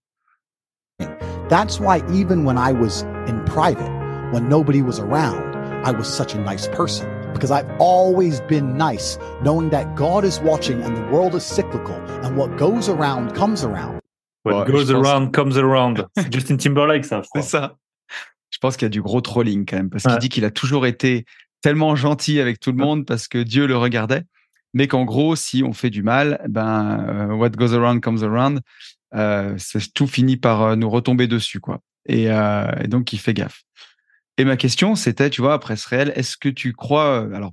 That's 1.51 1.79
why 1.79 2.01
even 2.11 2.47
when 2.47 2.57
I 2.57 2.73
was 2.73 3.05
in 3.29 3.45
private, 3.45 3.91
when 4.33 4.49
nobody 4.49 4.81
was 4.81 4.99
around, 4.99 5.43
I 5.85 5.93
was 5.93 6.05
such 6.05 6.35
a 6.35 6.39
nice 6.39 6.67
person. 6.69 7.07
Because 7.35 7.51
I've 7.51 7.69
always 7.79 8.41
been 8.49 8.79
nice, 8.79 9.19
knowing 9.43 9.69
that 9.71 9.95
God 9.95 10.25
is 10.25 10.41
watching 10.41 10.81
and 10.83 10.97
the 10.97 11.03
world 11.13 11.35
is 11.35 11.43
cyclical, 11.45 11.97
and 12.23 12.35
what 12.35 12.57
goes 12.57 12.89
around 12.89 13.35
comes 13.35 13.63
around. 13.63 14.01
What 14.45 14.55
Ouais, 14.55 14.73
goes 14.73 14.87
je 14.89 14.95
pense- 14.95 15.07
around 15.07 15.33
comes 15.35 15.59
around. 15.59 16.07
C'est 16.17 16.33
Justin 16.33 16.57
Timberlake, 16.57 17.05
ça. 17.05 17.21
C'est 17.35 17.43
ça. 17.43 17.77
Je 18.49 18.59
pense 18.59 18.77
qu'il 18.79 18.87
y 18.87 18.89
a 18.89 18.91
du 18.91 19.03
gros 19.03 19.21
trolling 19.21 19.67
quand 19.67 19.77
même, 19.77 19.91
parce 19.91 20.05
Ouais. 20.05 20.13
qu'il 20.13 20.21
dit 20.21 20.29
qu'il 20.31 20.45
a 20.47 20.51
toujours 20.51 20.87
été 20.87 21.27
tellement 21.65 21.97
gentil 21.97 22.41
avec 22.41 22.61
tout 22.61 22.73
le 22.73 22.77
monde 22.77 23.07
parce 23.07 23.27
que 23.27 23.39
Dieu 23.39 23.67
le 23.67 23.75
regardait, 23.75 24.25
mais 24.75 24.87
qu'en 24.87 25.07
gros, 25.07 25.35
si 25.35 25.65
on 25.65 25.73
fait 25.73 25.89
du 25.89 26.03
mal, 26.03 26.45
ben, 26.47 27.07
euh, 27.09 27.35
what 27.35 27.49
goes 27.53 27.73
around 27.73 28.03
comes 28.03 28.23
around, 28.23 28.61
euh, 29.15 29.55
c'est 29.57 29.95
tout 29.95 30.07
finit 30.07 30.37
par 30.37 30.61
euh, 30.61 30.77
nous 30.77 30.91
retomber 30.91 31.27
dessus, 31.27 31.61
quoi. 31.61 31.81
Et, 32.05 32.31
euh, 32.31 32.71
et 32.83 32.87
donc, 32.87 33.15
il 33.15 33.19
fait 33.19 33.33
gaffe. 33.33 33.63
Et 34.37 34.45
ma 34.45 34.59
question, 34.59 34.95
c'était, 34.95 35.31
tu 35.31 35.41
vois, 35.41 35.55
après 35.55 35.77
ce 35.77 35.89
réel, 35.89 36.13
est-ce 36.17 36.37
que 36.37 36.51
tu 36.51 36.75
crois, 36.75 37.21
alors, 37.35 37.53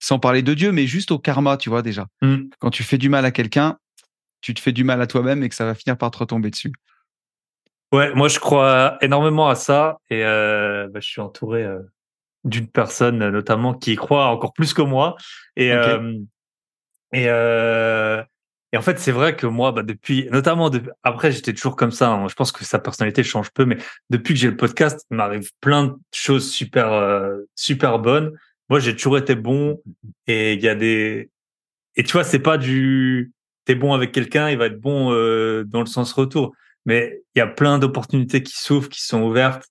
sans 0.00 0.18
parler 0.18 0.42
de 0.42 0.52
Dieu, 0.52 0.70
mais 0.70 0.86
juste 0.86 1.10
au 1.10 1.18
karma, 1.18 1.56
tu 1.56 1.70
vois, 1.70 1.80
déjà. 1.80 2.08
Mm. 2.20 2.50
Quand 2.58 2.68
tu 2.68 2.82
fais 2.82 2.98
du 2.98 3.08
mal 3.08 3.24
à 3.24 3.30
quelqu'un, 3.30 3.78
tu 4.42 4.52
te 4.52 4.60
fais 4.60 4.72
du 4.72 4.84
mal 4.84 5.00
à 5.00 5.06
toi-même 5.06 5.42
et 5.42 5.48
que 5.48 5.54
ça 5.54 5.64
va 5.64 5.74
finir 5.74 5.96
par 5.96 6.10
te 6.10 6.18
retomber 6.18 6.50
dessus. 6.50 6.72
Ouais, 7.90 8.12
moi 8.14 8.28
je 8.28 8.38
crois 8.38 8.98
énormément 9.00 9.48
à 9.48 9.54
ça 9.54 9.98
et 10.10 10.24
euh, 10.24 10.88
bah, 10.88 10.98
je 11.00 11.06
suis 11.06 11.20
entouré 11.20 11.64
d'une 12.46 12.68
personne 12.68 13.20
euh, 13.22 13.30
notamment 13.30 13.74
qui 13.74 13.92
y 13.92 13.96
croit 13.96 14.28
encore 14.28 14.54
plus 14.54 14.72
que 14.72 14.82
moi. 14.82 15.16
Et 15.56 15.72
euh, 15.72 16.14
et 17.12 17.26
euh, 17.28 18.22
et 18.72 18.76
en 18.78 18.82
fait 18.82 18.98
c'est 18.98 19.12
vrai 19.12 19.36
que 19.36 19.46
moi 19.46 19.72
bah, 19.72 19.82
depuis 19.82 20.28
notamment 20.30 20.70
de- 20.70 20.82
après 21.02 21.30
j'étais 21.32 21.52
toujours 21.52 21.76
comme 21.76 21.92
ça 21.92 22.10
hein. 22.10 22.28
je 22.28 22.34
pense 22.34 22.52
que 22.52 22.64
sa 22.64 22.78
personnalité 22.78 23.22
change 23.22 23.50
peu 23.50 23.64
mais 23.64 23.78
depuis 24.10 24.34
que 24.34 24.40
j'ai 24.40 24.50
le 24.50 24.56
podcast 24.56 25.06
il 25.10 25.16
m'arrive 25.16 25.50
plein 25.60 25.84
de 25.84 25.94
choses 26.12 26.50
super 26.50 26.92
euh, 26.92 27.38
super 27.54 27.98
bonnes. 27.98 28.32
Moi 28.68 28.80
j'ai 28.80 28.96
toujours 28.96 29.18
été 29.18 29.34
bon 29.34 29.82
et 30.26 30.54
il 30.54 30.62
y 30.62 30.68
a 30.68 30.74
des 30.74 31.30
et 31.96 32.02
tu 32.04 32.12
vois 32.12 32.24
c'est 32.24 32.40
pas 32.40 32.58
du 32.58 33.32
t'es 33.66 33.74
bon 33.74 33.92
avec 33.92 34.12
quelqu'un 34.12 34.48
il 34.50 34.58
va 34.58 34.66
être 34.66 34.80
bon 34.80 35.12
euh, 35.12 35.64
dans 35.64 35.80
le 35.80 35.86
sens 35.86 36.12
retour. 36.12 36.54
Mais 36.86 37.20
il 37.34 37.40
y 37.40 37.42
a 37.42 37.48
plein 37.48 37.80
d'opportunités 37.80 38.44
qui 38.44 38.56
s'ouvrent, 38.56 38.88
qui 38.88 39.02
sont 39.02 39.20
ouvertes, 39.22 39.66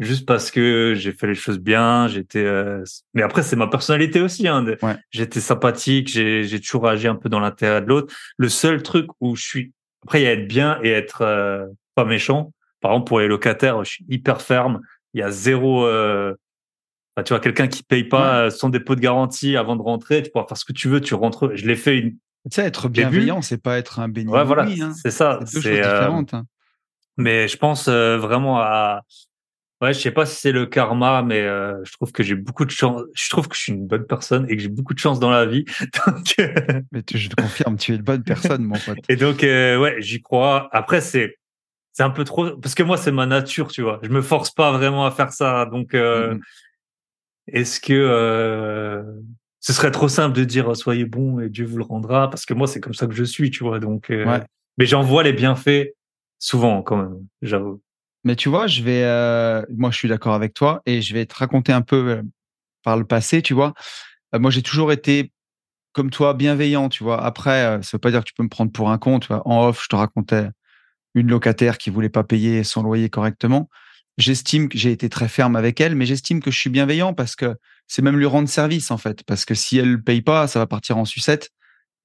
juste 0.00 0.26
parce 0.26 0.50
que 0.50 0.94
j'ai 0.96 1.12
fait 1.12 1.26
les 1.26 1.34
choses 1.34 1.58
bien. 1.58 2.08
J'étais, 2.08 2.44
euh, 2.44 2.82
mais 3.14 3.22
après 3.22 3.42
c'est 3.42 3.56
ma 3.56 3.68
personnalité 3.68 4.20
aussi. 4.20 4.48
Hein, 4.48 4.62
de- 4.62 4.78
Ouais. 4.82 4.96
J'étais 5.10 5.40
sympathique, 5.40 6.08
j'ai 6.08 6.44
j'ai 6.44 6.60
toujours 6.60 6.88
agi 6.88 7.06
un 7.06 7.14
peu 7.16 7.28
dans 7.28 7.40
l'intérêt 7.40 7.80
de 7.82 7.86
l'autre. 7.86 8.14
Le 8.36 8.48
seul 8.48 8.82
truc 8.82 9.06
où 9.20 9.36
je 9.36 9.42
suis, 9.42 9.72
après 10.04 10.20
il 10.22 10.24
y 10.24 10.26
a 10.26 10.32
être 10.32 10.48
bien 10.48 10.78
et 10.82 10.90
être 10.90 11.22
euh, 11.22 11.66
pas 11.94 12.04
méchant. 12.04 12.52
Par 12.80 12.92
exemple 12.92 13.08
pour 13.08 13.20
les 13.20 13.28
locataires, 13.28 13.84
je 13.84 13.90
suis 13.90 14.04
hyper 14.08 14.40
ferme. 14.42 14.80
Il 15.14 15.20
y 15.20 15.22
a 15.22 15.30
zéro. 15.30 15.84
Euh, 15.86 16.34
enfin, 17.16 17.24
tu 17.24 17.32
vois 17.32 17.40
quelqu'un 17.40 17.68
qui 17.68 17.82
paye 17.82 18.04
pas 18.04 18.50
son 18.50 18.68
dépôt 18.70 18.94
de 18.94 19.00
garantie 19.00 19.56
avant 19.56 19.76
de 19.76 19.82
rentrer, 19.82 20.22
tu 20.22 20.30
pourras 20.30 20.46
faire 20.46 20.56
ce 20.56 20.64
que 20.64 20.72
tu 20.72 20.88
veux, 20.88 21.00
tu 21.00 21.14
rentres. 21.14 21.50
Je 21.54 21.66
l'ai 21.66 21.76
fait 21.76 21.98
une. 21.98 22.12
Tu 22.50 22.54
sais, 22.54 22.62
être 22.62 22.88
bienveillant, 22.88 23.42
c'est 23.42 23.60
pas 23.62 23.76
être 23.76 23.98
un 24.00 24.08
béni. 24.08 24.30
Ouais, 24.32 24.44
voilà, 24.44 24.62
hein. 24.62 24.92
c'est 24.94 25.10
ça. 25.10 25.40
C'est 25.44 25.56
deux 25.56 25.60
choses 25.60 25.72
euh, 25.72 25.82
différentes. 25.98 26.32
hein. 26.32 26.46
Mais 27.18 27.48
je 27.48 27.58
pense 27.58 27.86
euh, 27.88 28.16
vraiment 28.16 28.60
à. 28.60 29.02
Ouais, 29.80 29.94
je 29.94 29.98
sais 30.00 30.10
pas 30.10 30.26
si 30.26 30.36
c'est 30.36 30.52
le 30.52 30.66
karma, 30.66 31.22
mais 31.22 31.40
euh, 31.40 31.82
je 31.84 31.92
trouve 31.92 32.12
que 32.12 32.22
j'ai 32.22 32.34
beaucoup 32.34 32.66
de 32.66 32.70
chance. 32.70 33.02
Je 33.14 33.30
trouve 33.30 33.48
que 33.48 33.56
je 33.56 33.62
suis 33.62 33.72
une 33.72 33.86
bonne 33.86 34.04
personne 34.04 34.44
et 34.50 34.56
que 34.56 34.62
j'ai 34.62 34.68
beaucoup 34.68 34.92
de 34.92 34.98
chance 34.98 35.18
dans 35.20 35.30
la 35.30 35.46
vie. 35.46 35.64
Donc, 36.06 36.34
euh, 36.38 36.52
Mais 36.92 37.02
tu- 37.02 37.16
je 37.16 37.30
te 37.30 37.34
confirme, 37.36 37.76
tu 37.78 37.92
es 37.92 37.96
une 37.96 38.02
bonne 38.02 38.22
personne, 38.22 38.62
mon 38.64 38.78
pote. 38.78 38.98
et 39.08 39.16
donc, 39.16 39.42
euh, 39.42 39.78
ouais, 39.78 39.96
j'y 40.00 40.20
crois. 40.20 40.68
Après, 40.72 41.00
c'est 41.00 41.36
c'est 41.92 42.02
un 42.02 42.10
peu 42.10 42.24
trop 42.24 42.56
parce 42.58 42.74
que 42.74 42.82
moi, 42.82 42.96
c'est 42.98 43.10
ma 43.12 43.24
nature, 43.26 43.68
tu 43.68 43.82
vois. 43.82 44.00
Je 44.02 44.10
me 44.10 44.20
force 44.22 44.50
pas 44.50 44.70
vraiment 44.72 45.06
à 45.06 45.10
faire 45.10 45.32
ça. 45.32 45.64
Donc, 45.66 45.94
euh, 45.94 46.34
Mhm. 46.34 46.40
est-ce 47.48 47.80
que 47.80 47.92
euh, 47.94 49.02
ce 49.60 49.72
serait 49.72 49.90
trop 49.90 50.08
simple 50.08 50.36
de 50.36 50.44
dire 50.44 50.76
soyez 50.76 51.04
bon 51.04 51.40
et 51.40 51.48
Dieu 51.48 51.64
vous 51.64 51.78
le 51.78 51.84
rendra 51.84 52.28
Parce 52.30 52.44
que 52.46 52.54
moi, 52.54 52.66
c'est 52.66 52.80
comme 52.80 52.94
ça 52.94 53.06
que 53.06 53.14
je 53.14 53.24
suis, 53.24 53.50
tu 53.50 53.64
vois. 53.64 53.78
Donc, 53.80 54.10
euh, 54.10 54.24
Ouais. 54.26 54.42
mais 54.78 54.86
j'en 54.86 55.02
vois 55.02 55.22
les 55.22 55.32
bienfaits 55.32 55.94
souvent, 56.38 56.82
quand 56.82 56.96
même. 56.98 57.26
J'avoue. 57.42 57.80
Mais 58.24 58.36
tu 58.36 58.48
vois, 58.48 58.66
je 58.66 58.82
vais, 58.82 59.04
euh, 59.04 59.62
moi, 59.70 59.90
je 59.90 59.96
suis 59.96 60.08
d'accord 60.08 60.34
avec 60.34 60.54
toi 60.54 60.82
et 60.86 61.00
je 61.00 61.14
vais 61.14 61.24
te 61.26 61.34
raconter 61.34 61.72
un 61.72 61.82
peu 61.82 62.10
euh, 62.10 62.22
par 62.82 62.96
le 62.96 63.04
passé, 63.04 63.42
tu 63.42 63.54
vois. 63.54 63.74
Euh, 64.34 64.38
moi, 64.38 64.50
j'ai 64.50 64.62
toujours 64.62 64.92
été 64.92 65.32
comme 65.92 66.10
toi, 66.10 66.34
bienveillant, 66.34 66.88
tu 66.88 67.02
vois. 67.02 67.22
Après, 67.24 67.80
ça 67.82 67.90
veut 67.94 67.98
pas 67.98 68.10
dire 68.10 68.20
que 68.20 68.28
tu 68.28 68.34
peux 68.34 68.42
me 68.44 68.48
prendre 68.48 68.70
pour 68.72 68.90
un 68.90 68.98
con. 68.98 69.18
En 69.44 69.66
off, 69.66 69.82
je 69.84 69.88
te 69.88 69.96
racontais 69.96 70.48
une 71.14 71.28
locataire 71.28 71.78
qui 71.78 71.90
voulait 71.90 72.10
pas 72.10 72.22
payer 72.24 72.62
son 72.62 72.82
loyer 72.82 73.10
correctement. 73.10 73.68
J'estime 74.18 74.68
que 74.68 74.78
j'ai 74.78 74.92
été 74.92 75.08
très 75.08 75.28
ferme 75.28 75.56
avec 75.56 75.80
elle, 75.80 75.96
mais 75.96 76.06
j'estime 76.06 76.40
que 76.40 76.50
je 76.50 76.58
suis 76.58 76.70
bienveillant 76.70 77.14
parce 77.14 77.34
que 77.36 77.56
c'est 77.88 78.02
même 78.02 78.18
lui 78.18 78.26
rendre 78.26 78.48
service, 78.48 78.90
en 78.92 78.98
fait. 78.98 79.24
Parce 79.24 79.44
que 79.44 79.54
si 79.54 79.78
elle 79.78 80.02
paye 80.02 80.22
pas, 80.22 80.46
ça 80.46 80.60
va 80.60 80.66
partir 80.66 80.96
en 80.98 81.04
sucette 81.04 81.50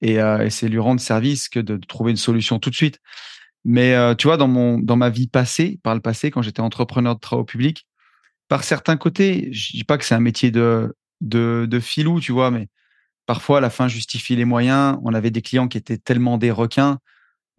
et, 0.01 0.15
et 0.15 0.49
c'est 0.49 0.67
lui 0.67 0.79
rendre 0.79 1.01
service 1.01 1.49
que 1.49 1.59
de 1.59 1.77
trouver 1.77 2.11
une 2.11 2.17
solution 2.17 2.57
tout 2.57 2.71
de 2.71 2.75
suite. 2.75 2.99
Mais 3.65 3.95
euh, 3.95 4.13
tu 4.15 4.27
vois, 4.27 4.37
dans 4.37 4.47
ma 4.95 5.09
vie 5.09 5.27
passée, 5.27 5.79
par 5.83 5.95
le 5.95 6.01
passé, 6.01 6.31
quand 6.31 6.43
j'étais 6.43 6.61
entrepreneur 6.61 7.15
de 7.15 7.19
travaux 7.19 7.43
publics, 7.43 7.87
par 8.47 8.63
certains 8.63 8.95
côtés, 8.95 9.49
je 9.51 9.71
dis 9.71 9.83
pas 9.83 9.97
que 9.97 10.05
c'est 10.05 10.15
un 10.15 10.19
métier 10.19 10.51
de 10.51 10.95
de, 11.21 11.65
de 11.69 11.79
filou, 11.79 12.19
tu 12.19 12.31
vois, 12.31 12.51
mais 12.51 12.67
parfois 13.25 13.61
la 13.61 13.69
fin 13.69 13.87
justifie 13.87 14.35
les 14.35 14.45
moyens. 14.45 14.97
On 15.03 15.13
avait 15.13 15.31
des 15.31 15.41
clients 15.41 15.67
qui 15.67 15.77
étaient 15.77 15.97
tellement 15.97 16.37
des 16.37 16.51
requins, 16.51 16.99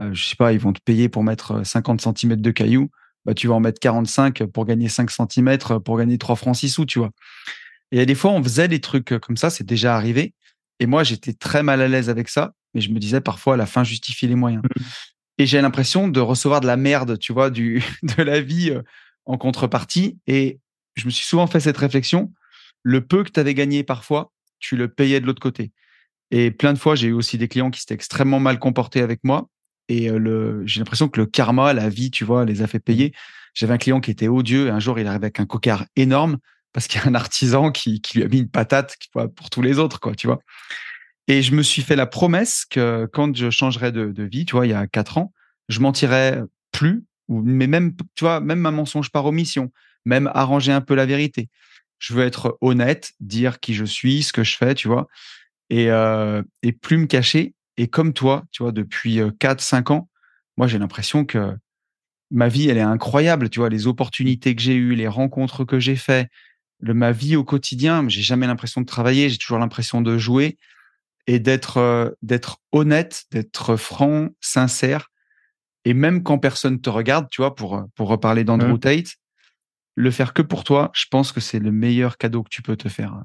euh, 0.01 0.13
je 0.13 0.25
sais 0.25 0.37
pas, 0.37 0.53
ils 0.53 0.61
vont 0.61 0.73
te 0.73 0.81
payer 0.85 1.09
pour 1.09 1.25
mettre 1.25 1.65
50 1.67 2.01
cm 2.01 2.37
de 2.37 2.51
cailloux, 2.51 2.91
bah 3.25 3.35
tu 3.35 3.49
vas 3.49 3.55
en 3.55 3.61
mettre 3.61 3.81
45 3.81 4.45
pour 4.47 4.67
gagner 4.67 4.89
5 4.89 5.11
cm, 5.11 5.59
pour 5.85 5.99
gagner 5.99 6.19
3 6.19 6.37
francs 6.37 6.57
6 6.57 6.69
sous, 6.71 6.87
tu 6.87 6.99
vois. 6.99 7.11
Et 7.93 8.05
des 8.07 8.15
fois, 8.15 8.33
on 8.33 8.43
faisait 8.43 8.69
des 8.69 8.81
trucs 8.81 9.19
comme 9.21 9.37
ça, 9.37 9.51
c'est 9.51 9.65
déjà 9.65 9.97
arrivé. 9.97 10.35
Et 10.81 10.87
moi, 10.87 11.05
j'étais 11.05 11.33
très 11.33 11.63
mal 11.63 11.81
à 11.81 11.89
l'aise 11.89 12.11
avec 12.11 12.29
ça, 12.29 12.53
mais 12.75 12.81
je 12.81 12.91
me 12.91 12.99
disais 12.99 13.21
parfois 13.21 13.57
la 13.57 13.67
fin 13.67 13.85
justifie 13.85 14.27
les 14.27 14.35
moyens. 14.35 14.63
Et 15.39 15.47
j'ai 15.47 15.61
l'impression 15.61 16.09
de 16.09 16.20
recevoir 16.20 16.61
de 16.61 16.66
la 16.66 16.76
merde, 16.76 17.18
tu 17.18 17.32
vois, 17.32 17.51
du, 17.51 17.82
de 18.03 18.22
la 18.22 18.41
vie 18.41 18.70
euh, 18.70 18.82
en 19.24 19.39
contrepartie. 19.39 20.18
Et 20.26 20.61
je 20.95 21.07
me 21.07 21.11
suis 21.11 21.26
souvent 21.26 21.47
fait 21.47 21.61
cette 21.61 21.76
réflexion. 21.76 22.32
Le 22.82 23.05
peu 23.05 23.24
que 23.24 23.30
tu 23.30 23.41
avais 23.41 23.55
gagné 23.55 23.82
parfois, 23.82 24.32
tu 24.59 24.76
le 24.76 24.89
payais 24.89 25.20
de 25.20 25.26
l'autre 25.26 25.43
côté. 25.43 25.72
Et 26.30 26.51
plein 26.51 26.72
de 26.72 26.78
fois, 26.78 26.95
j'ai 26.95 27.09
eu 27.09 27.12
aussi 27.12 27.39
des 27.39 27.49
clients 27.49 27.70
qui 27.70 27.80
s'étaient 27.80 27.95
extrêmement 27.95 28.41
mal 28.41 28.59
comportés 28.59 29.01
avec 29.01 29.20
moi. 29.24 29.49
Et 29.89 30.11
euh, 30.11 30.18
le, 30.18 30.66
j'ai 30.66 30.80
l'impression 30.80 31.09
que 31.09 31.20
le 31.20 31.26
karma, 31.26 31.72
la 31.72 31.89
vie, 31.89 32.11
tu 32.11 32.24
vois, 32.24 32.45
les 32.45 32.62
a 32.62 32.66
fait 32.66 32.80
payer. 32.80 33.12
J'avais 33.55 33.74
un 33.74 33.78
client 33.78 34.01
qui 34.01 34.11
était 34.11 34.28
odieux. 34.28 34.70
Un 34.70 34.80
jour, 34.80 34.99
il 34.99 35.07
arrivait 35.07 35.26
avec 35.26 35.41
un 35.41 35.47
cocard 35.47 35.87
énorme 35.97 36.39
parce 36.72 36.89
qu'il 36.89 37.01
y 37.01 37.05
a 37.05 37.07
un 37.07 37.14
artisan 37.14 37.70
qui, 37.70 38.01
qui 38.01 38.18
lui 38.18 38.24
a 38.24 38.28
mis 38.28 38.41
une 38.41 38.51
patate 38.51 38.97
pour 39.34 39.51
tous 39.51 39.62
les 39.62 39.78
autres, 39.78 39.99
quoi, 39.99 40.14
tu 40.14 40.26
vois. 40.26 40.41
Et 41.29 41.43
je 41.43 41.55
me 41.55 41.62
suis 41.62 41.83
fait 41.83 41.97
la 41.97 42.07
promesse 42.07 42.64
que 42.64 43.09
quand 43.12 43.35
je 43.37 43.51
changerais 43.51 43.93
de, 43.93 44.22
vie, 44.22 44.45
tu 44.45 44.55
vois, 44.55 44.66
il 44.66 44.70
y 44.70 44.74
a 44.74 44.87
quatre 44.87 45.18
ans, 45.18 45.33
je 45.68 45.81
mentirais 45.81 46.43
plus, 46.70 47.05
mais 47.29 47.66
même, 47.66 47.97
tu 48.14 48.24
vois, 48.24 48.41
même 48.41 48.64
un 48.64 48.70
mensonge 48.70 49.11
par 49.11 49.27
omission, 49.27 49.72
même 50.05 50.31
arranger 50.35 50.72
un 50.72 50.81
peu 50.81 50.95
la 50.95 51.07
vérité. 51.07 51.49
Je 51.99 52.14
veux 52.14 52.24
être 52.24 52.57
honnête, 52.61 53.12
dire 53.20 53.59
qui 53.59 53.74
je 53.74 53.85
suis, 53.85 54.22
ce 54.22 54.33
que 54.33 54.45
je 54.45 54.57
fais, 54.57 54.74
tu 54.74 54.87
vois, 54.87 55.09
et, 55.70 55.91
euh, 55.91 56.43
et 56.62 56.72
plus 56.72 56.99
me 56.99 57.07
cacher. 57.07 57.55
Et 57.77 57.89
comme 57.89 58.12
toi, 58.12 58.45
tu 58.53 58.62
vois, 58.62 58.72
depuis 58.72 59.20
4-5 59.41 59.93
ans, 59.93 60.09
moi, 60.57 60.68
j'ai 60.68 60.79
l'impression 60.79 61.24
que 61.24 61.57
ma 62.31 62.49
vie, 62.49 62.68
elle 62.68 62.79
est 62.79 62.83
incroyable, 62.83 63.51
tu 63.51 63.59
vois, 63.59 63.68
les 63.68 63.87
opportunités 63.87 64.55
que 64.55 64.62
j'ai 64.62 64.74
eues, 64.74 64.95
les 64.95 65.09
rencontres 65.09 65.64
que 65.64 65.81
j'ai 65.81 65.97
fait, 65.97 66.29
le, 66.81 66.95
ma 66.95 67.12
vie 67.12 67.37
au 67.37 67.45
quotidien, 67.45 68.07
j'ai 68.09 68.22
jamais 68.22 68.47
l'impression 68.47 68.81
de 68.81 68.87
travailler, 68.87 69.29
j'ai 69.29 69.39
toujours 69.39 69.59
l'impression 69.59 70.01
de 70.03 70.18
jouer 70.18 70.57
et 71.27 71.39
d'être 71.39 71.79
euh, 71.79 72.11
d'être 72.22 72.59
honnête, 72.72 73.24
d'être 73.31 73.77
franc, 73.77 74.29
sincère. 74.41 75.11
Et 75.85 75.95
même 75.95 76.22
quand 76.22 76.39
personne 76.39 76.81
te 76.81 76.91
regarde, 76.91 77.29
tu 77.31 77.41
vois, 77.41 77.55
pour 77.55 77.85
pour 77.95 78.09
reparler 78.09 78.45
d'Andrew 78.45 78.72
Mhm. 78.72 78.79
Tate, 78.81 79.16
le 79.95 80.11
faire 80.11 80.35
que 80.35 80.43
pour 80.43 80.64
toi, 80.64 80.91
je 80.95 81.07
pense 81.11 81.33
que 81.33 81.41
c'est 81.41 81.59
le 81.59 81.72
meilleur 81.72 82.18
cadeau 82.18 82.43
que 82.43 82.51
tu 82.51 82.62
peux 82.62 82.77
te 82.77 82.89
faire. 82.89 83.22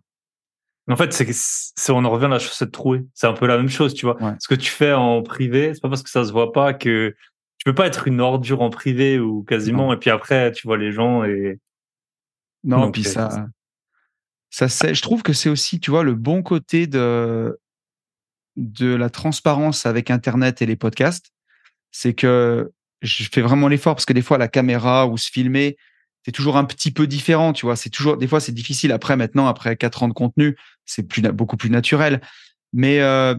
En 0.89 0.95
fait, 0.95 1.13
c'est, 1.13 1.91
on 1.91 2.03
en 2.03 2.09
revient 2.09 2.25
à 2.25 2.29
la 2.29 2.39
chaussette 2.39 2.71
trouée. 2.71 3.05
C'est 3.13 3.27
un 3.27 3.33
peu 3.33 3.45
la 3.45 3.57
même 3.57 3.69
chose, 3.69 3.93
tu 3.93 4.05
vois. 4.05 4.17
Ce 4.39 4.47
que 4.47 4.55
tu 4.55 4.69
fais 4.69 4.93
en 4.93 5.21
privé, 5.21 5.73
c'est 5.73 5.81
pas 5.81 5.89
parce 5.89 6.03
que 6.03 6.09
ça 6.09 6.25
se 6.25 6.31
voit 6.31 6.51
pas 6.51 6.73
que 6.73 7.15
tu 7.57 7.65
peux 7.65 7.75
pas 7.75 7.85
être 7.85 8.07
une 8.07 8.19
ordure 8.19 8.61
en 8.61 8.71
privé 8.71 9.19
ou 9.19 9.43
quasiment, 9.43 9.93
et 9.93 9.97
puis 9.97 10.09
après, 10.09 10.51
tu 10.51 10.67
vois 10.67 10.77
les 10.77 10.91
gens 10.91 11.23
et. 11.23 11.59
Non, 12.63 12.89
et 12.89 12.91
puis 12.91 13.03
ça, 13.03 13.47
ça 14.49 14.67
c'est, 14.67 14.93
je 14.93 15.01
trouve 15.01 15.23
que 15.23 15.33
c'est 15.33 15.49
aussi, 15.49 15.79
tu 15.79 15.91
vois, 15.91 16.03
le 16.03 16.13
bon 16.13 16.43
côté 16.43 16.87
de, 16.87 17.57
de 18.61 18.93
la 18.93 19.09
transparence 19.09 19.85
avec 19.85 20.09
Internet 20.09 20.61
et 20.61 20.65
les 20.65 20.75
podcasts. 20.75 21.31
C'est 21.91 22.13
que 22.13 22.71
je 23.01 23.27
fais 23.31 23.41
vraiment 23.41 23.67
l'effort 23.67 23.95
parce 23.95 24.05
que 24.05 24.13
des 24.13 24.21
fois, 24.21 24.37
la 24.37 24.47
caméra 24.47 25.07
ou 25.07 25.17
se 25.17 25.29
filmer, 25.29 25.77
c'est 26.23 26.31
toujours 26.31 26.57
un 26.57 26.65
petit 26.65 26.91
peu 26.91 27.07
différent, 27.07 27.51
tu 27.51 27.65
vois. 27.65 27.75
C'est 27.75 27.89
toujours, 27.89 28.17
des 28.17 28.27
fois, 28.27 28.39
c'est 28.39 28.51
difficile. 28.51 28.91
Après, 28.91 29.17
maintenant, 29.17 29.47
après 29.47 29.75
quatre 29.75 30.03
ans 30.03 30.07
de 30.07 30.13
contenu, 30.13 30.55
c'est 30.85 31.03
plus, 31.03 31.21
beaucoup 31.21 31.57
plus 31.57 31.71
naturel. 31.71 32.21
Mais 32.73 33.01
euh, 33.01 33.35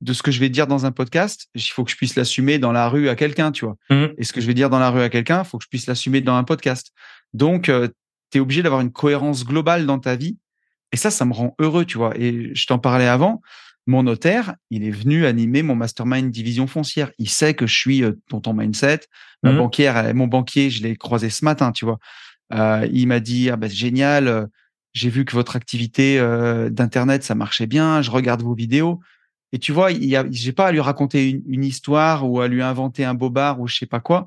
de 0.00 0.12
ce 0.12 0.22
que 0.22 0.30
je 0.30 0.40
vais 0.40 0.48
dire 0.48 0.66
dans 0.66 0.86
un 0.86 0.92
podcast, 0.92 1.48
il 1.54 1.62
faut 1.62 1.84
que 1.84 1.90
je 1.90 1.96
puisse 1.96 2.14
l'assumer 2.14 2.58
dans 2.58 2.72
la 2.72 2.88
rue 2.88 3.08
à 3.08 3.16
quelqu'un, 3.16 3.50
tu 3.50 3.64
vois. 3.64 3.76
Mmh. 3.90 4.14
Et 4.18 4.24
ce 4.24 4.32
que 4.32 4.40
je 4.40 4.46
vais 4.46 4.54
dire 4.54 4.70
dans 4.70 4.78
la 4.78 4.90
rue 4.90 5.02
à 5.02 5.08
quelqu'un, 5.08 5.42
il 5.42 5.44
faut 5.44 5.58
que 5.58 5.64
je 5.64 5.68
puisse 5.68 5.86
l'assumer 5.86 6.20
dans 6.20 6.36
un 6.36 6.44
podcast. 6.44 6.92
Donc, 7.34 7.68
euh, 7.68 7.88
tu 8.30 8.38
es 8.38 8.40
obligé 8.40 8.62
d'avoir 8.62 8.80
une 8.80 8.92
cohérence 8.92 9.44
globale 9.44 9.84
dans 9.84 9.98
ta 9.98 10.14
vie. 10.14 10.38
Et 10.92 10.96
ça, 10.96 11.10
ça 11.10 11.24
me 11.24 11.32
rend 11.32 11.54
heureux, 11.58 11.84
tu 11.84 11.98
vois. 11.98 12.16
Et 12.16 12.54
je 12.54 12.66
t'en 12.66 12.78
parlais 12.78 13.06
avant. 13.06 13.42
Mon 13.86 14.02
notaire, 14.02 14.54
il 14.70 14.84
est 14.84 14.90
venu 14.90 15.26
animer 15.26 15.62
mon 15.62 15.74
mastermind 15.74 16.30
division 16.30 16.66
foncière. 16.66 17.10
Il 17.18 17.28
sait 17.28 17.54
que 17.54 17.66
je 17.66 17.76
suis 17.76 18.04
euh, 18.04 18.12
tonton 18.28 18.52
mindset. 18.52 19.00
Ma 19.42 19.52
mmh. 19.52 19.56
banquière, 19.56 20.14
mon 20.14 20.26
banquier, 20.26 20.70
je 20.70 20.82
l'ai 20.82 20.96
croisé 20.96 21.30
ce 21.30 21.44
matin, 21.44 21.72
tu 21.72 21.84
vois. 21.84 21.98
Euh, 22.52 22.86
il 22.92 23.06
m'a 23.06 23.20
dit, 23.20 23.48
ah 23.48 23.56
ben, 23.56 23.70
génial, 23.70 24.28
euh, 24.28 24.46
j'ai 24.92 25.08
vu 25.08 25.24
que 25.24 25.32
votre 25.32 25.56
activité 25.56 26.18
d'internet 26.70 27.22
ça 27.22 27.36
marchait 27.36 27.68
bien, 27.68 28.02
je 28.02 28.10
regarde 28.10 28.42
vos 28.42 28.54
vidéos. 28.54 29.00
Et 29.52 29.58
tu 29.58 29.70
vois, 29.72 29.92
il 29.92 30.28
j'ai 30.30 30.52
pas 30.52 30.66
à 30.66 30.72
lui 30.72 30.80
raconter 30.80 31.30
une, 31.46 31.64
histoire 31.64 32.28
ou 32.28 32.40
à 32.40 32.48
lui 32.48 32.60
inventer 32.60 33.04
un 33.04 33.14
bobard 33.14 33.60
ou 33.60 33.68
je 33.68 33.76
sais 33.76 33.86
pas 33.86 34.00
quoi. 34.00 34.26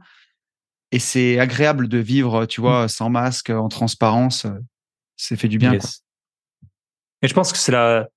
Et 0.93 0.99
c'est 0.99 1.37
agréable 1.37 1.89
de 1.89 1.97
vivre, 1.97 2.45
tu 2.45 2.61
vois, 2.61 2.87
sans 2.87 3.09
masque, 3.09 3.49
en 3.49 3.67
transparence. 3.67 4.47
C'est 5.17 5.35
fait 5.35 5.49
du 5.49 5.57
bien. 5.57 5.73
Et 7.21 7.27
je 7.27 7.33
pense 7.33 7.51
que 7.51 7.57
c'est 7.57 7.73
la, 7.73 8.07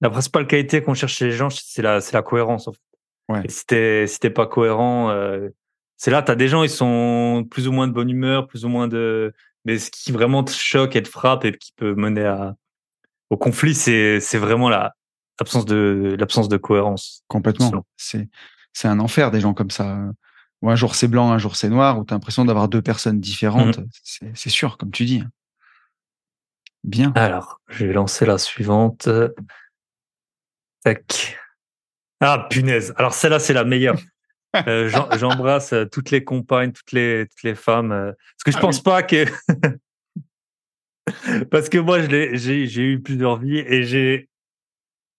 la 0.00 0.10
principale 0.10 0.46
qualité 0.46 0.82
qu'on 0.82 0.94
cherche 0.94 1.14
chez 1.14 1.26
les 1.26 1.32
gens, 1.32 1.48
c'est 1.50 1.82
la, 1.82 2.00
c'est 2.00 2.12
la 2.12 2.22
cohérence. 2.22 2.68
En 2.68 2.72
fait. 2.72 2.80
Ouais. 3.28 3.42
Et 3.44 3.48
si 3.48 3.66
t'es, 3.66 4.06
si 4.06 4.18
t'es 4.18 4.30
pas 4.30 4.46
cohérent, 4.46 5.10
euh, 5.10 5.48
c'est 5.96 6.10
là, 6.10 6.22
t'as 6.22 6.34
des 6.34 6.48
gens, 6.48 6.62
ils 6.62 6.70
sont 6.70 7.46
plus 7.50 7.68
ou 7.68 7.72
moins 7.72 7.88
de 7.88 7.92
bonne 7.92 8.10
humeur, 8.10 8.46
plus 8.46 8.64
ou 8.64 8.68
moins 8.68 8.88
de, 8.88 9.32
mais 9.64 9.78
ce 9.78 9.90
qui 9.90 10.12
vraiment 10.12 10.44
te 10.44 10.52
choque 10.52 10.94
et 10.96 11.02
te 11.02 11.08
frappe 11.08 11.44
et 11.44 11.56
qui 11.56 11.72
peut 11.72 11.94
mener 11.94 12.24
à, 12.24 12.54
au 13.30 13.36
conflit, 13.36 13.74
c'est, 13.74 14.20
c'est 14.20 14.38
vraiment 14.38 14.68
la, 14.68 14.94
l'absence 15.40 15.64
de, 15.64 16.16
l'absence 16.18 16.48
de 16.48 16.56
cohérence. 16.56 17.24
Complètement. 17.26 17.84
C'est, 17.96 18.28
c'est 18.72 18.88
un 18.88 19.00
enfer 19.00 19.30
des 19.30 19.40
gens 19.40 19.54
comme 19.54 19.70
ça. 19.70 19.98
Ou 20.62 20.70
un 20.70 20.76
jour 20.76 20.94
c'est 20.94 21.08
blanc, 21.08 21.32
un 21.32 21.38
jour 21.38 21.56
c'est 21.56 21.68
noir, 21.68 21.98
où 21.98 22.04
t'as 22.04 22.14
l'impression 22.14 22.44
d'avoir 22.44 22.68
deux 22.68 22.80
personnes 22.80 23.20
différentes. 23.20 23.78
Mmh. 23.78 23.88
C'est, 24.02 24.36
c'est 24.36 24.50
sûr, 24.50 24.78
comme 24.78 24.90
tu 24.90 25.04
dis. 25.04 25.22
Bien. 26.84 27.12
Alors, 27.16 27.60
je 27.68 27.84
vais 27.84 27.92
lancer 27.92 28.24
la 28.24 28.38
suivante. 28.38 29.08
Ah, 32.20 32.46
punaise. 32.50 32.94
Alors, 32.96 33.14
celle-là, 33.14 33.38
c'est 33.38 33.52
la 33.52 33.64
meilleure. 33.64 33.98
Euh, 34.66 34.88
j'embrasse 35.18 35.72
euh, 35.72 35.84
toutes 35.84 36.10
les 36.10 36.24
compagnes, 36.24 36.72
toutes 36.72 36.92
les, 36.92 37.26
toutes 37.28 37.42
les 37.42 37.54
femmes. 37.54 37.92
Euh, 37.92 38.12
parce 38.12 38.44
que 38.44 38.50
je 38.52 38.56
ah 38.56 38.60
pense 38.60 38.82
pas 38.82 39.02
que. 39.02 39.26
parce 41.50 41.68
que 41.68 41.78
moi, 41.78 42.00
j'ai 42.08 42.82
eu 42.82 43.00
plusieurs 43.00 43.38
vies 43.38 43.58
et 43.58 43.82
j'ai 43.84 44.28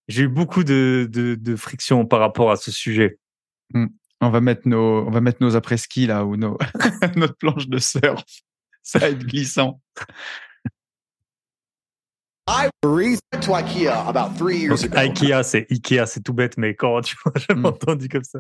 eu 0.09 0.27
beaucoup 0.27 0.63
de, 0.63 1.07
de, 1.09 1.35
de 1.35 1.55
friction 1.55 2.05
par 2.05 2.19
rapport 2.19 2.51
à 2.51 2.55
ce 2.55 2.71
sujet. 2.71 3.19
Hmm. 3.73 3.87
On 4.19 4.29
va 4.29 4.41
mettre 4.41 4.67
nos, 4.67 5.05
on 5.05 5.11
va 5.11 5.21
mettre 5.21 5.43
nos 5.43 5.55
après-ski 5.55 6.07
là 6.07 6.25
ou 6.25 6.37
nos, 6.37 6.57
notre 7.15 7.35
planche 7.35 7.67
de 7.67 7.77
surf. 7.77 8.23
Ça 8.81 8.99
va 8.99 9.09
être 9.09 9.19
glissant. 9.19 9.79
I 12.47 12.69
to 13.47 13.53
IKEA 13.53 14.07
about 14.07 14.37
three 14.37 14.57
years 14.57 14.83
ago. 14.83 14.97
IKEA, 14.97 15.43
c'est 15.43 15.67
Ikea, 15.69 16.05
c'est 16.05 16.23
tout 16.23 16.33
bête, 16.33 16.57
mais 16.57 16.75
quand 16.75 17.01
tu 17.01 17.15
vois, 17.23 17.33
mm. 17.55 17.65
entendu 17.65 18.07
comme 18.07 18.23
ça. 18.23 18.39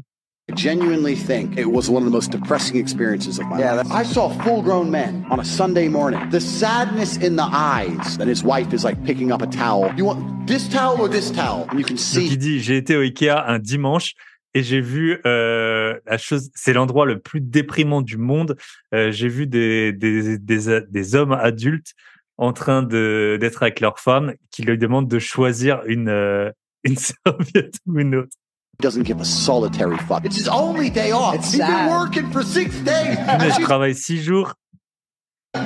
I 0.49 0.55
genuinely 0.55 1.15
think 1.15 1.57
it 1.57 1.65
was 1.65 1.89
one 1.89 2.03
of 2.03 2.05
the 2.05 2.11
most 2.11 2.31
depressing 2.31 2.77
experiences 2.77 3.37
of 3.37 3.47
my 3.47 3.59
yeah, 3.59 3.73
life. 3.73 3.91
I 3.91 4.03
saw 4.03 4.29
full-grown 4.29 4.89
men 4.89 5.25
on 5.29 5.41
a 5.41 5.43
Sunday 5.43 5.89
morning. 5.89 6.21
The 6.29 6.39
sadness 6.39 7.17
in 7.17 7.35
the 7.35 7.49
eyes 7.51 8.17
that 8.17 8.29
his 8.29 8.45
wife 8.45 8.73
is 8.73 8.85
like 8.85 9.03
picking 9.03 9.33
up 9.33 9.41
a 9.41 9.47
towel. 9.47 9.91
You 9.97 10.05
want 10.05 10.47
this 10.47 10.69
towel 10.69 11.01
or 11.01 11.09
this 11.09 11.31
towel? 11.31 11.67
And 11.69 11.77
you 11.77 11.85
can 11.85 11.97
see. 11.97 12.21
Donc 12.21 12.31
il 12.31 12.37
dit, 12.37 12.59
j'ai 12.61 12.77
été 12.77 12.95
au 12.95 13.01
Ikea 13.01 13.43
un 13.45 13.59
dimanche 13.59 14.13
et 14.53 14.63
j'ai 14.63 14.79
vu 14.79 15.19
euh, 15.25 15.99
la 16.05 16.17
chose. 16.17 16.49
C'est 16.55 16.71
l'endroit 16.71 17.05
le 17.05 17.19
plus 17.19 17.41
déprimant 17.41 18.01
du 18.01 18.15
monde. 18.15 18.55
Euh, 18.93 19.11
j'ai 19.11 19.27
vu 19.27 19.47
des, 19.47 19.91
des, 19.91 20.37
des, 20.37 20.81
des 20.89 21.15
hommes 21.15 21.33
adultes 21.33 21.93
en 22.37 22.53
train 22.53 22.83
de 22.83 23.37
d'être 23.39 23.63
avec 23.63 23.79
leur 23.79 23.99
femme 23.99 24.33
qui 24.51 24.61
lui 24.63 24.77
demande 24.77 25.07
de 25.07 25.19
choisir 25.19 25.81
une 25.85 26.09
euh, 26.09 26.51
une 26.83 26.95
serviette 27.25 27.75
ou 27.85 27.99
une 27.99 28.15
autre. 28.15 28.35
Doesn't 28.79 29.05
give 29.05 29.19
a 29.19 29.25
solitary 29.25 29.97
fuck. 30.07 30.23
It's 30.23 30.37
his 30.37 30.47
only 30.47 30.91
day 30.91 31.11
off. 31.11 31.33
It's 31.35 31.51
He's 31.51 31.57
sad. 31.61 31.87
been 31.87 31.97
working 31.97 32.31
for 32.31 32.43
six 32.43 32.79
days. 32.83 33.17
Mais 33.39 33.49
je 33.49 33.61
travaille 33.63 33.95
six 33.95 34.21
jours. 34.21 34.53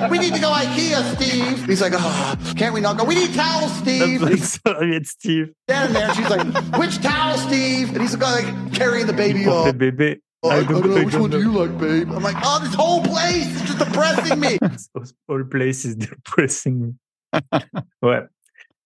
We 0.09 0.19
need 0.19 0.33
to 0.33 0.39
go 0.39 0.47
IKEA, 0.53 1.03
Steve. 1.15 1.65
He's 1.67 1.81
like, 1.81 1.91
oh, 1.93 2.35
can't 2.55 2.73
we 2.73 2.79
not 2.79 2.97
go? 2.97 3.03
We 3.03 3.15
need 3.15 3.33
towels, 3.33 3.73
Steve. 3.79 4.21
Serviette, 4.39 5.05
Steve. 5.05 5.51
Standing 5.69 5.93
there, 5.93 6.13
she's 6.13 6.29
like, 6.29 6.47
which 6.79 7.01
towel, 7.01 7.37
Steve? 7.37 7.89
And 7.89 8.01
he's 8.01 8.15
like 8.17 8.45
carrying 8.73 9.07
the 9.07 9.13
baby 9.13 9.45
off. 9.47 9.65
Le 9.65 9.73
bébé. 9.73 10.21
Oh, 10.43 10.49
I, 10.49 10.63
don't, 10.63 10.83
know. 10.83 11.03
Which 11.03 11.15
one 11.15 11.29
do 11.29 11.39
you 11.39 11.51
like, 11.51 11.77
babe? 11.77 12.09
I'm 12.11 12.23
like, 12.23 12.35
oh, 12.43 12.59
this 12.63 12.73
whole 12.73 13.03
place 13.03 13.55
is 13.55 13.61
just 13.61 13.77
depressing 13.77 14.39
me. 14.39 14.57
this 14.61 14.89
whole 15.27 15.43
place 15.43 15.85
is 15.85 15.95
depressing 15.95 16.81
me. 16.81 16.93
ouais. 18.01 18.27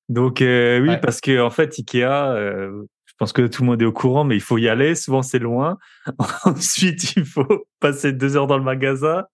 Donc 0.10 0.42
euh, 0.42 0.82
oui, 0.82 0.90
ouais. 0.90 1.02
parce 1.02 1.22
que 1.22 1.42
en 1.42 1.50
fait, 1.50 1.74
Ikea, 1.80 2.04
euh, 2.04 2.84
je 3.06 3.14
pense 3.18 3.32
que 3.32 3.48
tout 3.48 3.62
le 3.64 3.68
monde 3.68 3.82
est 3.82 3.86
au 3.86 3.94
courant, 3.94 4.26
mais 4.26 4.36
il 4.36 4.42
faut 4.42 4.58
y 4.58 4.68
aller. 4.68 4.96
Souvent, 4.96 5.24
c'est 5.24 5.40
loin. 5.40 5.78
Ensuite, 6.44 7.16
il 7.16 7.26
faut 7.26 7.66
passer 7.80 8.12
deux 8.12 8.36
heures 8.36 8.48
dans 8.48 8.58
le 8.58 8.64
magasin. 8.64 9.26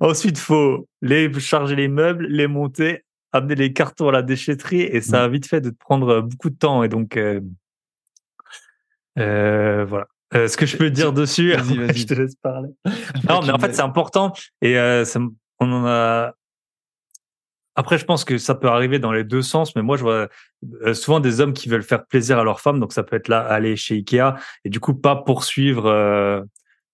Ensuite, 0.00 0.38
il 0.38 0.42
faut 0.42 0.88
les 1.02 1.30
charger 1.38 1.76
les 1.76 1.88
meubles, 1.88 2.26
les 2.26 2.46
monter, 2.46 3.04
amener 3.32 3.54
les 3.56 3.72
cartons 3.74 4.08
à 4.08 4.12
la 4.12 4.22
déchetterie, 4.22 4.80
et 4.80 5.02
ça 5.02 5.24
a 5.24 5.28
vite 5.28 5.46
fait 5.46 5.60
de 5.60 5.68
te 5.68 5.76
prendre 5.76 6.22
beaucoup 6.22 6.48
de 6.48 6.56
temps. 6.56 6.82
Et 6.82 6.88
donc, 6.88 7.18
euh, 7.18 7.40
euh, 9.18 9.84
voilà. 9.84 10.06
Euh, 10.34 10.48
ce 10.48 10.56
que 10.56 10.66
je 10.66 10.76
peux 10.76 10.90
dire 10.90 11.12
dessus, 11.12 11.54
vas-y, 11.54 11.76
vas-y. 11.78 11.98
je 11.98 12.06
te 12.06 12.14
laisse 12.14 12.34
parler. 12.36 12.70
non, 13.28 13.40
mais 13.42 13.52
en 13.52 13.58
fait, 13.58 13.74
c'est 13.74 13.82
important 13.82 14.32
et 14.60 14.78
euh, 14.78 15.04
ça, 15.04 15.20
on 15.60 15.72
en 15.72 15.86
a. 15.86 16.34
Après, 17.76 17.98
je 17.98 18.04
pense 18.04 18.24
que 18.24 18.38
ça 18.38 18.54
peut 18.54 18.68
arriver 18.68 19.00
dans 19.00 19.12
les 19.12 19.24
deux 19.24 19.42
sens, 19.42 19.74
mais 19.74 19.82
moi, 19.82 19.96
je 19.96 20.02
vois 20.02 20.28
euh, 20.82 20.94
souvent 20.94 21.18
des 21.18 21.40
hommes 21.40 21.52
qui 21.52 21.68
veulent 21.68 21.82
faire 21.82 22.06
plaisir 22.06 22.38
à 22.38 22.44
leur 22.44 22.60
femme, 22.60 22.78
donc 22.78 22.92
ça 22.92 23.02
peut 23.02 23.16
être 23.16 23.26
là 23.26 23.40
aller 23.40 23.74
chez 23.74 23.96
Ikea 23.96 24.36
et 24.64 24.70
du 24.70 24.78
coup 24.78 24.94
pas 24.94 25.16
poursuivre, 25.16 25.86
euh, 25.86 26.40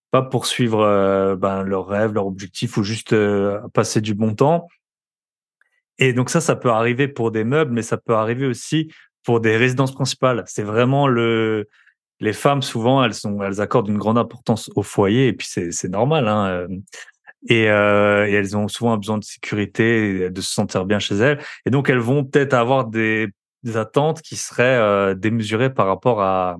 pas 0.09 0.23
poursuivre 0.23 1.35
ben, 1.35 1.63
leur 1.63 1.87
rêve, 1.87 2.13
leur 2.13 2.25
objectif 2.25 2.77
ou 2.77 2.83
juste 2.83 3.15
passer 3.73 4.01
du 4.01 4.15
bon 4.15 4.33
temps. 4.33 4.67
Et 5.99 6.13
donc 6.13 6.31
ça, 6.31 6.41
ça 6.41 6.55
peut 6.55 6.71
arriver 6.71 7.07
pour 7.07 7.31
des 7.31 7.43
meubles, 7.43 7.71
mais 7.71 7.83
ça 7.83 7.97
peut 7.97 8.15
arriver 8.15 8.47
aussi 8.47 8.91
pour 9.23 9.39
des 9.39 9.55
résidences 9.57 9.93
principales. 9.93 10.43
C'est 10.47 10.63
vraiment 10.63 11.07
le 11.07 11.67
les 12.21 12.33
femmes 12.33 12.61
souvent 12.61 13.03
elles 13.03 13.13
sont 13.13 13.41
elles 13.41 13.59
accordent 13.59 13.89
une 13.89 13.97
grande 13.97 14.17
importance 14.17 14.69
au 14.75 14.83
foyer 14.83 15.27
et 15.27 15.33
puis 15.33 15.47
c'est 15.47 15.89
normal 15.89 16.27
hein 16.27 16.47
euh. 16.47 16.67
et, 17.49 17.69
euh, 17.69 18.27
et, 18.27 18.33
elles 18.33 18.55
ont 18.55 18.67
souvent 18.67 18.95
besoin 18.95 19.17
de 19.17 19.23
sécurité 19.23 20.29
de 20.29 20.41
se 20.41 20.53
sentir 20.53 20.85
bien 20.85 20.99
chez 20.99 21.15
elles. 21.15 21.39
Et 21.65 21.71
donc 21.71 21.89
elles 21.89 21.97
vont 21.97 22.23
peut-être 22.23 22.53
avoir 22.53 22.85
des, 22.85 23.27
des 23.63 23.75
attentes 23.75 24.21
qui 24.21 24.37
seraient 24.37 24.77
euh, 24.77 25.15
démesurées 25.15 25.73
par 25.73 25.87
rapport 25.87 26.21
à 26.21 26.57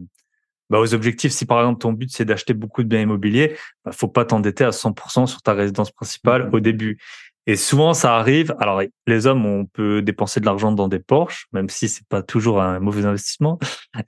bah, 0.72 0.80
aux 0.80 0.94
objectifs. 0.94 1.32
Si 1.32 1.46
par 1.46 1.60
exemple 1.60 1.80
ton 1.80 1.94
but 1.94 2.12
c'est 2.12 2.26
d'acheter 2.26 2.54
beaucoup 2.54 2.82
de 2.84 2.88
biens 2.88 3.02
immobiliers 3.02 3.56
bah, 3.86 3.92
faut 3.92 4.08
pas 4.08 4.26
t'endetter 4.26 4.64
à 4.64 4.72
100% 4.72 5.28
sur 5.28 5.42
ta 5.42 5.54
résidence 5.54 5.92
principale 5.92 6.48
mmh 6.48 6.54
au 6.54 6.60
début 6.60 6.98
et 7.48 7.56
souvent, 7.56 7.94
ça 7.94 8.18
arrive. 8.18 8.56
Alors, 8.60 8.82
les 9.08 9.28
hommes, 9.28 9.46
on 9.46 9.66
peut 9.66 10.02
dépenser 10.02 10.40
de 10.40 10.46
l'argent 10.46 10.72
dans 10.72 10.88
des 10.88 11.00
Porsche, 11.00 11.48
même 11.54 11.70
si 11.70 11.90
c'est 11.90 12.08
pas 12.08 12.22
toujours 12.22 12.62
un 12.62 12.80
mauvais 12.80 13.06
investissement. 13.06 13.58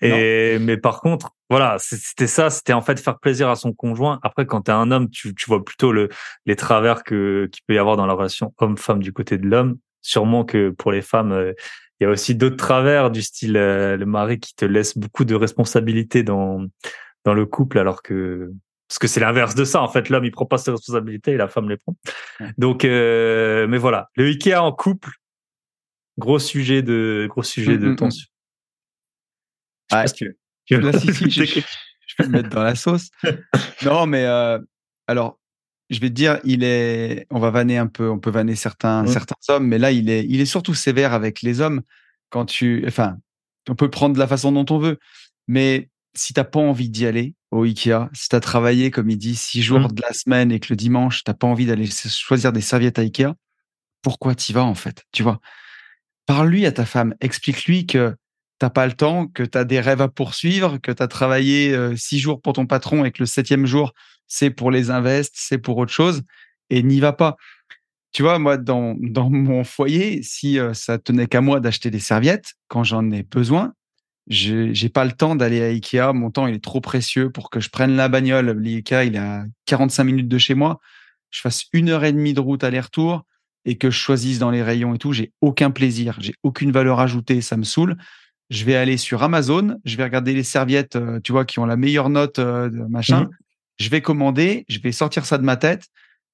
Et 0.01 0.59
mais 0.59 0.77
par 0.77 1.01
contre, 1.01 1.31
voilà, 1.49 1.77
c'était 1.79 2.27
ça. 2.27 2.51
C'était 2.51 2.73
en 2.73 2.81
fait 2.81 2.99
faire 2.99 3.19
plaisir 3.19 3.49
à 3.49 3.55
son 3.55 3.73
conjoint. 3.73 4.19
Après, 4.21 4.45
quand 4.45 4.63
tu 4.63 4.71
es 4.71 4.73
un 4.73 4.91
homme, 4.91 5.09
tu, 5.09 5.33
tu 5.33 5.45
vois 5.47 5.65
plutôt 5.65 5.91
le, 5.91 6.09
les 6.45 6.55
travers 6.55 7.03
que 7.03 7.49
qu'il 7.51 7.63
peut 7.67 7.73
y 7.73 7.79
avoir 7.79 7.97
dans 7.97 8.05
la 8.05 8.13
relation 8.13 8.53
homme-femme 8.59 9.01
du 9.01 9.13
côté 9.13 9.37
de 9.39 9.47
l'homme. 9.47 9.77
Sûrement 10.01 10.45
que 10.45 10.69
pour 10.69 10.91
les 10.91 11.01
femmes, 11.01 11.31
euh, 11.31 11.53
il 11.99 12.03
y 12.03 12.07
a 12.07 12.09
aussi 12.09 12.35
d'autres 12.35 12.57
travers 12.57 13.09
du 13.09 13.21
style 13.23 13.57
euh, 13.57 13.97
le 13.97 14.05
mari 14.05 14.39
qui 14.39 14.53
te 14.55 14.65
laisse 14.65 14.97
beaucoup 14.97 15.25
de 15.25 15.35
responsabilités 15.35 16.21
dans 16.21 16.65
dans 17.25 17.33
le 17.33 17.45
couple, 17.45 17.79
alors 17.79 18.03
que 18.03 18.51
parce 18.93 18.99
que 18.99 19.07
c'est 19.07 19.19
l'inverse 19.19 19.55
de 19.55 19.65
ça. 19.65 19.81
En 19.81 19.87
fait, 19.87 20.09
l'homme 20.09 20.23
il 20.25 20.29
prend 20.31 20.45
pas 20.45 20.59
ses 20.59 20.69
responsabilités 20.69 21.31
et 21.31 21.37
la 21.37 21.47
femme 21.47 21.67
les 21.67 21.77
prend. 21.77 21.95
Donc, 22.59 22.85
euh, 22.85 23.65
mais 23.67 23.79
voilà, 23.79 24.09
le 24.15 24.25
Ikea 24.27 24.53
en 24.61 24.71
couple, 24.71 25.09
gros 26.19 26.37
sujet 26.37 26.83
de 26.83 27.25
gros 27.27 27.41
sujet 27.41 27.75
Mm, 27.77 27.81
de 27.81 27.87
mm, 27.87 27.91
mm. 27.91 27.95
tension. 27.95 28.27
Ouais. 29.91 30.03
Je 30.03 30.07
sais 30.07 30.07
pas 30.07 30.07
si 30.07 30.13
tu 30.13 30.25
veux- 30.25 30.37
tu 30.65 30.75
veux- 30.75 30.91
Là, 30.91 30.99
si, 30.99 31.13
si, 31.13 31.29
je, 31.31 31.43
je 31.45 31.59
vais 32.19 32.25
le 32.25 32.29
mettre 32.29 32.49
dans 32.49 32.61
la 32.63 32.75
sauce. 32.75 33.09
Non, 33.83 34.05
mais 34.05 34.25
euh, 34.25 34.59
alors, 35.07 35.39
je 35.89 35.99
vais 35.99 36.09
te 36.09 36.13
dire, 36.13 36.39
il 36.43 36.63
est. 36.63 37.25
On 37.31 37.39
va 37.39 37.49
vanner 37.49 37.77
un 37.79 37.87
peu, 37.87 38.07
on 38.09 38.19
peut 38.19 38.29
vanner 38.29 38.55
certains, 38.55 39.03
Mm. 39.03 39.07
certains 39.07 39.35
hommes, 39.55 39.67
mais 39.67 39.79
là, 39.79 39.91
il 39.91 40.09
est, 40.11 40.23
il 40.29 40.39
est 40.39 40.45
surtout 40.45 40.75
sévère 40.75 41.13
avec 41.13 41.41
les 41.41 41.61
hommes 41.61 41.81
quand 42.29 42.45
tu. 42.45 42.83
Enfin, 42.87 43.17
on 43.67 43.73
peut 43.75 43.89
prendre 43.89 44.13
de 44.13 44.19
la 44.19 44.27
façon 44.27 44.51
dont 44.51 44.65
on 44.69 44.77
veut, 44.77 44.99
mais 45.47 45.89
si 46.13 46.33
t'as 46.33 46.43
pas 46.43 46.59
envie 46.59 46.89
d'y 46.89 47.07
aller 47.07 47.33
au 47.53 47.63
Ikea, 47.63 48.09
si 48.13 48.29
tu 48.29 48.35
as 48.35 48.39
travaillé, 48.39 48.89
comme 48.91 49.09
il 49.09 49.17
dit, 49.17 49.35
six 49.35 49.61
jours 49.61 49.81
Mm. 49.81 49.91
de 49.93 50.01
la 50.01 50.13
semaine 50.13 50.51
et 50.51 50.59
que 50.59 50.67
le 50.71 50.75
dimanche, 50.75 51.23
t'as 51.23 51.33
pas 51.33 51.47
envie 51.47 51.65
d'aller 51.65 51.87
choisir 51.87 52.51
des 52.51 52.61
serviettes 52.61 52.97
à 52.99 53.03
Ikea, 53.03 53.33
pourquoi 54.01 54.35
t'y 54.35 54.53
vas 54.53 54.63
en 54.63 54.75
fait 54.75 55.03
Tu 55.11 55.23
vois? 55.23 55.39
Parle-lui 56.25 56.65
à 56.65 56.71
ta 56.71 56.85
femme, 56.85 57.15
explique-lui 57.21 57.85
que 57.85 58.15
t'as 58.59 58.69
pas 58.69 58.87
le 58.87 58.93
temps, 58.93 59.27
que 59.27 59.43
tu 59.43 59.57
as 59.57 59.65
des 59.65 59.79
rêves 59.79 60.01
à 60.01 60.07
poursuivre, 60.07 60.77
que 60.77 60.91
tu 60.91 61.03
as 61.03 61.07
travaillé 61.07 61.73
euh, 61.73 61.95
six 61.95 62.19
jours 62.19 62.41
pour 62.41 62.53
ton 62.53 62.65
patron 62.65 63.05
et 63.05 63.11
que 63.11 63.21
le 63.21 63.25
septième 63.25 63.65
jour, 63.65 63.93
c'est 64.27 64.49
pour 64.49 64.71
les 64.71 64.89
invests, 64.89 65.33
c'est 65.35 65.57
pour 65.57 65.77
autre 65.77 65.91
chose, 65.91 66.23
et 66.69 66.81
n'y 66.81 66.99
va 66.99 67.13
pas. 67.13 67.35
Tu 68.13 68.23
vois, 68.23 68.39
moi, 68.39 68.57
dans, 68.57 68.95
dans 68.99 69.29
mon 69.29 69.63
foyer, 69.63 70.23
si 70.23 70.59
euh, 70.59 70.73
ça 70.73 70.97
tenait 70.97 71.27
qu'à 71.27 71.41
moi 71.41 71.59
d'acheter 71.59 71.91
des 71.91 71.99
serviettes, 71.99 72.53
quand 72.67 72.83
j'en 72.83 73.11
ai 73.11 73.23
besoin, 73.23 73.73
j'ai 74.27 74.73
j'ai 74.73 74.89
pas 74.89 75.05
le 75.05 75.11
temps 75.11 75.35
d'aller 75.35 75.61
à 75.61 75.65
Ikea. 75.67 76.13
Mon 76.13 76.31
temps, 76.31 76.47
il 76.47 76.55
est 76.55 76.63
trop 76.63 76.81
précieux 76.81 77.29
pour 77.29 77.49
que 77.49 77.59
je 77.59 77.69
prenne 77.69 77.95
la 77.95 78.07
bagnole. 78.09 78.57
L'Ikea, 78.59 79.03
il 79.05 79.15
est 79.15 79.19
à 79.19 79.45
45 79.65 80.03
minutes 80.03 80.27
de 80.27 80.37
chez 80.37 80.53
moi. 80.55 80.79
Je 81.31 81.41
fasse 81.41 81.65
une 81.73 81.89
heure 81.89 82.03
et 82.03 82.13
demie 82.13 82.33
de 82.33 82.39
route 82.39 82.63
aller-retour 82.63 83.25
et 83.65 83.77
que 83.77 83.89
je 83.89 83.97
choisisse 83.97 84.39
dans 84.39 84.51
les 84.51 84.61
rayons 84.63 84.93
et 84.95 84.97
tout. 84.97 85.13
J'ai 85.13 85.31
aucun 85.41 85.71
plaisir. 85.71 86.17
J'ai 86.21 86.33
aucune 86.43 86.71
valeur 86.71 86.99
ajoutée. 86.99 87.41
Ça 87.41 87.57
me 87.57 87.63
saoule. 87.63 87.97
Je 88.49 88.65
vais 88.65 88.75
aller 88.75 88.97
sur 88.97 89.23
Amazon. 89.23 89.77
Je 89.85 89.97
vais 89.97 90.03
regarder 90.03 90.33
les 90.33 90.43
serviettes, 90.43 90.95
euh, 90.95 91.19
tu 91.21 91.31
vois, 91.31 91.43
qui 91.45 91.59
ont 91.59 91.65
la 91.65 91.75
meilleure 91.77 92.09
note, 92.09 92.39
euh, 92.39 92.69
de 92.69 92.77
machin. 92.89 93.21
Mhm. 93.21 93.29
Je 93.79 93.89
vais 93.89 94.01
commander. 94.01 94.65
Je 94.69 94.79
vais 94.79 94.91
sortir 94.91 95.25
ça 95.25 95.37
de 95.37 95.43
ma 95.43 95.55
tête. 95.57 95.87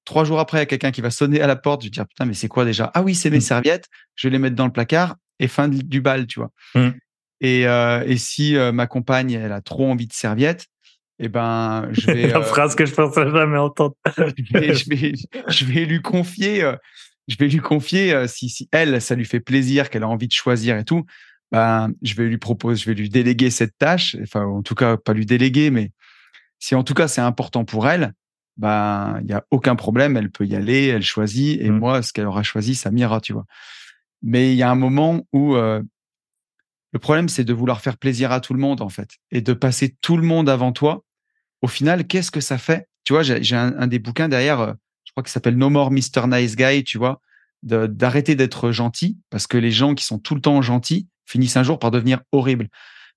Trois 0.04 0.24
jours 0.24 0.38
après, 0.40 0.58
il 0.58 0.60
y 0.60 0.62
a 0.62 0.66
quelqu'un 0.66 0.90
qui 0.90 1.00
va 1.00 1.10
sonner 1.10 1.40
à 1.40 1.46
la 1.46 1.56
porte. 1.56 1.82
Je 1.82 1.86
vais 1.86 1.90
dire, 1.90 2.06
putain, 2.06 2.24
mais 2.26 2.34
c'est 2.34 2.48
quoi 2.48 2.64
déjà? 2.64 2.90
Ah 2.94 3.02
oui, 3.02 3.14
c'est 3.14 3.30
mes 3.30 3.36
Mhm. 3.36 3.42
serviettes. 3.42 3.88
Je 4.16 4.28
vais 4.28 4.32
les 4.32 4.38
mettre 4.38 4.56
dans 4.56 4.66
le 4.66 4.72
placard 4.72 5.16
et 5.38 5.48
fin 5.48 5.68
du 5.68 6.00
bal, 6.00 6.26
tu 6.26 6.40
vois. 6.40 6.50
Mhm. 6.74 6.94
Et, 7.40 7.66
euh, 7.66 8.04
et 8.06 8.16
si 8.16 8.56
euh, 8.56 8.72
ma 8.72 8.86
compagne, 8.86 9.32
elle 9.32 9.52
a 9.52 9.60
trop 9.60 9.90
envie 9.90 10.06
de 10.06 10.12
serviettes, 10.12 10.66
eh 11.18 11.28
ben, 11.28 11.88
je 11.92 12.06
vais, 12.10 12.28
la 12.28 12.38
euh, 12.38 12.42
phrase 12.42 12.74
que 12.74 12.86
je 12.86 12.94
pensais 12.94 13.28
jamais 13.30 13.58
entendre. 13.58 13.94
je 14.16 14.58
vais, 14.58 14.74
je 14.74 14.88
vais, 14.88 15.12
je 15.48 15.64
vais 15.64 15.84
lui 15.84 16.02
confier, 16.02 16.70
je 17.28 17.36
vais 17.36 17.48
lui 17.48 17.58
confier 17.58 18.26
si, 18.28 18.48
si 18.48 18.68
elle, 18.72 19.00
ça 19.00 19.14
lui 19.14 19.24
fait 19.24 19.40
plaisir, 19.40 19.90
qu'elle 19.90 20.02
a 20.02 20.08
envie 20.08 20.28
de 20.28 20.32
choisir 20.32 20.76
et 20.76 20.84
tout, 20.84 21.04
ben, 21.50 21.92
je 22.02 22.14
vais 22.14 22.26
lui 22.26 22.38
proposer, 22.38 22.80
je 22.82 22.90
vais 22.90 22.94
lui 22.94 23.08
déléguer 23.08 23.50
cette 23.50 23.76
tâche. 23.78 24.16
Enfin, 24.22 24.44
en 24.44 24.62
tout 24.62 24.74
cas, 24.74 24.96
pas 24.96 25.12
lui 25.12 25.26
déléguer, 25.26 25.70
mais 25.70 25.92
si 26.58 26.74
en 26.74 26.84
tout 26.84 26.94
cas 26.94 27.08
c'est 27.08 27.20
important 27.20 27.64
pour 27.64 27.88
elle, 27.88 28.12
ben, 28.56 29.18
il 29.22 29.30
y 29.30 29.32
a 29.32 29.44
aucun 29.50 29.74
problème, 29.76 30.16
elle 30.16 30.30
peut 30.30 30.44
y 30.44 30.54
aller, 30.54 30.88
elle 30.88 31.02
choisit, 31.02 31.60
et 31.60 31.70
Mm. 31.70 31.78
moi, 31.78 32.02
ce 32.02 32.12
qu'elle 32.12 32.26
aura 32.26 32.42
choisi, 32.42 32.74
ça 32.74 32.90
m'ira, 32.90 33.20
tu 33.20 33.32
vois. 33.32 33.46
Mais 34.22 34.52
il 34.52 34.56
y 34.56 34.62
a 34.62 34.70
un 34.70 34.74
moment 34.74 35.26
où 35.32 35.56
euh, 35.56 35.82
le 36.92 36.98
problème, 36.98 37.28
c'est 37.28 37.44
de 37.44 37.52
vouloir 37.52 37.80
faire 37.80 37.96
plaisir 37.96 38.32
à 38.32 38.40
tout 38.40 38.52
le 38.54 38.60
monde, 38.60 38.80
en 38.80 38.88
fait, 38.88 39.10
et 39.30 39.40
de 39.40 39.52
passer 39.52 39.96
tout 40.00 40.16
le 40.16 40.22
monde 40.24 40.48
avant 40.48 40.72
toi. 40.72 41.04
Au 41.62 41.68
final, 41.68 42.06
qu'est-ce 42.06 42.30
que 42.30 42.40
ça 42.40 42.58
fait? 42.58 42.88
Tu 43.04 43.12
vois, 43.12 43.22
j'ai 43.22 43.56
un, 43.56 43.86
des 43.86 43.98
bouquins 43.98 44.28
derrière, 44.28 44.60
euh, 44.60 44.72
je 45.04 45.12
crois 45.12 45.22
qu'il 45.22 45.30
s'appelle 45.32 45.56
No 45.56 45.70
More 45.70 45.90
Mr. 45.90 46.26
Nice 46.26 46.56
Guy, 46.56 46.84
tu 46.84 46.98
vois, 46.98 47.20
d'arrêter 47.62 48.34
d'être 48.34 48.72
gentil, 48.72 49.18
parce 49.30 49.46
que 49.46 49.58
les 49.58 49.70
gens 49.70 49.94
qui 49.94 50.04
sont 50.04 50.18
tout 50.18 50.34
le 50.34 50.40
temps 50.40 50.60
gentils 50.62 51.08
finissent 51.26 51.56
un 51.56 51.62
jour 51.62 51.78
par 51.78 51.90
devenir 51.90 52.20
horribles. 52.32 52.68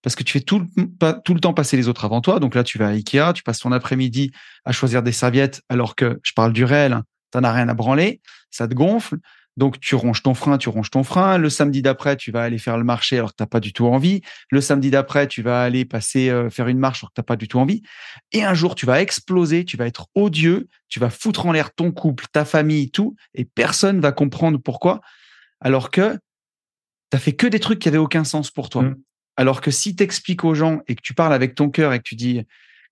Parce 0.01 0.15
que 0.15 0.24
tu 0.24 0.34
fais 0.34 0.41
tout 0.41 0.59
le, 0.59 0.88
pas- 0.88 1.13
tout 1.13 1.34
le 1.34 1.39
temps 1.39 1.53
passer 1.53 1.78
les 1.78 1.88
autres 1.88 2.03
avant 2.03 2.19
toi. 2.19 2.39
Donc 2.39 2.55
là, 2.55 2.63
tu 2.63 2.78
vas 2.78 2.88
à 2.88 2.91
Ikea, 2.91 3.34
tu 3.34 3.41
passes 3.41 3.59
ton 3.59 3.71
après-midi 3.71 4.32
à 4.65 4.74
choisir 4.74 5.01
des 5.01 5.13
serviettes, 5.13 5.61
alors 5.69 5.95
que 5.95 6.19
je 6.24 6.34
parle 6.34 6.51
du 6.51 6.65
réel, 6.65 6.91
hein, 6.91 7.03
t'en 7.32 7.43
as 7.43 7.53
rien 7.53 7.69
à 7.69 7.74
branler, 7.74 8.21
ça 8.51 8.67
te 8.67 8.74
gonfle. 8.74 9.17
Donc 9.56 9.80
tu 9.80 9.95
ronges 9.95 10.24
ton 10.24 10.34
frein, 10.34 10.58
tu 10.58 10.70
ronges 10.70 10.89
ton 10.89 11.04
frein. 11.04 11.38
Le 11.38 11.49
samedi 11.49 11.82
d'après, 11.82 12.18
tu 12.18 12.32
vas 12.32 12.43
aller 12.43 12.58
faire 12.58 12.78
le 12.78 12.84
marché 12.84 13.18
alors 13.18 13.32
que 13.32 13.38
t'as 13.38 13.45
pas 13.45 13.60
du 13.60 13.72
tout 13.72 13.86
envie. 13.86 14.22
Le 14.49 14.62
samedi 14.62 14.89
d'après, 14.89 15.28
tu 15.28 15.41
vas 15.41 15.62
aller 15.62 15.86
passer 15.86 16.30
euh, 16.30 16.49
faire 16.49 16.68
une 16.68 16.80
marche 16.80 17.04
alors 17.04 17.12
que 17.12 17.16
t'as 17.16 17.24
pas 17.24 17.36
du 17.36 17.47
tout 17.47 17.60
envie. 17.60 17.84
Et 18.32 18.43
un 18.43 18.54
jour, 18.54 18.76
tu 18.76 18.86
vas 18.86 19.01
exploser, 19.01 19.64
tu 19.66 19.78
vas 19.78 19.86
être 19.86 20.08
odieux, 20.16 20.68
tu 20.89 20.99
vas 20.99 21.10
foutre 21.10 21.45
en 21.45 21.51
l'air 21.51 21.74
ton 21.74 21.91
couple, 21.91 22.26
ta 22.32 22.45
famille, 22.45 22.89
tout, 22.89 23.16
et 23.36 23.45
personne 23.45 23.99
va 23.99 24.12
comprendre 24.12 24.58
pourquoi. 24.58 25.01
Alors 25.62 25.91
que 25.91 26.18
t'as 27.12 27.20
fait 27.20 27.34
que 27.34 27.47
des 27.47 27.60
trucs 27.60 27.80
qui 27.80 27.88
avaient 27.88 27.97
aucun 27.97 28.24
sens 28.24 28.49
pour 28.49 28.70
toi. 28.70 28.84
Mm. 28.84 28.95
Alors 29.38 29.62
que 29.62 29.72
si 29.72 29.95
t'expliques 29.95 30.43
aux 30.43 30.56
gens 30.56 30.82
et 30.88 30.95
que 30.95 31.01
tu 31.01 31.14
parles 31.14 31.34
avec 31.34 31.56
ton 31.56 31.70
cœur 31.70 31.93
et 31.93 31.99
que 31.99 32.04
tu 32.04 32.16
dis, 32.16 32.41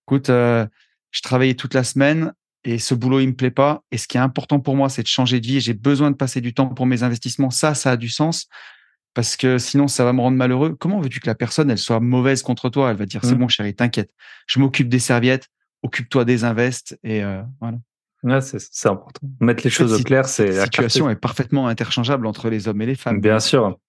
écoute, 0.08 0.30
euh, 0.30 0.66
je 1.12 1.22
travaillais 1.22 1.56
toute 1.56 1.74
la 1.74 1.84
semaine 1.84 2.34
et 2.64 2.78
ce 2.80 2.94
boulot 2.94 3.20
il 3.20 3.28
me 3.28 3.34
plaît 3.34 3.52
pas 3.52 3.84
et 3.92 3.98
ce 3.98 4.08
qui 4.08 4.18
est 4.18 4.22
important 4.22 4.60
pour 4.60 4.76
moi 4.76 4.90
c'est 4.90 5.02
de 5.04 5.08
changer 5.08 5.40
de 5.40 5.48
vie 5.48 5.58
et 5.58 5.60
j'ai 5.62 5.74
besoin 5.74 6.12
de 6.12 6.16
passer 6.16 6.42
du 6.42 6.54
temps 6.54 6.68
pour 6.68 6.86
mes 6.86 7.04
investissements 7.04 7.50
ça 7.50 7.74
ça 7.74 7.92
a 7.92 7.98
du 7.98 8.10
sens 8.10 8.48
parce 9.14 9.36
que 9.36 9.58
sinon 9.58 9.88
ça 9.88 10.04
va 10.06 10.14
me 10.14 10.22
rendre 10.22 10.38
malheureux 10.38 10.76
comment 10.80 11.00
veux-tu 11.00 11.20
que 11.20 11.28
la 11.28 11.36
personne 11.36 11.70
elle 11.72 11.78
soit 11.78 12.00
mauvaise 12.00 12.44
contre 12.44 12.70
toi? 12.70 12.92
Elle 12.92 12.98
va 12.98 13.06
dire 13.06 13.22
c'est 13.24 13.36
Mm. 13.36 13.40
bon 13.40 13.48
chérie 13.48 13.76
t'inquiète 13.76 14.12
je 14.48 14.60
m'occupe 14.60 14.90
des 14.90 15.00
serviettes 15.00 15.48
occupe-toi 15.84 16.26
des 16.26 16.44
invests 16.44 16.98
et 17.04 17.24
euh, 17.24 17.42
voilà 17.60 17.78
Ouais, 18.24 18.40
c'est 18.40 18.88
important. 18.88 19.28
Mettre 19.40 19.64
les 19.64 19.72
choses 19.72 20.00
au 20.00 20.04
clair, 20.04 20.28
c'est 20.28 20.52
la 20.52 20.66
situation 20.66 21.10
est 21.10 21.16
parfaitement 21.16 21.68
interchangeable 21.68 22.28
entre 22.28 22.52
les 22.52 22.68
hommes 22.68 22.80
et 22.84 22.86
les 22.86 22.94
femmes 22.94 23.20
Bien 23.20 23.40
sûr. 23.40 23.80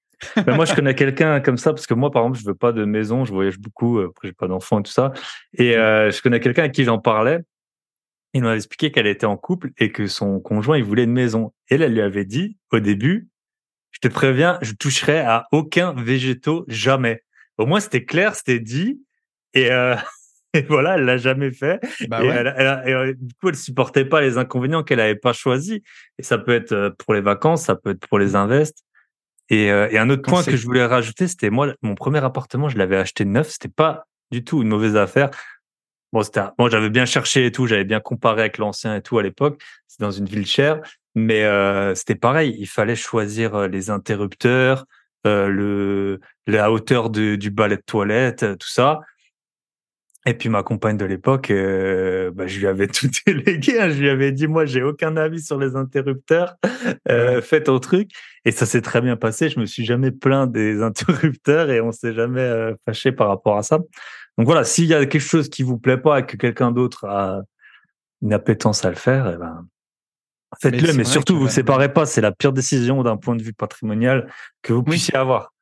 Mais 0.46 0.54
moi, 0.56 0.64
je 0.64 0.72
connais 0.74 0.94
quelqu'un 0.94 1.40
comme 1.40 1.58
ça 1.58 1.74
parce 1.74 1.86
que 1.86 1.92
moi, 1.92 2.10
par 2.10 2.22
exemple, 2.22 2.38
je 2.38 2.46
veux 2.46 2.54
pas 2.54 2.72
de 2.72 2.86
maison, 2.86 3.26
je 3.26 3.32
voyage 3.34 3.58
beaucoup, 3.58 3.98
euh, 3.98 4.10
j'ai 4.24 4.32
pas 4.32 4.48
d'enfants 4.48 4.80
et 4.80 4.84
tout 4.84 4.90
ça. 4.90 5.12
Et 5.58 5.76
euh, 5.76 6.10
je 6.10 6.22
connais 6.22 6.40
quelqu'un 6.40 6.62
à 6.62 6.68
qui 6.70 6.84
j'en 6.84 6.98
parlais. 6.98 7.40
Il 8.34 8.42
m'avait 8.42 8.56
expliqué 8.56 8.90
qu'elle 8.90 9.06
était 9.06 9.26
en 9.26 9.36
couple 9.36 9.70
et 9.78 9.92
que 9.92 10.06
son 10.06 10.40
conjoint, 10.40 10.78
il 10.78 10.84
voulait 10.84 11.04
une 11.04 11.12
maison. 11.12 11.52
Et 11.68 11.74
elle, 11.74 11.82
elle 11.82 11.92
lui 11.92 12.00
avait 12.00 12.24
dit 12.24 12.56
au 12.70 12.80
début, 12.80 13.28
je 13.90 14.00
te 14.00 14.08
préviens, 14.08 14.58
je 14.62 14.72
toucherai 14.72 15.20
à 15.20 15.46
aucun 15.52 15.92
végétaux 15.92 16.64
jamais. 16.66 17.22
Au 17.58 17.66
moins, 17.66 17.80
c'était 17.80 18.04
clair, 18.04 18.34
c'était 18.34 18.60
dit. 18.60 19.02
Et, 19.52 19.70
euh, 19.70 19.94
et 20.54 20.62
voilà, 20.62 20.94
elle 20.94 21.04
l'a 21.04 21.18
jamais 21.18 21.50
fait. 21.50 21.80
Bah 22.08 22.22
et 22.22 22.28
ouais. 22.28 22.34
elle, 22.34 22.66
euh, 22.88 23.14
du 23.18 23.34
coup, 23.34 23.50
elle 23.50 23.56
supportait 23.56 24.06
pas 24.06 24.20
les 24.22 24.38
inconvénients 24.38 24.82
qu'elle 24.82 25.00
avait 25.00 25.14
pas 25.14 25.32
choisis. 25.34 25.80
Et 26.18 26.22
ça 26.22 26.38
peut 26.38 26.54
être 26.54 26.72
euh, 26.72 26.90
pour 26.90 27.14
les 27.14 27.20
vacances, 27.20 27.64
ça 27.64 27.76
peut 27.76 27.90
être 27.90 28.06
pour 28.06 28.18
les 28.18 28.34
invests. 28.34 28.82
Et, 29.50 29.70
euh, 29.70 29.88
et 29.90 29.98
un 29.98 30.08
autre 30.08 30.22
Quand 30.22 30.32
point 30.32 30.44
que 30.44 30.56
je 30.56 30.64
voulais 30.64 30.84
rajouter, 30.84 31.28
c'était 31.28 31.50
moi, 31.50 31.74
mon 31.82 31.94
premier 31.94 32.24
appartement, 32.24 32.70
je 32.70 32.78
l'avais 32.78 32.96
acheté 32.96 33.26
neuf. 33.26 33.50
C'était 33.50 33.68
pas 33.68 34.06
du 34.30 34.42
tout 34.44 34.62
une 34.62 34.68
mauvaise 34.68 34.96
affaire. 34.96 35.30
Bon, 36.12 36.22
c'était, 36.22 36.40
un- 36.40 36.52
bon, 36.58 36.68
j'avais 36.68 36.90
bien 36.90 37.06
cherché 37.06 37.46
et 37.46 37.52
tout, 37.52 37.66
j'avais 37.66 37.84
bien 37.84 38.00
comparé 38.00 38.42
avec 38.42 38.58
l'ancien 38.58 38.96
et 38.96 39.02
tout 39.02 39.18
à 39.18 39.22
l'époque. 39.22 39.60
C'est 39.88 40.00
dans 40.00 40.10
une 40.10 40.26
ville 40.26 40.46
chère, 40.46 40.80
mais 41.14 41.44
euh, 41.44 41.94
c'était 41.94 42.14
pareil. 42.14 42.54
Il 42.58 42.66
fallait 42.68 42.96
choisir 42.96 43.54
euh, 43.54 43.68
les 43.68 43.90
interrupteurs, 43.90 44.84
euh, 45.26 45.48
le 45.48 46.20
la 46.46 46.70
hauteur 46.72 47.08
de- 47.10 47.36
du 47.36 47.50
balai 47.50 47.76
de 47.76 47.82
toilette, 47.82 48.42
euh, 48.42 48.56
tout 48.56 48.68
ça. 48.68 49.00
Et 50.24 50.34
puis 50.34 50.48
ma 50.48 50.62
compagne 50.62 50.96
de 50.96 51.04
l'époque, 51.04 51.50
euh, 51.50 52.30
bah, 52.30 52.46
je 52.46 52.60
lui 52.60 52.68
avais 52.68 52.86
tout 52.88 53.08
délégué. 53.26 53.80
hein. 53.80 53.90
Je 53.90 53.98
lui 54.00 54.08
avais 54.08 54.30
dit, 54.30 54.46
moi, 54.46 54.66
j'ai 54.66 54.82
aucun 54.82 55.16
avis 55.16 55.42
sur 55.42 55.58
les 55.58 55.74
interrupteurs. 55.74 56.54
Euh, 57.10 57.42
fais 57.42 57.62
ton 57.62 57.80
truc. 57.80 58.10
Et 58.44 58.52
ça 58.52 58.64
s'est 58.66 58.82
très 58.82 59.00
bien 59.00 59.16
passé. 59.16 59.48
Je 59.48 59.58
me 59.58 59.66
suis 59.66 59.84
jamais 59.84 60.12
plaint 60.12 60.50
des 60.50 60.80
interrupteurs 60.82 61.70
et 61.70 61.80
on 61.80 61.90
s'est 61.90 62.12
jamais 62.14 62.40
euh, 62.40 62.74
fâché 62.86 63.10
par 63.10 63.28
rapport 63.28 63.56
à 63.56 63.64
ça. 63.64 63.80
Donc 64.38 64.46
voilà, 64.46 64.64
s'il 64.64 64.86
y 64.86 64.94
a 64.94 65.04
quelque 65.04 65.20
chose 65.20 65.48
qui 65.48 65.62
vous 65.62 65.78
plaît 65.78 65.98
pas 65.98 66.20
et 66.20 66.26
que 66.26 66.36
quelqu'un 66.36 66.72
d'autre 66.72 67.04
a 67.04 67.42
une 68.22 68.32
appétence 68.32 68.84
à 68.84 68.88
le 68.88 68.96
faire, 68.96 69.30
eh 69.34 69.36
ben, 69.36 69.66
faites-le. 70.60 70.92
Mais, 70.94 71.04
surtout, 71.04 71.38
vous 71.38 71.48
séparez 71.48 71.92
pas. 71.92 72.06
C'est 72.06 72.20
la 72.20 72.32
pire 72.32 72.52
décision 72.52 73.02
d'un 73.02 73.16
point 73.16 73.36
de 73.36 73.42
vue 73.42 73.52
patrimonial 73.52 74.32
que 74.62 74.72
vous 74.72 74.80
Oui. 74.80 74.92
puissiez 74.92 75.16
avoir. 75.16 75.52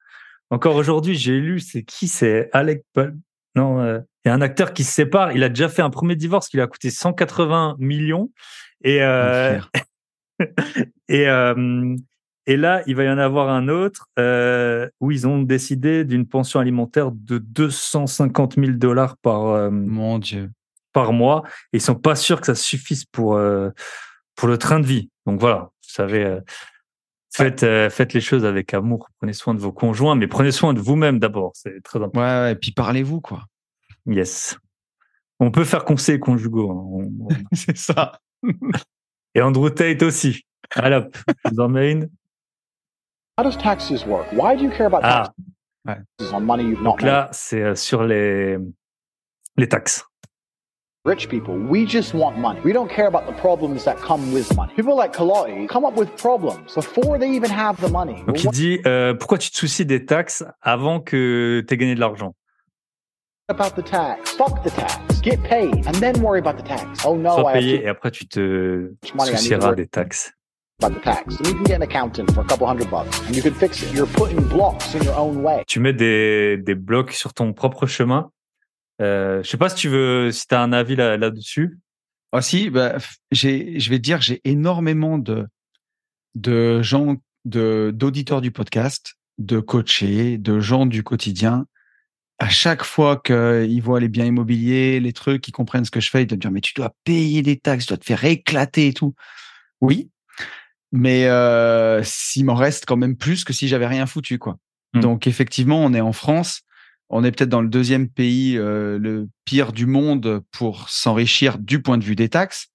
Encore 0.50 0.74
aujourd'hui, 0.76 1.14
j'ai 1.14 1.38
lu, 1.38 1.60
c'est 1.60 1.82
qui 1.82 2.08
C'est 2.08 2.50
Alec 2.52 2.84
Paul. 2.92 3.16
Non, 3.56 3.80
euh, 3.80 4.00
il 4.24 4.28
y 4.28 4.30
a 4.30 4.34
un 4.34 4.40
acteur 4.40 4.72
qui 4.72 4.84
se 4.84 4.92
sépare. 4.92 5.32
Il 5.32 5.42
a 5.42 5.48
déjà 5.48 5.68
fait 5.68 5.82
un 5.82 5.90
premier 5.90 6.16
divorce 6.16 6.48
qui 6.48 6.56
lui 6.56 6.62
a 6.62 6.66
coûté 6.66 6.90
180 6.90 7.76
millions. 7.78 8.30
Euh, 8.86 9.60
et, 11.08 11.28
euh, 11.28 11.96
et 12.52 12.56
là, 12.56 12.82
il 12.86 12.96
va 12.96 13.04
y 13.04 13.08
en 13.08 13.18
avoir 13.18 13.48
un 13.48 13.68
autre 13.68 14.08
euh, 14.18 14.88
où 15.00 15.10
ils 15.12 15.26
ont 15.28 15.40
décidé 15.40 16.04
d'une 16.04 16.26
pension 16.26 16.58
alimentaire 16.58 17.12
de 17.12 17.38
250 17.38 18.56
000 18.56 18.72
dollars 18.72 19.16
par, 19.18 19.46
euh, 19.46 19.70
mon 19.70 20.18
dieu 20.18 20.50
par 20.92 21.12
mois. 21.12 21.42
Et 21.72 21.76
ils 21.76 21.80
sont 21.80 21.94
pas 21.94 22.16
sûrs 22.16 22.40
que 22.40 22.46
ça 22.46 22.56
suffise 22.56 23.04
pour, 23.04 23.36
euh, 23.36 23.70
pour 24.34 24.48
le 24.48 24.58
train 24.58 24.80
de 24.80 24.86
vie. 24.86 25.10
Donc 25.26 25.38
voilà, 25.38 25.70
vous 25.82 25.88
savez, 25.94 26.38
faites, 27.32 27.60
faites 27.90 28.12
les 28.14 28.20
choses 28.20 28.44
avec 28.44 28.74
amour. 28.74 29.08
Prenez 29.18 29.32
soin 29.32 29.54
de 29.54 29.60
vos 29.60 29.70
conjoints, 29.72 30.16
mais 30.16 30.26
prenez 30.26 30.50
soin 30.50 30.74
de 30.74 30.80
vous-même 30.80 31.20
d'abord. 31.20 31.52
C'est 31.54 31.80
très 31.84 31.98
important. 32.00 32.20
ouais, 32.20 32.26
ouais 32.26 32.52
et 32.52 32.56
puis 32.56 32.72
parlez-vous 32.72 33.20
quoi 33.20 33.44
Yes. 34.06 34.58
On 35.38 35.50
peut 35.52 35.64
faire 35.64 35.84
conseil 35.84 36.18
conjugaux. 36.18 36.70
hein. 36.72 37.06
On- 37.20 37.28
C'est 37.52 37.76
ça. 37.76 38.18
Et 39.36 39.40
Andrew 39.40 39.70
Tate 39.70 40.02
aussi. 40.02 40.42
Allez 40.74 41.00
je 41.44 41.50
vous 41.52 41.60
en 41.60 41.68
mets 41.68 41.92
une. 41.92 42.08
How 43.40 43.44
does 43.44 43.56
taxes 43.56 44.04
work? 44.04 44.26
Why 44.32 44.54
do 44.54 44.62
you 44.62 44.70
care 44.70 44.84
about 44.84 45.00
Ah, 45.02 45.32
taxes? 45.86 46.30
On 46.30 46.44
money 46.44 46.62
you've 46.64 46.82
not 46.82 46.98
donc 46.98 47.00
là, 47.00 47.30
c'est 47.32 47.62
euh, 47.62 47.74
sur 47.74 48.04
les, 48.04 48.58
les 49.56 49.66
taxes. 49.66 50.04
Rich 51.06 51.30
people, 51.30 51.54
we 51.54 51.86
just 51.86 52.12
want 52.12 52.36
money. 52.36 52.60
We 52.66 52.74
don't 52.74 52.90
care 52.90 53.06
about 53.06 53.24
the 53.26 53.32
problems 53.40 53.84
that 53.84 53.96
come 53.96 54.34
with 54.34 54.54
money. 54.56 54.74
People 54.76 54.94
like 54.94 55.14
Kaloi 55.14 55.66
come 55.70 55.86
up 55.86 55.96
with 55.96 56.14
problems 56.18 56.74
before 56.74 57.18
they 57.18 57.30
even 57.34 57.50
have 57.50 57.80
the 57.80 57.88
money. 57.90 58.22
Donc 58.26 58.44
il 58.44 58.50
dit, 58.50 58.78
euh, 58.84 59.14
pourquoi 59.14 59.38
tu 59.38 59.50
te 59.50 59.56
soucies 59.56 59.86
des 59.86 60.04
taxes 60.04 60.44
avant 60.60 61.00
que 61.00 61.64
tu 61.66 61.72
aies 61.72 61.78
gagné 61.78 61.94
de 61.94 62.00
l'argent? 62.00 62.34
About 63.48 63.70
the 63.74 63.82
tax? 63.82 64.32
Fuck 64.32 64.62
the 64.64 64.70
tax. 64.76 65.22
Get 65.22 65.38
paid 65.48 65.86
and 65.86 65.94
then 65.94 66.20
worry 66.22 66.40
about 66.40 66.58
the 66.58 66.68
tax. 66.68 67.06
Oh 67.06 67.16
no, 67.16 67.36
Sois 67.36 67.52
I 67.52 67.56
have 67.56 67.62
payé 67.62 67.78
to 67.78 67.84
et 67.84 67.88
après 67.88 68.10
tu 68.10 68.28
te 68.28 68.92
soucieras 69.16 69.72
des 69.74 69.86
taxes. 69.86 70.34
About 70.80 70.94
the 70.94 71.02
tax. 71.02 71.36
And 71.38 71.46
you 71.46 71.54
can 71.54 71.64
get 71.64 71.76
an 71.76 71.82
accountant 71.82 72.30
for 72.32 72.40
a 72.40 72.44
couple 72.44 72.66
hundred 72.66 72.90
bucks 72.90 73.20
and 73.26 73.34
you 73.34 73.42
can 73.42 73.54
fix 73.54 73.82
it. 73.82 73.92
You're 73.94 74.06
putting 74.06 74.42
blocks 74.48 74.94
in 74.94 75.02
your 75.04 75.16
own 75.18 75.42
way. 75.42 75.62
Tu 75.66 75.80
mets 75.80 75.92
des, 75.92 76.56
des 76.58 76.74
blocs 76.74 77.12
sur 77.12 77.34
ton 77.34 77.52
propre 77.52 77.86
chemin. 77.86 78.30
Euh, 79.00 79.42
je 79.42 79.48
sais 79.48 79.56
pas 79.56 79.68
si 79.68 79.76
tu 79.76 79.88
veux, 79.88 80.30
si 80.32 80.46
tu 80.46 80.54
as 80.54 80.62
un 80.62 80.72
avis 80.72 80.96
là- 80.96 81.16
là-dessus. 81.16 81.78
Aussi, 82.32 82.70
bah, 82.70 82.96
je 83.32 83.90
vais 83.90 83.96
te 83.98 84.02
dire, 84.02 84.20
j'ai 84.20 84.40
énormément 84.44 85.18
de, 85.18 85.46
de 86.36 86.80
gens, 86.80 87.16
de, 87.44 87.90
d'auditeurs 87.94 88.40
du 88.40 88.52
podcast, 88.52 89.14
de 89.38 89.58
coachés, 89.58 90.38
de 90.38 90.60
gens 90.60 90.86
du 90.86 91.02
quotidien. 91.02 91.66
À 92.38 92.48
chaque 92.48 92.84
fois 92.84 93.20
qu'ils 93.22 93.82
voient 93.82 94.00
les 94.00 94.08
biens 94.08 94.26
immobiliers, 94.26 95.00
les 95.00 95.12
trucs, 95.12 95.46
ils 95.48 95.52
comprennent 95.52 95.84
ce 95.84 95.90
que 95.90 96.00
je 96.00 96.08
fais, 96.08 96.22
ils 96.22 96.26
te 96.26 96.34
dire, 96.36 96.50
mais 96.50 96.60
tu 96.60 96.72
dois 96.74 96.94
payer 97.04 97.42
des 97.42 97.58
taxes, 97.58 97.86
tu 97.86 97.90
dois 97.90 97.98
te 97.98 98.04
faire 98.04 98.24
éclater 98.24 98.86
et 98.88 98.92
tout. 98.92 99.14
Oui. 99.80 100.08
Mais, 100.92 101.26
euh, 101.26 102.02
s'il 102.02 102.44
m'en 102.44 102.54
reste 102.54 102.84
quand 102.86 102.96
même 102.96 103.16
plus 103.16 103.44
que 103.44 103.52
si 103.52 103.68
j'avais 103.68 103.86
rien 103.86 104.06
foutu, 104.06 104.38
quoi. 104.38 104.56
Mm. 104.94 105.00
Donc, 105.00 105.26
effectivement, 105.26 105.84
on 105.84 105.94
est 105.94 106.00
en 106.00 106.12
France. 106.12 106.62
On 107.08 107.24
est 107.24 107.32
peut-être 107.32 107.50
dans 107.50 107.62
le 107.62 107.68
deuxième 107.68 108.08
pays 108.08 108.56
euh, 108.56 108.98
le 108.98 109.28
pire 109.44 109.72
du 109.72 109.86
monde 109.86 110.42
pour 110.52 110.88
s'enrichir 110.88 111.58
du 111.58 111.82
point 111.82 111.98
de 111.98 112.04
vue 112.04 112.16
des 112.16 112.28
taxes. 112.28 112.68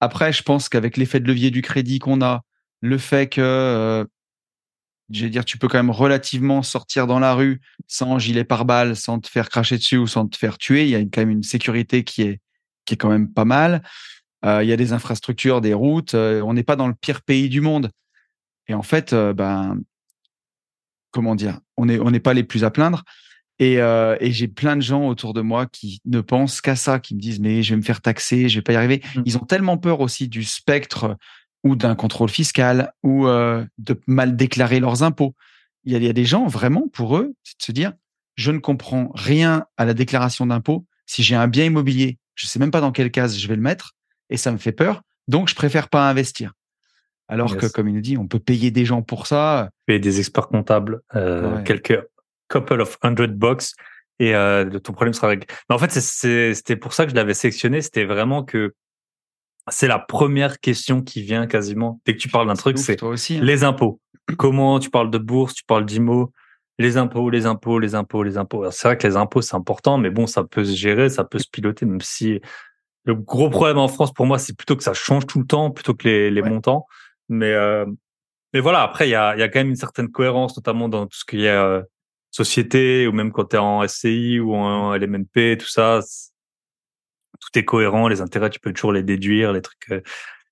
Après, 0.00 0.32
je 0.32 0.42
pense 0.42 0.68
qu'avec 0.68 0.96
l'effet 0.96 1.20
de 1.20 1.28
levier 1.28 1.50
du 1.50 1.62
crédit 1.62 2.00
qu'on 2.00 2.22
a, 2.22 2.42
le 2.80 2.98
fait 2.98 3.28
que, 3.28 3.40
euh, 3.40 4.04
je 5.10 5.24
vais 5.24 5.30
dire, 5.30 5.44
tu 5.44 5.58
peux 5.58 5.68
quand 5.68 5.78
même 5.78 5.90
relativement 5.90 6.62
sortir 6.62 7.06
dans 7.06 7.20
la 7.20 7.34
rue 7.34 7.60
sans 7.86 8.18
gilet 8.18 8.44
pare-balles, 8.44 8.96
sans 8.96 9.20
te 9.20 9.28
faire 9.28 9.48
cracher 9.48 9.76
dessus 9.76 9.98
ou 9.98 10.08
sans 10.08 10.26
te 10.26 10.36
faire 10.36 10.58
tuer, 10.58 10.84
il 10.84 10.90
y 10.90 10.96
a 10.96 11.00
quand 11.00 11.18
même 11.18 11.30
une 11.30 11.44
sécurité 11.44 12.02
qui 12.02 12.22
est 12.22 12.40
qui 12.84 12.94
est 12.94 12.96
quand 12.96 13.10
même 13.10 13.32
pas 13.32 13.44
mal. 13.44 13.82
Euh, 14.44 14.62
il 14.62 14.68
y 14.68 14.72
a 14.72 14.76
des 14.76 14.92
infrastructures, 14.92 15.60
des 15.60 15.74
routes. 15.74 16.14
euh, 16.14 16.42
on 16.42 16.54
n'est 16.54 16.64
pas 16.64 16.76
dans 16.76 16.88
le 16.88 16.94
pire 16.94 17.22
pays 17.22 17.48
du 17.48 17.60
monde. 17.60 17.90
Et 18.68 18.74
en 18.74 18.82
fait, 18.82 19.12
euh, 19.12 19.32
ben, 19.32 19.78
comment 21.10 21.34
dire, 21.34 21.60
on 21.76 21.86
n'est 21.86 21.98
on 21.98 22.10
n'est 22.10 22.20
pas 22.20 22.34
les 22.34 22.44
plus 22.44 22.64
à 22.64 22.70
plaindre. 22.70 23.04
Et, 23.58 23.80
euh, 23.80 24.16
et 24.18 24.32
j'ai 24.32 24.48
plein 24.48 24.76
de 24.76 24.80
gens 24.82 25.06
autour 25.06 25.34
de 25.34 25.40
moi 25.40 25.66
qui 25.66 26.00
ne 26.04 26.20
pensent 26.20 26.60
qu'à 26.60 26.74
ça, 26.74 26.98
qui 26.98 27.14
me 27.14 27.20
disent 27.20 27.38
mais 27.38 27.62
je 27.62 27.70
vais 27.74 27.76
me 27.76 27.82
faire 27.82 28.00
taxer, 28.00 28.48
je 28.48 28.58
vais 28.58 28.62
pas 28.62 28.72
y 28.72 28.76
arriver. 28.76 29.02
Mm. 29.14 29.22
Ils 29.24 29.36
ont 29.36 29.44
tellement 29.44 29.78
peur 29.78 30.00
aussi 30.00 30.26
du 30.26 30.42
spectre 30.42 31.16
ou 31.62 31.76
d'un 31.76 31.94
contrôle 31.94 32.28
fiscal 32.28 32.92
ou 33.04 33.28
euh, 33.28 33.64
de 33.78 34.00
mal 34.06 34.36
déclarer 34.36 34.80
leurs 34.80 35.04
impôts. 35.04 35.34
Il 35.84 35.92
y, 35.92 35.94
a, 35.94 35.98
il 35.98 36.04
y 36.04 36.08
a 36.08 36.12
des 36.12 36.24
gens 36.24 36.46
vraiment 36.46 36.88
pour 36.88 37.16
eux, 37.16 37.34
c'est 37.44 37.58
de 37.58 37.62
se 37.62 37.72
dire 37.72 37.92
je 38.34 38.50
ne 38.50 38.58
comprends 38.58 39.12
rien 39.14 39.66
à 39.76 39.84
la 39.84 39.94
déclaration 39.94 40.46
d'impôt. 40.46 40.86
Si 41.06 41.22
j'ai 41.22 41.36
un 41.36 41.46
bien 41.46 41.66
immobilier, 41.66 42.18
je 42.34 42.46
sais 42.46 42.58
même 42.58 42.70
pas 42.70 42.80
dans 42.80 42.90
quelle 42.90 43.10
case 43.10 43.38
je 43.38 43.46
vais 43.46 43.56
le 43.56 43.62
mettre 43.62 43.92
et 44.32 44.36
ça 44.36 44.50
me 44.50 44.58
fait 44.58 44.72
peur. 44.72 45.02
Donc 45.28 45.48
je 45.48 45.54
préfère 45.54 45.88
pas 45.88 46.08
investir. 46.08 46.52
Alors 47.28 47.50
Yes. 47.52 47.60
que 47.60 47.66
comme 47.72 47.88
il 47.88 47.94
nous 47.94 48.00
dit, 48.00 48.18
on 48.18 48.26
peut 48.26 48.38
payer 48.40 48.70
des 48.70 48.84
gens 48.84 49.02
pour 49.02 49.26
ça. 49.26 49.70
Et 49.88 49.98
des 49.98 50.18
experts 50.18 50.48
comptables, 50.48 51.00
euh, 51.14 51.56
Ouais. 51.56 51.64
quelques 51.64 52.02
couple 52.48 52.80
of 52.80 52.98
hundred 53.02 53.36
bucks. 53.36 53.64
Et 54.18 54.34
euh, 54.34 54.68
ton 54.78 54.92
problème 54.92 55.14
sera 55.14 55.28
réglé. 55.28 55.46
Mais 55.68 55.74
en 55.74 55.78
fait, 55.78 55.90
c'était 55.90 56.76
pour 56.76 56.92
ça 56.92 57.04
que 57.04 57.10
je 57.10 57.16
l'avais 57.16 57.34
sélectionné. 57.34 57.80
C'était 57.80 58.04
vraiment 58.04 58.44
que 58.44 58.74
c'est 59.70 59.88
la 59.88 59.98
première 59.98 60.60
question 60.60 61.02
qui 61.02 61.22
vient 61.22 61.46
quasiment 61.46 62.00
dès 62.04 62.14
que 62.14 62.18
tu 62.20 62.28
parles 62.28 62.48
d'un 62.48 62.54
truc, 62.54 62.78
c'est 62.78 63.02
hein. 63.02 63.14
les 63.40 63.64
impôts. 63.64 64.00
Comment 64.36 64.78
tu 64.78 64.90
parles 64.90 65.10
de 65.10 65.18
bourse, 65.18 65.54
tu 65.54 65.64
parles 65.64 65.86
d'IMO, 65.86 66.32
les 66.78 66.96
impôts, 66.96 67.30
les 67.30 67.46
impôts, 67.46 67.78
les 67.78 67.94
impôts, 67.94 68.22
les 68.22 68.36
impôts. 68.36 68.70
C'est 68.70 68.88
vrai 68.88 68.98
que 68.98 69.06
les 69.06 69.16
impôts, 69.16 69.40
c'est 69.42 69.56
important, 69.56 69.98
mais 69.98 70.10
bon, 70.10 70.26
ça 70.26 70.44
peut 70.44 70.64
se 70.64 70.74
gérer, 70.76 71.08
ça 71.08 71.24
peut 71.24 71.38
se 71.38 71.48
piloter, 71.50 71.86
même 71.86 72.00
si 72.00 72.40
le 73.04 73.14
gros 73.14 73.50
problème 73.50 73.78
en 73.78 73.88
France, 73.88 74.12
pour 74.12 74.26
moi, 74.26 74.38
c'est 74.38 74.56
plutôt 74.56 74.76
que 74.76 74.82
ça 74.82 74.94
change 74.94 75.26
tout 75.26 75.38
le 75.40 75.46
temps, 75.46 75.70
plutôt 75.70 75.94
que 75.94 76.06
les, 76.08 76.30
les 76.30 76.40
Ouais. 76.42 76.48
montants. 76.50 76.86
Mais, 77.28 77.52
euh, 77.52 77.84
mais 78.52 78.60
voilà, 78.60 78.82
après, 78.82 79.08
il 79.08 79.10
y 79.10 79.14
a, 79.14 79.34
il 79.34 79.40
y 79.40 79.42
a 79.42 79.48
quand 79.48 79.60
même 79.60 79.70
une 79.70 79.76
certaine 79.76 80.08
cohérence, 80.10 80.56
notamment 80.56 80.88
dans 80.88 81.06
tout 81.06 81.16
ce 81.18 81.24
qui 81.24 81.44
est 81.44 81.48
euh, 81.48 81.82
société, 82.30 83.06
ou 83.06 83.12
même 83.12 83.32
quand 83.32 83.46
tu 83.46 83.56
es 83.56 83.58
en 83.58 83.86
SCI 83.86 84.38
ou 84.40 84.54
en 84.54 84.94
LMNP, 84.94 85.56
tout 85.58 85.68
ça. 85.68 86.00
Tout 87.40 87.58
est 87.58 87.64
cohérent, 87.64 88.08
les 88.08 88.20
intérêts, 88.20 88.50
tu 88.50 88.60
peux 88.60 88.72
toujours 88.72 88.92
les 88.92 89.02
déduire, 89.02 89.52
les 89.52 89.62
trucs, 89.62 89.90
euh, 89.90 90.00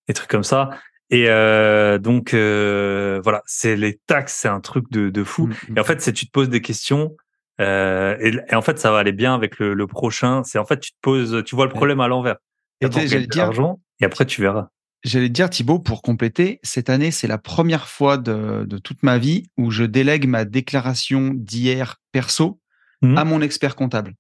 les 0.08 0.14
trucs 0.14 0.28
comme 0.30 0.42
ça. 0.42 0.70
Et 1.10 1.28
euh, 1.28 1.98
donc 1.98 2.34
euh, 2.34 3.20
voilà, 3.22 3.42
c'est 3.46 3.76
les 3.76 3.98
taxes, 4.06 4.34
c'est 4.40 4.48
un 4.48 4.60
truc 4.60 4.90
de, 4.90 5.08
de 5.10 5.24
fou. 5.24 5.46
Mm, 5.68 5.76
Et 5.76 5.80
en 5.80 5.84
fait, 5.84 6.00
c'est 6.00 6.12
tu 6.12 6.26
te 6.26 6.30
poses 6.32 6.48
des 6.48 6.60
questions. 6.62 7.16
Euh, 7.60 8.16
et, 8.20 8.34
et 8.50 8.54
en 8.54 8.62
fait, 8.62 8.78
ça 8.78 8.90
va 8.90 8.98
aller 8.98 9.12
bien 9.12 9.34
avec 9.34 9.58
le, 9.58 9.74
le 9.74 9.86
prochain. 9.86 10.42
C'est 10.44 10.58
en 10.58 10.64
fait, 10.64 10.80
tu 10.80 10.92
te 10.92 10.96
poses, 11.02 11.42
tu 11.44 11.54
vois 11.54 11.66
le 11.66 11.72
problème 11.72 12.00
à 12.00 12.08
l'envers. 12.08 12.36
Et 12.80 12.86
j'allais 12.90 13.26
dire, 13.26 13.44
l'argent, 13.44 13.80
et 14.00 14.04
après 14.06 14.24
tu 14.24 14.40
verras. 14.40 14.68
J'allais 15.04 15.28
te 15.28 15.32
dire, 15.32 15.48
Thibaut, 15.50 15.78
pour 15.78 16.02
compléter, 16.02 16.60
cette 16.62 16.90
année, 16.90 17.10
c'est 17.10 17.26
la 17.26 17.38
première 17.38 17.88
fois 17.88 18.16
de, 18.18 18.64
de 18.66 18.78
toute 18.78 19.02
ma 19.02 19.18
vie 19.18 19.44
où 19.58 19.70
je 19.70 19.84
délègue 19.84 20.26
ma 20.26 20.44
déclaration 20.44 21.32
d'hier 21.34 21.96
perso 22.12 22.60
Mhm. 23.02 23.16
à 23.16 23.24
mon 23.24 23.40
expert 23.40 23.76
comptable. 23.76 24.14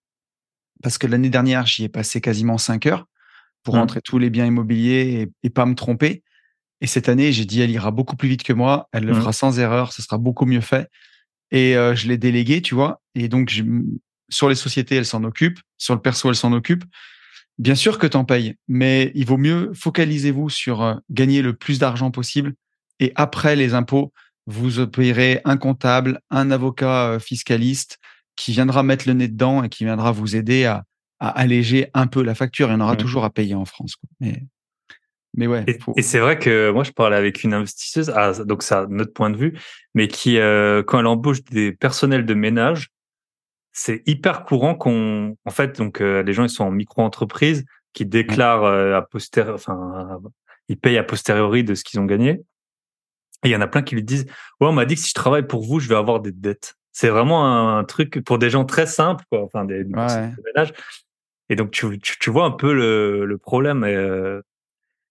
Parce 0.82 0.96
que 0.96 1.06
l'année 1.06 1.28
dernière, 1.28 1.66
j'y 1.66 1.84
ai 1.84 1.90
passé 1.90 2.22
quasiment 2.22 2.56
cinq 2.56 2.86
heures 2.86 3.04
pour 3.62 3.74
Mhm. 3.74 3.80
rentrer 3.80 4.00
tous 4.00 4.18
les 4.18 4.30
biens 4.30 4.46
immobiliers 4.46 5.20
et, 5.22 5.46
et 5.46 5.50
pas 5.50 5.66
me 5.66 5.74
tromper. 5.74 6.22
Et 6.80 6.86
cette 6.86 7.10
année, 7.10 7.30
j'ai 7.32 7.44
dit, 7.44 7.60
elle 7.60 7.70
ira 7.70 7.90
beaucoup 7.90 8.16
plus 8.16 8.28
vite 8.30 8.42
que 8.42 8.54
moi, 8.54 8.88
elle 8.92 9.04
le 9.04 9.12
Mhm. 9.12 9.20
fera 9.20 9.32
sans 9.34 9.58
erreur, 9.58 9.92
ce 9.92 10.00
sera 10.00 10.16
beaucoup 10.16 10.46
mieux 10.46 10.62
fait. 10.62 10.88
Et 11.50 11.76
euh, 11.76 11.94
je 11.94 12.08
l'ai 12.08 12.16
délégué, 12.18 12.62
tu 12.62 12.74
vois. 12.74 13.00
Et 13.14 13.28
donc, 13.28 13.50
je- 13.50 13.64
sur 14.28 14.48
les 14.48 14.54
sociétés, 14.54 14.96
elle 14.96 15.06
s'en 15.06 15.24
occupe. 15.24 15.58
Sur 15.78 15.94
le 15.94 16.00
perso, 16.00 16.28
elle 16.28 16.36
s'en 16.36 16.52
occupe. 16.52 16.84
Bien 17.58 17.74
sûr 17.74 17.98
que 17.98 18.06
t'en 18.06 18.24
payes, 18.24 18.54
mais 18.68 19.12
il 19.14 19.26
vaut 19.26 19.36
mieux 19.36 19.72
focalisez-vous 19.74 20.48
sur 20.48 20.82
euh, 20.82 20.94
gagner 21.10 21.42
le 21.42 21.54
plus 21.54 21.78
d'argent 21.78 22.10
possible. 22.10 22.54
Et 23.00 23.12
après 23.16 23.56
les 23.56 23.74
impôts, 23.74 24.12
vous 24.46 24.86
payerez 24.86 25.40
un 25.44 25.56
comptable, 25.56 26.20
un 26.30 26.50
avocat 26.50 27.10
euh, 27.12 27.18
fiscaliste 27.18 27.98
qui 28.36 28.52
viendra 28.52 28.82
mettre 28.82 29.06
le 29.06 29.14
nez 29.14 29.28
dedans 29.28 29.62
et 29.62 29.68
qui 29.68 29.84
viendra 29.84 30.12
vous 30.12 30.36
aider 30.36 30.64
à, 30.64 30.84
à 31.18 31.28
alléger 31.28 31.88
un 31.92 32.06
peu 32.06 32.22
la 32.22 32.34
facture. 32.34 32.68
Il 32.68 32.72
y 32.72 32.74
en 32.76 32.80
aura 32.80 32.92
Mhm. 32.92 32.98
toujours 32.98 33.24
à 33.24 33.30
payer 33.30 33.54
en 33.54 33.64
France. 33.66 33.96
quoi. 33.96 34.08
Mais, 34.20 34.46
mais 35.34 35.46
ouais, 35.46 35.64
Et, 35.66 35.78
faut- 35.78 35.94
et 35.96 36.02
c'est 36.02 36.18
vrai 36.18 36.38
que 36.38 36.70
moi, 36.70 36.84
je 36.84 36.92
parlais 36.92 37.16
avec 37.16 37.44
une 37.44 37.54
investisseuse, 37.54 38.10
ah, 38.14 38.32
donc 38.44 38.62
ça, 38.62 38.86
notre 38.88 39.12
point 39.12 39.30
de 39.30 39.36
vue, 39.36 39.58
mais 39.94 40.08
qui, 40.08 40.38
euh, 40.38 40.82
quand 40.82 40.98
elle 40.98 41.06
embauche 41.06 41.42
des 41.44 41.72
personnels 41.72 42.26
de 42.26 42.34
ménage, 42.34 42.88
c'est 43.72 44.02
hyper 44.06 44.44
courant 44.44 44.74
qu'on, 44.74 45.36
en 45.44 45.50
fait, 45.50 45.78
donc 45.78 46.00
euh, 46.00 46.22
les 46.22 46.32
gens 46.32 46.42
ils 46.44 46.50
sont 46.50 46.64
en 46.64 46.70
micro-entreprise, 46.72 47.64
qui 47.92 48.06
déclarent 48.06 48.64
euh, 48.64 48.96
à 48.96 49.02
posteriori, 49.02 49.54
enfin, 49.54 50.20
ils 50.68 50.76
payent 50.78 50.98
a 50.98 51.04
posteriori 51.04 51.64
de 51.64 51.74
ce 51.74 51.84
qu'ils 51.84 51.98
ont 52.00 52.04
gagné. 52.06 52.42
Et 53.42 53.48
il 53.48 53.50
y 53.50 53.56
en 53.56 53.60
a 53.60 53.66
plein 53.66 53.82
qui 53.82 53.94
lui 53.94 54.02
disent, 54.02 54.26
ouais, 54.60 54.66
on 54.68 54.72
m'a 54.72 54.84
dit 54.84 54.96
que 54.96 55.00
si 55.00 55.08
je 55.08 55.14
travaille 55.14 55.46
pour 55.46 55.64
vous, 55.64 55.80
je 55.80 55.88
vais 55.88 55.94
avoir 55.96 56.20
des 56.20 56.30
dettes. 56.30 56.76
C'est 56.92 57.08
vraiment 57.08 57.46
un, 57.46 57.78
un 57.78 57.84
truc 57.84 58.22
pour 58.24 58.38
des 58.38 58.50
gens 58.50 58.64
très 58.64 58.86
simples, 58.86 59.24
quoi, 59.30 59.42
enfin 59.42 59.64
des, 59.64 59.84
des 59.84 59.92
de 60.36 60.42
ménage. 60.44 60.72
Et 61.48 61.56
donc 61.56 61.70
tu, 61.70 61.98
tu, 62.00 62.18
tu 62.18 62.30
vois 62.30 62.44
un 62.44 62.50
peu 62.50 62.74
le, 62.74 63.24
le 63.24 63.38
problème. 63.38 63.84
Et, 63.84 63.94
euh, 63.94 64.42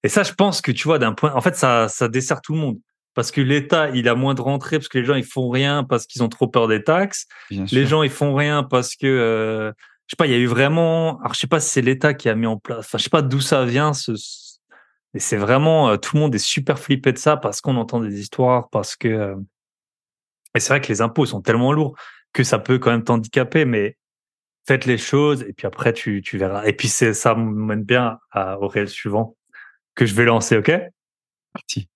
et 0.03 0.09
ça, 0.09 0.23
je 0.23 0.33
pense 0.33 0.61
que 0.61 0.71
tu 0.71 0.83
vois 0.87 0.99
d'un 0.99 1.13
point, 1.13 1.33
en 1.33 1.41
fait, 1.41 1.55
ça, 1.55 1.87
ça 1.89 2.07
dessert 2.07 2.41
tout 2.41 2.53
le 2.53 2.59
monde. 2.59 2.79
Parce 3.15 3.31
que 3.31 3.41
l'État, 3.41 3.89
il 3.89 4.07
a 4.07 4.15
moins 4.15 4.33
de 4.33 4.41
rentrées 4.41 4.77
parce 4.77 4.87
que 4.87 4.97
les 4.99 5.03
gens, 5.03 5.15
ils 5.15 5.25
font 5.25 5.49
rien 5.49 5.83
parce 5.83 6.05
qu'ils 6.05 6.23
ont 6.23 6.29
trop 6.29 6.47
peur 6.47 6.67
des 6.67 6.83
taxes. 6.83 7.25
bien 7.49 7.63
Les 7.63 7.81
sûr. 7.81 7.87
gens, 7.87 8.03
ils 8.03 8.09
font 8.09 8.33
rien 8.35 8.63
parce 8.63 8.95
que, 8.95 9.07
euh, 9.07 9.71
je 10.05 10.11
sais 10.11 10.15
pas, 10.17 10.27
il 10.27 10.31
y 10.31 10.35
a 10.35 10.37
eu 10.37 10.45
vraiment, 10.45 11.19
alors 11.19 11.33
je 11.33 11.39
sais 11.39 11.47
pas 11.47 11.59
si 11.59 11.69
c'est 11.69 11.81
l'État 11.81 12.13
qui 12.13 12.29
a 12.29 12.35
mis 12.35 12.45
en 12.45 12.57
place, 12.57 12.79
enfin, 12.79 12.97
je 12.97 13.03
sais 13.03 13.09
pas 13.09 13.21
d'où 13.21 13.41
ça 13.41 13.65
vient, 13.65 13.93
ce, 13.93 14.13
mais 15.13 15.19
c'est 15.19 15.37
vraiment, 15.37 15.89
euh, 15.89 15.97
tout 15.97 16.15
le 16.15 16.21
monde 16.21 16.33
est 16.35 16.37
super 16.37 16.79
flippé 16.79 17.11
de 17.11 17.17
ça 17.17 17.35
parce 17.35 17.61
qu'on 17.61 17.75
entend 17.77 17.99
des 17.99 18.19
histoires, 18.19 18.69
parce 18.69 18.95
que, 18.95 19.07
euh, 19.07 19.35
et 20.55 20.59
c'est 20.59 20.69
vrai 20.69 20.81
que 20.81 20.87
les 20.87 21.01
impôts 21.01 21.25
sont 21.25 21.41
tellement 21.41 21.73
lourds 21.73 21.95
que 22.31 22.43
ça 22.43 22.59
peut 22.59 22.77
quand 22.79 22.91
même 22.91 23.03
t'handicaper, 23.03 23.65
mais 23.65 23.97
faites 24.67 24.85
les 24.85 24.97
choses 24.99 25.43
et 25.43 25.53
puis 25.53 25.65
après, 25.67 25.93
tu, 25.93 26.21
tu 26.21 26.37
verras. 26.37 26.65
Et 26.65 26.73
puis, 26.73 26.87
c'est, 26.87 27.13
ça 27.13 27.33
mène 27.35 27.83
bien 27.83 28.19
à, 28.31 28.59
au 28.59 28.67
réel 28.67 28.87
suivant 28.87 29.35
que 29.99 30.05
je 30.05 30.15
vais 30.15 30.23
lancer, 30.23 30.57
ok? 30.57 30.71
Parti. 31.53 31.89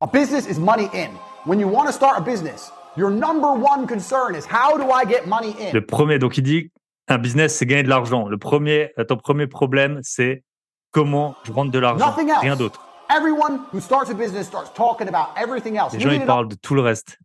A 0.00 0.06
business 0.08 0.48
is 0.48 0.58
money 0.58 0.90
in. 0.92 1.10
When 1.46 1.60
you 1.60 1.68
want 1.68 1.86
to 1.86 1.92
start 1.92 2.18
a 2.18 2.20
business, 2.20 2.72
your 2.96 3.08
number 3.08 3.52
one 3.52 3.86
concern 3.86 4.34
is 4.34 4.44
how 4.44 4.76
do 4.76 4.90
I 4.90 5.04
get 5.04 5.28
money 5.28 5.54
in? 5.60 5.72
Le 5.72 5.86
premier, 5.86 6.18
donc 6.18 6.36
il 6.38 6.42
dit, 6.42 6.72
un 7.06 7.18
business, 7.18 7.56
c'est 7.56 7.66
gagner 7.66 7.84
de 7.84 7.88
l'argent. 7.88 8.26
Le 8.26 8.36
premier, 8.36 8.90
ton 9.06 9.16
premier 9.16 9.46
problème, 9.46 10.00
c'est 10.02 10.42
comment 10.90 11.36
je 11.44 11.52
rentre 11.52 11.70
de 11.70 11.78
l'argent. 11.78 12.12
Rien 12.40 12.56
d'autre. 12.56 12.80
Everyone 13.08 13.60
who 13.72 13.78
starts 13.78 14.10
a 14.10 14.14
business 14.14 14.48
starts 14.48 14.72
talking 14.74 15.06
about 15.06 15.28
everything 15.36 15.76
else. 15.76 15.92
Les 15.92 16.00
gens, 16.00 16.10
ils 16.10 16.26
parlent 16.26 16.48
de 16.48 16.56
tout 16.56 16.74
le 16.74 16.80
reste. 16.80 17.16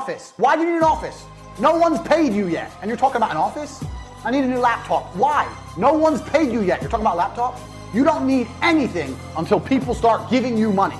office. 0.00 0.34
Why 0.36 0.56
do 0.56 0.64
you 0.64 0.72
need 0.72 0.82
an 0.82 0.84
office? 0.84 1.24
No 1.58 1.76
one's 1.76 2.00
paid 2.00 2.34
you 2.34 2.46
yet. 2.48 2.70
And 2.82 2.88
you're 2.88 2.98
talking 2.98 3.22
about 3.22 3.30
an 3.30 3.38
office? 3.38 3.82
I 4.24 4.30
need 4.30 4.44
a 4.44 4.48
new 4.48 4.58
laptop. 4.58 5.16
Why? 5.16 5.48
No 5.78 5.94
one's 5.94 6.20
paid 6.20 6.52
you 6.52 6.62
yet. 6.62 6.82
You're 6.82 6.90
talking 6.90 7.06
about 7.06 7.16
laptop? 7.16 7.56
You 7.94 8.04
don't 8.04 8.26
need 8.26 8.46
anything 8.62 9.14
until 9.36 9.60
people 9.60 9.94
start 9.94 10.30
giving 10.30 10.56
you 10.56 10.72
money. 10.72 10.96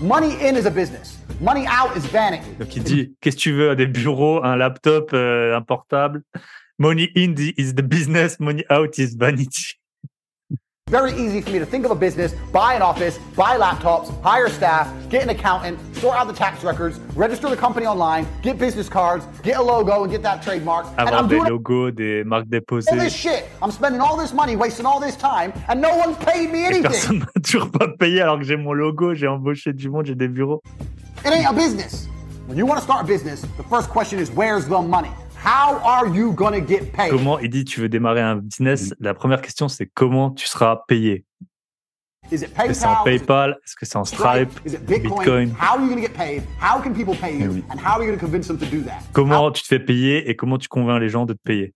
Money 0.00 0.40
in 0.40 0.56
is 0.56 0.64
a 0.64 0.70
business. 0.70 1.18
Money 1.38 1.66
out 1.66 1.94
is 1.98 2.06
vanity. 2.06 2.50
Donc 2.58 2.74
il 2.74 2.82
dit, 2.82 3.14
qu'est-ce 3.20 3.36
que 3.36 3.42
tu 3.42 3.52
veux? 3.52 3.76
Des 3.76 3.86
bureaux, 3.86 4.42
un 4.42 4.56
laptop, 4.56 5.12
euh, 5.12 5.54
un 5.54 5.60
portable? 5.60 6.22
Money 6.78 7.10
in 7.14 7.34
is 7.58 7.74
the 7.74 7.82
business, 7.82 8.40
money 8.40 8.64
out 8.70 8.98
is 8.98 9.14
vanity. 9.18 9.79
Very 10.90 11.12
easy 11.12 11.40
for 11.40 11.50
me 11.50 11.60
to 11.60 11.64
think 11.64 11.84
of 11.84 11.92
a 11.92 11.94
business, 11.94 12.34
buy 12.50 12.74
an 12.74 12.82
office, 12.82 13.16
buy 13.36 13.56
laptops, 13.56 14.10
hire 14.22 14.48
staff, 14.48 14.92
get 15.08 15.22
an 15.22 15.28
accountant, 15.28 15.78
sort 15.94 16.16
out 16.16 16.26
the 16.26 16.32
tax 16.32 16.64
records, 16.64 16.98
register 17.14 17.48
the 17.48 17.56
company 17.56 17.86
online, 17.86 18.26
get 18.42 18.58
business 18.58 18.88
cards, 18.88 19.24
get 19.44 19.56
a 19.56 19.62
logo 19.62 20.02
and 20.02 20.10
get 20.10 20.20
that 20.22 20.42
trademark. 20.42 20.86
And 20.98 21.08
I'm 21.10 21.28
doing 21.28 21.44
logos, 21.44 21.92
des 21.92 22.24
marques 22.24 22.48
all 22.88 22.96
this 22.96 23.14
shit. 23.14 23.44
I'm 23.62 23.70
spending 23.70 24.00
all 24.00 24.16
this 24.16 24.32
money, 24.32 24.56
wasting 24.56 24.84
all 24.84 24.98
this 24.98 25.14
time, 25.14 25.52
and 25.68 25.80
no 25.80 25.96
one's 25.96 26.16
paid 26.16 26.50
me 26.50 26.64
Et 26.64 26.66
anything. 26.66 26.82
personne 26.82 27.18
m'a 27.20 27.26
toujours 27.40 27.70
pas 27.70 27.86
payé 27.96 28.22
alors 28.22 28.38
que 28.38 28.44
j'ai 28.44 28.56
mon 28.56 28.72
logo, 28.72 29.14
j'ai 29.14 29.28
embauché 29.28 29.72
du 29.72 29.90
monde, 29.90 30.06
j'ai 30.06 30.16
des 30.16 30.26
bureaux. 30.26 30.60
It 31.24 31.32
ain't 31.32 31.46
a 31.48 31.52
business. 31.52 32.08
When 32.48 32.58
you 32.58 32.66
want 32.66 32.78
to 32.80 32.84
start 32.84 33.04
a 33.04 33.06
business, 33.06 33.42
the 33.56 33.62
first 33.70 33.90
question 33.90 34.18
is 34.18 34.28
where's 34.32 34.66
the 34.66 34.82
money? 34.82 35.12
How 35.44 35.80
are 35.84 36.08
you 36.08 36.32
going 36.34 36.52
to 36.52 36.60
get 36.66 36.92
paid? 36.92 37.10
Comment 37.10 37.38
il 37.38 37.48
dit 37.50 37.64
tu 37.64 37.80
veux 37.80 37.88
démarrer 37.88 38.20
un 38.20 38.36
Mm. 38.36 38.40
business 38.40 38.94
La 39.00 39.14
première 39.14 39.40
question 39.40 39.68
c'est 39.68 39.86
comment 39.86 40.30
tu 40.30 40.46
seras 40.46 40.82
payé? 40.86 41.24
Is 42.30 42.42
it 42.44 42.50
Est-ce 42.58 42.66
que 42.68 42.74
c'est 42.74 42.86
en 42.86 43.02
PayPal? 43.02 43.10
Is 43.10 43.16
it 43.16 43.26
PayPal? 43.26 43.50
Est-ce 43.64 43.76
que 43.76 43.86
c'est 43.86 43.96
en 43.96 44.04
Stripe? 44.04 44.50
Is 44.64 44.74
it 44.74 44.84
Bitcoin? 44.86 45.24
Bitcoin? 45.24 45.50
How 45.58 45.76
are 45.76 45.80
you 45.80 45.88
going 45.88 45.96
to 45.96 46.02
get 46.02 46.14
paid? 46.14 46.42
How 46.60 46.80
can 46.80 46.92
people 46.94 47.14
pay 47.16 47.36
you? 47.36 47.50
oui. 47.50 47.64
And 47.70 47.78
how 47.80 47.94
are 47.96 48.02
you 48.02 48.06
going 48.06 48.18
to 48.18 48.24
convince 48.24 48.46
them 48.46 48.58
to 48.58 48.66
do 48.66 48.82
that? 48.82 49.02
Comment 49.12 49.50
tu 49.50 49.62
te 49.62 49.66
fais 49.68 49.80
payer 49.80 50.28
et 50.30 50.36
comment 50.36 50.58
tu 50.58 50.68
convaincs 50.68 51.00
les 51.00 51.08
gens 51.08 51.24
de 51.26 51.32
te 51.32 51.40
payer? 51.42 51.72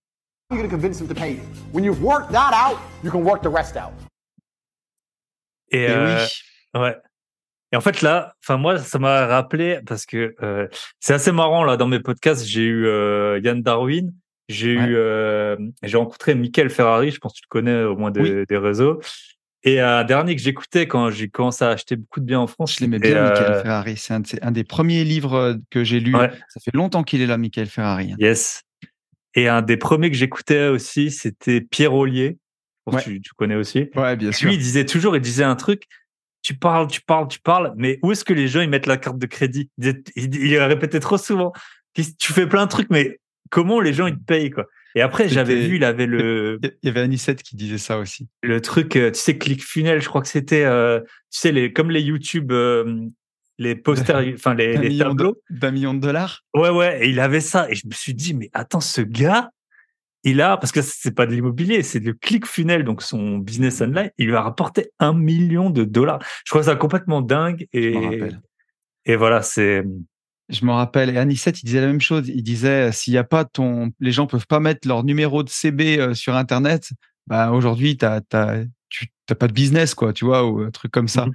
How 0.51 0.57
are 0.57 0.59
you 0.59 0.63
going 0.63 0.69
to 0.69 0.77
convince 0.77 0.99
them 0.99 1.09
to 1.09 1.15
pay 1.15 1.33
you? 1.33 1.41
When 1.73 1.83
you've 1.85 2.03
worked 2.03 2.31
that 2.33 2.53
out, 2.55 2.79
you 3.03 3.11
can 3.11 3.25
work 3.25 3.43
the 3.43 3.49
rest 3.51 3.77
out. 3.77 3.93
Et, 5.73 5.79
Et 5.85 5.89
euh, 5.91 6.25
oui. 6.75 6.81
ouais. 6.83 6.97
Et 7.75 7.77
en 7.77 7.81
fait 7.81 8.03
là, 8.03 8.37
enfin 8.41 8.57
moi 8.57 8.79
ça 8.79 9.01
m'a 9.01 9.27
rappelé 9.27 9.81
parce 9.85 10.07
que 10.07 10.37
euh, 10.45 10.69
c'est 11.01 11.13
assez 11.13 11.33
marrant 11.33 11.65
là 11.65 11.77
dans 11.77 11.89
mes 11.89 11.99
podcasts, 11.99 12.47
j'ai 12.47 12.63
eu 12.63 12.87
euh, 12.87 13.41
Yann 13.43 13.63
Darwin, 13.63 14.15
j'ai 14.49 14.77
Ouais. 14.79 14.85
eu 14.85 14.95
euh, 14.95 15.57
j'ai 15.83 15.97
rencontré 15.97 16.37
Michael 16.37 16.71
Ferrari, 16.71 17.11
je 17.11 17.19
pense 17.19 17.33
que 17.33 17.39
tu 17.39 17.43
le 17.47 17.49
connais 17.49 17.83
au 17.83 17.97
moins 17.97 18.13
des, 18.13 18.21
Oui. 18.21 18.45
des 18.49 18.59
réseaux. 18.59 19.01
Et 19.65 19.81
un 19.81 20.05
dernier 20.05 20.37
que 20.37 20.41
j'écoutais 20.41 20.87
quand 20.87 21.11
j'ai 21.11 21.27
commencé 21.27 21.65
à 21.65 21.71
acheter 21.71 21.97
beaucoup 21.97 22.21
de 22.21 22.27
biens 22.27 22.39
en 22.39 22.47
France. 22.47 22.77
Je 22.77 22.81
l'aimais 22.83 23.01
bien, 23.01 23.21
Michael 23.31 23.63
Ferrari. 23.63 23.97
C'est 23.97 24.41
un, 24.45 24.51
des 24.53 24.63
premiers 24.63 25.03
livres 25.03 25.59
que 25.71 25.83
j'ai 25.83 25.99
lu. 25.99 26.15
Ouais. 26.15 26.31
Ça 26.51 26.61
fait 26.61 26.77
longtemps 26.77 27.03
qu'il 27.03 27.23
est 27.23 27.27
là, 27.27 27.39
Michael 27.39 27.67
Ferrari. 27.67 28.15
Yes. 28.21 28.63
Et 29.35 29.49
un 29.49 29.63
des 29.63 29.79
premiers 29.79 30.13
que 30.13 30.17
j'écoutais 30.17 30.69
aussi, 30.69 31.11
c'était 31.11 31.61
Pierre 31.61 31.93
Ollier. 31.95 32.39
Ouais. 32.87 33.03
tu, 33.03 33.21
tu 33.21 33.33
connais 33.35 33.57
aussi. 33.57 33.89
Ouais, 33.97 34.15
bien 34.15 34.31
sûr. 34.31 34.47
Lui, 34.49 34.55
il 34.55 34.59
disait 34.59 34.87
toujours, 34.87 35.17
il 35.17 35.23
disait 35.23 35.43
un 35.43 35.57
truc. 35.57 35.85
Tu 36.45 36.55
parles, 36.55 36.89
tu 36.89 37.01
parles, 37.01 37.27
tu 37.27 37.41
parles, 37.41 37.73
mais 37.77 37.99
où 38.03 38.13
est-ce 38.13 38.23
que 38.23 38.35
les 38.35 38.49
gens 38.49 38.61
ils 38.61 38.69
mettent 38.69 38.87
la 38.87 38.99
carte 38.99 39.19
de 39.19 39.27
crédit? 39.27 39.71
Il, 40.15 40.59
répétait 40.59 41.01
trop 41.01 41.17
souvent. 41.17 41.55
Tu 41.95 42.33
fais 42.33 42.47
plein 42.47 42.67
de 42.67 42.71
trucs, 42.71 42.91
mais 42.91 43.19
comment 43.51 43.81
les 43.81 43.95
gens 43.95 44.07
ils 44.07 44.19
te 44.19 44.25
payent 44.25 44.51
quoi? 44.51 44.67
Et 44.95 45.01
après, 45.01 45.29
j'avais 45.29 45.57
vu, 45.57 45.77
il 45.77 45.85
avait 45.85 46.07
le 46.07 46.61
Il 46.63 46.71
y 46.83 46.89
avait 46.89 47.01
Anicette 47.01 47.43
qui 47.43 47.57
disait 47.57 47.79
ça 47.79 47.99
aussi. 47.99 48.29
le 48.43 48.61
truc, 48.61 48.95
euh, 48.97 49.11
tu 49.11 49.19
sais, 49.19 49.39
ClickFunnels, 49.39 50.03
je 50.03 50.09
crois 50.09 50.21
que 50.21 50.29
c'était, 50.29 50.65
euh, 50.65 51.01
tu 51.01 51.41
sais, 51.41 51.51
les 51.51 51.73
comme 51.73 51.91
les 51.91 52.03
YouTube, 52.03 52.53
euh, 52.53 53.01
les 53.59 53.75
posters, 53.75 54.23
enfin 54.35 54.55
les, 54.55 54.77
les 54.77 54.91
million, 54.91 55.09
tableaux. 55.09 55.37
d'un 55.49 55.71
million 55.71 55.95
de 55.95 56.01
dollars? 56.01 56.45
Ouais, 56.55 56.69
ouais, 56.69 57.07
et 57.07 57.09
il 57.09 57.21
avait 57.21 57.41
ça. 57.41 57.69
Et 57.71 57.75
je 57.75 57.87
me 57.87 57.93
suis 57.93 58.15
dit, 58.15 58.35
mais 58.35 58.51
attends, 58.53 58.81
ce 58.81 59.01
gars, 59.01 59.51
il 60.25 60.41
a, 60.41 60.57
parce 60.57 60.73
que 60.73 60.81
c'est 60.83 61.15
pas 61.15 61.27
de 61.27 61.33
l'immobilier, 61.33 61.83
c'est 61.83 62.01
le 62.01 62.15
ClickFunnels, 62.15 62.83
donc 62.83 63.03
son 63.03 63.37
business 63.39 63.81
online, 63.83 64.11
il 64.17 64.27
lui 64.27 64.35
a 64.35 64.43
rapporté 64.43 64.91
un 64.99 65.13
million 65.13 65.69
de 65.69 65.85
dollars. 65.85 66.19
Je 66.45 66.51
trouve 66.51 66.63
ça 66.63 66.77
complètement 66.77 67.21
dingue. 67.21 67.69
Et, 67.73 67.93
m'en 67.93 68.01
rappelle. 68.01 68.41
et 69.05 69.17
voilà, 69.17 69.43
c'est, 69.43 69.85
Je 70.49 70.65
me 70.65 70.73
rappelle. 70.73 71.11
Et 71.11 71.19
Anicette, 71.19 71.63
il 71.63 71.67
disait 71.67 71.83
la 71.83 71.89
même 71.89 72.01
chose. 72.01 72.27
Il 72.29 72.43
disait, 72.43 72.89
euh, 72.89 72.93
s'il 72.93 73.13
y 73.13 73.19
a 73.19 73.25
pas 73.25 73.45
ton, 73.45 73.93
les 74.01 74.13
gens 74.13 74.27
peuvent 74.27 74.47
pas 74.47 74.61
mettre 74.61 74.89
leur 74.89 75.05
numéro 75.05 75.43
de 75.43 75.51
CB 75.51 75.99
euh, 75.99 76.15
sur 76.15 76.35
Internet, 76.35 76.91
bah, 77.27 77.53
aujourd'hui, 77.53 77.99
t'as, 77.99 78.23
t'as, 78.23 78.65
tu 78.89 79.09
t'as 79.27 79.35
pas 79.35 79.47
de 79.47 79.53
business, 79.53 79.95
quoi, 79.95 80.15
tu 80.15 80.25
vois, 80.25 80.47
ou 80.47 80.61
un 80.61 80.71
truc 80.71 80.91
comme 80.91 81.09
ça. 81.09 81.27
Mhm. 81.27 81.33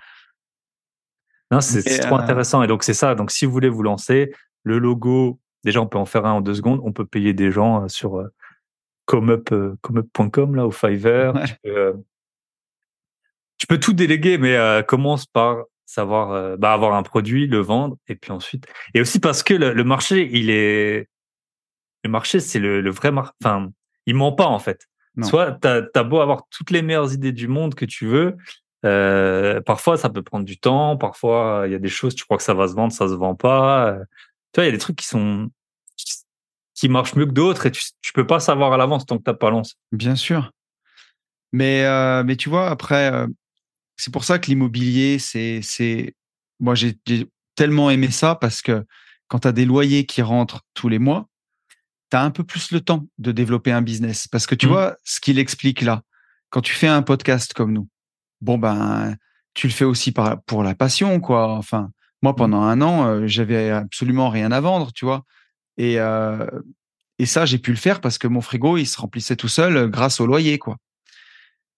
non, 1.52 1.62
c'est 1.62 2.00
trop 2.00 2.16
euh, 2.16 2.22
intéressant. 2.22 2.64
Et 2.64 2.68
donc, 2.68 2.84
c'est 2.84 2.96
ça. 2.96 3.14
Donc, 3.14 3.30
si 3.30 3.46
vous 3.46 3.52
voulez 3.52 3.70
vous 3.70 3.84
lancer, 3.84 4.34
le 4.64 4.80
logo, 4.80 5.40
déjà, 5.64 5.80
on 5.80 5.88
peut 5.88 6.00
en 6.00 6.06
faire 6.06 6.26
un 6.26 6.34
en 6.34 6.42
deux 6.42 6.56
secondes. 6.56 6.82
On 6.84 6.92
peut 6.92 7.06
payer 7.06 7.34
des 7.34 7.52
gens 7.52 7.88
sur 7.88 8.28
comeup, 9.10 9.52
comeup.com, 9.82 10.56
là, 10.56 10.68
ou 10.68 10.72
Fiverr. 10.72 11.34
Ouais. 11.34 11.46
Tu, 11.48 11.56
peux, 11.64 11.70
euh, 11.70 11.94
tu 13.58 13.66
peux 13.66 13.80
tout 13.80 13.94
déléguer, 13.94 14.38
mais 14.38 14.56
euh, 14.56 14.84
commence 14.84 15.26
par 15.26 15.64
savoir 15.88 16.32
euh, 16.32 16.58
bah, 16.58 16.74
avoir 16.74 16.94
un 16.94 17.02
produit, 17.02 17.48
le 17.48 17.58
vendre, 17.58 17.98
et 18.08 18.16
puis 18.16 18.32
ensuite. 18.32 18.68
Et 18.94 19.02
aussi 19.02 19.20
parce 19.20 19.42
que 19.42 19.56
le, 19.56 19.74
le 19.74 19.84
marché, 19.84 20.30
il 20.32 20.52
est. 20.52 21.08
Le 22.04 22.10
marché, 22.10 22.40
c'est 22.40 22.60
le, 22.60 22.82
le 22.82 22.92
vrai 22.92 23.12
marché. 23.12 23.32
Enfin, 23.44 23.72
il 24.06 24.14
ment 24.14 24.32
pas, 24.32 24.46
en 24.46 24.60
fait. 24.60 24.88
Non. 25.16 25.26
Soit 25.26 25.54
t'as 25.54 25.82
as 25.96 26.04
beau 26.04 26.20
avoir 26.20 26.44
toutes 26.52 26.70
les 26.70 26.84
meilleures 26.84 27.12
idées 27.12 27.32
du 27.32 27.48
monde 27.48 27.74
que 27.74 27.86
tu 27.86 28.06
veux, 28.06 28.38
euh, 28.86 29.60
parfois 29.60 29.98
ça 29.98 30.10
peut 30.10 30.22
prendre 30.22 30.46
du 30.46 30.60
temps, 30.60 30.96
parfois 30.98 31.64
il 31.66 31.72
y 31.72 31.76
a 31.76 31.80
des 31.80 31.90
choses, 31.90 32.14
tu 32.14 32.24
crois 32.24 32.38
que 32.38 32.44
ça 32.44 32.54
va 32.54 32.68
se 32.68 32.76
vendre, 32.76 32.94
ça 32.94 33.08
se 33.08 33.16
vend 33.16 33.34
pas. 33.34 33.98
Tu 34.54 34.60
vois, 34.60 34.66
il 34.66 34.68
y 34.68 34.70
a 34.70 34.72
des 34.72 34.78
trucs 34.78 34.96
qui 34.96 35.08
sont 35.08 35.50
qui 36.80 36.90
marchent 36.90 37.16
mieux 37.16 37.26
que 37.26 37.32
d'autres 37.32 37.66
et 37.66 37.72
tu, 37.72 37.82
tu 38.02 38.14
peux 38.14 38.26
pas 38.26 38.40
savoir 38.40 38.72
à 38.74 38.78
l'avance 38.78 39.06
tant 39.06 39.18
que 39.18 39.24
t'as 39.24 39.34
pas 39.34 39.50
lancé. 39.50 39.74
Bien 39.92 40.16
sûr. 40.16 40.52
Mais, 41.52 41.84
euh, 41.84 42.24
mais 42.24 42.36
tu 42.36 42.48
vois, 42.50 42.70
après, 42.70 43.12
euh, 43.12 43.28
c'est 43.98 44.14
pour 44.14 44.24
ça 44.24 44.40
que 44.40 44.48
l'immobilier, 44.48 45.20
c'est, 45.20 45.60
c'est, 45.62 46.14
moi, 46.60 46.76
j'ai 46.76 46.98
j'ai 47.06 47.28
tellement 47.56 47.90
aimé 47.90 48.10
ça 48.12 48.36
parce 48.36 48.62
que 48.62 48.86
quand 49.28 49.40
tu 49.40 49.48
as 49.48 49.52
des 49.52 49.66
loyers 49.66 50.06
qui 50.06 50.22
rentrent 50.22 50.62
tous 50.74 50.88
les 50.88 51.00
mois, 51.00 51.28
tu 52.12 52.18
as 52.18 52.24
un 52.24 52.32
peu 52.32 52.44
plus 52.44 52.72
le 52.72 52.80
temps 52.80 53.06
de 53.18 53.32
développer 53.32 53.72
un 53.72 53.82
business. 53.82 54.28
Parce 54.28 54.48
que 54.48 54.56
tu 54.56 54.68
Mhm. 54.68 54.72
vois, 54.72 54.96
ce 55.04 55.20
qu'il 55.20 55.38
explique 55.40 55.82
là, 55.82 56.02
quand 56.50 56.62
tu 56.62 56.74
fais 56.74 56.88
un 56.88 57.02
podcast 57.02 57.54
comme 57.54 57.74
nous, 57.74 57.90
bon, 58.42 58.58
ben, 58.58 59.16
tu 59.54 59.68
le 59.68 59.74
fais 59.74 59.86
aussi 59.86 60.12
par, 60.14 60.42
pour 60.44 60.64
la 60.64 60.76
passion, 60.76 61.20
quoi. 61.20 61.50
Enfin, 61.56 61.92
moi, 62.22 62.36
pendant 62.36 62.62
un 62.62 62.82
an, 62.82 63.06
euh, 63.08 63.28
j'avais 63.28 63.70
absolument 63.70 64.30
rien 64.30 64.52
à 64.52 64.62
vendre, 64.62 64.92
tu 64.94 65.04
vois. 65.06 65.24
Et, 65.80 65.98
euh, 65.98 66.46
et 67.20 67.26
ça, 67.26 67.46
j'ai 67.46 67.58
pu 67.58 67.72
le 67.72 67.78
faire 67.78 68.02
parce 68.02 68.18
que 68.20 68.28
mon 68.28 68.42
frigo, 68.42 68.78
il 68.78 68.86
se 68.86 69.00
remplissait 69.00 69.38
tout 69.38 69.48
seul 69.48 69.78
euh, 69.78 69.88
grâce 69.88 70.20
au 70.20 70.28
loyer, 70.28 70.60
quoi. 70.60 70.78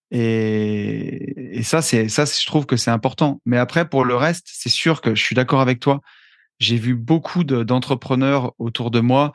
Et, 0.09 1.61
ça, 1.63 1.81
c'est 1.81 2.09
ça, 2.09 2.25
je 2.25 2.45
trouve 2.45 2.65
que 2.65 2.75
c'est 2.75 2.91
important. 2.91 3.41
Mais 3.45 3.57
après, 3.57 3.87
pour 3.87 4.03
le 4.03 4.15
reste, 4.15 4.47
c'est 4.51 4.69
sûr 4.69 4.99
que 4.99 5.15
je 5.15 5.23
suis 5.23 5.35
d'accord 5.35 5.61
avec 5.61 5.79
toi. 5.79 6.01
J'ai 6.59 6.77
vu 6.77 6.95
beaucoup 6.95 7.43
de- 7.43 7.63
d'entrepreneurs 7.63 8.53
autour 8.57 8.91
de 8.91 8.99
moi 8.99 9.31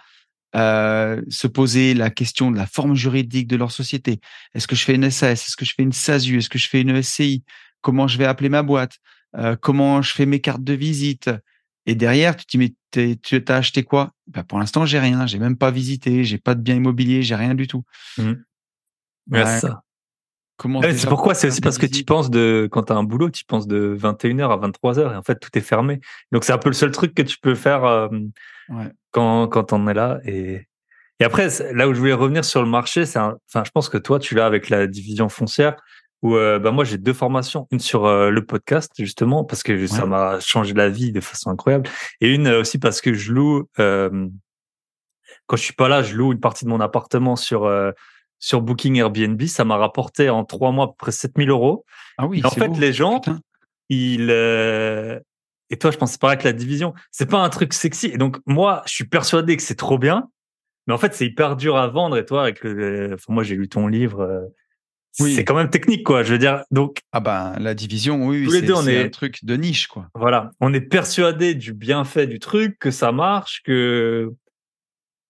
euh, 0.57 1.23
se 1.29 1.47
poser 1.47 1.95
la 1.95 2.11
question 2.11 2.51
de 2.51 2.57
la 2.57 2.67
forme 2.67 2.95
juridique 2.95 3.47
de 3.47 3.57
leur 3.57 3.73
société. 3.73 4.21
Est-ce 4.55 4.67
que 4.67 4.77
je 4.77 4.85
fais 4.85 4.95
une 4.97 5.11
SAS 5.11 5.47
Est-ce 5.49 5.57
que 5.57 5.65
je 5.65 5.75
fais 5.75 5.83
une 5.85 5.93
SASU 5.93 6.39
Est-ce 6.39 6.51
que 6.51 6.59
je 6.59 6.69
fais 6.69 6.81
une 6.81 7.03
SCI 7.03 7.45
Comment 7.83 8.09
je 8.09 8.19
vais 8.19 8.27
appeler 8.27 8.49
ma 8.49 8.63
boîte? 8.63 8.97
Comment 9.61 10.03
je 10.03 10.13
fais 10.15 10.27
mes 10.27 10.41
cartes 10.41 10.65
de 10.65 10.73
visite? 10.73 11.31
Et 11.87 11.95
derrière, 11.95 12.37
tu 12.37 12.59
mais 12.59 12.75
t'es- 12.91 13.17
tu 13.23 13.43
as 13.49 13.55
acheté 13.55 13.83
quoi? 13.85 14.11
Ben, 14.27 14.43
Pour 14.43 14.59
l'instant, 14.59 14.85
j'ai 14.87 14.99
rien. 14.99 15.27
J'ai 15.27 15.39
même 15.39 15.57
pas 15.57 15.71
visité. 15.71 16.25
J'ai 16.25 16.39
pas 16.39 16.55
de 16.55 16.61
bien 16.61 16.75
immobilier. 16.75 17.23
J'ai 17.23 17.35
rien 17.37 17.55
du 17.55 17.67
tout. 17.69 17.85
Ouais, 18.19 18.35
Ouais. 19.31 19.45
c'est 19.47 19.61
ça. 19.67 19.83
Comment 20.59 20.81
Ouais, 20.81 20.89
déjà 20.89 21.01
c'est 21.03 21.09
pourquoi 21.09 21.35
c'est 21.35 21.49
aussi 21.49 21.61
parce 21.61 21.77
que 21.77 21.85
tu 21.85 22.03
penses 22.05 22.31
de 22.31 22.67
quand 22.73 22.85
tu 22.85 22.93
as 22.93 22.97
un 22.97 23.03
boulot, 23.05 23.29
tu 23.31 23.45
penses 23.45 23.67
de 23.67 23.95
21h 23.95 24.51
à 24.51 24.57
23h 24.57 25.13
et 25.13 25.17
en 25.17 25.23
fait 25.23 25.39
tout 25.39 25.51
est 25.55 25.61
fermé. 25.61 26.01
Donc 26.33 26.45
c'est 26.45 26.53
un 26.55 26.59
peu 26.59 26.71
le 26.71 26.75
seul 26.75 26.91
truc 26.93 27.13
que 27.15 27.21
tu 27.21 27.37
peux 27.39 27.55
faire 27.55 27.85
euh, 27.85 28.09
quand 29.11 29.49
quand 29.49 29.75
on 29.75 29.87
est 29.87 29.93
là 29.95 30.19
et 30.25 30.67
et 31.21 31.25
après 31.25 31.49
là 31.75 31.87
où 31.89 31.93
je 31.95 31.99
voulais 31.99 32.15
revenir 32.15 32.43
sur 32.43 32.63
le 32.63 32.69
marché, 32.71 33.05
c'est 33.05 33.19
enfin 33.19 33.65
je 33.67 33.71
pense 33.71 33.91
que 33.91 33.99
toi 33.99 34.19
tu 34.19 34.35
l'as 34.35 34.47
avec 34.47 34.71
la 34.71 34.87
division 34.87 35.29
foncière 35.29 35.77
où 36.23 36.35
euh, 36.37 36.59
bah 36.59 36.71
moi 36.71 36.85
j'ai 36.85 36.99
deux 36.99 37.13
formations, 37.13 37.67
une 37.71 37.81
sur 37.81 38.07
euh, 38.07 38.31
le 38.31 38.45
podcast 38.45 38.93
justement 38.99 39.45
parce 39.45 39.63
que 39.63 39.87
ça 39.87 40.07
m'a 40.07 40.41
changé 40.41 40.73
la 40.75 40.89
vie 40.89 41.13
de 41.13 41.21
façon 41.21 41.51
incroyable 41.51 41.89
et 42.21 42.33
une 42.33 42.47
euh, 42.47 42.61
aussi 42.61 42.79
parce 42.79 43.01
que 43.01 43.13
je 43.15 43.33
loue 43.33 43.69
euh, 43.79 44.27
quand 45.47 45.57
je 45.57 45.63
suis 45.63 45.75
pas 45.75 45.89
là, 45.89 46.03
je 46.03 46.15
loue 46.17 46.33
une 46.33 46.41
partie 46.41 46.65
de 46.65 46.71
mon 46.71 46.81
appartement 46.81 47.37
sur 47.37 47.65
euh, 47.65 47.93
sur 48.39 48.61
Booking 48.61 48.97
Airbnb, 48.97 49.41
ça 49.45 49.65
m'a 49.65 49.77
rapporté 49.77 50.29
en 50.29 50.45
trois 50.45 50.71
mois 50.73 50.85
à 50.85 50.89
peu 50.89 50.95
près 50.99 51.13
7000 51.13 51.49
euros. 51.51 51.85
Ah 52.19 52.27
oui, 52.27 52.41
Et 52.41 52.47
en 52.47 52.51
fait, 52.51 52.69
beau. 52.69 52.79
les 52.79 52.93
gens, 52.93 53.21
Putain. 53.21 53.41
ils 53.89 54.29
euh, 54.31 55.19
et 55.71 55.79
toi, 55.79 55.91
je 55.91 55.97
pense 55.97 56.13
c'est 56.13 56.21
pareil 56.21 56.35
avec 56.35 56.45
la 56.45 56.53
division. 56.53 56.93
C'est 57.11 57.29
pas 57.31 57.39
un 57.39 57.49
truc 57.49 57.73
sexy. 57.73 58.07
Et 58.07 58.19
donc 58.19 58.39
moi, 58.47 58.83
je 58.87 58.93
suis 58.95 59.05
persuadé 59.07 59.57
que 59.57 59.63
c'est 59.63 59.75
trop 59.75 59.99
bien, 59.99 60.29
Mais 60.87 60.95
en 60.95 60.99
fait, 60.99 61.15
c'est 61.15 61.27
hyper 61.27 61.57
dur 61.57 61.77
à 61.77 61.89
vendre. 61.89 62.17
Et 62.19 62.25
toi, 62.27 62.43
avec 62.43 62.63
le, 62.63 63.15
enfin, 63.15 63.33
moi, 63.33 63.43
j'ai 63.43 63.57
lu 63.57 63.69
ton 63.69 63.87
livre. 63.87 64.49
Oui. 65.21 65.35
C'est 65.35 65.45
quand 65.45 65.55
même 65.55 65.71
technique, 65.71 66.05
quoi. 66.05 66.23
Je 66.23 66.33
veux 66.33 66.39
dire, 66.39 66.63
donc 66.71 66.99
Ah 67.13 67.21
ben 67.21 67.55
la 67.59 67.75
division, 67.75 68.27
oui, 68.27 68.41
oui 68.41 68.45
Tous 68.47 68.53
les 68.53 68.61
c'est 68.61 68.67
deux, 68.67 68.75
on 68.75 68.83
c'est 68.83 68.95
est- 68.95 69.05
un 69.05 69.09
truc 69.09 69.45
de 69.45 69.57
niche, 69.57 69.87
quoi. 69.87 70.09
voilà, 70.15 70.51
on 70.61 70.73
est 70.75 70.81
persuadé 70.81 71.55
du 71.55 71.73
bienfait 71.73 72.27
du 72.27 72.39
truc, 72.39 72.79
que 72.79 72.91
ça 72.91 73.13
marche, 73.13 73.63
que 73.65 74.31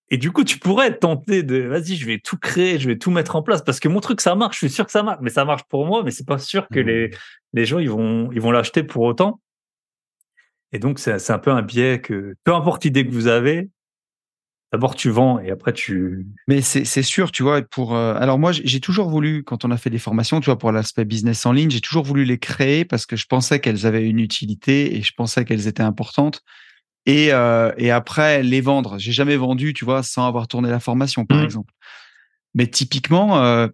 et 0.09 0.19
du 0.19 0.31
coup, 0.31 0.45
tu 0.45 0.59
pourrais 0.61 0.87
être 0.87 1.01
tenté 1.01 1.43
de, 1.43 1.63
vas-y, 1.63 1.97
je 1.97 2.07
vais 2.07 2.21
tout 2.21 2.37
créer, 2.39 2.79
je 2.79 2.87
vais 2.89 2.97
tout 2.97 3.11
mettre 3.11 3.35
en 3.35 3.43
place 3.43 3.63
parce 3.63 3.81
que 3.81 3.89
mon 3.89 3.99
truc, 4.01 4.21
ça 4.21 4.37
marche. 4.37 4.55
Je 4.61 4.67
suis 4.67 4.75
sûr 4.75 4.87
que 4.87 4.93
ça 4.93 5.03
marche, 5.03 5.19
mais 5.21 5.31
ça 5.31 5.45
marche 5.45 5.65
pour 5.69 5.85
moi, 5.85 6.03
mais 6.05 6.13
c'est 6.13 6.27
pas 6.27 6.39
sûr 6.39 6.69
que 6.69 6.79
Mhm. 6.81 6.87
les 6.87 7.11
les 7.55 7.65
gens 7.65 7.79
ils 7.81 7.91
vont 7.91 8.31
ils 8.33 8.41
vont 8.41 8.51
l'acheter 8.53 8.83
pour 8.85 9.03
autant. 9.03 9.41
Et 10.73 10.79
donc 10.79 10.99
c'est 10.99 11.19
c'est 11.19 11.33
un 11.33 11.39
peu 11.39 11.51
un 11.51 11.63
biais 11.63 12.01
que 12.01 12.35
peu 12.45 12.55
importe 12.55 12.85
l'idée 12.85 13.07
que 13.07 13.13
vous 13.13 13.27
avez, 13.29 13.69
d'abord 14.73 14.95
tu 14.97 15.11
vends 15.11 15.39
et 15.39 15.51
après 15.51 15.73
tu 15.73 16.27
Mais 16.49 16.61
c'est 16.61 17.03
sûr, 17.03 17.31
tu 17.33 17.43
vois, 17.43 17.63
pour 17.63 17.95
euh, 17.95 18.15
alors 18.15 18.39
moi 18.39 18.53
j'ai 18.53 18.81
toujours 18.81 19.09
voulu 19.09 19.43
quand 19.45 19.65
on 19.65 19.71
a 19.71 19.77
fait 19.77 19.91
des 19.91 19.99
formations, 19.99 20.41
tu 20.41 20.47
vois, 20.47 20.59
pour 20.59 20.73
l'aspect 20.73 21.05
business 21.05 21.47
en 21.47 21.53
ligne, 21.53 21.71
j'ai 21.71 21.81
toujours 21.81 22.05
voulu 22.05 22.25
les 22.25 22.39
créer 22.39 22.85
parce 22.85 23.07
que 23.07 23.17
je 23.17 23.27
pensais 23.27 23.61
qu'elles 23.61 23.87
avaient 23.87 24.07
une 24.09 24.19
utilité 24.21 24.97
et 24.97 25.03
je 25.03 25.13
pensais 25.17 25.45
qu'elles 25.45 25.67
étaient 25.69 25.83
importantes. 25.83 26.43
Et 27.07 27.33
euh, 27.33 27.73
et 27.79 27.91
après 27.93 28.43
les 28.43 28.61
vendre, 28.61 28.99
j'ai 28.99 29.13
jamais 29.13 29.37
vendu, 29.37 29.73
tu 29.75 29.85
vois, 29.85 30.03
sans 30.03 30.27
avoir 30.27 30.49
tourné 30.49 30.71
la 30.71 30.81
formation, 30.81 31.25
par 31.27 31.39
Mhm. 31.39 31.45
exemple. 31.45 31.73
Mais 32.55 32.67
typiquement, 32.69 33.39
euh, 33.43 33.69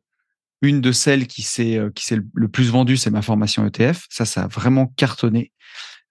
une 0.62 0.81
de 0.81 0.93
celles 0.93 1.27
qui 1.27 1.43
s'est 1.43 1.81
qui 1.94 2.05
s'est 2.06 2.16
le- 2.16 2.27
le 2.35 2.48
plus 2.48 2.70
vendue, 2.70 2.97
c'est 2.97 3.10
ma 3.10 3.23
formation 3.23 3.66
ETF. 3.66 4.06
Ça, 4.10 4.24
ça 4.24 4.44
a 4.44 4.48
vraiment 4.48 4.86
cartonné. 4.97 5.52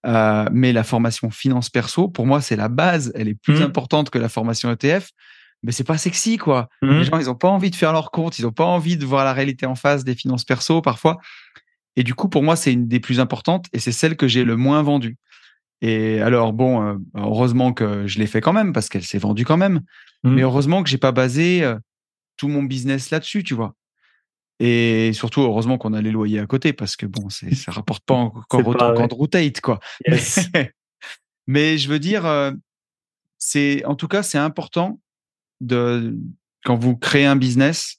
Euh, 0.08 0.46
mais 0.52 0.74
la 0.74 0.84
formation 0.84 1.30
finance 1.30 1.70
perso, 1.70 2.08
pour 2.08 2.26
moi, 2.26 2.42
c'est 2.42 2.56
la 2.56 2.70
base. 2.70 3.12
Elle 3.16 3.28
est 3.28 3.36
plus 3.36 3.58
Mhm. 3.58 3.64
importante 3.64 4.10
que 4.10 4.18
la 4.18 4.30
formation 4.30 4.72
ETF. 4.72 5.10
Mais 5.64 5.72
c'est 5.72 5.84
pas 5.84 5.98
sexy, 6.00 6.38
quoi. 6.38 6.70
Mhm. 6.82 6.90
Les 6.98 7.04
gens, 7.04 7.20
ils 7.20 7.30
ont 7.30 7.36
pas 7.36 7.50
envie 7.50 7.70
de 7.70 7.76
faire 7.76 7.94
leur 7.94 8.10
compte, 8.10 8.40
ils 8.40 8.48
ont 8.48 8.52
pas 8.52 8.66
envie 8.66 8.98
de 8.98 9.06
voir 9.06 9.24
la 9.26 9.32
réalité 9.34 9.68
en 9.68 9.76
face 9.76 10.04
des 10.04 10.16
finances 10.16 10.44
perso 10.44 10.82
parfois. 10.82 11.18
Et 11.96 12.04
du 12.04 12.16
coup, 12.16 12.30
pour 12.30 12.42
moi, 12.42 12.56
c'est 12.56 12.74
une 12.74 12.88
des 12.88 13.00
plus 13.00 13.20
importantes 13.20 13.68
et 13.74 13.80
c'est 13.80 13.92
celle 13.92 14.16
que 14.18 14.28
j'ai 14.28 14.44
le 14.44 14.56
moins 14.56 14.82
vendue. 14.82 15.18
Et 15.84 16.20
alors, 16.22 16.54
bon, 16.54 16.82
euh, 16.84 16.96
heureusement 17.16 17.74
que 17.74 18.08
je 18.08 18.18
l'ai 18.20 18.28
fait 18.28 18.42
quand 18.42 18.54
même 18.54 18.72
parce 18.74 18.90
qu'elle 18.90 19.04
s'est 19.04 19.18
vendue 19.20 19.46
quand 19.46 19.58
même. 19.58 19.82
Mhm. 20.24 20.34
Mais 20.34 20.42
heureusement 20.42 20.82
que 20.84 20.90
j'ai 20.90 20.98
pas 20.98 21.12
basé 21.12 21.64
euh, 21.64 21.76
tout 22.38 22.48
mon 22.48 22.64
business 22.64 23.12
là-dessus, 23.12 23.44
tu 23.44 23.54
vois. 23.54 23.76
Et 24.64 25.12
surtout, 25.14 25.42
heureusement 25.42 25.80
qu'on 25.80 25.94
a 25.94 26.02
les 26.02 26.12
loyers 26.12 26.38
à 26.38 26.46
côté 26.46 26.72
parce 26.72 26.96
que 26.96 27.08
bon, 27.08 27.30
ça 27.30 27.72
rapporte 27.72 28.06
pas 28.06 28.14
encore 28.14 28.68
autant 28.68 28.94
qu'Andrew 28.94 29.28
Tate, 29.28 29.60
quoi. 29.60 29.80
Yes. 30.08 30.50
Mais, 30.54 30.72
mais 31.48 31.78
je 31.80 31.90
veux 31.90 31.98
dire, 31.98 32.28
euh, 32.28 32.52
c'est 33.40 33.84
en 33.86 33.96
tout 33.96 34.08
cas, 34.08 34.22
c'est 34.22 34.38
important 34.38 35.00
de 35.62 36.16
quand 36.64 36.76
vous 36.76 36.96
créez 36.96 37.26
un 37.26 37.36
business 37.36 37.98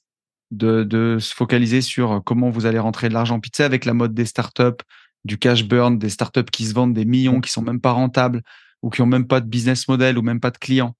de, 0.51 0.83
de 0.83 1.17
se 1.19 1.35
focaliser 1.35 1.81
sur 1.81 2.21
comment 2.23 2.49
vous 2.49 2.65
allez 2.65 2.79
rentrer 2.79 3.09
de 3.09 3.13
l'argent. 3.13 3.41
Puis 3.41 3.51
tu 3.51 3.57
sais, 3.57 3.63
avec 3.65 3.83
la 3.83 3.93
mode 3.93 4.13
des 4.13 4.25
startups, 4.25 4.81
du 5.25 5.37
cash 5.37 5.65
burn, 5.65 5.97
des 5.97 6.09
startups 6.09 6.49
qui 6.49 6.65
se 6.65 6.73
vendent 6.73 6.93
des 6.93 7.03
millions, 7.03 7.41
qui 7.41 7.51
sont 7.51 7.61
même 7.61 7.81
pas 7.81 7.91
rentables 7.91 8.41
ou 8.81 8.89
qui 8.89 9.01
ont 9.01 9.05
même 9.05 9.27
pas 9.27 9.41
de 9.41 9.47
business 9.47 9.89
model 9.89 10.17
ou 10.17 10.21
même 10.21 10.39
pas 10.39 10.51
de 10.51 10.57
clients. 10.57 10.95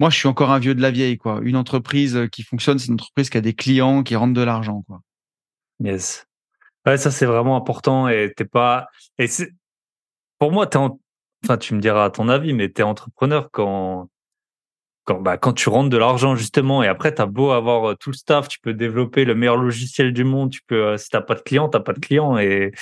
Moi, 0.00 0.10
je 0.10 0.16
suis 0.16 0.28
encore 0.28 0.50
un 0.50 0.58
vieux 0.58 0.74
de 0.74 0.82
la 0.82 0.90
vieille, 0.90 1.18
quoi. 1.18 1.40
Une 1.42 1.56
entreprise 1.56 2.18
qui 2.32 2.42
fonctionne, 2.42 2.78
c'est 2.78 2.88
une 2.88 2.94
entreprise 2.94 3.30
qui 3.30 3.36
a 3.38 3.42
des 3.42 3.54
clients 3.54 4.02
qui 4.02 4.16
rentrent 4.16 4.34
de 4.34 4.42
l'argent, 4.42 4.82
quoi. 4.86 5.02
Yes. 5.78 6.26
Ouais, 6.86 6.96
ça 6.96 7.10
c'est 7.10 7.26
vraiment 7.26 7.56
important 7.56 8.08
et 8.08 8.32
t'es 8.36 8.44
pas. 8.44 8.88
Et 9.18 9.26
pour 10.38 10.52
moi, 10.52 10.66
t'es 10.66 10.78
en... 10.78 10.98
enfin, 11.44 11.58
tu 11.58 11.74
me 11.74 11.80
diras 11.80 12.10
ton 12.10 12.28
avis, 12.28 12.52
mais 12.52 12.68
t'es 12.70 12.82
entrepreneur 12.82 13.50
quand 13.50 14.08
quand 15.04 15.20
bah 15.20 15.38
quand 15.38 15.52
tu 15.54 15.68
rentres 15.68 15.88
de 15.88 15.96
l'argent 15.96 16.36
justement 16.36 16.82
et 16.82 16.86
après 16.86 17.14
t'as 17.14 17.26
beau 17.26 17.50
avoir 17.50 17.90
euh, 17.90 17.94
tout 17.94 18.10
le 18.10 18.16
staff, 18.16 18.48
tu 18.48 18.60
peux 18.60 18.74
développer 18.74 19.24
le 19.24 19.34
meilleur 19.34 19.56
logiciel 19.56 20.12
du 20.12 20.24
monde, 20.24 20.50
tu 20.50 20.60
peux 20.66 20.84
euh, 20.84 20.96
si 20.98 21.08
t'as 21.08 21.22
pas 21.22 21.34
de 21.34 21.40
clients, 21.40 21.68
t'as 21.68 21.80
pas 21.80 21.92
de 21.94 22.00
clients 22.00 22.38
et 22.38 22.72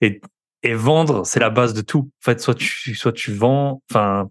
et 0.00 0.20
et 0.62 0.74
vendre 0.74 1.26
c'est 1.26 1.40
la 1.40 1.50
base 1.50 1.74
de 1.74 1.82
tout. 1.82 2.10
En 2.22 2.24
fait, 2.24 2.40
soit 2.40 2.54
tu 2.54 2.94
soit 2.94 3.12
tu 3.12 3.32
vends, 3.32 3.82
enfin 3.90 4.30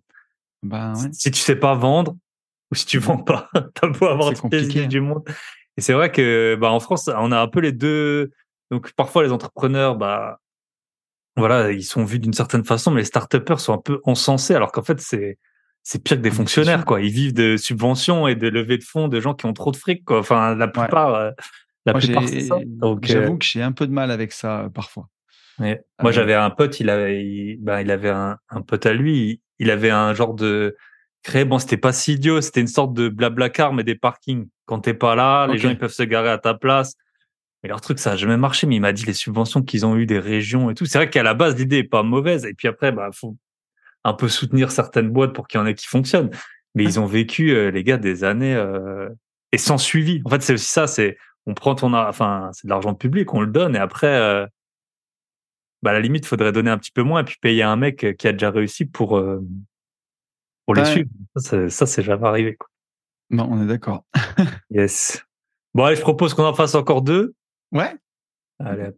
Ben, 0.63 0.93
ouais. 0.95 1.09
si 1.13 1.31
tu 1.31 1.39
sais 1.39 1.57
pas 1.57 1.75
vendre 1.75 2.15
ou 2.75 2.77
si 2.77 2.85
tu 2.85 2.99
vends 2.99 3.17
pas, 3.17 3.49
t'as 3.73 3.87
beau 3.87 4.05
avoir 4.07 4.33
toutes 4.33 4.51
les 4.53 4.69
idées 4.69 4.87
du 4.87 4.99
monde. 5.01 5.23
Et 5.77 5.81
c'est 5.81 5.93
vrai 5.93 6.11
que 6.11 6.57
bah 6.59 6.69
en 6.71 6.79
France, 6.79 7.09
on 7.17 7.31
a 7.31 7.39
un 7.39 7.47
peu 7.47 7.59
les 7.61 7.71
deux. 7.71 8.31
Donc 8.71 8.91
parfois 8.93 9.23
les 9.23 9.31
entrepreneurs, 9.31 9.95
bah 9.95 10.39
voilà, 11.37 11.71
ils 11.71 11.83
sont 11.83 12.03
vus 12.05 12.19
d'une 12.19 12.33
certaine 12.33 12.63
façon, 12.63 12.91
mais 12.91 13.01
les 13.01 13.05
start-upers 13.05 13.59
sont 13.59 13.73
un 13.73 13.77
peu 13.77 13.99
encensés, 14.03 14.55
alors 14.55 14.71
qu'en 14.71 14.83
fait 14.83 14.99
c'est 15.01 15.37
c'est 15.83 16.03
pire 16.03 16.17
que 16.17 16.21
des 16.21 16.29
Ah, 16.29 16.33
fonctionnaires 16.33 16.85
quoi. 16.85 17.01
Ils 17.01 17.11
vivent 17.11 17.33
de 17.33 17.57
subventions 17.57 18.27
et 18.27 18.35
de 18.35 18.47
levées 18.47 18.77
de 18.77 18.83
fonds 18.83 19.07
de 19.07 19.19
gens 19.19 19.33
qui 19.35 19.45
ont 19.45 19.53
trop 19.53 19.71
de 19.71 19.77
fric 19.77 20.03
quoi. 20.03 20.19
Enfin 20.19 20.55
la 20.55 20.67
plupart, 20.67 21.13
euh, 21.15 21.31
la 21.85 21.93
Moi, 21.93 22.01
plupart 22.01 22.23
j'ai- 22.27 22.39
c'est 22.41 22.47
ça. 22.47 22.57
Donc 22.65 23.03
euh, 23.09 23.13
j'avoue 23.13 23.37
que 23.37 23.45
j'ai 23.45 23.61
un 23.61 23.71
peu 23.71 23.85
de 23.85 23.91
mal 23.91 24.09
avec 24.11 24.31
ça 24.31 24.61
euh, 24.61 24.69
parfois. 24.69 25.07
Ouais. 25.59 25.81
Moi, 26.01 26.11
j'avais 26.11 26.33
un 26.33 26.49
pote, 26.49 26.79
il 26.81 26.89
avait, 26.89 27.23
il, 27.25 27.57
ben, 27.61 27.79
il 27.79 27.89
avait 27.89 28.09
un, 28.09 28.37
un 28.49 28.61
pote 28.61 28.85
à 28.85 28.91
lui, 28.93 29.17
il, 29.17 29.39
il 29.59 29.71
avait 29.71 29.89
un 29.91 30.13
genre 30.13 30.33
de 30.33 30.75
créé, 31.25 31.43
bon, 31.43 31.59
c'était 31.59 31.77
pas 31.77 31.91
si 31.91 32.13
idiot, 32.13 32.39
c'était 32.39 32.61
une 32.61 32.67
sorte 32.67 32.93
de 32.93 33.09
blabla 33.09 33.49
car, 33.49 33.73
mais 33.73 33.83
des 33.83 33.95
parkings. 33.95 34.47
Quand 34.65 34.79
t'es 34.79 34.93
pas 34.93 35.15
là, 35.15 35.47
les 35.47 35.57
gens, 35.57 35.69
ils 35.69 35.77
peuvent 35.77 35.91
se 35.91 36.03
garer 36.03 36.29
à 36.29 36.37
ta 36.37 36.53
place. 36.53 36.95
Mais 37.61 37.69
leur 37.69 37.81
truc, 37.81 37.99
ça 37.99 38.11
a 38.11 38.15
jamais 38.15 38.37
marché, 38.37 38.67
mais 38.67 38.75
il 38.75 38.79
m'a 38.79 38.93
dit 38.93 39.05
les 39.05 39.13
subventions 39.13 39.63
qu'ils 39.63 39.85
ont 39.85 39.95
eu 39.97 40.05
des 40.05 40.19
régions 40.19 40.69
et 40.69 40.75
tout. 40.75 40.85
C'est 40.85 40.99
vrai 40.99 41.09
qu'à 41.09 41.23
la 41.23 41.33
base, 41.33 41.55
l'idée 41.57 41.79
est 41.79 41.83
pas 41.83 42.03
mauvaise. 42.03 42.45
Et 42.45 42.53
puis 42.53 42.67
après, 42.67 42.91
bah, 42.91 43.09
faut 43.11 43.35
un 44.03 44.13
peu 44.13 44.27
soutenir 44.27 44.71
certaines 44.71 45.09
boîtes 45.09 45.33
pour 45.33 45.47
qu'il 45.47 45.59
y 45.59 45.63
en 45.63 45.65
ait 45.65 45.73
qui 45.73 45.87
fonctionnent. 45.87 46.29
Mais 46.75 46.83
ils 46.83 46.99
ont 46.99 47.07
vécu, 47.07 47.51
euh, 47.51 47.71
les 47.71 47.83
gars, 47.83 47.97
des 47.97 48.23
années, 48.23 48.55
euh, 48.55 49.09
et 49.51 49.57
sans 49.57 49.79
suivi. 49.79 50.21
En 50.25 50.29
fait, 50.29 50.43
c'est 50.43 50.53
aussi 50.53 50.67
ça, 50.67 50.85
c'est, 50.85 51.17
on 51.47 51.55
prend 51.55 51.73
ton, 51.73 51.93
enfin, 51.93 52.51
c'est 52.53 52.67
de 52.67 52.69
l'argent 52.69 52.93
public, 52.93 53.33
on 53.33 53.41
le 53.41 53.47
donne, 53.47 53.75
et 53.75 53.79
après, 53.79 54.15
euh, 54.15 54.45
bah, 55.81 55.91
à 55.91 55.93
la 55.93 56.01
limite, 56.01 56.25
faudrait 56.25 56.51
donner 56.51 56.69
un 56.69 56.77
petit 56.77 56.91
peu 56.91 57.03
moins 57.03 57.21
et 57.21 57.23
puis 57.23 57.37
payer 57.41 57.63
un 57.63 57.77
mec 57.77 58.15
qui 58.17 58.27
a 58.27 58.31
déjà 58.31 58.51
réussi 58.51 58.85
pour, 58.85 59.17
euh, 59.17 59.39
pour 60.65 60.75
les 60.75 60.81
Ouais. 60.81 60.91
suivre. 60.91 61.09
Ça, 61.69 61.85
c'est- 61.85 62.01
jamais 62.03 62.27
arrivé, 62.27 62.55
quoi. 62.55 62.67
Non, 63.29 63.47
on 63.51 63.61
est 63.63 63.67
d'accord. 63.67 64.03
Yes. 64.69 65.23
Bon, 65.73 65.83
allez, 65.85 65.95
je 65.95 66.01
propose 66.01 66.33
qu'on 66.33 66.45
en 66.45 66.53
fasse 66.53 66.75
encore 66.75 67.01
deux. 67.01 67.33
Ouais. 67.71 67.93
Allez, 68.63 68.83
hop. 68.87 68.97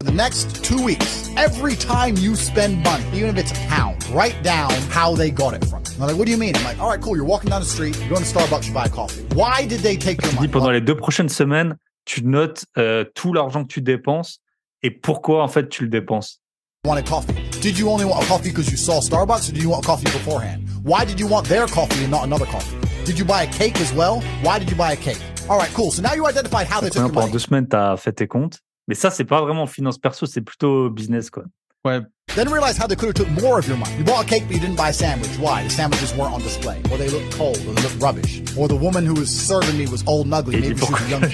For 0.00 0.10
the 0.10 0.14
next 0.14 0.62
two 0.62 0.82
weeks, 0.84 1.30
every 1.36 1.76
time 1.76 2.16
you 2.18 2.34
spend 2.34 2.82
money, 2.82 3.04
even 3.14 3.30
if 3.30 3.38
it's 3.38 3.52
a 3.52 3.68
pound, 3.68 3.96
write 4.12 4.36
down 4.42 4.70
how 4.90 5.14
they 5.16 5.30
got 5.30 5.54
it 5.54 5.64
from 5.64 5.82
you. 5.84 5.96
They're 5.98 6.08
like, 6.08 6.16
what 6.18 6.26
do 6.26 6.32
you 6.32 6.36
mean? 6.38 6.54
I'm 6.56 6.64
like, 6.64 6.78
all 6.80 6.90
right, 6.90 7.00
cool. 7.00 7.16
You're 7.16 7.24
walking 7.26 7.50
down 7.50 7.60
the 7.62 7.66
street, 7.68 7.96
you're 8.00 8.10
going 8.10 8.22
to 8.24 8.28
Starbucks, 8.28 8.66
you 8.68 8.74
buy 8.74 8.84
a 8.86 8.88
coffee. 8.90 9.22
Why 9.34 9.64
did 9.66 9.80
they 9.80 9.96
take 9.96 10.22
your 10.22 10.34
money? 10.34 10.48
pendant 10.48 10.70
les 10.72 10.80
deux 10.82 10.96
prochaines 10.96 11.28
semaines, 11.30 11.76
tu 12.04 12.22
notes 12.24 12.66
euh, 12.76 13.04
tout 13.14 13.32
l'argent 13.32 13.62
que 13.62 13.68
tu 13.72 13.80
dépenses 13.80 14.40
et 14.82 14.90
pourquoi, 14.90 15.42
en 15.42 15.48
fait, 15.48 15.68
tu 15.70 15.84
le 15.84 15.88
dépenses. 15.88 16.42
Wanted 16.84 17.06
coffee. 17.06 17.34
Did 17.60 17.78
you 17.78 17.88
only 17.88 18.04
want 18.04 18.22
a 18.24 18.26
coffee 18.26 18.50
because 18.50 18.70
you 18.70 18.76
saw 18.76 19.00
Starbucks 19.00 19.48
or 19.48 19.52
did 19.52 19.62
you 19.62 19.70
want 19.70 19.84
a 19.84 19.86
coffee 19.86 20.04
beforehand? 20.04 20.68
Why 20.82 21.04
did 21.06 21.18
you 21.18 21.26
want 21.26 21.48
their 21.48 21.66
coffee 21.66 22.02
and 22.02 22.10
not 22.10 22.24
another 22.24 22.44
coffee? 22.44 22.76
Did 23.06 23.18
you 23.18 23.24
buy 23.24 23.44
a 23.44 23.46
cake 23.46 23.80
as 23.80 23.92
well? 23.94 24.20
Why 24.42 24.58
did 24.58 24.70
you 24.70 24.76
buy 24.76 24.92
a 24.92 24.96
cake? 24.96 25.18
All 25.48 25.56
right, 25.58 25.70
cool. 25.72 25.90
So 25.90 26.02
now 26.02 26.12
you 26.14 26.26
identified 26.26 26.66
how 26.66 26.80
they 26.80 26.88
took 26.90 26.98
Hein, 26.98 27.06
your 27.06 27.12
pendant 27.12 27.20
money. 27.28 27.32
deux 27.32 27.38
semaines, 27.38 27.68
tu 27.68 27.76
as 27.76 27.96
fait 27.96 28.12
tes 28.12 28.26
comptes. 28.26 28.58
Mais 28.86 28.94
ça, 28.94 29.10
c'est 29.10 29.24
pas 29.24 29.40
vraiment 29.40 29.66
finance 29.66 29.96
perso, 29.98 30.26
c'est 30.26 30.42
plutôt 30.42 30.90
business, 30.90 31.30
quoi. 31.30 31.44
Ouais. 31.86 32.00
Then 32.34 32.48
realize 32.50 32.76
how 32.78 32.86
they 32.86 32.96
could 32.96 33.08
have 33.08 33.14
took 33.14 33.28
more 33.42 33.58
of 33.58 33.66
your 33.68 33.76
money. 33.78 33.94
You 33.98 34.04
bought 34.04 34.24
a 34.24 34.26
cake, 34.26 34.44
but 34.46 34.54
you 34.54 34.60
didn't 34.60 34.76
buy 34.76 34.88
a 34.90 34.92
sandwich. 34.92 35.38
Why? 35.38 35.62
The 35.64 35.70
sandwiches 35.70 36.14
weren't 36.16 36.32
on 36.34 36.40
display, 36.42 36.80
or 36.90 36.96
they 36.98 37.08
looked 37.08 37.32
cold, 37.36 37.56
or 37.66 37.72
they 37.74 37.82
looked 37.82 38.02
rubbish, 38.02 38.42
or 38.58 38.68
the 38.68 38.76
woman 38.76 39.06
who 39.06 39.14
was 39.14 39.28
serving 39.30 39.76
me 39.78 39.86
was 39.86 40.02
old 40.06 40.26
and 40.26 40.34
ugly. 40.34 40.56
Et 40.56 40.60
Maybe 40.60 40.80
il 40.80 40.86
she 40.86 40.92
was 40.92 41.10
young. 41.10 41.24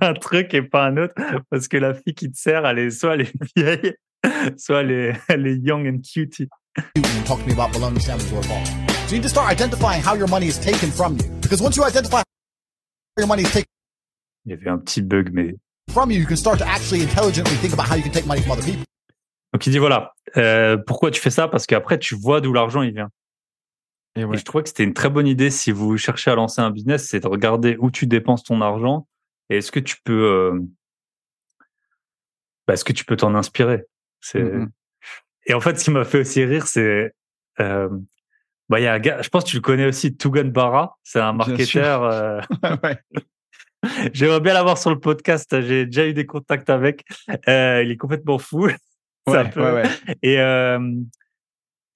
un 0.00 0.14
truc 0.14 0.52
et 0.54 0.62
pas 0.62 0.86
un 0.86 0.96
autre 0.98 1.14
parce 1.50 1.66
que 1.68 1.76
la 1.78 1.94
fille 1.94 2.14
qui 2.14 2.30
te 2.30 2.36
sert, 2.38 2.64
elle 2.66 2.78
est 2.78 2.90
soit 2.90 3.14
elle 3.14 3.20
est 3.22 3.32
vieille, 3.56 3.94
soit 4.56 4.80
elle 4.82 4.90
est, 4.90 5.12
elle 5.28 5.46
est 5.46 5.56
young 5.56 5.86
and 5.86 6.00
cutie. 6.02 6.48
and 6.96 7.26
talk 7.26 7.40
to 7.40 7.46
me 7.46 7.52
about 7.52 7.72
bologna 7.72 8.00
sandwiches 8.00 8.32
or 8.32 8.38
a 8.44 8.48
ball. 8.48 8.64
So 9.06 9.14
you 9.14 9.18
need 9.18 9.22
to 9.24 9.28
start 9.28 9.50
identifying 9.50 10.02
how 10.02 10.14
your 10.14 10.28
money 10.28 10.46
is 10.46 10.58
taken 10.58 10.90
from 10.90 11.16
you. 11.18 11.28
Because 11.42 11.60
once 11.60 11.76
you 11.76 11.84
identify 11.84 12.18
how 12.18 13.18
your 13.18 13.26
money 13.26 13.42
is 13.42 13.50
taken 13.52 13.66
Il 14.46 14.52
y 14.52 14.54
avait 14.54 14.70
un 14.70 14.78
petit 14.78 15.02
bug, 15.02 15.30
mais 15.32 15.54
from 15.90 16.10
you, 16.10 16.18
you 16.20 16.26
can 16.26 16.36
start 16.36 16.58
to 16.58 16.64
actually 16.66 17.02
intelligently 17.02 17.54
think 17.56 17.72
about 17.74 17.86
how 17.90 17.96
you 17.96 18.02
can 18.02 18.10
take 18.12 18.26
money 18.26 18.40
from 18.40 18.52
other 18.52 18.64
people. 18.64 18.84
donc 19.52 19.66
il 19.66 19.70
dit 19.72 19.78
voilà, 19.78 20.14
euh, 20.36 20.76
pourquoi 20.76 21.10
tu 21.10 21.20
fais 21.20 21.30
ça? 21.30 21.48
Parce 21.48 21.66
qu'après 21.66 21.98
tu 21.98 22.14
vois 22.14 22.40
d'où 22.40 22.52
l'argent 22.52 22.82
il 22.82 22.92
vient. 22.94 23.08
Et 24.16 24.20
Et 24.20 24.24
ouais. 24.24 24.36
je 24.38 24.44
trouvais 24.44 24.62
que 24.62 24.68
c'était 24.68 24.84
une 24.84 24.94
très 24.94 25.10
bonne 25.10 25.26
idée 25.26 25.50
si 25.50 25.72
vous 25.72 25.96
cherchez 25.96 26.30
à 26.30 26.34
lancer 26.36 26.60
un 26.60 26.70
business, 26.70 27.06
c'est 27.08 27.20
de 27.20 27.26
regarder 27.26 27.76
où 27.80 27.90
tu 27.90 28.06
dépenses 28.06 28.42
ton 28.44 28.60
argent 28.60 29.06
et 29.50 29.58
est-ce 29.58 29.70
que 29.72 29.80
tu 29.80 29.96
peux, 30.04 30.24
euh, 30.24 30.60
bah, 32.66 32.74
est-ce 32.74 32.84
que 32.84 32.92
tu 32.92 33.04
peux 33.04 33.16
t'en 33.16 33.34
inspirer? 33.34 33.84
C'est 34.20 34.42
Mhm. 34.42 34.70
et 35.46 35.54
en 35.54 35.60
fait 35.60 35.78
ce 35.78 35.84
qui 35.84 35.90
m'a 35.90 36.04
fait 36.04 36.20
aussi 36.20 36.44
rire, 36.44 36.66
c'est 36.66 37.12
euh, 37.60 37.88
bah 38.68 38.80
il 38.80 38.84
y 38.84 38.86
a 38.86 38.92
un 38.94 38.98
gars, 38.98 39.20
je 39.22 39.28
pense 39.28 39.44
que 39.44 39.50
tu 39.50 39.56
le 39.56 39.62
connais 39.62 39.86
aussi, 39.86 40.16
Tugan 40.16 40.44
Barra, 40.44 40.96
c'est 41.02 41.20
un 41.20 41.32
marketeur. 41.32 42.04
euh, 42.04 42.40
ouais. 42.84 42.98
J'aimerais 44.12 44.40
bien 44.40 44.52
l'avoir 44.54 44.76
sur 44.78 44.90
le 44.90 44.98
podcast. 45.00 45.58
J'ai 45.62 45.86
déjà 45.86 46.06
eu 46.06 46.12
des 46.12 46.26
contacts 46.26 46.68
avec. 46.68 47.04
Euh, 47.48 47.82
il 47.82 47.90
est 47.90 47.96
complètement 47.96 48.38
fou. 48.38 48.68
C'est 49.28 49.36
un 49.36 49.44
Ouais, 49.44 49.50
peu- 49.50 49.62
ouais, 49.62 49.72
ouais. 49.82 50.16
Et, 50.22 50.34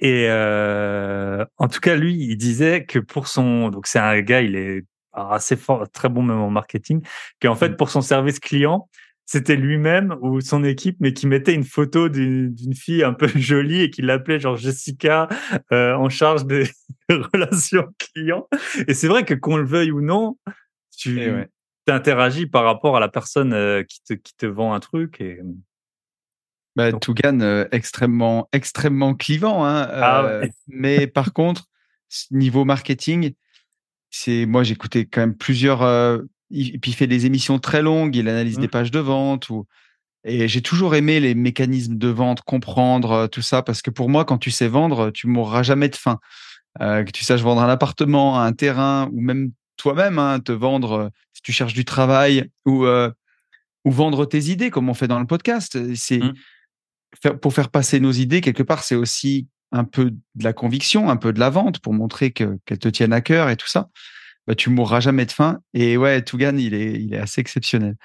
Et 0.01 0.26
euh, 0.28 1.44
en 1.56 1.68
tout 1.68 1.80
cas, 1.80 1.94
lui, 1.94 2.14
il 2.14 2.36
disait 2.36 2.84
que 2.84 2.98
pour 2.98 3.28
son, 3.28 3.68
donc 3.70 3.86
c'est 3.86 3.98
un 3.98 4.20
gars, 4.20 4.40
il 4.42 4.56
est 4.56 4.84
assez 5.12 5.56
fort, 5.56 5.88
très 5.90 6.09
bon 6.09 6.22
même 6.22 6.40
en 6.40 6.51
marketing, 6.51 7.01
qu'en 7.40 7.55
fait 7.55 7.70
Mm. 7.70 7.76
pour 7.76 7.88
son 7.90 8.01
service 8.02 8.40
client, 8.40 8.88
c'était 9.26 9.56
lui-même 9.56 10.16
ou 10.20 10.40
son 10.40 10.64
équipe, 10.64 10.96
mais 11.01 11.12
qui 11.14 11.26
mettait 11.26 11.55
une 11.55 11.64
photo 11.64 12.09
d'une 12.09 12.74
fille 12.74 13.02
un 13.02 13.14
peu 13.14 13.26
jolie 13.34 13.80
et 13.82 13.90
qui 13.90 14.02
l'appelait 14.02 14.38
genre 14.40 14.56
Jessica 14.56 15.28
euh, 15.72 15.94
en 15.94 16.09
charge 16.09 16.44
des 16.46 16.68
relations 17.09 17.86
clients. 17.98 18.46
Et 18.86 18.94
c'est 18.94 19.09
vrai 19.09 19.24
que 19.24 19.34
qu'on 19.34 19.56
le 19.56 19.64
veuille 19.66 19.90
ou 19.92 20.01
non, 20.02 20.36
tu 20.96 21.20
Et 21.20 21.30
ouais. 21.30 21.48
interagis 21.88 22.46
par 22.46 22.64
rapport 22.64 22.96
à 22.96 23.01
la 23.01 23.09
personne 23.09 23.52
euh, 23.52 23.82
qui 23.82 24.02
te 24.02 24.14
qui 24.14 24.34
te 24.36 24.46
vend 24.46 24.74
un 24.74 24.80
truc 24.80 25.20
et 25.20 25.40
Bah, 26.76 26.90
Donc- 26.92 27.02
Tougan, 27.02 27.40
euh, 27.40 27.66
extrêmement, 27.72 28.48
extrêmement 28.52 29.14
clivant. 29.14 29.64
Hein, 29.64 29.86
Ah 29.90 30.24
ouais. 30.40 30.51
mais 30.68 31.06
par 31.06 31.32
contre, 31.32 31.64
niveau 32.30 32.64
marketing, 32.64 33.34
c'est 34.10 34.44
moi 34.46 34.62
j'écoutais 34.64 35.06
quand 35.06 35.20
même 35.22 35.36
plusieurs. 35.36 35.82
Il, 36.55 36.81
puis 36.81 36.93
il 36.93 36.94
fait 36.94 37.06
des 37.06 37.26
émissions 37.26 37.59
très 37.59 37.82
longues, 37.82 38.14
il 38.16 38.28
analyse 38.28 38.59
des 38.59 38.68
pages 38.68 38.90
de 38.90 38.98
vente. 39.01 39.48
Ou, 39.51 39.66
et 40.24 40.48
j'ai 40.48 40.62
toujours 40.62 40.94
aimé 40.94 41.20
les 41.20 41.35
mécanismes 41.35 41.97
de 41.98 42.09
vente, 42.09 42.43
comprendre 42.43 43.10
euh, 43.12 43.26
tout 43.26 43.43
ça, 43.43 43.62
parce 43.62 43.82
que 43.82 43.90
pour 43.90 44.09
moi, 44.09 44.24
quand 44.24 44.39
tu 44.39 44.51
sais 44.51 44.68
vendre, 44.68 45.10
tu 45.10 45.26
mourras 45.26 45.62
jamais 45.62 45.89
de 45.89 45.97
faim. 45.97 46.18
Euh, 46.81 47.05
que 47.05 47.10
tu 47.12 47.24
saches 47.24 47.43
vendre 47.43 47.60
un 47.62 47.68
appartement, 47.68 48.40
un 48.40 48.52
terrain, 48.52 49.09
ou 49.12 49.20
même 49.20 49.52
toi-même, 49.76 50.18
hein, 50.18 50.40
te 50.40 50.52
vendre 50.52 50.93
euh, 50.93 51.09
si 51.32 51.43
tu 51.43 51.52
cherches 51.52 51.74
du 51.74 51.85
travail, 51.85 52.51
ou, 52.64 52.85
euh, 52.86 53.10
ou 53.85 53.90
vendre 53.93 54.24
tes 54.26 54.44
idées, 54.51 54.70
comme 54.70 54.89
on 54.89 54.94
fait 54.94 55.09
dans 55.09 55.20
le 55.20 55.26
podcast. 55.26 55.78
C'est 55.94 56.18
Mm. 56.20 56.32
faire- 57.22 57.39
pour 57.39 57.52
faire 57.52 57.68
passer 57.68 58.01
nos 58.01 58.12
idées, 58.12 58.40
quelque 58.40 58.62
part, 58.62 58.82
c'est 58.82 58.94
aussi 58.97 59.47
un 59.72 59.85
peu 59.85 60.10
de 60.10 60.44
la 60.44 60.52
conviction, 60.52 61.10
un 61.10 61.16
peu 61.16 61.32
de 61.32 61.40
la 61.40 61.51
vente 61.51 61.81
pour 61.81 61.93
montrer 61.93 62.31
que 62.31 62.59
qu'elles 62.64 62.78
te 62.78 62.89
tiennent 62.89 63.12
à 63.12 63.20
cœur 63.20 63.51
et 63.51 63.56
tout 63.56 63.66
ça. 63.68 63.89
Bah, 64.46 64.54
tu 64.54 64.70
mourras 64.70 65.00
jamais 65.00 65.26
de 65.26 65.32
faim. 65.32 65.60
Et 65.72 65.96
ouais, 65.96 66.22
Tougan, 66.22 66.56
il 66.56 66.74
est, 66.74 66.94
il 66.94 67.14
est 67.14 67.18
assez 67.18 67.40
exceptionnel. 67.40 67.96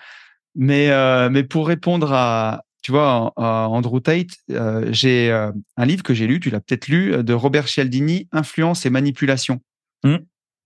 Mais, 0.56 0.90
euh, 0.90 1.30
mais 1.30 1.44
pour 1.44 1.68
répondre 1.68 2.14
à, 2.14 2.64
tu 2.82 2.91
vois, 2.91 3.34
à 3.36 3.68
Andrew 3.68 3.99
Tate, 3.99 4.38
euh, 4.52 4.88
j'ai 4.91 5.32
euh, 5.32 5.52
un 5.78 5.86
livre 5.86 6.03
que 6.03 6.14
j'ai 6.14 6.28
lu, 6.28 6.40
tu 6.40 6.49
l'as 6.49 6.60
peut-être 6.61 6.88
lu, 6.88 7.24
de 7.24 7.34
Robert 7.34 7.68
Cialdini, 7.68 8.28
Influence 8.32 8.86
et 8.86 8.90
manipulation. 8.90 9.61
Mm. 10.03 10.16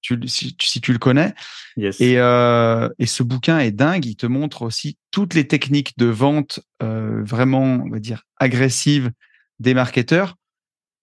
Tu, 0.02 0.16
le- 0.16 0.28
si, 0.28 0.56
si 0.62 0.82
tu 0.82 0.94
le 0.94 1.00
connais. 1.00 1.34
yes. 1.78 2.00
Et, 2.02 2.16
et 2.16 3.06
ce 3.06 3.24
bouquin 3.24 3.60
est 3.60 3.72
dingue. 3.72 4.06
Il 4.06 4.16
te 4.16 4.26
montre 4.26 4.62
aussi 4.64 4.98
toutes 5.12 5.34
les 5.34 5.48
techniques 5.48 5.98
de 5.98 6.08
vente 6.08 6.60
vraiment, 6.82 7.64
on 7.64 7.90
va 7.90 8.00
dire, 8.00 8.24
agressives 8.38 9.12
des 9.60 9.74
marketeurs 9.74 10.36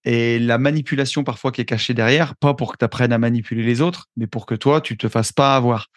et 0.05 0.39
la 0.39 0.59
manipulation 0.59 1.24
parfois 1.24 1.52
qui 1.52 1.60
est 1.60 1.64
cachée 1.66 1.94
derrière, 1.94 2.35
pas 2.36 2.55
pour 2.55 2.72
que 2.72 2.78
tu 2.78 2.85
apprennes 2.85 3.12
à 3.12 3.18
manipuler 3.18 3.62
les 3.62 3.81
autres, 3.81 4.06
mais 4.16 4.27
pour 4.27 4.47
que 4.47 4.55
toi, 4.55 4.81
tu 4.81 4.97
te 4.97 5.09
fasses 5.09 5.32
pas 5.32 5.56
avoir. 5.56 5.89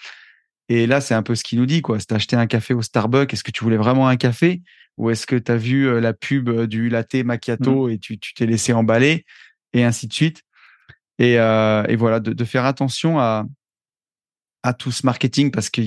Et 0.70 0.88
là, 0.88 1.02
c'est 1.02 1.14
un 1.14 1.24
peu 1.24 1.36
ce 1.36 1.44
qu'il 1.44 1.60
nous 1.60 1.66
dit, 1.66 1.82
quoi. 1.82 2.00
Si 2.00 2.08
t'as 2.08 2.16
acheté 2.16 2.36
un 2.36 2.48
café 2.48 2.74
au 2.74 2.82
Starbucks, 2.82 3.34
est-ce 3.34 3.44
que 3.44 3.52
tu 3.52 3.64
voulais 3.64 3.78
vraiment 3.78 4.08
un 4.08 4.16
café? 4.18 4.62
Ou 4.98 5.10
est-ce 5.10 5.26
que 5.26 5.36
tu 5.36 5.52
as 5.52 5.58
vu 5.58 5.88
euh, 5.88 6.00
la 6.00 6.14
pub 6.14 6.50
euh, 6.50 6.68
du 6.68 6.90
latte 6.90 7.16
macchiato 7.16 7.90
et 7.90 7.98
tu 7.98 8.18
t'es 8.18 8.46
laissé 8.46 8.74
emballer? 8.74 9.26
Et 9.74 9.84
ainsi 9.84 10.08
de 10.08 10.14
suite. 10.14 10.44
Et, 11.20 11.40
euh, 11.40 11.84
et 11.88 11.96
voilà, 11.96 12.20
de, 12.20 12.34
de 12.34 12.46
faire 12.46 12.66
attention 12.66 13.20
à, 13.20 13.46
à 14.64 14.74
tout 14.74 14.92
ce 14.92 15.06
marketing 15.06 15.52
parce 15.52 15.70
que 15.70 15.82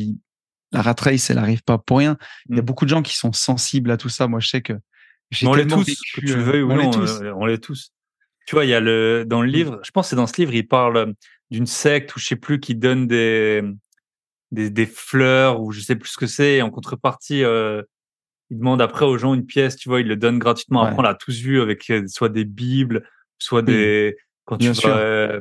la 0.73 0.83
rat 0.83 0.97
race, 0.99 1.31
elle 1.31 1.39
arrive 1.39 1.63
pas 1.63 1.79
pour 1.79 1.99
rien. 1.99 2.17
Il 2.49 2.57
y 2.57 2.59
a 2.59 2.63
Mm. 2.63 2.65
beaucoup 2.65 2.85
de 2.85 2.91
gens 2.91 3.03
qui 3.03 3.17
sont 3.17 3.33
sensibles 3.33 3.91
à 3.91 3.97
tout 3.97 4.09
ça. 4.09 4.27
Moi, 4.27 4.41
je 4.41 4.49
sais 4.49 4.61
que 4.63 4.75
j'ai 5.31 5.47
on 5.47 5.55
l'est 5.55 5.67
tellement 5.67 5.79
tous, 5.83 5.87
vécu, 5.89 6.21
que 6.21 6.27
tu 6.27 6.37
le 6.37 6.43
veuilles 6.43 6.63
ou 6.63 6.71
on 6.73 6.77
non, 6.77 6.91
tous. 6.91 7.23
on 7.37 7.47
l'est 7.47 7.59
tous. 7.59 7.93
Tu 8.47 8.55
vois, 8.55 8.65
il 8.65 8.69
y 8.71 8.75
a 8.75 8.81
le 8.81 9.25
dans 9.27 9.43
le 9.43 9.49
Mm. 9.49 9.53
livre, 9.53 9.81
je 9.85 9.91
pense 9.91 10.07
que 10.07 10.11
c'est 10.11 10.17
dans 10.17 10.27
ce 10.27 10.37
livre, 10.41 10.55
il 10.55 10.67
parle 10.67 10.97
euh, 10.97 11.13
d'une 11.51 11.67
secte 11.67 12.15
ou 12.17 12.19
je 12.21 12.27
sais 12.27 12.37
plus 12.37 12.61
qui 12.61 12.75
donne 12.75 13.07
des 13.07 13.63
des, 14.53 14.71
des 14.71 14.87
fleurs 14.87 15.61
ou 15.61 15.73
je 15.73 15.81
sais 15.81 15.97
plus 15.97 16.11
ce 16.11 16.17
que 16.19 16.27
c'est 16.27 16.55
et 16.57 16.63
en 16.63 16.71
contrepartie 16.71 17.43
euh, 17.45 17.83
il 18.51 18.59
demande 18.59 18.81
après 18.81 19.05
aux 19.05 19.19
gens 19.19 19.35
une 19.35 19.45
pièce, 19.47 19.77
tu 19.77 19.89
vois, 19.89 20.01
il 20.01 20.07
le 20.07 20.17
donne 20.17 20.39
gratuitement. 20.39 20.83
Après 20.83 20.95
Ouais. 20.95 21.01
on 21.01 21.03
l'a 21.03 21.15
tous 21.15 21.37
vu 21.41 21.61
avec 21.61 21.91
euh, 21.91 22.07
soit 22.07 22.29
des 22.29 22.45
bibles, 22.45 23.09
soit 23.39 23.63
Oui. 23.63 23.67
des 23.73 24.17
quand 24.45 24.57
tu 24.59 24.65
Bien 24.65 24.73
vas 24.75 24.81
sûr. 24.81 24.95
euh, 24.97 25.41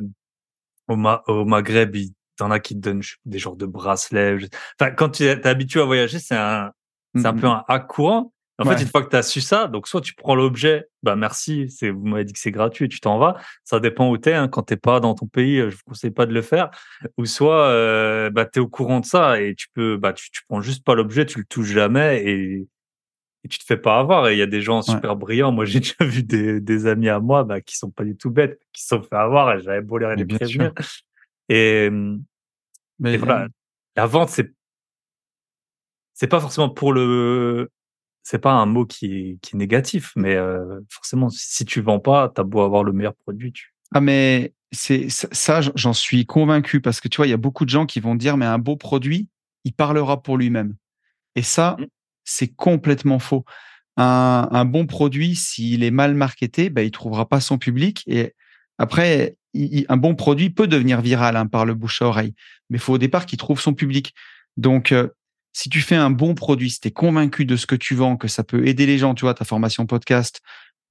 au, 0.88 0.96
Ma- 0.96 1.24
au 1.28 1.46
Maghreb, 1.46 1.96
il 1.96 2.14
t'en 2.38 2.52
as 2.52 2.60
qui 2.60 2.76
te 2.76 2.80
donnent 2.80 3.04
des 3.26 3.40
genres 3.40 3.56
de 3.56 3.66
bracelets. 3.68 4.38
Enfin, 4.80 4.92
quand 4.92 5.10
tu 5.10 5.24
es 5.26 5.46
habitué 5.48 5.82
à 5.82 5.86
voyager, 5.86 6.20
c'est 6.20 6.36
un 6.36 6.72
c'est 7.16 7.28
un 7.28 7.34
Mm, 7.34 7.40
peu 7.42 7.48
un 7.48 7.64
hack 7.70 7.88
courant. 7.88 8.34
En 8.58 8.66
Ouais. 8.66 8.78
fait, 8.78 8.84
une 8.84 8.90
fois 8.90 9.04
que 9.04 9.10
tu 9.10 9.16
as 9.18 9.24
su 9.24 9.42
ça, 9.42 9.68
donc 9.68 9.86
soit 9.88 10.00
tu 10.00 10.14
prends 10.14 10.34
l'objet, 10.34 10.88
bah 11.04 11.18
merci, 11.18 11.70
c'est 11.70 11.90
vous 11.90 12.06
m'avez 12.06 12.24
dit 12.24 12.32
que 12.32 12.40
c'est 12.40 12.52
gratuit 12.52 12.86
et 12.86 12.88
tu 12.88 13.02
t'en 13.02 13.18
vas. 13.18 13.36
Ça 13.66 13.82
dépend 13.82 14.10
où 14.10 14.18
t'es. 14.18 14.34
Hein. 14.34 14.48
Quand 14.48 14.64
t'es 14.64 14.78
pas 14.78 15.02
dans 15.02 15.14
ton 15.14 15.28
pays, 15.28 15.60
euh, 15.60 15.70
je 15.70 15.76
vous 15.76 15.82
conseille 15.86 16.12
pas 16.12 16.26
de 16.26 16.34
le 16.34 16.42
faire. 16.42 16.70
Ou 17.18 17.26
soit 17.26 17.68
euh, 17.68 18.30
bah 18.30 18.46
t'es 18.46 18.62
au 18.62 18.68
courant 18.70 19.02
de 19.02 19.06
ça 19.06 19.42
et 19.42 19.56
tu 19.56 19.68
peux 19.74 19.98
bah 19.98 20.14
tu, 20.14 20.32
tu 20.32 20.42
prends 20.48 20.62
juste 20.62 20.86
pas 20.86 20.96
l'objet, 20.96 21.26
tu 21.26 21.40
le 21.40 21.46
touches 21.46 21.68
jamais 21.72 22.24
et, 22.24 22.66
et 23.44 23.48
tu 23.50 23.60
te 23.60 23.66
fais 23.66 23.76
pas 23.76 24.00
avoir. 24.00 24.30
Et 24.30 24.34
il 24.36 24.38
y 24.40 24.42
a 24.42 24.46
des 24.48 24.62
gens 24.62 24.82
super 24.82 25.18
brillants. 25.18 25.52
Moi, 25.52 25.66
j'ai 25.66 25.80
déjà 25.82 25.96
vu 26.00 26.24
des, 26.24 26.62
des 26.62 26.88
amis 26.88 27.10
à 27.10 27.20
moi 27.20 27.44
bah, 27.44 27.60
qui 27.60 27.76
sont 27.76 27.92
pas 27.92 28.06
du 28.06 28.16
tout 28.16 28.32
bêtes, 28.32 28.62
qui 28.72 28.84
se 28.84 28.88
sont 28.88 29.02
fait 29.02 29.16
avoir 29.18 29.54
et 29.54 29.62
j'avais 29.62 29.82
beau 29.82 29.98
les 29.98 30.26
prévenir. 30.26 30.72
Et, 31.50 31.90
Mais 33.00 33.14
et 33.14 33.18
voilà, 33.18 33.48
la 33.98 34.06
vente 34.08 34.30
c'est 34.30 34.52
c'est 36.16 36.26
pas 36.28 36.40
forcément 36.40 36.70
pour 36.70 36.94
le 36.94 37.70
c'est 38.28 38.40
pas 38.40 38.52
un 38.54 38.66
mot 38.66 38.86
qui 38.86 39.06
est, 39.06 39.38
qui 39.42 39.56
est 39.56 39.58
négatif, 39.60 40.12
mais 40.16 40.36
euh, 40.36 40.80
forcément, 40.90 41.30
si 41.30 41.64
tu 41.64 41.80
vends 41.80 42.00
pas, 42.00 42.30
t'as 42.34 42.44
beau 42.44 42.62
avoir 42.62 42.84
le 42.84 42.92
meilleur 42.92 43.14
produit, 43.14 43.54
tu. 43.54 43.72
Ah 43.94 44.02
mais 44.02 44.52
c'est 44.72 45.10
ça, 45.10 45.62
j'en 45.76 45.94
suis 45.94 46.26
convaincu 46.26 46.82
parce 46.82 47.00
que 47.00 47.08
tu 47.08 47.18
vois, 47.18 47.28
il 47.28 47.30
y 47.30 47.34
a 47.34 47.38
beaucoup 47.38 47.66
de 47.66 47.70
gens 47.70 47.86
qui 47.86 48.00
vont 48.00 48.16
dire 48.16 48.36
mais 48.36 48.48
un 48.48 48.58
beau 48.58 48.76
produit, 48.76 49.30
il 49.64 49.74
parlera 49.74 50.22
pour 50.24 50.38
lui-même. 50.38 50.76
Et 51.36 51.44
ça, 51.44 51.78
Mm. 51.80 51.86
c'est 52.24 52.48
complètement 52.48 53.20
faux. 53.20 53.46
Un, 53.96 54.48
un 54.52 54.66
bon 54.66 54.88
produit, 54.88 55.36
s'il 55.36 55.84
est 55.84 55.92
mal 55.92 56.16
marketé, 56.16 56.70
ben, 56.72 56.82
il 56.82 56.92
trouvera 56.92 57.30
pas 57.30 57.40
son 57.40 57.58
public. 57.60 58.04
Et 58.08 58.34
après, 58.80 59.38
il- 59.54 59.86
un 59.88 59.98
bon 59.98 60.16
produit 60.16 60.50
peut 60.50 60.68
devenir 60.68 61.00
viral 61.02 61.38
hein, 61.38 61.46
par 61.48 61.66
le 61.66 61.76
bouche 61.76 62.02
à 62.02 62.08
oreille, 62.08 62.34
mais 62.70 62.78
il 62.78 62.82
faut 62.82 62.94
au 62.94 62.98
départ 62.98 63.26
qu'il 63.28 63.38
trouve 63.38 63.62
son 63.62 63.74
public. 63.76 64.14
Donc, 64.58 64.92
euh, 64.92 65.10
si 65.56 65.70
tu 65.70 65.80
fais 65.80 65.96
un 65.96 66.10
bon 66.10 66.36
produit, 66.36 66.70
si 66.70 66.82
tu 66.82 66.90
es 66.90 66.92
convaincu 66.92 67.46
de 67.46 67.56
ce 67.56 67.66
que 67.66 67.76
tu 67.78 67.96
vends, 67.96 68.18
que 68.18 68.28
ça 68.28 68.44
peut 68.44 68.68
aider 68.68 68.86
les 68.86 68.98
gens, 68.98 69.16
tu 69.16 69.22
vois, 69.22 69.34
ta 69.34 69.46
formation 69.46 69.86
podcast 69.86 70.42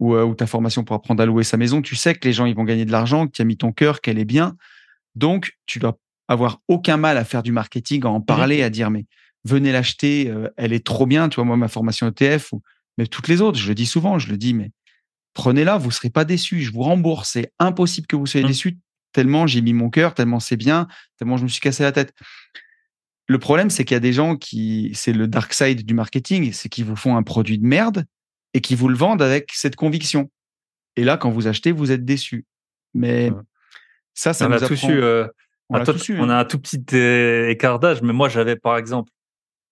ou, 0.01 0.15
euh, 0.15 0.25
ou 0.25 0.35
ta 0.35 0.47
formation 0.47 0.85
pour 0.85 0.97
apprendre 0.97 1.23
à 1.23 1.27
louer 1.27 1.45
sa 1.45 1.59
maison, 1.59 1.83
tu 1.83 1.97
sais 1.97 2.15
que 2.15 2.27
les 2.27 2.33
gens 2.33 2.47
ils 2.47 2.55
vont 2.57 2.65
gagner 2.65 2.87
de 2.87 2.91
l'argent, 2.91 3.27
que 3.27 3.33
tu 3.33 3.43
as 3.43 3.45
mis 3.45 3.59
ton 3.59 3.73
cœur, 3.73 4.01
qu'elle 4.01 4.19
est 4.19 4.25
bien. 4.25 4.57
Donc, 5.17 5.53
tu 5.67 5.81
dois 5.81 5.99
avoir 6.29 6.61
aucun 6.67 6.97
mal 6.97 7.19
à 7.19 7.25
faire 7.27 7.43
du 7.43 7.53
marketing, 7.53 8.07
à 8.07 8.09
en 8.09 8.23
parler, 8.23 8.63
à 8.63 8.71
dire 8.71 8.91
mais 8.91 9.05
venez 9.45 9.71
l'acheter, 9.71 10.31
euh, 10.31 10.49
elle 10.57 10.73
est 10.73 10.85
trop 10.85 11.05
bien. 11.05 11.29
Tu 11.29 11.35
vois, 11.35 11.45
moi, 11.45 11.59
ma 11.59 11.69
formation 11.69 12.09
ETF, 12.09 12.55
ou, 12.55 12.63
mais 12.97 13.07
toutes 13.07 13.29
les 13.29 13.43
autres, 13.43 13.59
je 13.59 13.69
le 13.69 13.75
dis 13.75 13.85
souvent, 13.85 14.19
je 14.19 14.31
le 14.31 14.39
dis, 14.39 14.55
mais 14.55 14.71
prenez-la, 15.35 15.77
vous 15.77 15.91
serez 15.91 16.09
pas 16.09 16.25
déçus, 16.25 16.63
je 16.63 16.73
vous 16.73 16.83
rembourse. 16.83 17.33
C'est 17.33 17.53
impossible 17.59 18.07
que 18.07 18.17
vous 18.17 18.25
soyez 18.25 18.47
Mm. 18.47 18.49
déçus 18.49 18.79
tellement 19.13 19.47
j'ai 19.47 19.61
mis 19.61 19.75
mon 19.75 19.91
cœur, 19.91 20.15
tellement 20.15 20.41
c'est 20.41 20.57
bien, 20.57 20.89
tellement 21.19 21.37
je 21.37 21.43
me 21.45 21.49
suis 21.49 21.61
cassé 21.61 21.83
la 21.83 21.93
tête. 21.93 22.15
Le 23.27 23.39
problème, 23.39 23.71
c'est 23.71 23.85
qu'il 23.85 23.95
y 23.95 23.97
a 23.97 24.01
des 24.01 24.13
gens 24.13 24.37
qui, 24.37 24.91
c'est 24.95 25.13
le 25.13 25.27
dark 25.27 25.53
side 25.55 25.85
du 25.87 25.95
marketing, 25.95 26.53
c'est 26.53 26.69
qu'ils 26.69 26.85
vous 26.85 26.97
font 26.97 27.17
un 27.17 27.23
produit 27.23 27.59
de 27.59 27.67
merde 27.67 28.05
et 28.53 28.61
qui 28.61 28.75
vous 28.75 28.89
le 28.89 28.97
vendent 28.97 29.23
avec 29.23 29.51
cette 29.55 29.77
conviction. 29.77 30.31
Et 30.97 31.05
là, 31.05 31.17
quand 31.17 31.31
vous 31.31 31.47
achetez, 31.49 31.73
vous 31.73 31.91
êtes 31.91 32.05
déçu. 32.05 32.45
Mais 32.93 33.31
Ouais. 33.31 33.37
ça, 34.13 34.33
ça 34.35 34.47
on 34.47 34.51
nous 34.51 34.57
a 34.63 34.67
tous 34.69 34.75
apprend. 34.85 34.91
eu, 34.91 35.03
euh, 35.03 35.27
on 35.71 35.77
a 35.77 35.85
toi, 35.85 35.95
tous 35.95 36.09
eu, 36.11 36.21
on 36.21 36.29
a 36.29 36.37
un 36.37 36.45
tout 36.45 36.59
petit 36.61 36.85
euh, 36.93 37.49
écart 37.49 37.81
d'âge, 37.81 38.03
mais 38.03 38.13
moi 38.13 38.29
j'avais 38.29 38.57
par 38.57 38.77
exemple 38.77 39.11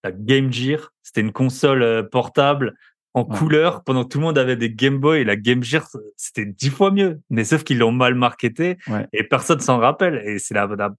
la 0.03 0.11
Game 0.11 0.53
Gear, 0.53 0.93
c'était 1.03 1.21
une 1.21 1.31
console 1.33 1.83
euh, 1.83 2.03
portable 2.03 2.75
en 3.15 3.25
Ouais. 3.25 3.37
couleur 3.39 3.85
pendant 3.85 4.03
que 4.05 4.09
tout 4.09 4.19
le 4.19 4.25
monde 4.25 4.39
avait 4.39 4.57
des 4.57 4.71
Game 4.71 4.99
Boy 4.99 5.23
la 5.25 5.37
Game 5.37 5.63
Gear 5.63 5.87
c'était 6.17 6.47
dix 6.47 6.71
fois 6.71 6.91
mieux, 6.91 7.21
mais 7.31 7.45
sauf 7.45 7.63
qu'ils 7.63 7.79
l'ont 7.79 7.93
mal 7.93 8.15
marketé 8.15 8.79
Ouais. 8.89 9.07
et 9.13 9.23
personne 9.23 9.61
s'en 9.61 9.79
rappelle 9.79 10.23
et 10.27 10.39
c'est 10.39 10.55
la, 10.55 10.67
la- 10.67 10.95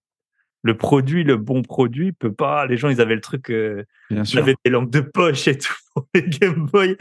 le 0.64 0.77
produit, 0.77 1.23
le 1.23 1.35
bon 1.35 1.61
produit 1.61 2.14
peut 2.14 2.34
pas. 2.34 2.65
Les 2.65 2.77
gens 2.77 2.90
ils 2.90 3.02
avaient 3.02 3.15
le 3.15 3.22
truc, 3.22 3.52
euh, 3.52 3.84
Bien 4.10 4.23
ils 4.23 4.40
avaient 4.40 4.56
des 4.64 4.72
lampes 4.72 4.90
de 4.90 5.02
poche 5.02 5.48
et 5.48 5.57
tout 5.57 5.73
pour 5.94 6.07
les 6.15 6.23
Game 6.23 6.68
Boy 6.72 6.95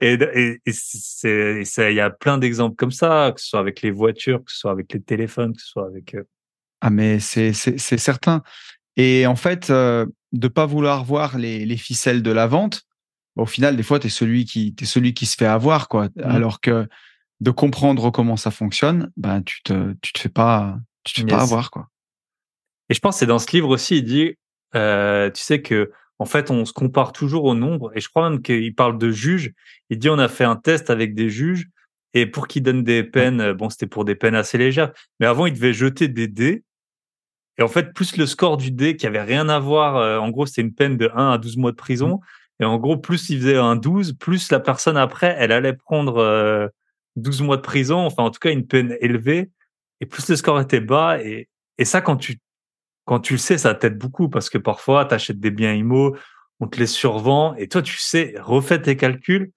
et 0.00 0.14
et, 0.14 0.60
et 0.64 0.72
c'est 0.72 1.92
il 1.92 1.96
y 1.96 2.00
a 2.00 2.10
plein 2.10 2.38
d'exemples 2.38 2.76
comme 2.76 2.92
ça, 2.92 3.32
que 3.34 3.40
ce 3.40 3.48
soit 3.48 3.60
avec 3.60 3.82
les 3.82 3.90
voitures, 3.90 4.44
que 4.44 4.52
ce 4.52 4.58
soit 4.58 4.70
avec 4.70 4.92
les 4.92 5.02
téléphones, 5.02 5.54
que 5.54 5.60
ce 5.60 5.68
soit 5.68 5.86
avec 5.86 6.14
euh, 6.14 6.22
Ah, 6.80 6.90
mais 6.90 7.18
c'est, 7.18 7.52
certain. 7.52 8.42
Et 8.96 9.26
en 9.26 9.36
fait, 9.36 9.70
euh, 9.70 10.06
de 10.32 10.48
pas 10.48 10.66
vouloir 10.66 11.04
voir 11.04 11.38
les, 11.38 11.66
les 11.66 11.76
ficelles 11.76 12.22
de 12.22 12.30
la 12.30 12.46
vente, 12.46 12.82
bah, 13.38 13.42
au 13.42 13.46
final, 13.46 13.76
des 13.76 13.82
fois, 13.82 13.98
tu 13.98 14.08
es 14.08 14.10
celui 14.10 14.44
qui, 14.44 14.74
t'es 14.74 14.84
celui 14.84 15.14
qui 15.14 15.26
se 15.26 15.36
fait 15.36 15.46
avoir, 15.46 15.88
quoi. 15.88 16.08
Alors 16.22 16.60
que 16.60 16.88
de 17.40 17.50
comprendre 17.50 18.10
comment 18.10 18.36
ça 18.36 18.50
fonctionne, 18.50 19.10
ben, 19.16 19.42
tu 19.42 19.62
te, 19.62 19.94
tu 20.02 20.12
te 20.12 20.18
fais 20.18 20.28
pas, 20.28 20.78
tu 21.04 21.14
te 21.14 21.20
fais 21.20 21.26
pas 21.26 21.42
avoir, 21.42 21.70
quoi. 21.70 21.88
Et 22.88 22.94
je 22.94 23.00
pense 23.00 23.16
que 23.16 23.20
c'est 23.20 23.26
dans 23.26 23.38
ce 23.38 23.50
livre 23.52 23.68
aussi, 23.68 23.98
il 23.98 24.04
dit, 24.04 24.34
euh, 24.74 25.30
tu 25.30 25.42
sais 25.42 25.62
que 25.62 25.90
en 26.18 26.24
fait, 26.24 26.50
on 26.50 26.64
se 26.64 26.72
compare 26.72 27.12
toujours 27.12 27.44
au 27.44 27.54
nombre. 27.54 27.92
Et 27.94 28.00
je 28.00 28.08
crois 28.08 28.28
même 28.28 28.42
qu'il 28.42 28.74
parle 28.74 28.98
de 28.98 29.10
juges. 29.10 29.52
Il 29.90 29.98
dit, 29.98 30.08
on 30.10 30.18
a 30.18 30.28
fait 30.28 30.44
un 30.44 30.56
test 30.56 30.90
avec 30.90 31.14
des 31.14 31.30
juges 31.30 31.68
Et 32.14 32.26
pour 32.26 32.48
qu'il 32.48 32.62
donne 32.62 32.82
des 32.84 33.04
peines, 33.04 33.40
euh, 33.40 33.54
bon, 33.54 33.70
c'était 33.70 33.86
pour 33.86 34.04
des 34.04 34.14
peines 34.14 34.34
assez 34.34 34.58
légères. 34.58 34.92
Mais 35.20 35.26
avant, 35.26 35.46
il 35.46 35.52
devait 35.54 35.72
jeter 35.72 36.08
des 36.08 36.28
dés. 36.28 36.64
Et 37.58 37.62
en 37.62 37.68
fait, 37.68 37.92
plus 37.92 38.16
le 38.16 38.26
score 38.26 38.56
du 38.56 38.70
dé 38.70 38.96
qui 38.96 39.06
avait 39.06 39.22
rien 39.22 39.48
à 39.48 39.58
voir, 39.58 39.96
euh, 39.96 40.18
en 40.18 40.30
gros, 40.30 40.46
c'était 40.46 40.62
une 40.62 40.74
peine 40.74 40.96
de 40.96 41.10
1 41.14 41.32
à 41.32 41.38
12 41.38 41.56
mois 41.56 41.72
de 41.72 41.76
prison. 41.76 42.20
Et 42.60 42.64
en 42.64 42.78
gros, 42.78 42.96
plus 42.96 43.30
il 43.30 43.38
faisait 43.40 43.56
un 43.56 43.76
12, 43.76 44.14
plus 44.18 44.50
la 44.50 44.60
personne 44.60 44.96
après, 44.96 45.34
elle 45.38 45.52
allait 45.52 45.74
prendre 45.74 46.18
euh, 46.18 46.68
12 47.16 47.42
mois 47.42 47.56
de 47.56 47.62
prison, 47.62 47.98
enfin 47.98 48.24
en 48.24 48.30
tout 48.30 48.40
cas 48.40 48.50
une 48.50 48.66
peine 48.66 48.96
élevée. 49.00 49.50
Et 50.00 50.06
plus 50.06 50.28
le 50.28 50.36
score 50.36 50.60
était 50.60 50.80
bas. 50.80 51.20
Et, 51.22 51.48
et 51.78 51.84
ça, 51.84 52.00
quand 52.00 52.16
tu, 52.16 52.38
quand 53.08 53.20
tu 53.20 53.32
le 53.32 53.38
sais, 53.38 53.56
ça 53.56 53.74
t'aide 53.74 53.96
beaucoup 53.96 54.28
parce 54.28 54.50
que 54.50 54.58
parfois, 54.58 55.06
tu 55.06 55.14
achètes 55.14 55.40
des 55.40 55.50
biens 55.50 55.72
immo, 55.72 56.14
on 56.60 56.66
te 56.68 56.78
les 56.78 56.86
survend. 56.86 57.54
Et 57.54 57.66
toi, 57.66 57.80
tu 57.80 57.96
sais, 57.96 58.34
refais 58.38 58.82
tes 58.82 58.96
calculs. 58.98 59.50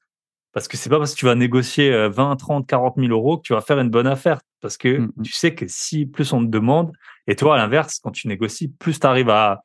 Parce 0.54 0.70
que 0.70 0.78
c'est 0.78 0.90
pas 0.90 1.00
parce 1.00 1.14
que 1.14 1.20
tu 1.20 1.26
vas 1.26 1.36
négocier 1.36 2.08
20, 2.10 2.38
30, 2.38 2.66
40 2.66 2.96
000 2.98 3.10
euros 3.10 3.38
que 3.38 3.44
tu 3.44 3.54
vas 3.54 3.60
faire 3.60 3.78
une 3.80 3.90
bonne 3.90 4.08
affaire. 4.08 4.40
Parce 4.62 4.78
que 4.78 5.00
Mm, 5.00 5.12
mm. 5.18 5.24
tu 5.24 5.34
sais 5.34 5.54
que 5.54 5.66
si 5.68 6.06
plus 6.06 6.32
on 6.32 6.40
te 6.40 6.50
demande, 6.50 6.94
et 7.28 7.36
toi, 7.36 7.56
à 7.56 7.58
l'inverse, 7.58 8.00
quand 8.02 8.12
tu 8.12 8.30
négocies, 8.30 8.70
plus 8.70 9.00
tu 9.00 9.06
arrives 9.06 9.30
à 9.30 9.62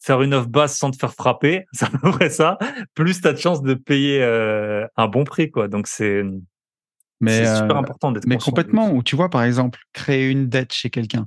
faire 0.00 0.22
une 0.22 0.32
offre 0.32 0.48
basse 0.48 0.78
sans 0.78 0.92
te 0.92 0.96
faire 0.96 1.14
frapper, 1.14 1.64
c'est 1.72 1.86
à 1.86 1.90
peu 1.90 2.10
près 2.12 2.30
ça, 2.30 2.58
plus 2.94 3.20
tu 3.20 3.26
as 3.26 3.32
de 3.32 3.38
chances 3.38 3.62
de 3.62 3.74
payer 3.74 4.22
euh, 4.22 4.86
un 4.96 5.08
bon 5.08 5.24
prix. 5.24 5.50
quoi. 5.50 5.66
Donc, 5.66 5.88
c'est 5.88 6.22
Mais, 7.20 7.44
c'est 7.44 7.56
super 7.56 7.76
euh, 7.76 7.80
important 7.80 8.12
d'être 8.12 8.26
mais 8.26 8.38
complètement. 8.38 8.92
Ou 8.92 9.02
tu 9.02 9.16
vois, 9.16 9.30
par 9.30 9.42
exemple, 9.42 9.80
créer 9.92 10.30
une 10.30 10.48
dette 10.48 10.72
chez 10.72 10.90
quelqu'un. 10.90 11.26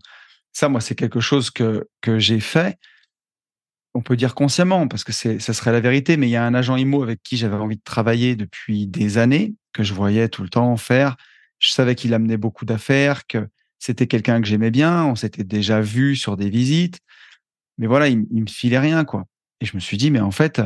Ça, 0.53 0.69
moi, 0.69 0.81
c'est 0.81 0.95
quelque 0.95 1.19
chose 1.19 1.49
que, 1.49 1.87
que 2.01 2.19
j'ai 2.19 2.39
fait. 2.39 2.77
On 3.93 4.01
peut 4.01 4.15
dire 4.15 4.35
consciemment, 4.35 4.87
parce 4.87 5.03
que 5.03 5.11
ça 5.11 5.53
serait 5.53 5.71
la 5.71 5.79
vérité, 5.79 6.17
mais 6.17 6.27
il 6.27 6.31
y 6.31 6.35
a 6.35 6.45
un 6.45 6.53
agent 6.53 6.75
IMO 6.77 7.03
avec 7.03 7.21
qui 7.23 7.37
j'avais 7.37 7.55
envie 7.55 7.75
de 7.75 7.83
travailler 7.83 8.35
depuis 8.35 8.87
des 8.87 9.17
années, 9.17 9.53
que 9.73 9.83
je 9.83 9.93
voyais 9.93 10.29
tout 10.29 10.43
le 10.43 10.49
temps 10.49 10.75
faire. 10.77 11.17
Je 11.59 11.71
savais 11.71 11.95
qu'il 11.95 12.13
amenait 12.13 12.37
beaucoup 12.37 12.65
d'affaires, 12.65 13.27
que 13.27 13.47
c'était 13.79 14.07
quelqu'un 14.07 14.41
que 14.41 14.47
j'aimais 14.47 14.71
bien. 14.71 15.05
On 15.05 15.15
s'était 15.15 15.43
déjà 15.43 15.81
vu 15.81 16.15
sur 16.15 16.37
des 16.37 16.49
visites. 16.49 16.99
Mais 17.77 17.87
voilà, 17.87 18.07
il, 18.07 18.25
il 18.31 18.41
me 18.43 18.47
filait 18.47 18.79
rien, 18.79 19.03
quoi. 19.03 19.25
Et 19.59 19.65
je 19.65 19.75
me 19.75 19.79
suis 19.79 19.97
dit, 19.97 20.11
mais 20.11 20.19
en 20.19 20.31
fait, 20.31 20.61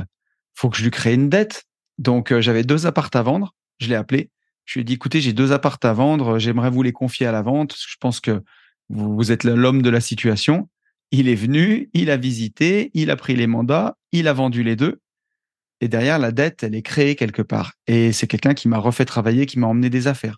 faut 0.55 0.69
que 0.69 0.77
je 0.77 0.83
lui 0.83 0.91
crée 0.91 1.13
une 1.13 1.29
dette. 1.29 1.65
Donc, 1.97 2.31
euh, 2.31 2.41
j'avais 2.41 2.63
deux 2.63 2.87
appartes 2.87 3.15
à 3.15 3.21
vendre. 3.21 3.53
Je 3.79 3.87
l'ai 3.87 3.95
appelé. 3.95 4.29
Je 4.65 4.75
lui 4.75 4.81
ai 4.81 4.83
dit, 4.83 4.93
écoutez, 4.93 5.21
j'ai 5.21 5.33
deux 5.33 5.51
appartes 5.51 5.85
à 5.85 5.93
vendre. 5.93 6.39
J'aimerais 6.39 6.69
vous 6.69 6.81
les 6.81 6.93
confier 6.93 7.27
à 7.27 7.31
la 7.31 7.41
vente. 7.41 7.69
parce 7.69 7.85
que 7.85 7.91
Je 7.91 7.97
pense 7.99 8.19
que 8.19 8.43
vous, 8.89 9.15
vous 9.15 9.31
êtes 9.31 9.43
l'homme 9.43 9.81
de 9.81 9.89
la 9.89 10.01
situation. 10.01 10.69
Il 11.11 11.27
est 11.27 11.35
venu, 11.35 11.89
il 11.93 12.09
a 12.09 12.17
visité, 12.17 12.91
il 12.93 13.11
a 13.11 13.15
pris 13.15 13.35
les 13.35 13.47
mandats, 13.47 13.97
il 14.11 14.27
a 14.27 14.33
vendu 14.33 14.63
les 14.63 14.75
deux. 14.75 14.99
Et 15.81 15.87
derrière, 15.87 16.19
la 16.19 16.31
dette, 16.31 16.63
elle 16.63 16.75
est 16.75 16.81
créée 16.81 17.15
quelque 17.15 17.41
part. 17.41 17.73
Et 17.87 18.11
c'est 18.11 18.27
quelqu'un 18.27 18.53
qui 18.53 18.67
m'a 18.67 18.77
refait 18.77 19.05
travailler, 19.05 19.45
qui 19.45 19.59
m'a 19.59 19.67
emmené 19.67 19.89
des 19.89 20.07
affaires. 20.07 20.37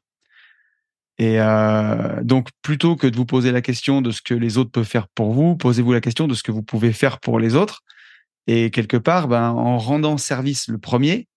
Et 1.20 1.40
euh, 1.40 2.22
donc, 2.24 2.50
plutôt 2.62 2.96
que 2.96 3.08
de 3.08 3.16
vous 3.16 3.26
poser 3.26 3.52
la 3.52 3.62
question 3.62 4.02
de 4.02 4.12
ce 4.12 4.22
que 4.22 4.34
les 4.34 4.58
autres 4.58 4.72
peuvent 4.72 4.86
faire 4.86 5.08
pour 5.08 5.32
vous, 5.32 5.56
posez-vous 5.56 5.94
la 5.94 6.02
question 6.02 6.28
de 6.28 6.34
ce 6.34 6.44
que 6.44 6.52
vous 6.52 6.64
pouvez 6.64 6.94
faire 6.94 7.20
pour 7.20 7.40
les 7.40 7.56
autres. 7.56 7.82
Et 8.46 8.72
quelque 8.72 8.98
part, 8.98 9.28
ben, 9.28 9.50
en 9.50 9.78
rendant 9.78 10.18
service 10.18 10.68
le 10.68 10.78
premier, 10.78 11.28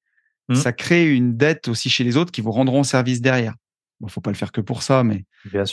Mhm. 0.51 0.57
ça 0.57 0.73
crée 0.73 1.09
une 1.09 1.37
dette 1.37 1.69
aussi 1.69 1.89
chez 1.89 2.05
les 2.05 2.17
autres 2.17 2.33
qui 2.33 2.41
vous 2.41 2.51
rendront 2.51 2.83
service 2.83 3.21
derrière. 3.21 3.55
Bon, 4.01 4.09
faut 4.09 4.21
pas 4.21 4.31
le 4.31 4.37
faire 4.37 4.53
que 4.53 4.61
pour 4.61 4.83
ça, 4.83 5.05
mais 5.05 5.25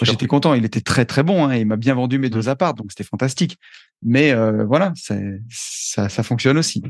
j'étais 0.01 0.27
content. 0.27 0.53
Il 0.53 0.65
était 0.65 0.81
très 0.81 1.05
très 1.05 1.23
bon. 1.23 1.45
Hein, 1.45 1.53
et 1.53 1.61
il 1.61 1.65
m'a 1.65 1.77
bien 1.77 1.95
vendu 1.95 2.19
mes 2.19 2.29
deux 2.29 2.49
apparts, 2.49 2.73
donc 2.73 2.87
c'était 2.91 3.05
fantastique. 3.05 3.57
Mais 4.03 4.31
euh, 4.31 4.65
voilà, 4.65 4.93
ça, 4.95 6.09
ça 6.09 6.23
fonctionne 6.23 6.57
aussi. 6.57 6.83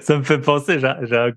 ça 0.00 0.18
me 0.18 0.22
fait 0.24 0.40
penser, 0.40 0.78
j'ai 0.80 0.92
j'ai 1.02 1.16
un, 1.16 1.30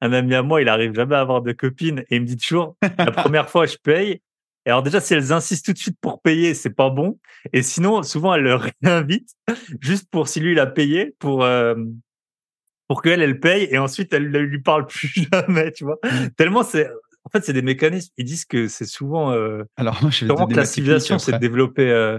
un 0.00 0.12
ami 0.12 0.34
à 0.34 0.42
moi, 0.42 0.60
il 0.60 0.68
arrive 0.68 0.94
jamais 0.94 1.14
à 1.14 1.20
avoir 1.20 1.42
de 1.42 1.52
copine 1.52 2.04
et 2.10 2.16
il 2.16 2.22
me 2.22 2.26
dit 2.26 2.36
toujours, 2.36 2.76
la 2.82 3.10
première 3.10 3.48
fois, 3.48 3.66
je 3.66 3.76
paye. 3.82 4.20
Et 4.66 4.70
alors 4.70 4.82
déjà, 4.82 5.00
si 5.00 5.14
elles 5.14 5.32
insistent 5.32 5.66
tout 5.66 5.72
de 5.72 5.78
suite 5.78 5.98
pour 6.00 6.22
payer, 6.22 6.54
c'est 6.54 6.70
pas 6.70 6.90
bon. 6.90 7.18
Et 7.52 7.62
sinon, 7.62 8.02
souvent, 8.02 8.34
elles 8.34 8.42
le 8.42 8.56
réinvitent 8.82 9.34
juste 9.80 10.08
pour 10.10 10.28
si 10.28 10.40
lui, 10.40 10.52
il 10.52 10.58
a 10.58 10.66
payé, 10.66 11.14
pour, 11.18 11.44
euh, 11.44 11.74
pour 12.88 13.02
qu'elle, 13.02 13.22
elle 13.22 13.40
paye 13.40 13.66
et 13.70 13.78
ensuite, 13.78 14.12
elle 14.12 14.30
ne 14.30 14.38
lui 14.38 14.60
parle 14.60 14.86
plus 14.86 15.08
jamais, 15.32 15.72
tu 15.72 15.84
vois. 15.84 15.98
Tellement 16.36 16.62
c'est, 16.62 16.88
en 17.24 17.30
fait, 17.30 17.44
c'est 17.44 17.52
des 17.54 17.62
mécanismes. 17.62 18.12
Ils 18.18 18.24
disent 18.24 18.44
que 18.44 18.68
c'est 18.68 18.84
souvent, 18.86 19.32
euh, 19.32 19.62
Alors 19.76 20.00
moi, 20.02 20.10
je 20.10 20.26
donner 20.26 20.46
que 20.46 20.54
la 20.56 20.64
civilisation 20.66 21.18
s'est 21.18 21.38
développée 21.38 21.90
euh, 21.90 22.18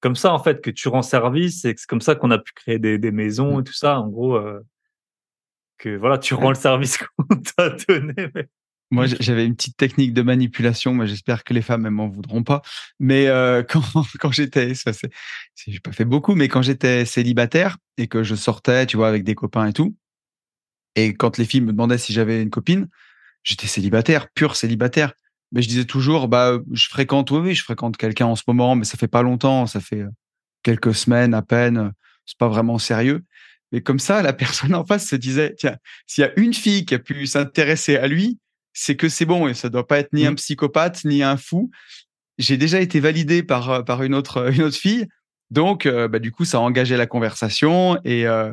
comme 0.00 0.16
ça, 0.16 0.32
en 0.32 0.38
fait, 0.42 0.60
que 0.62 0.70
tu 0.70 0.88
rends 0.88 1.02
service 1.02 1.64
et 1.64 1.74
que 1.74 1.80
c'est 1.80 1.86
comme 1.88 2.00
ça 2.00 2.14
qu'on 2.14 2.30
a 2.30 2.38
pu 2.38 2.52
créer 2.54 2.78
des, 2.78 2.98
des 2.98 3.12
maisons 3.12 3.58
Mm. 3.58 3.60
et 3.60 3.64
tout 3.64 3.72
ça. 3.74 4.00
En 4.00 4.08
gros, 4.08 4.34
euh, 4.36 4.60
que 5.78 5.96
voilà, 5.96 6.18
tu 6.18 6.34
rends 6.34 6.50
le 6.50 6.54
service 6.56 6.98
qu'on 7.16 7.36
t'a 7.36 7.70
donné. 7.70 8.14
mais- 8.34 8.48
Moi, 8.90 9.06
j'avais 9.06 9.46
une 9.46 9.54
petite 9.54 9.76
technique 9.76 10.12
de 10.12 10.22
manipulation, 10.22 10.92
mais 10.94 11.06
j'espère 11.06 11.44
que 11.44 11.54
les 11.54 11.62
femmes 11.62 11.86
elles 11.86 11.92
m'en 11.92 12.08
voudront 12.08 12.42
pas. 12.42 12.60
Mais 12.98 13.28
euh, 13.28 13.62
quand, 13.68 13.82
quand 14.18 14.32
j'étais, 14.32 14.74
ça 14.74 14.92
c'est- 14.92 15.10
j'ai 15.66 15.78
pas 15.80 15.92
fait 15.92 16.04
beaucoup, 16.04 16.34
mais 16.34 16.48
quand 16.48 16.62
j'étais 16.62 17.04
célibataire 17.04 17.76
et 17.98 18.08
que 18.08 18.22
je 18.24 18.34
sortais, 18.34 18.86
tu 18.86 18.96
vois, 18.96 19.08
avec 19.08 19.22
des 19.24 19.34
copains 19.34 19.66
et 19.66 19.72
tout, 19.72 19.94
et 20.96 21.14
quand 21.14 21.38
les 21.38 21.44
filles 21.44 21.60
me 21.62 21.72
demandaient 21.72 21.98
si 21.98 22.12
j'avais 22.12 22.42
une 22.42 22.50
copine, 22.50 22.88
j'étais 23.42 23.66
célibataire, 23.66 24.28
pur 24.30 24.56
célibataire. 24.56 25.12
Mais 25.52 25.62
je 25.62 25.68
disais 25.68 25.84
toujours, 25.84 26.28
bah, 26.28 26.58
je 26.72 26.88
fréquente, 26.88 27.30
oui, 27.32 27.38
oui, 27.38 27.54
je 27.54 27.64
fréquente 27.64 27.96
quelqu'un 27.96 28.26
en 28.26 28.36
ce 28.36 28.42
moment, 28.46 28.76
mais 28.76 28.84
ça 28.84 28.96
fait 28.96 29.08
pas 29.08 29.22
longtemps, 29.22 29.66
ça 29.66 29.80
fait 29.80 30.04
quelques 30.62 30.94
semaines 30.94 31.34
à 31.34 31.42
peine, 31.42 31.92
c'est 32.26 32.38
pas 32.38 32.48
vraiment 32.48 32.78
sérieux. 32.78 33.24
Mais 33.72 33.80
comme 33.80 33.98
ça, 33.98 34.22
la 34.22 34.32
personne 34.72 34.74
en 34.74 34.84
face 34.84 35.06
se 35.08 35.16
disait, 35.16 35.54
tiens, 35.58 35.76
s'il 36.06 36.22
y 36.22 36.26
a 36.26 36.32
une 36.38 36.54
fille 36.54 36.84
qui 36.84 36.94
a 36.94 36.98
pu 36.98 37.26
s'intéresser 37.26 37.96
à 37.96 38.06
lui, 38.06 38.38
c'est 38.72 38.94
que 38.96 39.08
c'est 39.08 39.24
bon 39.26 39.48
et 39.48 39.54
ça 39.54 39.68
doit 39.68 39.86
pas 39.86 39.98
être 39.98 40.12
ni 40.12 40.24
un 40.26 40.30
Mhm. 40.30 40.36
psychopathe 40.36 41.04
ni 41.04 41.22
un 41.24 41.36
fou. 41.36 41.70
J'ai 42.38 42.56
déjà 42.56 42.80
été 42.80 43.00
validé 43.00 43.42
par 43.42 43.84
par 43.84 44.02
une 44.02 44.14
autre 44.14 44.52
une 44.54 44.62
autre 44.62 44.76
fille, 44.76 45.06
donc 45.50 45.86
euh, 45.86 46.06
bah, 46.08 46.20
du 46.20 46.30
coup 46.30 46.44
ça 46.44 46.58
a 46.58 46.60
engagé 46.60 46.96
la 46.96 47.06
conversation 47.06 47.98
et 48.04 48.26
euh, 48.26 48.52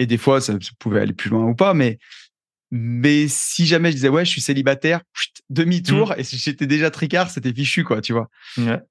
et 0.00 0.06
des 0.06 0.18
fois 0.18 0.40
ça, 0.40 0.54
ça 0.54 0.70
pouvait 0.80 1.00
aller 1.00 1.12
plus 1.12 1.30
loin 1.30 1.44
ou 1.46 1.54
pas, 1.54 1.72
mais 1.74 1.98
mais 2.72 3.26
si 3.28 3.66
jamais 3.66 3.90
je 3.90 3.96
disais 3.96 4.08
ouais 4.08 4.24
je 4.24 4.30
suis 4.30 4.40
célibataire, 4.40 5.00
demi-tour 5.50 6.14
et 6.16 6.24
si 6.24 6.36
j'étais 6.38 6.66
déjà 6.66 6.90
tricard 6.90 7.30
c'était 7.30 7.52
fichu 7.52 7.82
quoi 7.84 8.00
tu 8.00 8.12
vois 8.12 8.28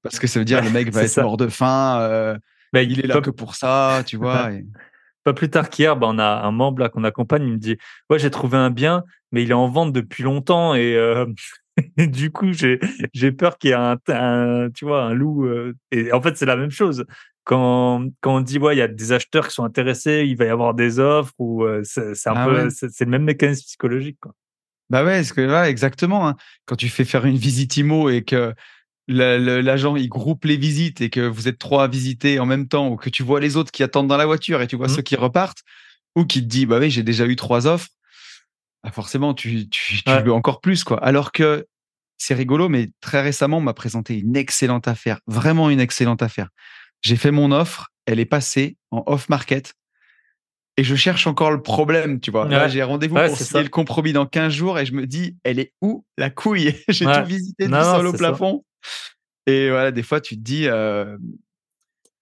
parce 0.02 0.18
que 0.18 0.26
ça 0.26 0.38
veut 0.38 0.44
dire 0.44 0.62
le 0.62 0.70
mec 0.70 0.90
va 0.92 1.02
être 1.02 1.08
ça. 1.10 1.22
mort 1.22 1.36
de 1.36 1.48
faim, 1.48 1.98
euh, 2.00 2.36
Bah, 2.72 2.82
il 2.82 3.00
est 3.00 3.06
là 3.06 3.14
pas, 3.16 3.20
que 3.22 3.30
pour 3.30 3.54
ça 3.54 4.02
tu 4.06 4.16
vois. 4.18 4.52
et- 4.52 4.64
pas 5.22 5.34
plus 5.34 5.50
tard 5.50 5.68
qu'hier, 5.68 5.96
bah, 5.98 6.06
on 6.10 6.18
a 6.18 6.24
un 6.46 6.50
membre 6.50 6.80
là 6.80 6.88
qu'on 6.88 7.04
accompagne, 7.04 7.42
il 7.46 7.52
me 7.52 7.58
dit 7.58 7.76
Ouais, 8.08 8.18
j'ai 8.18 8.30
trouvé 8.30 8.56
un 8.56 8.70
bien, 8.70 9.04
mais 9.32 9.42
il 9.42 9.50
est 9.50 9.54
en 9.54 9.68
vente 9.68 9.92
depuis 9.92 10.22
longtemps 10.22 10.74
et, 10.74 10.94
euh, 10.96 11.26
du 11.98 12.30
coup, 12.30 12.52
j'ai 12.52 12.80
j'ai 13.12 13.30
peur 13.32 13.58
qu'il 13.58 13.70
y 13.70 13.72
ait 13.72 13.76
un, 13.76 13.98
un- 14.08 14.70
tu 14.70 14.84
vois, 14.86 15.02
un 15.04 15.12
loup. 15.14 15.44
euh, 15.46 15.74
et 15.90 16.12
en 16.12 16.22
fait, 16.22 16.36
c'est 16.38 16.46
la 16.46 16.56
même 16.56 16.70
chose. 16.70 17.04
Quand, 17.44 18.04
quand 18.20 18.36
on 18.36 18.40
dit 18.40 18.58
ouais, 18.58 18.76
il 18.76 18.78
y 18.78 18.82
a 18.82 18.88
des 18.88 19.12
acheteurs 19.12 19.48
qui 19.48 19.54
sont 19.54 19.64
intéressés, 19.64 20.24
il 20.26 20.36
va 20.36 20.44
y 20.44 20.48
avoir 20.48 20.74
des 20.74 20.98
offres 20.98 21.32
ou 21.38 21.64
euh, 21.64 21.80
c'est 21.84 22.14
c'est 22.14 22.28
un 22.30 22.34
Ah 22.36 22.44
peu, 22.46 22.64
ouais. 22.64 22.70
c'est 22.70 22.90
c'est 22.90 23.04
le 23.06 23.10
même 23.10 23.24
mécanisme 23.24 23.62
psychologique. 23.64 24.18
Quoi. 24.20 24.32
Bah 24.90 25.04
ouais, 25.04 25.16
parce 25.16 25.32
que 25.32 25.40
là, 25.40 25.68
exactement. 25.70 26.28
hein. 26.28 26.36
Quand 26.66 26.76
tu 26.76 26.88
fais 26.88 27.04
faire 27.04 27.24
une 27.24 27.36
visite 27.36 27.76
IMO 27.76 28.10
et 28.10 28.22
que 28.22 28.54
le- 29.08 29.38
le- 29.38 29.60
l'agent 29.62 29.96
il 29.96 30.08
groupe 30.08 30.44
les 30.44 30.56
visites 30.56 31.00
et 31.00 31.10
que 31.10 31.20
vous 31.20 31.48
êtes 31.48 31.58
trois 31.58 31.84
à 31.84 31.88
visiter 31.88 32.38
en 32.38 32.46
même 32.46 32.68
temps, 32.68 32.88
ou 32.88 32.96
que 32.96 33.08
tu 33.10 33.22
vois 33.22 33.40
les 33.40 33.56
autres 33.56 33.72
qui 33.72 33.82
attendent 33.82 34.08
dans 34.08 34.16
la 34.18 34.26
voiture 34.26 34.60
et 34.62 34.66
tu 34.66 34.76
vois 34.76 34.88
Mhm. 34.88 34.94
ceux 34.96 35.02
qui 35.02 35.16
repartent, 35.16 35.62
ou 36.16 36.24
qui 36.24 36.42
te 36.42 36.46
dit 36.46 36.66
bah 36.66 36.78
oui 36.78 36.90
j'ai 36.90 37.02
déjà 37.02 37.26
eu 37.26 37.36
trois 37.36 37.66
offres, 37.66 37.88
bah 38.84 38.90
forcément 38.92 39.34
tu 39.34 39.68
tu, 39.68 40.02
tu 40.02 40.10
Ouais. 40.10 40.22
veux 40.22 40.32
encore 40.32 40.60
plus 40.60 40.84
quoi. 40.84 41.02
Alors 41.02 41.32
que 41.32 41.66
c'est 42.18 42.34
rigolo, 42.34 42.68
mais 42.68 42.90
très 43.00 43.22
récemment 43.22 43.58
on 43.58 43.62
m'a 43.62 43.74
présenté 43.74 44.18
une 44.18 44.36
excellente 44.36 44.86
affaire, 44.88 45.20
vraiment 45.26 45.70
une 45.70 45.80
excellente 45.80 46.22
affaire. 46.22 46.48
J'ai 47.02 47.16
fait 47.16 47.30
mon 47.30 47.50
offre, 47.52 47.88
elle 48.06 48.20
est 48.20 48.24
passée 48.26 48.76
en 48.90 49.02
off 49.06 49.28
market. 49.28 49.74
Et 50.76 50.84
je 50.84 50.94
cherche 50.94 51.26
encore 51.26 51.50
le 51.50 51.60
problème, 51.60 52.20
tu 52.20 52.30
vois. 52.30 52.48
Là, 52.48 52.68
j'ai 52.68 52.82
rendez-vous 52.82 53.16
Ouais, 53.16 53.26
pour 53.28 53.36
signer 53.36 53.62
le 53.64 53.68
compromis 53.68 54.12
dans 54.12 54.24
15 54.26 54.52
jours 54.52 54.78
et 54.78 54.86
je 54.86 54.92
me 54.94 55.06
dis, 55.06 55.36
elle 55.44 55.58
est 55.58 55.72
où 55.82 56.06
la 56.16 56.30
couille? 56.30 56.74
J'ai 56.88 57.06
Ouais. 57.06 57.20
tout 57.22 57.28
visité 57.28 57.64
du 57.66 57.70
Non, 57.70 57.82
sol 57.82 58.06
au 58.06 58.12
ça. 58.12 58.18
plafond. 58.18 58.64
Et 59.46 59.68
voilà, 59.68 59.90
des 59.90 60.02
fois, 60.02 60.20
tu 60.20 60.36
te 60.36 60.40
dis. 60.40 60.68
euh, 60.68 61.18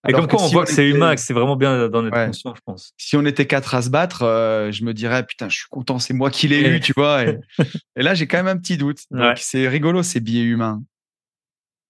Et 0.09 0.13
comme 0.13 0.27
quoi, 0.27 0.43
on 0.43 0.47
si 0.49 0.55
voit 0.55 0.65
que 0.65 0.73
c'est 0.73 0.89
était- 0.89 0.97
humain, 0.97 1.13
et 1.13 1.15
que 1.17 1.21
c'est 1.21 1.35
vraiment 1.35 1.57
bien 1.57 1.89
d'en 1.89 2.07
être 2.07 2.15
Ouais. 2.17 2.27
conscient, 2.27 2.55
je 2.55 2.61
pense. 2.65 2.93
Si 2.97 3.17
on 3.17 3.25
était 3.27 3.47
quatre 3.47 3.75
à 3.75 3.83
se 3.83 3.91
battre, 3.91 4.23
euh, 4.23 4.73
je 4.73 4.83
me 4.85 4.95
dirais, 4.95 5.25
putain, 5.27 5.49
je 5.49 5.57
suis 5.59 5.69
content, 5.71 5.99
c'est 5.99 6.15
moi 6.15 6.31
qui 6.31 6.49
l'ai 6.49 6.61
eu, 6.69 6.81
tu 6.81 6.93
vois. 6.97 7.25
Et, 7.25 7.39
et 7.97 8.03
là, 8.03 8.15
j'ai 8.15 8.27
quand 8.27 8.39
même 8.39 8.49
un 8.49 8.57
petit 8.59 8.77
doute. 8.77 9.01
Donc, 9.11 9.39
c'est 9.39 9.69
rigolo, 9.69 10.03
ces 10.03 10.21
billets 10.21 10.43
humains. 10.45 10.83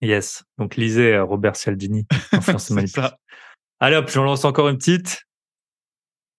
Yes. 0.01 0.45
Donc, 0.59 0.77
lisez 0.77 1.15
euh, 1.15 1.25
Robert 1.25 1.57
Cialdini, 1.57 2.07
Influence 2.33 2.73
ça. 2.87 3.17
Allez 3.81 3.97
hop, 3.97 4.09
j'en 4.11 4.25
lance 4.25 4.45
encore 4.45 4.69
une 4.69 4.79
petite. 4.79 5.23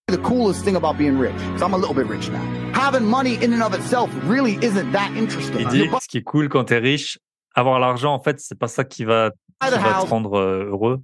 The 0.07 0.17
coolest 0.17 0.63
thing 0.63 0.75
about 0.75 0.97
being 0.97 1.17
rich, 1.19 1.35
because 1.35 1.61
I'm 1.61 1.73
a 1.73 1.77
little 1.77 1.93
bit 1.93 2.07
rich 2.07 2.29
now. 2.29 2.41
Having 2.73 3.05
money 3.05 3.35
in 3.43 3.53
and 3.53 3.61
of 3.61 3.75
itself 3.75 4.09
really 4.23 4.57
isn't 4.63 4.91
that 4.91 5.11
interesting. 5.15 5.59
Il 5.59 5.77
You 5.77 5.85
dit, 5.85 5.89
ce 6.01 6.07
qui 6.07 6.17
est 6.17 6.23
cool 6.23 6.49
quand 6.49 6.65
t'es 6.65 6.79
riche, 6.79 7.19
avoir 7.53 7.79
l'argent, 7.79 8.13
en 8.13 8.19
fait, 8.19 8.39
c'est 8.39 8.57
pas 8.57 8.67
ça 8.67 8.83
qui 8.83 9.05
va, 9.05 9.29
qui 9.61 9.69
te 9.69 10.05
rendre 10.07 10.39
euh, 10.39 10.69
heureux. 10.69 10.99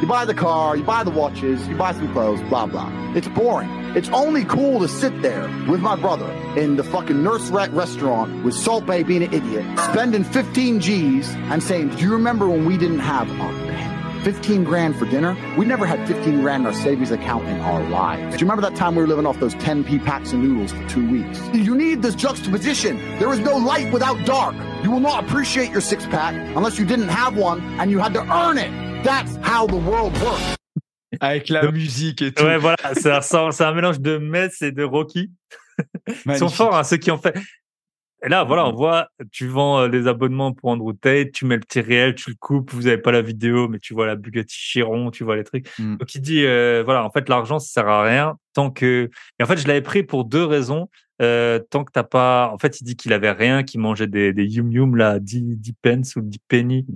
you 0.00 0.06
buy 0.06 0.24
the 0.24 0.34
car, 0.34 0.76
you 0.76 0.82
buy 0.82 1.04
the 1.04 1.10
watches, 1.10 1.66
you 1.68 1.76
buy 1.76 1.92
some 1.92 2.10
clothes, 2.12 2.40
blah 2.48 2.66
blah. 2.66 2.90
It's 3.14 3.28
boring. 3.28 3.68
It's 3.96 4.10
only 4.10 4.44
cool 4.44 4.80
to 4.80 4.88
sit 4.88 5.22
there 5.22 5.48
with 5.70 5.80
my 5.80 5.96
brother 5.96 6.30
in 6.54 6.76
the 6.76 6.84
fucking 6.84 7.24
Nurse 7.24 7.48
Rat 7.48 7.72
restaurant 7.72 8.44
with 8.44 8.52
Salt 8.52 8.84
Bay 8.84 9.02
being 9.02 9.22
an 9.22 9.32
idiot, 9.32 9.64
spending 9.78 10.22
15 10.22 10.80
G's 10.80 11.30
and 11.30 11.62
saying, 11.62 11.88
Do 11.96 12.02
you 12.02 12.12
remember 12.12 12.46
when 12.46 12.66
we 12.66 12.76
didn't 12.76 12.98
have 12.98 13.26
a 13.30 14.22
15 14.22 14.64
grand 14.64 14.96
for 14.96 15.06
dinner? 15.06 15.34
We 15.56 15.64
never 15.64 15.86
had 15.86 16.06
15 16.06 16.42
grand 16.42 16.64
in 16.64 16.66
our 16.66 16.74
savings 16.74 17.10
account 17.10 17.48
in 17.48 17.58
our 17.60 17.88
lives. 17.88 18.36
Do 18.36 18.40
you 18.44 18.50
remember 18.50 18.68
that 18.68 18.76
time 18.76 18.96
we 18.96 19.00
were 19.00 19.08
living 19.08 19.24
off 19.24 19.40
those 19.40 19.54
10p 19.54 20.04
packs 20.04 20.34
of 20.34 20.40
noodles 20.40 20.72
for 20.72 20.86
two 20.90 21.10
weeks? 21.10 21.40
You 21.54 21.74
need 21.74 22.02
this 22.02 22.14
juxtaposition. 22.14 22.98
There 23.18 23.32
is 23.32 23.40
no 23.40 23.56
light 23.56 23.90
without 23.94 24.22
dark. 24.26 24.56
You 24.84 24.90
will 24.90 25.00
not 25.00 25.24
appreciate 25.24 25.70
your 25.70 25.80
six 25.80 26.04
pack 26.04 26.34
unless 26.54 26.78
you 26.78 26.84
didn't 26.84 27.08
have 27.08 27.34
one 27.34 27.62
and 27.80 27.90
you 27.90 27.98
had 28.00 28.12
to 28.12 28.20
earn 28.30 28.58
it. 28.58 29.02
That's 29.04 29.36
how 29.36 29.66
the 29.66 29.76
world 29.76 30.12
works. 30.20 30.56
Avec 31.20 31.48
la 31.48 31.70
musique 31.70 32.22
et 32.22 32.32
tout. 32.32 32.44
Ouais, 32.44 32.58
voilà, 32.58 32.94
ça 32.94 33.18
ressemble, 33.18 33.52
c'est 33.52 33.64
un 33.64 33.72
mélange 33.72 34.00
de 34.00 34.18
Metz 34.18 34.62
et 34.62 34.72
de 34.72 34.82
Rocky. 34.82 35.30
Ils 36.26 36.36
sont 36.36 36.48
forts, 36.48 36.76
hein, 36.76 36.84
ceux 36.84 36.96
qui 36.96 37.10
ont 37.10 37.18
fait. 37.18 37.36
Et 38.24 38.28
là, 38.28 38.44
voilà, 38.44 38.66
on 38.66 38.72
voit, 38.72 39.08
tu 39.30 39.46
vends 39.46 39.80
euh, 39.80 39.88
les 39.88 40.08
abonnements 40.08 40.52
pour 40.52 40.70
Andrew 40.70 40.94
Tate, 40.94 41.32
tu 41.32 41.44
mets 41.44 41.56
le 41.56 41.60
petit 41.60 41.80
réel, 41.80 42.14
tu 42.14 42.30
le 42.30 42.36
coupes, 42.38 42.72
vous 42.72 42.86
avez 42.86 42.98
pas 42.98 43.12
la 43.12 43.20
vidéo, 43.20 43.68
mais 43.68 43.78
tu 43.78 43.92
vois 43.94 44.06
la 44.06 44.16
Bugatti 44.16 44.56
Chiron, 44.56 45.10
tu 45.10 45.22
vois 45.22 45.36
les 45.36 45.44
trucs. 45.44 45.68
Mm. 45.78 45.96
Donc 45.96 46.14
il 46.14 46.22
dit, 46.22 46.44
euh, 46.44 46.82
voilà, 46.84 47.04
en 47.04 47.10
fait, 47.10 47.28
l'argent, 47.28 47.58
ça 47.58 47.68
sert 47.68 47.88
à 47.88 48.02
rien 48.02 48.36
tant 48.54 48.70
que. 48.70 49.10
Et 49.38 49.42
en 49.42 49.46
fait, 49.46 49.58
je 49.58 49.68
l'avais 49.68 49.82
pris 49.82 50.02
pour 50.02 50.24
deux 50.24 50.44
raisons. 50.44 50.88
Euh, 51.22 51.60
tant 51.70 51.84
que 51.84 51.92
t'as 51.92 52.04
pas, 52.04 52.50
en 52.52 52.58
fait, 52.58 52.80
il 52.80 52.84
dit 52.84 52.96
qu'il 52.96 53.12
avait 53.12 53.30
rien, 53.30 53.62
qu'il 53.62 53.80
mangeait 53.80 54.06
des, 54.06 54.32
des 54.32 54.44
yum 54.44 54.72
yum 54.72 54.96
là, 54.96 55.18
10, 55.18 55.58
10 55.58 55.72
pence 55.74 56.16
ou 56.16 56.22
10 56.22 56.38
penny, 56.48 56.86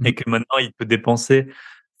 Mm. 0.00 0.06
et 0.06 0.14
que 0.14 0.28
maintenant 0.28 0.58
il 0.58 0.72
peut 0.72 0.86
dépenser 0.86 1.46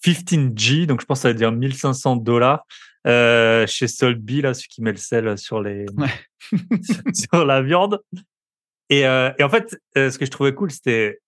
15 0.02 0.52
G, 0.56 0.86
donc 0.86 1.00
je 1.00 1.06
pense 1.06 1.18
que 1.18 1.22
ça 1.22 1.28
veut 1.28 1.34
dire 1.34 1.52
1500 1.52 2.16
dollars 2.16 2.64
euh, 3.06 3.66
chez 3.66 3.88
Solby 3.88 4.42
là, 4.42 4.52
celui 4.54 4.68
qui 4.68 4.82
met 4.82 4.92
le 4.92 4.98
sel 4.98 5.36
sur 5.38 5.62
les 5.62 5.86
Ouais. 5.96 6.10
sur 7.14 7.44
la 7.44 7.62
viande. 7.62 8.00
Et, 8.90 9.06
euh, 9.06 9.30
et 9.38 9.42
en 9.44 9.48
fait, 9.48 9.78
euh, 9.96 10.10
ce 10.10 10.18
que 10.18 10.26
je 10.26 10.30
trouvais 10.30 10.54
cool, 10.54 10.70
c'était 10.70 11.20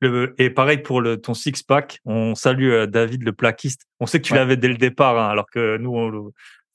le 0.00 0.34
et 0.38 0.50
pareil 0.50 0.78
pour 0.78 1.00
le 1.00 1.20
ton 1.20 1.34
six 1.34 1.62
pack. 1.62 2.00
On 2.04 2.34
salue 2.34 2.70
euh, 2.70 2.86
David 2.86 3.22
le 3.24 3.32
plaquiste. 3.32 3.86
On 4.00 4.06
sait 4.06 4.20
que 4.20 4.26
tu 4.26 4.32
Ouais. 4.34 4.38
l'avais 4.40 4.56
dès 4.56 4.68
le 4.68 4.76
départ, 4.76 5.18
hein, 5.18 5.28
alors 5.28 5.46
que 5.50 5.78
nous, 5.78 5.90
on 5.94 6.08
le... 6.10 6.20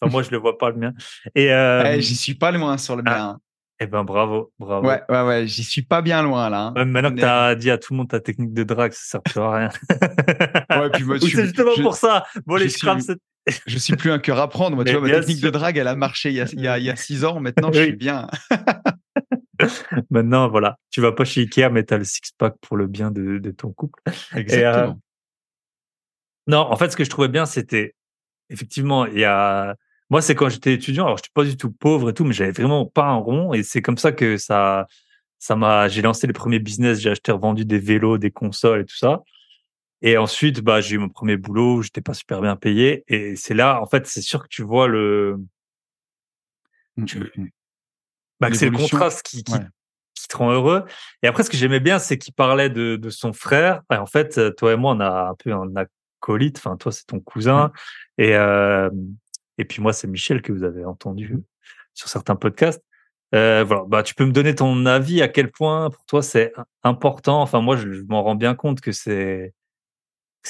enfin 0.01 0.11
moi 0.11 0.23
je 0.23 0.31
le 0.31 0.37
vois 0.37 0.57
pas 0.57 0.69
le 0.71 0.77
mien. 0.77 0.93
Et 1.35 1.51
euh, 1.53 1.83
Eh, 1.95 2.01
j'y 2.01 2.15
suis 2.15 2.33
pas 2.33 2.51
loin 2.51 2.77
sur 2.77 2.95
le 2.95 3.03
ah, 3.05 3.09
mien. 3.17 3.39
Eh 3.79 3.87
ben 3.87 4.03
bravo, 4.03 4.51
bravo. 4.59 4.87
Ouais, 4.87 5.01
ouais, 5.09 5.21
ouais, 5.23 5.47
j'y 5.47 5.63
suis 5.63 5.81
pas 5.83 6.01
bien 6.01 6.21
loin 6.23 6.49
là. 6.49 6.73
hein. 6.75 6.85
Maintenant 6.85 7.09
que 7.09 7.15
Mais- 7.15 7.21
t'as 7.21 7.55
dit 7.55 7.71
à 7.71 7.77
tout 7.77 7.93
le 7.93 7.97
monde 7.97 8.09
ta 8.09 8.19
technique 8.19 8.53
de 8.53 8.63
drague, 8.63 8.91
ça 8.93 9.01
sert 9.03 9.21
plus 9.23 9.39
à 9.39 9.51
rien. 9.51 9.69
Ouais, 10.81 10.89
puis 10.91 11.03
moi, 11.03 11.15
je 11.17 11.21
suis- 11.25 11.35
c'est 11.35 11.45
justement 11.45 11.71
je- 11.77 11.81
pour 11.81 11.95
ça. 11.95 12.25
Bon, 12.45 12.57
je 12.57 12.63
les 12.63 12.69
suis- 12.69 12.79
scraps, 12.79 13.11
Je 13.65 13.77
suis 13.79 13.95
plus 13.95 14.11
un 14.11 14.19
cœur 14.19 14.37
à 14.39 14.47
prendre. 14.49 14.75
Moi, 14.75 14.85
tu 14.85 14.91
Mais 14.93 14.99
vois, 14.99 15.07
ma 15.07 15.15
technique 15.19 15.37
sûr. 15.39 15.47
de 15.51 15.57
drague, 15.57 15.77
elle 15.77 15.87
a 15.87 15.95
marché 15.95 16.29
il 16.29 16.35
y 16.35 16.41
a, 16.41 16.45
il 16.53 16.59
y 16.61 16.67
a, 16.67 16.77
il 16.77 16.83
y 16.85 16.89
a 16.91 16.95
six 16.95 17.25
ans. 17.25 17.39
Maintenant, 17.39 17.71
je 17.71 17.79
Oui. 17.79 17.85
suis 17.87 17.95
bien. 17.95 18.27
maintenant, 20.09 20.49
voilà. 20.49 20.77
Tu 20.91 21.01
vas 21.01 21.11
pas 21.11 21.25
chez 21.25 21.41
Ikea, 21.41 21.69
mais 21.71 21.83
t'as 21.83 21.97
le 21.97 22.03
six 22.03 22.31
pack 22.37 22.55
pour 22.61 22.77
le 22.77 22.87
bien 22.87 23.11
de, 23.11 23.39
de 23.39 23.51
ton 23.51 23.71
couple. 23.73 24.01
Exactement. 24.35 24.99
Non, 26.47 26.59
en 26.59 26.75
fait, 26.77 26.91
ce 26.91 26.97
que 26.97 27.03
je 27.03 27.09
trouvais 27.09 27.27
bien, 27.27 27.45
c'était 27.45 27.95
effectivement, 28.49 29.05
il 29.05 29.19
y 29.19 29.25
a. 29.25 29.75
Moi, 30.09 30.21
c'est 30.21 30.33
quand 30.35 30.49
j'étais 30.49 30.73
étudiant. 30.73 31.05
Alors, 31.05 31.17
j'étais 31.17 31.29
pas 31.33 31.43
du 31.43 31.55
tout 31.55 31.71
pauvre 31.71 32.09
et 32.09 32.13
tout, 32.13 32.23
mais 32.25 32.33
j'avais 32.33 32.51
vraiment 32.51 32.85
pas 32.85 33.05
un 33.05 33.15
rond. 33.17 33.53
Et 33.53 33.61
c'est 33.63 33.81
comme 33.81 33.97
ça 33.97 34.11
que 34.11 34.37
ça, 34.37 34.87
ça 35.37 35.55
m'a. 35.55 35.87
J'ai 35.87 36.01
lancé 36.01 36.25
les 36.25 36.33
premiers 36.33 36.59
business. 36.59 36.99
J'ai 36.99 37.11
acheté, 37.11 37.31
revendu 37.31 37.63
des 37.65 37.77
vélos, 37.79 38.17
des 38.17 38.31
consoles 38.31 38.81
et 38.81 38.85
tout 38.85 38.97
ça. 38.97 39.21
Et 40.01 40.17
ensuite, 40.17 40.61
bah, 40.61 40.81
j'ai 40.81 40.95
eu 40.95 40.97
mon 40.97 41.09
premier 41.09 41.37
boulot. 41.37 41.75
où 41.75 41.81
J'étais 41.83 42.01
pas 42.01 42.13
super 42.15 42.41
bien 42.41 42.55
payé. 42.55 43.03
Et 43.07 43.35
c'est 43.35 43.53
là, 43.53 43.81
en 43.81 43.85
fait, 43.85 44.07
c'est 44.07 44.21
sûr 44.21 44.41
que 44.41 44.47
tu 44.47 44.63
vois 44.63 44.87
le. 44.87 45.37
Mm, 46.97 47.05
tu- 47.05 47.19
mm, 47.19 47.29
mm. 47.37 47.49
Bah, 48.39 48.49
c'est 48.53 48.69
le 48.69 48.77
contraste 48.77 49.21
qui, 49.21 49.43
qui, 49.43 49.53
Ouais. 49.53 49.59
qui 50.15 50.27
te 50.27 50.37
rend 50.37 50.51
heureux. 50.51 50.85
Et 51.21 51.27
après, 51.27 51.43
ce 51.43 51.49
que 51.49 51.57
j'aimais 51.57 51.81
bien, 51.81 51.99
c'est 51.99 52.17
qu'il 52.17 52.33
parlait 52.33 52.69
de, 52.69 52.95
de 52.95 53.09
son 53.09 53.33
frère. 53.33 53.81
Et 53.91 53.95
en 53.97 54.05
fait, 54.05 54.55
toi 54.55 54.73
et 54.73 54.75
moi, 54.75 54.93
on 54.95 54.99
a 55.01 55.29
un 55.29 55.35
peu 55.35 55.51
un 55.53 55.69
acolyte. 55.75 56.57
Enfin, 56.57 56.77
toi, 56.77 56.91
c'est 56.91 57.05
ton 57.05 57.19
cousin. 57.19 57.71
Et, 58.17 58.35
euh, 58.35 58.89
et 59.59 59.65
puis 59.65 59.81
moi, 59.81 59.93
c'est 59.93 60.07
Michel 60.07 60.41
que 60.41 60.51
vous 60.51 60.63
avez 60.63 60.85
entendu 60.85 61.33
Mhm. 61.35 61.43
sur 61.93 62.07
certains 62.09 62.35
podcasts. 62.35 62.83
Euh, 63.35 63.63
voilà, 63.63 63.83
bah, 63.87 64.01
tu 64.01 64.15
peux 64.15 64.25
me 64.25 64.31
donner 64.31 64.55
ton 64.55 64.85
avis 64.87 65.21
à 65.21 65.27
quel 65.27 65.51
point 65.51 65.89
pour 65.91 66.03
toi 66.05 66.23
c'est 66.23 66.51
important? 66.83 67.41
Enfin, 67.43 67.61
moi, 67.61 67.75
je, 67.75 67.91
je 67.91 68.01
m'en 68.09 68.23
rends 68.23 68.35
bien 68.35 68.55
compte 68.55 68.81
que 68.81 68.91
c'est 68.91 69.53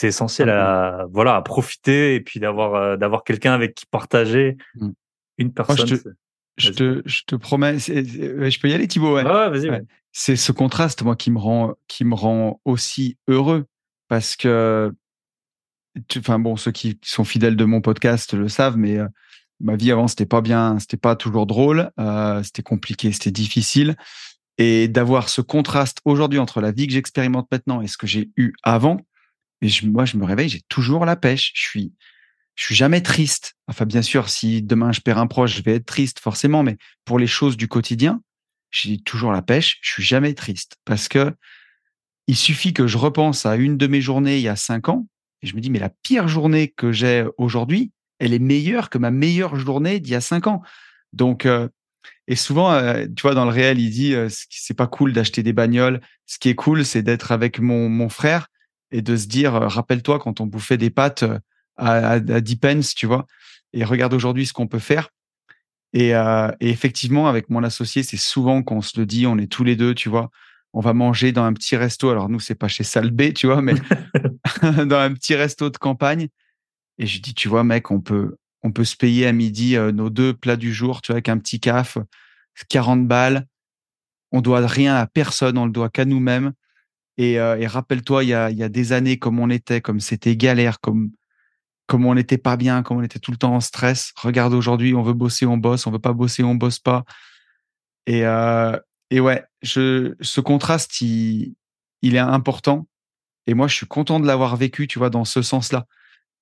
essentiel 0.02 0.50
à 0.50 1.06
voilà 1.12 1.36
à 1.36 1.42
profiter 1.42 2.16
et 2.16 2.22
puis 2.22 2.40
d'avoir 2.40 2.76
euh, 2.76 2.96
d'avoir 2.98 3.24
quelqu'un 3.26 3.52
avec 3.54 3.76
qui 3.76 3.86
partager 3.86 4.56
Mhm. 4.76 4.94
une 5.40 5.54
personne. 5.54 5.88
je 5.88 5.96
te- 5.96 6.02
c'est- 6.02 6.10
Je 6.58 6.68
Vas-y. 6.72 6.76
te, 6.76 7.02
je 7.06 7.24
te 7.26 7.36
promets. 7.38 7.80
Je 7.80 8.60
peux 8.60 8.68
y 8.68 8.74
aller, 8.74 8.86
Thibaut. 8.88 9.16
ouais. 9.16 9.24
Ouais, 9.24 9.70
ouais, 9.70 9.82
c'est 10.12 10.36
ce 10.36 10.52
contraste 10.52 11.04
moi 11.04 11.16
qui 11.16 11.32
me 11.32 11.40
rend 11.40 11.76
qui 11.88 12.04
me 12.04 12.16
rend 12.16 12.60
aussi 12.66 13.18
heureux 13.30 13.66
parce 14.10 14.36
que 14.36 14.92
enfin 16.18 16.40
bon 16.40 16.56
ceux 16.56 16.72
qui 16.72 17.00
sont 17.04 17.24
fidèles 17.24 17.56
de 17.56 17.66
mon 17.66 17.82
podcast 17.82 18.34
le 18.34 18.48
savent 18.48 18.78
mais 18.78 18.98
euh, 18.98 19.08
ma 19.60 19.76
vie 19.76 19.92
avant 19.92 20.08
c'était 20.08 20.26
pas 20.26 20.42
bien 20.42 20.80
c'était 20.80 20.98
pas 20.98 21.16
toujours 21.16 21.46
drôle 21.46 21.92
euh, 22.00 22.44
c'était 22.44 22.64
compliqué 22.64 23.12
c'était 23.12 23.32
difficile. 23.32 23.96
Et 24.62 24.90
d'avoir 24.90 25.30
ce 25.30 25.40
contraste 25.40 26.00
aujourd'hui 26.04 26.38
entre 26.38 26.60
la 26.60 26.74
vie 26.74 26.86
que 26.86 26.92
j'expérimente 26.92 27.48
maintenant 27.50 27.82
et 27.82 27.88
ce 27.88 27.98
que 27.98 28.08
j'ai 28.08 28.30
eu 28.36 28.54
avant 28.64 29.00
et 29.62 29.70
moi 29.84 30.06
je 30.06 30.18
me 30.18 30.26
réveille 30.26 30.50
j'ai 30.50 30.62
toujours 30.70 31.06
la 31.06 31.16
pêche. 31.16 31.52
Je 31.56 31.62
suis 31.62 31.94
je 32.56 32.66
suis 32.66 32.76
jamais 32.76 33.02
triste. 33.02 33.56
Enfin 33.68 33.86
bien 33.86 34.02
sûr 34.02 34.28
si 34.30 34.62
demain 34.62 34.92
je 34.92 35.00
perds 35.00 35.18
un 35.18 35.28
proche 35.28 35.56
je 35.56 35.64
vais 35.64 35.76
être 35.76 35.86
triste 35.86 36.20
forcément 36.20 36.62
mais 36.62 36.78
pour 37.06 37.20
les 37.20 37.28
choses 37.28 37.56
du 37.58 37.68
quotidien 37.68 38.22
j'ai 38.72 39.00
toujours 39.00 39.32
la 39.32 39.42
pêche, 39.42 39.80
je 39.82 39.92
suis 39.92 40.04
jamais 40.04 40.34
triste 40.34 40.78
parce 40.86 41.08
que 41.08 41.34
il 42.28 42.36
suffit 42.36 42.74
que 42.74 42.86
je 42.86 42.98
repense 42.98 43.46
à 43.46 43.56
une 43.56 43.78
de 43.78 43.88
mes 43.88 44.02
journées 44.02 44.38
il 44.38 44.44
y 44.44 44.48
a 44.48 44.56
cinq 44.56 44.90
ans 44.90 45.08
et 45.42 45.48
je 45.48 45.56
me 45.56 45.62
dis 45.62 45.70
mais 45.70 45.80
la 45.80 45.90
pire 45.90 46.28
journée 46.28 46.70
que 46.70 46.92
j'ai 46.92 47.26
aujourd'hui, 47.38 47.92
elle 48.20 48.34
est 48.34 48.40
meilleure 48.40 48.90
que 48.90 48.98
ma 48.98 49.12
meilleure 49.12 49.56
journée 49.56 50.00
d'il 50.00 50.12
y 50.12 50.16
a 50.16 50.22
cinq 50.22 50.48
ans. 50.48 50.62
Donc 51.14 51.46
euh, 51.46 51.68
et 52.28 52.36
souvent 52.36 52.72
euh, 52.72 53.06
tu 53.16 53.22
vois 53.22 53.34
dans 53.34 53.46
le 53.46 53.52
réel 53.52 53.80
il 53.80 53.90
dit 53.90 54.14
euh, 54.14 54.28
c'est 54.50 54.76
pas 54.76 54.88
cool 54.88 55.14
d'acheter 55.14 55.44
des 55.44 55.54
bagnoles, 55.54 56.02
ce 56.26 56.38
qui 56.40 56.50
est 56.50 56.56
cool 56.56 56.86
c'est 56.86 57.02
d'être 57.02 57.32
avec 57.32 57.60
mon 57.60 57.90
mon 57.90 58.10
frère 58.10 58.48
et 58.92 59.02
de 59.02 59.16
se 59.16 59.28
dire 59.28 59.56
euh, 59.56 59.68
rappelle-toi 59.68 60.20
quand 60.20 60.42
on 60.42 60.46
bouffait 60.46 60.78
des 60.78 60.90
pâtes 60.90 61.24
à, 61.78 61.94
à, 61.94 62.12
à 62.14 62.20
10 62.20 62.56
pence, 62.58 62.96
tu 62.96 63.06
vois 63.06 63.26
et 63.74 63.84
regarde 63.84 64.14
aujourd'hui 64.14 64.46
ce 64.46 64.54
qu'on 64.54 64.68
peut 64.68 64.80
faire. 64.80 65.10
Et, 65.94 66.10
et 66.10 66.70
effectivement, 66.70 67.28
avec 67.28 67.50
mon 67.50 67.64
associé, 67.64 68.04
c'est 68.04 68.18
souvent 68.18 68.62
qu'on 68.62 68.82
se 68.82 69.00
le 69.00 69.06
dit, 69.06 69.26
on 69.26 69.38
est 69.38 69.52
tous 69.52 69.64
les 69.64 69.76
deux, 69.76 69.96
tu 69.96 70.10
vois, 70.10 70.30
on 70.74 70.82
va 70.82 70.94
manger 70.94 71.32
dans 71.32 71.44
un 71.44 71.54
petit 71.54 71.76
resto. 71.76 72.10
Alors 72.10 72.30
nous, 72.30 72.40
c'est 72.40 72.56
pas 72.56 72.68
chez 72.68 72.84
Salbé, 72.84 73.34
tu 73.34 73.48
vois, 73.48 73.62
mais 73.62 73.74
dans 74.86 75.00
un 75.00 75.14
petit 75.14 75.36
resto 75.36 75.70
de 75.70 75.78
campagne. 75.78 76.28
Et 76.98 77.06
je 77.06 77.22
dis, 77.22 77.34
tu 77.34 77.48
vois, 77.48 77.64
mec, 77.64 77.92
on 77.92 78.02
peut, 78.02 78.36
on 78.64 78.72
peut 78.72 78.84
se 78.84 78.96
payer 78.96 79.28
à 79.28 79.32
midi 79.32 79.76
euh, 79.76 79.92
nos 79.92 80.10
deux 80.10 80.34
plats 80.34 80.58
du 80.58 80.74
jour, 80.74 81.02
tu 81.02 81.12
vois, 81.12 81.16
avec 81.16 81.30
un 81.30 81.38
petit 81.38 81.60
caf, 81.60 81.98
40 82.70 83.08
balles. 83.08 83.46
On 84.32 84.42
doit 84.42 84.66
rien 84.68 84.96
à 84.96 85.08
personne, 85.08 85.58
on 85.58 85.66
le 85.66 85.72
doit 85.72 85.90
qu'à 85.90 86.06
nous-mêmes. 86.06 86.52
Et, 87.18 87.40
euh, 87.40 87.58
et 87.58 87.68
rappelle-toi, 87.68 88.24
il 88.24 88.28
y 88.30 88.34
a, 88.34 88.50
il 88.50 88.58
y 88.58 88.64
a 88.64 88.70
des 88.70 88.94
années, 88.94 89.18
comme 89.18 89.40
on 89.40 89.50
était, 89.50 89.82
comme 89.82 90.00
c'était 90.00 90.36
galère, 90.36 90.80
comme 90.80 91.12
comme 91.88 92.06
on 92.06 92.14
n'était 92.14 92.38
pas 92.38 92.56
bien, 92.56 92.84
comme 92.84 92.98
on 92.98 93.02
était 93.02 93.18
tout 93.18 93.32
le 93.32 93.38
temps 93.38 93.56
en 93.56 93.60
stress. 93.62 94.14
Regarde 94.22 94.54
aujourd'hui, 94.54 94.94
on 94.94 95.02
veut 95.02 95.14
bosser, 95.14 95.48
on 95.48 95.58
bosse, 95.58 95.88
on 95.88 95.92
veut 95.92 95.98
pas 95.98 96.14
bosser, 96.14 96.44
on 96.44 96.54
bosse 96.54 96.78
pas. 96.78 97.04
Et, 98.06 98.28
euh, 98.28 98.78
et 99.10 99.20
ouais, 99.20 99.44
je, 99.62 100.16
ce 100.22 100.42
contraste, 100.42 101.02
il, 101.02 101.56
il 102.02 102.16
est 102.16 102.20
important. 102.20 102.88
Et 103.48 103.54
moi, 103.54 103.68
je 103.68 103.76
suis 103.76 103.88
content 103.88 104.20
de 104.20 104.28
l'avoir 104.28 104.56
vécu, 104.56 104.88
tu 104.88 105.00
vois, 105.00 105.10
dans 105.10 105.26
ce 105.26 105.42
sens-là. 105.42 105.88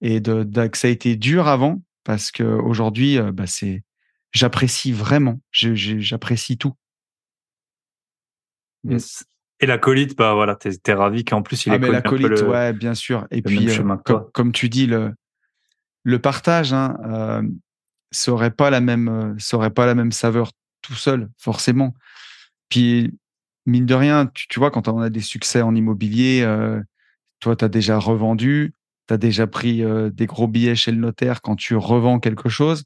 Et 0.02 0.20
de, 0.20 0.44
de- 0.44 0.68
que 0.68 0.78
ça 0.78 0.88
a 0.88 0.92
été 0.92 1.16
dur 1.16 1.48
avant, 1.48 1.82
parce 2.04 2.32
que 2.32 2.44
aujourd'hui, 2.44 3.18
euh, 3.18 3.32
bah, 3.32 3.48
c'est, 3.48 3.84
j'apprécie 4.34 4.92
vraiment. 4.92 5.40
J'apprécie 5.52 6.58
tout. 6.58 6.74
Mm. 8.84 8.92
Yes. 8.94 9.26
Et 9.60 9.66
l'acolyte, 9.66 10.16
bah 10.16 10.36
voilà, 10.36 10.56
t'es 10.56 10.78
t'es 10.78 10.94
ravi 10.94 11.26
qu'en 11.26 11.42
plus 11.42 11.66
il 11.66 11.72
ah, 11.72 11.76
ait 11.76 11.80
mais 11.80 11.90
l'acolyte, 11.90 12.28
le- 12.30 12.48
ouais, 12.48 12.74
bien 12.74 12.94
sûr. 12.94 13.26
Et 13.32 13.42
puis, 13.42 13.68
euh, 13.70 13.96
comme 14.32 14.52
tu 14.52 14.70
dis, 14.70 14.86
le, 14.86 15.16
le 16.04 16.20
partage, 16.20 16.74
hein, 16.74 16.96
euh, 17.06 17.42
ça 18.12 18.32
aurait 18.32 18.52
pas 18.52 18.70
la 18.70 18.82
même, 18.82 19.08
euh, 19.08 19.36
ça 19.40 19.58
aurait 19.58 19.72
pas 19.72 19.88
la 19.88 19.96
même 19.96 20.12
saveur 20.12 20.52
tout 20.84 20.94
seul, 20.94 21.30
forcément. 21.40 21.96
Puis, 22.70 23.14
mine 23.66 23.86
de 23.86 23.94
rien, 23.94 24.28
tu, 24.34 24.48
tu 24.48 24.60
vois, 24.60 24.72
quand 24.72 24.88
on 24.88 25.00
a 25.00 25.10
des 25.10 25.22
succès 25.22 25.62
en 25.62 25.76
immobilier, 25.76 26.42
euh, 26.44 26.82
toi, 27.40 27.56
tu 27.56 27.66
as 27.66 27.70
déjà 27.70 27.98
revendu, 28.00 28.74
tu 29.08 29.14
as 29.14 29.18
déjà 29.18 29.48
pris 29.48 29.84
euh, 29.84 30.10
des 30.10 30.26
gros 30.26 30.48
billets 30.48 30.76
chez 30.76 30.92
le 30.92 30.98
notaire 30.98 31.42
quand 31.42 31.56
tu 31.56 31.76
revends 31.76 32.20
quelque 32.20 32.50
chose. 32.50 32.84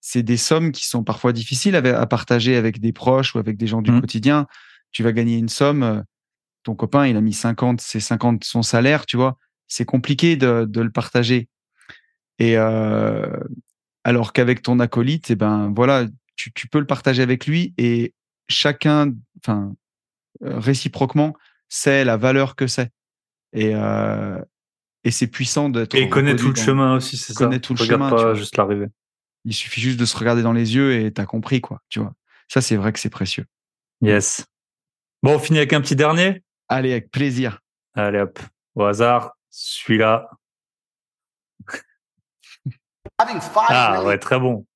C'est 0.00 0.22
des 0.22 0.36
sommes 0.38 0.72
qui 0.72 0.86
sont 0.86 1.04
parfois 1.04 1.32
difficiles 1.32 1.76
à, 1.76 2.00
à 2.00 2.06
partager 2.06 2.56
avec 2.56 2.80
des 2.80 2.92
proches 2.92 3.34
ou 3.34 3.38
avec 3.38 3.56
des 3.56 3.66
gens 3.66 3.82
du 3.82 3.90
Mhm. 3.92 4.00
quotidien. 4.00 4.46
Tu 4.92 5.02
vas 5.02 5.12
gagner 5.12 5.36
une 5.36 5.48
somme, 5.50 5.82
euh, 5.82 6.00
ton 6.62 6.74
copain, 6.74 7.06
il 7.06 7.16
a 7.16 7.20
mis 7.20 7.32
50, 7.34 7.80
c'est 7.80 8.00
50 8.00 8.44
son 8.44 8.62
salaire, 8.62 9.06
tu 9.06 9.16
vois. 9.16 9.36
C'est 9.68 9.84
compliqué 9.84 10.36
de, 10.36 10.64
de 10.68 10.80
le 10.80 10.90
partager. 10.90 11.48
Et 12.38 12.56
euh, 12.56 13.26
Alors 14.04 14.32
qu'avec 14.32 14.62
ton 14.62 14.80
acolyte, 14.80 15.30
eh 15.30 15.36
ben 15.36 15.72
voilà, 15.76 16.06
tu, 16.36 16.52
tu 16.52 16.68
peux 16.68 16.78
le 16.78 16.86
partager 16.86 17.22
avec 17.22 17.46
lui 17.46 17.74
et 17.76 18.14
chacun, 18.50 19.12
enfin 19.38 19.72
euh, 20.42 20.58
réciproquement, 20.58 21.34
sait 21.68 22.04
la 22.04 22.16
valeur 22.16 22.56
que 22.56 22.66
c'est. 22.66 22.90
Et, 23.52 23.74
euh, 23.74 24.40
et 25.04 25.10
c'est 25.10 25.26
puissant 25.26 25.68
d'être. 25.68 25.94
Et 25.94 26.02
il 26.02 26.10
connaît 26.10 26.36
tout 26.36 26.48
le 26.48 26.54
dans- 26.54 26.62
chemin 26.62 26.94
aussi, 26.96 27.16
c'est 27.16 27.32
ça? 27.32 27.44
connaît 27.44 27.60
tout 27.60 27.74
le 27.74 27.82
chemin, 27.84 28.10
pas 28.10 28.16
tu 28.16 28.22
vois. 28.22 28.34
juste 28.34 28.56
l'arrivée. 28.56 28.88
Il 29.44 29.54
suffit 29.54 29.80
juste 29.80 29.98
de 29.98 30.04
se 30.04 30.16
regarder 30.16 30.42
dans 30.42 30.52
les 30.52 30.74
yeux 30.76 31.00
et 31.00 31.12
t'as 31.12 31.24
compris, 31.26 31.60
quoi. 31.60 31.80
Tu 31.88 31.98
vois. 31.98 32.12
Ça, 32.48 32.60
c'est 32.60 32.76
vrai 32.76 32.92
que 32.92 32.98
c'est 32.98 33.10
précieux. 33.10 33.46
Yes. 34.02 34.44
Bon, 35.22 35.34
on 35.34 35.38
finit 35.38 35.58
avec 35.58 35.72
un 35.72 35.80
petit 35.80 35.96
dernier? 35.96 36.42
Allez, 36.68 36.92
avec 36.92 37.10
plaisir. 37.10 37.60
Allez 37.94 38.20
hop, 38.20 38.38
au 38.74 38.84
hasard, 38.84 39.32
celui-là. 39.50 40.30
Having 43.18 43.40
five 43.40 43.66
Ah 43.68 44.02
ouais, 44.04 44.18
très 44.18 44.38
bon. 44.38 44.66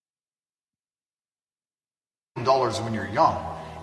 dollars 2.45 2.83
when 2.85 2.93
you're 2.95 3.09
young 3.13 3.37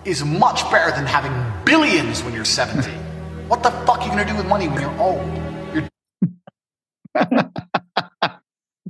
is 0.06 0.26
much 0.26 0.70
better 0.72 0.92
than 0.92 1.06
having 1.06 1.32
billions 1.66 2.24
when 2.24 2.34
you're 2.34 2.46
70. 2.46 2.90
what 3.48 3.62
the 3.64 3.72
fuck 3.86 4.00
are 4.00 4.04
you 4.06 4.10
gonna 4.10 4.26
do 4.26 4.36
with 4.36 4.48
money 4.48 4.68
when 4.68 4.82
you're 4.82 5.00
old? 5.00 5.22
You're 5.74 5.88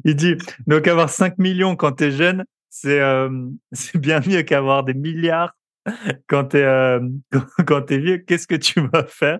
Il 0.06 0.16
dit 0.16 0.38
donc 0.68 0.88
avoir 0.88 1.10
5 1.10 1.38
millions 1.38 1.76
quand 1.76 1.92
t'es 1.92 2.12
jeune, 2.12 2.46
c'est 2.70 3.00
euh, 3.00 3.30
c'est 3.72 3.98
bien 3.98 4.20
mieux 4.26 4.44
qu'avoir 4.44 4.84
des 4.84 4.94
milliards 4.94 5.54
quand 6.28 6.46
t'es 6.46 6.64
euh, 6.64 7.00
quand, 7.32 7.66
quand 7.66 7.82
t'es 7.82 7.98
vieux. 7.98 8.20
Qu'est-ce 8.20 8.48
que 8.48 8.56
tu 8.56 8.88
vas 8.88 9.04
faire? 9.04 9.40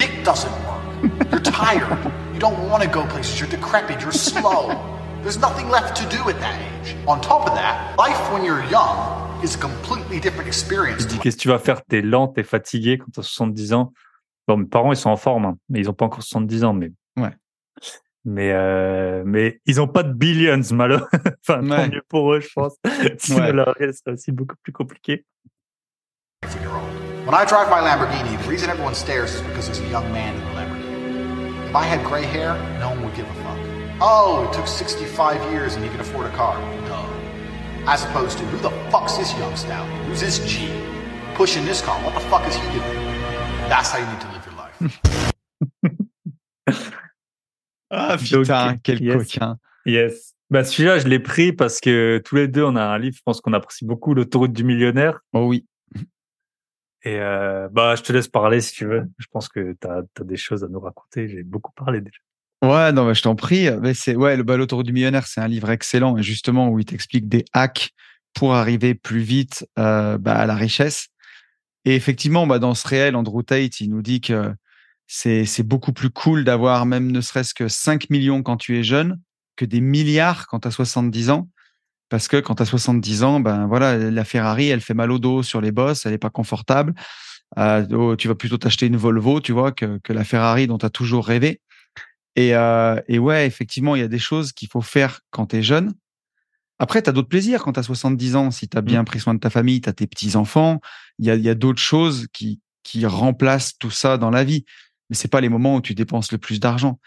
Dick 0.00 0.24
doesn't 0.24 0.50
work. 0.66 0.82
You're 1.30 1.40
tired. 1.40 1.98
You 2.34 2.40
don't 2.40 2.68
want 2.68 2.82
to 2.82 2.88
go 2.88 3.04
places. 3.06 3.38
You're 3.40 3.48
decrepit. 3.48 4.00
You're 4.00 4.12
slow. 4.12 4.76
There's 5.22 5.38
nothing 5.38 5.68
left 5.70 5.96
to 5.96 6.04
do 6.08 6.28
at 6.28 6.38
that 6.40 6.54
age. 6.58 6.96
On 7.06 7.20
top 7.20 7.46
of 7.48 7.54
that, 7.54 7.94
life 7.96 8.18
when 8.32 8.44
you're 8.44 8.64
young 8.70 9.40
is 9.42 9.54
a 9.54 9.58
completely 9.58 10.18
different 10.20 10.48
experience. 10.48 11.06
Dit 11.06 11.18
qu'est-ce 11.20 11.36
que 11.36 11.42
tu 11.42 11.48
vas 11.48 11.58
faire? 11.58 11.82
T'es 11.84 12.02
lent, 12.02 12.28
t'es 12.28 12.42
fatigué 12.42 12.98
quand 12.98 13.06
t'as 13.14 13.22
70 13.22 13.72
ans. 13.72 13.92
Bon, 14.48 14.56
mes 14.56 14.66
parents 14.66 14.92
ils 14.92 14.96
sont 14.96 15.10
en 15.10 15.16
forme, 15.16 15.44
hein, 15.44 15.56
mais 15.68 15.78
ils 15.80 15.88
ont 15.88 15.92
pas 15.94 16.06
encore 16.06 16.22
70 16.22 16.64
ans, 16.64 16.72
mais 16.74 16.90
Ouais. 17.16 17.30
Mais 18.24 18.52
euh, 18.52 19.22
mais 19.26 19.60
ils 19.66 19.80
ont 19.80 19.88
pas 19.88 20.02
de 20.04 20.12
billions 20.12 20.60
malheureusement. 20.72 21.08
enfin, 21.48 21.60
tant 21.60 21.70
Ouais. 21.70 21.88
mieux 21.88 22.02
pour 22.08 22.32
eux, 22.34 22.40
je 22.40 22.48
pense. 22.54 22.74
Sinon 23.18 23.38
Ouais. 23.42 23.52
leur 23.52 23.74
vie 23.78 23.92
serait 23.94 24.12
aussi 24.14 24.32
beaucoup 24.32 24.56
plus 24.62 24.72
compliquée. 24.72 25.24
when 27.24 27.34
I 27.34 27.44
drive 27.44 27.68
my 27.70 27.80
Lamborghini, 27.80 28.36
the 28.42 28.48
reason 28.48 28.68
everyone 28.70 28.94
stares 28.94 29.34
is 29.34 29.40
because 29.42 29.66
there's 29.66 29.80
a 29.80 29.88
young 29.90 30.10
man 30.12 30.34
in 30.34 30.40
the 30.40 30.54
Lamborghini. 30.56 31.68
If 31.70 31.76
I 31.76 31.84
had 31.84 32.04
gray 32.04 32.24
hair, 32.24 32.54
no 32.80 32.90
one 32.90 33.02
would 33.04 33.14
give 33.14 33.26
a 33.26 33.34
fuck. 33.34 33.41
Oh, 34.04 34.44
it 34.48 34.52
took 34.52 34.66
65 34.66 35.52
years 35.52 35.76
and 35.76 35.84
he 35.84 35.88
can 35.88 36.00
afford 36.00 36.26
a 36.26 36.30
car. 36.30 36.58
No. 36.88 37.06
As 37.86 38.02
opposed 38.02 38.36
to, 38.38 38.44
who 38.46 38.58
the 38.58 38.70
fuck's 38.90 39.16
this 39.16 39.32
young 39.38 39.54
stallion? 39.54 39.96
Who's 40.06 40.18
this 40.18 40.40
G? 40.44 40.68
Pushing 41.36 41.64
this 41.64 41.80
car? 41.80 41.96
What 42.02 42.12
the 42.14 42.20
fuck 42.28 42.44
is 42.48 42.56
he 42.56 42.62
doing? 42.72 42.82
That's 43.68 43.92
how 43.92 43.98
you 43.98 44.06
need 44.06 44.20
to 44.20 44.28
live 44.32 44.44
your 44.46 44.56
life. 44.56 45.02
Ah, 47.94 48.16
Donc, 48.16 48.46
putain, 48.46 48.78
quel 48.82 49.02
yes. 49.02 49.16
coquin. 49.16 49.58
Yes. 49.84 50.34
Bah 50.48 50.64
celui-là 50.64 50.98
je 50.98 51.08
l'ai 51.08 51.18
pris 51.18 51.52
parce 51.52 51.78
que 51.78 52.22
tous 52.24 52.36
les 52.36 52.48
deux 52.48 52.62
on 52.62 52.74
a 52.74 52.82
un 52.82 52.98
livre, 52.98 53.14
je 53.18 53.22
pense 53.22 53.42
qu'on 53.42 53.52
apprécie 53.52 53.84
beaucoup, 53.84 54.14
l'autoroute 54.14 54.54
du 54.54 54.64
millionnaire. 54.64 55.20
Oh 55.34 55.46
oui. 55.46 55.66
Et 57.02 57.20
euh, 57.20 57.68
bah 57.70 57.94
je 57.94 58.02
te 58.02 58.10
laisse 58.14 58.28
parler 58.28 58.62
si 58.62 58.72
tu 58.72 58.86
veux. 58.86 59.10
Je 59.18 59.26
pense 59.30 59.50
que 59.50 59.76
tu 59.78 59.86
as, 59.86 60.24
des 60.24 60.38
choses 60.38 60.64
à 60.64 60.68
nous 60.68 60.80
raconter. 60.80 61.28
J'ai 61.28 61.42
beaucoup 61.42 61.72
parlé 61.72 62.00
déjà. 62.00 62.18
Ouais, 62.62 62.92
non, 62.92 63.06
mais 63.06 63.14
je 63.14 63.22
t'en 63.22 63.34
prie. 63.34 63.68
Mais 63.80 63.92
c'est 63.92 64.14
ouais, 64.14 64.36
le 64.36 64.44
bah, 64.44 64.56
du 64.56 64.92
millionnaire, 64.92 65.26
c'est 65.26 65.40
un 65.40 65.48
livre 65.48 65.70
excellent 65.70 66.20
justement 66.22 66.68
où 66.68 66.78
il 66.78 66.84
t'explique 66.84 67.28
des 67.28 67.44
hacks 67.52 67.90
pour 68.34 68.54
arriver 68.54 68.94
plus 68.94 69.20
vite 69.20 69.66
euh, 69.78 70.16
bah, 70.18 70.34
à 70.36 70.46
la 70.46 70.54
richesse. 70.54 71.08
Et 71.84 71.96
effectivement, 71.96 72.46
bah, 72.46 72.58
dans 72.60 72.74
ce 72.74 72.86
réel, 72.86 73.16
Andrew 73.16 73.42
Tate, 73.42 73.80
il 73.80 73.90
nous 73.90 74.02
dit 74.02 74.20
que 74.20 74.52
c'est 75.08 75.44
c'est 75.44 75.64
beaucoup 75.64 75.92
plus 75.92 76.10
cool 76.10 76.44
d'avoir 76.44 76.86
même 76.86 77.10
ne 77.10 77.20
serait-ce 77.20 77.54
que 77.54 77.68
5 77.68 78.10
millions 78.10 78.42
quand 78.42 78.56
tu 78.56 78.78
es 78.78 78.84
jeune 78.84 79.20
que 79.56 79.64
des 79.64 79.80
milliards 79.80 80.46
quand 80.46 80.60
tu 80.60 80.68
as 80.68 80.70
70 80.70 81.30
ans. 81.30 81.48
Parce 82.08 82.28
que 82.28 82.36
quand 82.38 82.56
tu 82.56 82.62
as 82.62 82.66
70 82.66 83.24
ans, 83.24 83.40
ben 83.40 83.66
voilà, 83.66 83.96
la 83.98 84.24
Ferrari, 84.24 84.68
elle 84.68 84.80
fait 84.82 84.94
mal 84.94 85.10
au 85.10 85.18
dos 85.18 85.42
sur 85.42 85.60
les 85.60 85.72
bosses, 85.72 86.06
elle 86.06 86.12
est 86.12 86.18
pas 86.18 86.30
confortable. 86.30 86.94
Euh, 87.58 87.86
oh, 87.92 88.16
tu 88.16 88.28
vas 88.28 88.34
plutôt 88.34 88.58
t'acheter 88.58 88.86
une 88.86 88.96
Volvo, 88.96 89.40
tu 89.40 89.52
vois, 89.52 89.72
que, 89.72 89.98
que 90.04 90.12
la 90.12 90.24
Ferrari 90.24 90.66
dont 90.66 90.78
tu 90.78 90.86
as 90.86 90.90
toujours 90.90 91.26
rêvé. 91.26 91.60
Et, 92.36 92.54
euh, 92.54 93.00
et 93.08 93.18
ouais, 93.18 93.46
effectivement, 93.46 93.94
il 93.94 94.00
y 94.00 94.04
a 94.04 94.08
des 94.08 94.18
choses 94.18 94.52
qu'il 94.52 94.68
faut 94.68 94.80
faire 94.80 95.20
quand 95.30 95.46
tu 95.46 95.56
es 95.56 95.62
jeune. 95.62 95.94
Après, 96.78 97.02
tu 97.02 97.10
as 97.10 97.12
d'autres 97.12 97.28
plaisirs 97.28 97.62
quand 97.62 97.74
tu 97.74 97.80
as 97.80 97.84
70 97.84 98.36
ans. 98.36 98.50
Si 98.50 98.68
tu 98.68 98.76
as 98.76 98.80
bien 98.80 99.04
pris 99.04 99.20
soin 99.20 99.34
de 99.34 99.38
ta 99.38 99.50
famille, 99.50 99.80
tu 99.80 99.88
as 99.88 99.92
tes 99.92 100.06
petits-enfants. 100.06 100.80
Il 101.18 101.26
y 101.26 101.30
a, 101.30 101.34
il 101.34 101.42
y 101.42 101.48
a 101.48 101.54
d'autres 101.54 101.80
choses 101.80 102.26
qui, 102.32 102.60
qui 102.82 103.06
remplacent 103.06 103.78
tout 103.78 103.90
ça 103.90 104.18
dans 104.18 104.30
la 104.30 104.44
vie. 104.44 104.64
Mais 105.08 105.16
c'est 105.16 105.28
pas 105.28 105.40
les 105.40 105.48
moments 105.48 105.76
où 105.76 105.80
tu 105.80 105.94
dépenses 105.94 106.32
le 106.32 106.38
plus 106.38 106.58
d'argent. 106.58 106.98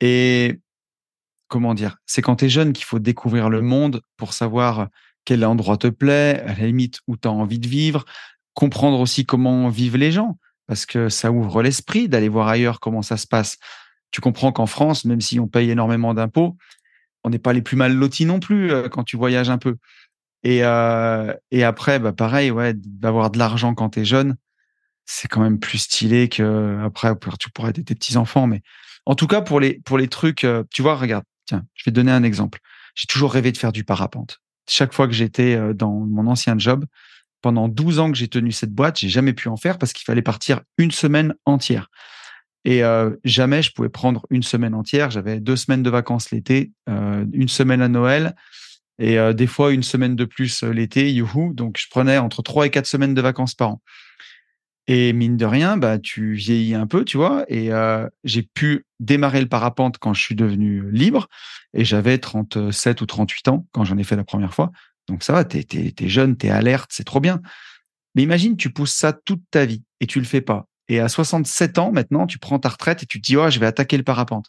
Et 0.00 0.60
comment 1.48 1.74
dire? 1.74 1.96
C'est 2.06 2.22
quand 2.22 2.36
tu 2.36 2.44
es 2.46 2.48
jeune 2.48 2.72
qu'il 2.72 2.84
faut 2.84 2.98
découvrir 2.98 3.50
le 3.50 3.62
monde 3.62 4.02
pour 4.16 4.32
savoir 4.32 4.88
quel 5.24 5.44
endroit 5.44 5.76
te 5.76 5.88
plaît, 5.88 6.40
à 6.46 6.54
la 6.54 6.66
limite 6.66 7.00
où 7.06 7.16
tu 7.16 7.28
as 7.28 7.32
envie 7.32 7.58
de 7.58 7.68
vivre, 7.68 8.04
comprendre 8.54 9.00
aussi 9.00 9.26
comment 9.26 9.68
vivent 9.68 9.96
les 9.96 10.12
gens, 10.12 10.38
parce 10.66 10.86
que 10.86 11.08
ça 11.08 11.30
ouvre 11.30 11.62
l'esprit 11.62 12.08
d'aller 12.08 12.28
voir 12.28 12.48
ailleurs 12.48 12.80
comment 12.80 13.02
ça 13.02 13.16
se 13.16 13.26
passe. 13.26 13.56
Tu 14.10 14.20
comprends 14.20 14.52
qu'en 14.52 14.66
France, 14.66 15.04
même 15.04 15.20
si 15.20 15.38
on 15.38 15.46
paye 15.46 15.70
énormément 15.70 16.14
d'impôts, 16.14 16.56
on 17.24 17.30
n'est 17.30 17.38
pas 17.38 17.52
les 17.52 17.62
plus 17.62 17.76
mal 17.76 17.94
lotis 17.94 18.24
non 18.24 18.40
plus 18.40 18.72
euh, 18.72 18.88
quand 18.88 19.04
tu 19.04 19.16
voyages 19.16 19.50
un 19.50 19.58
peu. 19.58 19.76
Et, 20.42 20.64
euh, 20.64 21.34
et 21.50 21.64
après, 21.64 21.98
bah 21.98 22.12
pareil, 22.12 22.50
ouais, 22.50 22.72
d'avoir 22.74 23.30
de 23.30 23.38
l'argent 23.38 23.74
quand 23.74 23.90
tu 23.90 24.00
es 24.00 24.04
jeune, 24.04 24.36
c'est 25.04 25.28
quand 25.28 25.40
même 25.40 25.58
plus 25.58 25.78
stylé 25.78 26.28
que 26.28 26.78
après 26.84 27.12
tu 27.38 27.50
pourrais 27.50 27.70
aider 27.70 27.84
tes 27.84 27.94
petits 27.94 28.16
enfants. 28.16 28.46
Mais 28.46 28.62
en 29.06 29.14
tout 29.14 29.26
cas, 29.26 29.42
pour 29.42 29.60
les 29.60 29.80
pour 29.84 29.98
trucs, 30.08 30.44
euh, 30.44 30.64
tu 30.70 30.82
vois, 30.82 30.96
regarde, 30.96 31.24
tiens, 31.44 31.64
je 31.74 31.84
vais 31.84 31.92
te 31.92 31.96
donner 31.96 32.12
un 32.12 32.22
exemple. 32.22 32.60
J'ai 32.94 33.06
toujours 33.06 33.32
rêvé 33.32 33.52
de 33.52 33.58
faire 33.58 33.72
du 33.72 33.84
parapente. 33.84 34.38
Chaque 34.68 34.92
fois 34.94 35.06
que 35.06 35.14
j'étais 35.14 35.58
dans 35.74 35.92
mon 35.92 36.26
ancien 36.28 36.56
job, 36.58 36.84
pendant 37.40 37.68
12 37.68 37.98
ans 37.98 38.10
que 38.10 38.16
j'ai 38.16 38.28
tenu 38.28 38.52
cette 38.52 38.72
boîte, 38.72 38.98
j'ai 38.98 39.08
jamais 39.08 39.32
pu 39.32 39.48
en 39.48 39.56
faire 39.56 39.78
parce 39.78 39.92
qu'il 39.92 40.04
fallait 40.04 40.22
partir 40.22 40.60
une 40.78 40.90
semaine 40.90 41.34
entière. 41.44 41.90
Et 42.64 42.84
euh, 42.84 43.10
jamais 43.24 43.62
je 43.62 43.72
pouvais 43.72 43.88
prendre 43.88 44.26
une 44.30 44.42
semaine 44.42 44.74
entière. 44.74 45.10
J'avais 45.10 45.40
deux 45.40 45.56
semaines 45.56 45.82
de 45.82 45.90
vacances 45.90 46.30
l'été, 46.30 46.72
euh, 46.88 47.24
une 47.32 47.48
semaine 47.48 47.80
à 47.80 47.88
Noël 47.88 48.34
et 48.98 49.18
euh, 49.18 49.32
des 49.32 49.46
fois 49.46 49.72
une 49.72 49.82
semaine 49.82 50.14
de 50.14 50.26
plus 50.26 50.62
l'été, 50.62 51.12
youhou. 51.12 51.54
Donc 51.54 51.78
je 51.78 51.86
prenais 51.90 52.18
entre 52.18 52.42
trois 52.42 52.66
et 52.66 52.70
quatre 52.70 52.86
semaines 52.86 53.14
de 53.14 53.22
vacances 53.22 53.54
par 53.54 53.70
an. 53.70 53.82
Et 54.86 55.12
mine 55.12 55.36
de 55.36 55.46
rien, 55.46 55.76
bah 55.76 55.98
tu 55.98 56.34
vieillis 56.34 56.74
un 56.74 56.86
peu, 56.86 57.04
tu 57.04 57.16
vois. 57.16 57.44
Et 57.48 57.72
euh, 57.72 58.08
j'ai 58.24 58.42
pu 58.42 58.86
démarrer 58.98 59.40
le 59.40 59.48
parapente 59.48 59.98
quand 59.98 60.12
je 60.12 60.20
suis 60.20 60.34
devenu 60.34 60.90
libre. 60.90 61.28
Et 61.74 61.84
j'avais 61.84 62.18
37 62.18 63.00
ou 63.00 63.06
38 63.06 63.48
ans 63.48 63.66
quand 63.72 63.84
j'en 63.84 63.96
ai 63.98 64.04
fait 64.04 64.16
la 64.16 64.24
première 64.24 64.52
fois. 64.52 64.70
Donc 65.08 65.22
ça 65.22 65.32
va, 65.32 65.44
t'es 65.44 65.64
es, 65.70 66.08
jeune, 66.08 66.36
t'es 66.36 66.50
alerte, 66.50 66.90
c'est 66.92 67.04
trop 67.04 67.20
bien. 67.20 67.40
Mais 68.14 68.22
imagine, 68.22 68.56
tu 68.56 68.70
pousses 68.70 68.94
ça 68.94 69.12
toute 69.12 69.42
ta 69.50 69.64
vie 69.64 69.84
et 70.00 70.06
tu 70.06 70.18
le 70.18 70.26
fais 70.26 70.40
pas. 70.40 70.66
Et 70.90 70.98
à 70.98 71.08
67 71.08 71.78
ans, 71.78 71.92
maintenant, 71.92 72.26
tu 72.26 72.40
prends 72.40 72.58
ta 72.58 72.68
retraite 72.68 73.04
et 73.04 73.06
tu 73.06 73.20
te 73.20 73.24
dis, 73.24 73.36
oh, 73.36 73.48
je 73.48 73.60
vais 73.60 73.66
attaquer 73.66 73.96
le 73.96 74.02
parapente. 74.02 74.46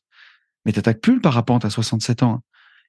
Mais 0.66 0.72
t'attaques 0.72 1.00
plus 1.00 1.14
le 1.14 1.22
parapente 1.22 1.66
à 1.66 1.70
67 1.70 2.24
ans. 2.24 2.34
hein. 2.34 2.42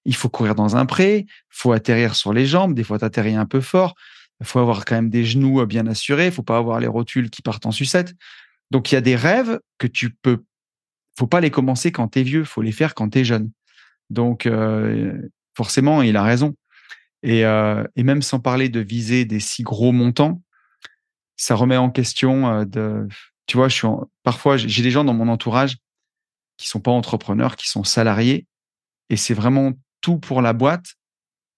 Il 0.07 0.17
faut 0.17 0.31
courir 0.31 0.55
dans 0.55 0.75
un 0.75 0.87
pré, 0.87 1.27
faut 1.51 1.73
atterrir 1.73 2.15
sur 2.15 2.33
les 2.33 2.47
jambes, 2.47 2.75
des 2.75 2.83
fois 2.83 2.99
t'atterris 2.99 3.37
un 3.37 3.45
peu 3.45 3.61
fort, 3.61 3.95
il 4.41 4.47
faut 4.47 4.59
avoir 4.59 4.87
quand 4.87 4.95
même 4.95 5.11
des 5.11 5.25
genoux 5.25 5.65
bien 5.67 5.87
assurés, 5.87 6.31
faut 6.31 6.43
pas 6.43 6.57
avoir 6.57 6.81
les 6.81 6.87
rotules 6.87 7.29
qui 7.29 7.43
partent 7.43 7.67
en 7.67 7.73
sucette. 7.73 8.15
Donc 8.71 8.91
il 8.91 8.95
y 8.95 8.99
a 8.99 9.03
des 9.03 9.17
rêves 9.17 9.61
que 9.77 9.87
tu 9.87 10.11
peux, 10.11 10.43
faut 11.17 11.27
pas 11.27 11.41
les 11.41 11.51
commencer 11.51 11.93
quand 11.93 12.09
t'es 12.09 12.23
vieux, 12.23 12.45
faut 12.45 12.63
les 12.63 12.73
faire 12.73 12.95
quand 12.95 13.11
t'es 13.11 13.25
jeune. 13.25 13.53
Donc 14.09 14.47
euh, 14.47 15.29
forcément, 15.55 16.01
il 16.01 16.17
a 16.17 16.23
raison. 16.23 16.57
Et, 17.23 17.45
euh, 17.45 17.85
et 17.95 18.03
même 18.03 18.23
sans 18.23 18.41
parler 18.41 18.71
de 18.71 18.81
viser 18.81 19.27
des 19.27 19.41
si 19.41 19.63
gros 19.63 19.93
montants, 19.93 20.43
ça 21.37 21.55
remet 21.55 21.77
en 21.77 21.91
question 21.91 22.49
euh, 22.49 22.65
de, 22.65 23.07
tu 23.47 23.57
vois, 23.57 23.69
je 23.69 23.75
suis 23.75 23.87
en, 23.87 24.09
parfois 24.23 24.57
j'ai 24.57 24.83
des 24.83 24.91
gens 24.91 25.05
dans 25.05 25.15
mon 25.15 25.29
entourage 25.29 25.79
qui 26.57 26.69
sont 26.69 26.81
pas 26.81 26.91
entrepreneurs, 26.91 27.57
qui 27.57 27.69
sont 27.69 27.85
salariés, 27.85 28.47
et 29.11 29.17
c'est 29.17 29.35
vraiment 29.35 29.73
tout 30.01 30.19
pour 30.19 30.43
la 30.43 30.53
boîte 30.53 30.95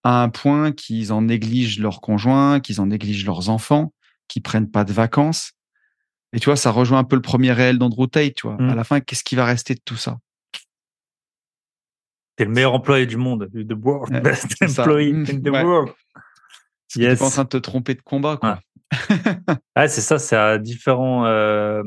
à 0.03 0.23
un 0.23 0.29
point 0.29 0.73
qu'ils 0.73 1.13
en 1.13 1.23
négligent 1.23 1.79
leurs 1.81 2.01
conjoints, 2.01 2.61
qu'ils 2.61 2.81
en 2.81 2.87
négligent 2.87 3.25
leurs 3.27 3.49
enfants, 3.49 3.93
qu'ils 4.29 4.43
prennent 4.43 4.71
pas 4.71 4.85
de 4.85 4.93
vacances. 4.93 5.53
Et 6.33 6.41
tu 6.41 6.47
vois, 6.47 6.57
ça 6.57 6.71
rejoint 6.71 6.99
un 6.99 7.05
peu 7.05 7.17
le 7.17 7.23
premier 7.23 7.53
réel 7.53 7.79
d'Andrew 7.79 8.07
Tate, 8.09 8.35
tu 8.35 8.47
vois. 8.47 8.57
Mm. 8.59 8.71
À 8.71 8.75
la 8.75 8.85
fin, 8.85 9.01
qu'est-ce 9.01 9.25
qui 9.25 9.37
va 9.37 9.45
rester 9.45 9.75
de 9.75 9.81
tout 9.85 9.97
ça? 9.97 10.19
T'es 12.37 12.45
le 12.45 12.51
meilleur 12.51 12.75
employé 12.75 13.07
du 13.07 13.17
monde, 13.17 13.49
the 13.53 13.73
world 13.81 14.13
best 14.23 14.57
employee 14.63 15.13
Mm, 15.13 15.27
in 15.31 15.41
the 15.41 15.49
ouais. 15.51 15.63
world. 15.63 15.93
Yes. 16.97 17.19
pas 17.19 17.27
en 17.27 17.31
train 17.31 17.45
de 17.45 17.49
te 17.49 17.57
tromper 17.57 17.95
de 17.95 18.03
combat, 18.03 18.37
quoi. 18.37 18.61
Ah, 19.75 19.89
c'est 19.89 20.01
ça, 20.01 20.19
c'est 20.19 20.37
à 20.37 20.59
différents. 20.59 21.27
euh, 21.27 21.83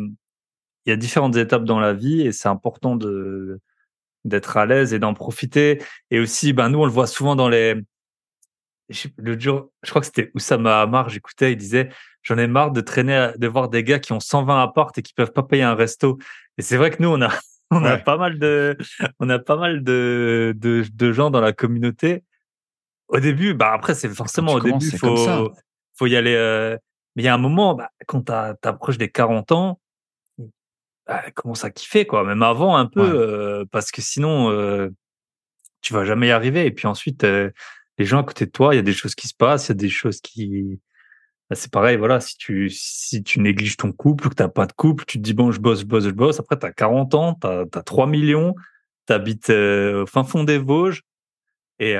Il 0.85 0.89
y 0.89 0.93
a 0.93 0.97
différentes 0.97 1.35
étapes 1.37 1.63
dans 1.63 1.79
la 1.79 1.93
vie 1.93 2.21
et 2.21 2.31
c'est 2.31 2.49
important 2.49 2.95
de 2.95 3.59
d'être 4.25 4.57
à 4.57 4.65
l'aise 4.65 4.93
et 4.93 4.99
d'en 4.99 5.13
profiter. 5.13 5.81
Et 6.11 6.19
aussi, 6.19 6.51
ben 6.53 6.69
nous, 6.69 6.79
on 6.79 6.85
le 6.85 6.91
voit 6.91 7.07
souvent 7.07 7.35
dans 7.35 7.47
les. 7.49 7.75
Le 9.17 9.37
jour, 9.39 9.69
je 9.83 9.89
crois 9.89 9.99
que 10.01 10.05
c'était 10.07 10.31
Oussama 10.33 10.81
Hamar, 10.81 11.09
j'écoutais, 11.09 11.51
il 11.53 11.57
disait 11.57 11.89
J'en 12.23 12.37
ai 12.37 12.47
marre 12.47 12.71
de 12.71 12.81
traîner, 12.81 13.31
de 13.37 13.47
voir 13.47 13.69
des 13.69 13.83
gars 13.83 13.99
qui 13.99 14.11
ont 14.13 14.19
120 14.19 14.61
apparts 14.63 14.91
et 14.97 15.01
qui 15.01 15.13
peuvent 15.13 15.31
pas 15.31 15.43
payer 15.43 15.63
un 15.63 15.75
resto. 15.75 16.17
Et 16.57 16.61
c'est 16.61 16.75
vrai 16.77 16.89
que 16.91 17.01
nous, 17.01 17.09
on 17.09 17.21
a, 17.21 17.29
on 17.71 17.83
a 17.85 17.97
pas 17.97 18.17
mal 18.17 18.37
de, 18.39 18.77
on 19.19 19.29
a 19.29 19.39
pas 19.39 19.55
mal 19.57 19.83
de, 19.83 20.53
de, 20.57 20.83
de 20.93 21.11
gens 21.13 21.29
dans 21.31 21.41
la 21.41 21.53
communauté. 21.53 22.23
Au 23.07 23.19
début, 23.19 23.53
bah 23.53 23.71
après, 23.73 23.93
c'est 23.95 24.09
forcément 24.09 24.53
au 24.53 24.59
début, 24.59 24.97
faut, 24.97 25.51
faut 25.97 26.07
y 26.07 26.15
aller. 26.17 26.35
Euh, 26.35 26.77
mais 27.17 27.23
il 27.23 27.25
y 27.25 27.29
a 27.29 27.33
un 27.33 27.39
moment, 27.39 27.73
bah, 27.73 27.89
quand 28.05 28.21
t'approches 28.61 28.99
des 28.99 29.09
40 29.09 29.51
ans, 29.51 29.79
bah, 31.07 31.23
commence 31.33 31.65
à 31.65 31.71
kiffer 31.71 32.05
quoi 32.05 32.23
même 32.23 32.43
avant 32.43 32.75
un 32.75 32.85
peu 32.85 33.01
euh, 33.01 33.65
parce 33.71 33.91
que 33.91 34.01
sinon 34.01 34.51
euh, 34.51 34.89
tu 35.81 35.93
vas 35.93 36.05
jamais 36.05 36.27
y 36.27 36.31
arriver. 36.31 36.65
Et 36.67 36.71
puis 36.71 36.85
ensuite 36.85 37.23
euh, 37.23 37.49
les 37.97 38.05
gens 38.05 38.19
à 38.19 38.23
côté 38.23 38.45
de 38.45 38.51
toi 38.51 38.75
il 38.75 38.77
y 38.77 38.79
a 38.79 38.83
des 38.83 38.93
choses 38.93 39.15
qui 39.15 39.27
se 39.27 39.33
passent 39.33 39.67
il 39.67 39.69
y 39.69 39.71
a 39.71 39.75
des 39.75 39.89
choses 39.89 40.21
qui 40.21 40.79
bah, 41.49 41.55
c'est 41.55 41.71
pareil 41.71 41.97
voilà 41.97 42.19
si 42.19 42.37
tu 42.37 42.69
si 42.69 43.23
tu 43.23 43.39
négliges 43.39 43.77
ton 43.77 43.93
couple 43.93 44.29
que 44.29 44.35
t'as 44.35 44.49
pas 44.49 44.65
de 44.67 44.73
couple 44.73 45.05
tu 45.05 45.17
te 45.17 45.23
dis 45.23 45.33
bon 45.33 45.51
je 45.51 45.61
bosse 45.61 45.79
je 45.79 45.85
bosse 45.85 46.03
je 46.03 46.09
bosse. 46.11 46.39
Après 46.39 46.57
t'as 46.57 46.71
40 46.71 47.15
ans 47.15 47.33
t'as 47.35 47.63
as 47.73 47.83
3 47.83 48.05
millions 48.05 48.53
t'habites 49.07 49.49
au 49.49 50.05
fin 50.05 50.23
fond 50.23 50.43
des 50.43 50.59
Vosges 50.59 51.03
et 51.79 51.95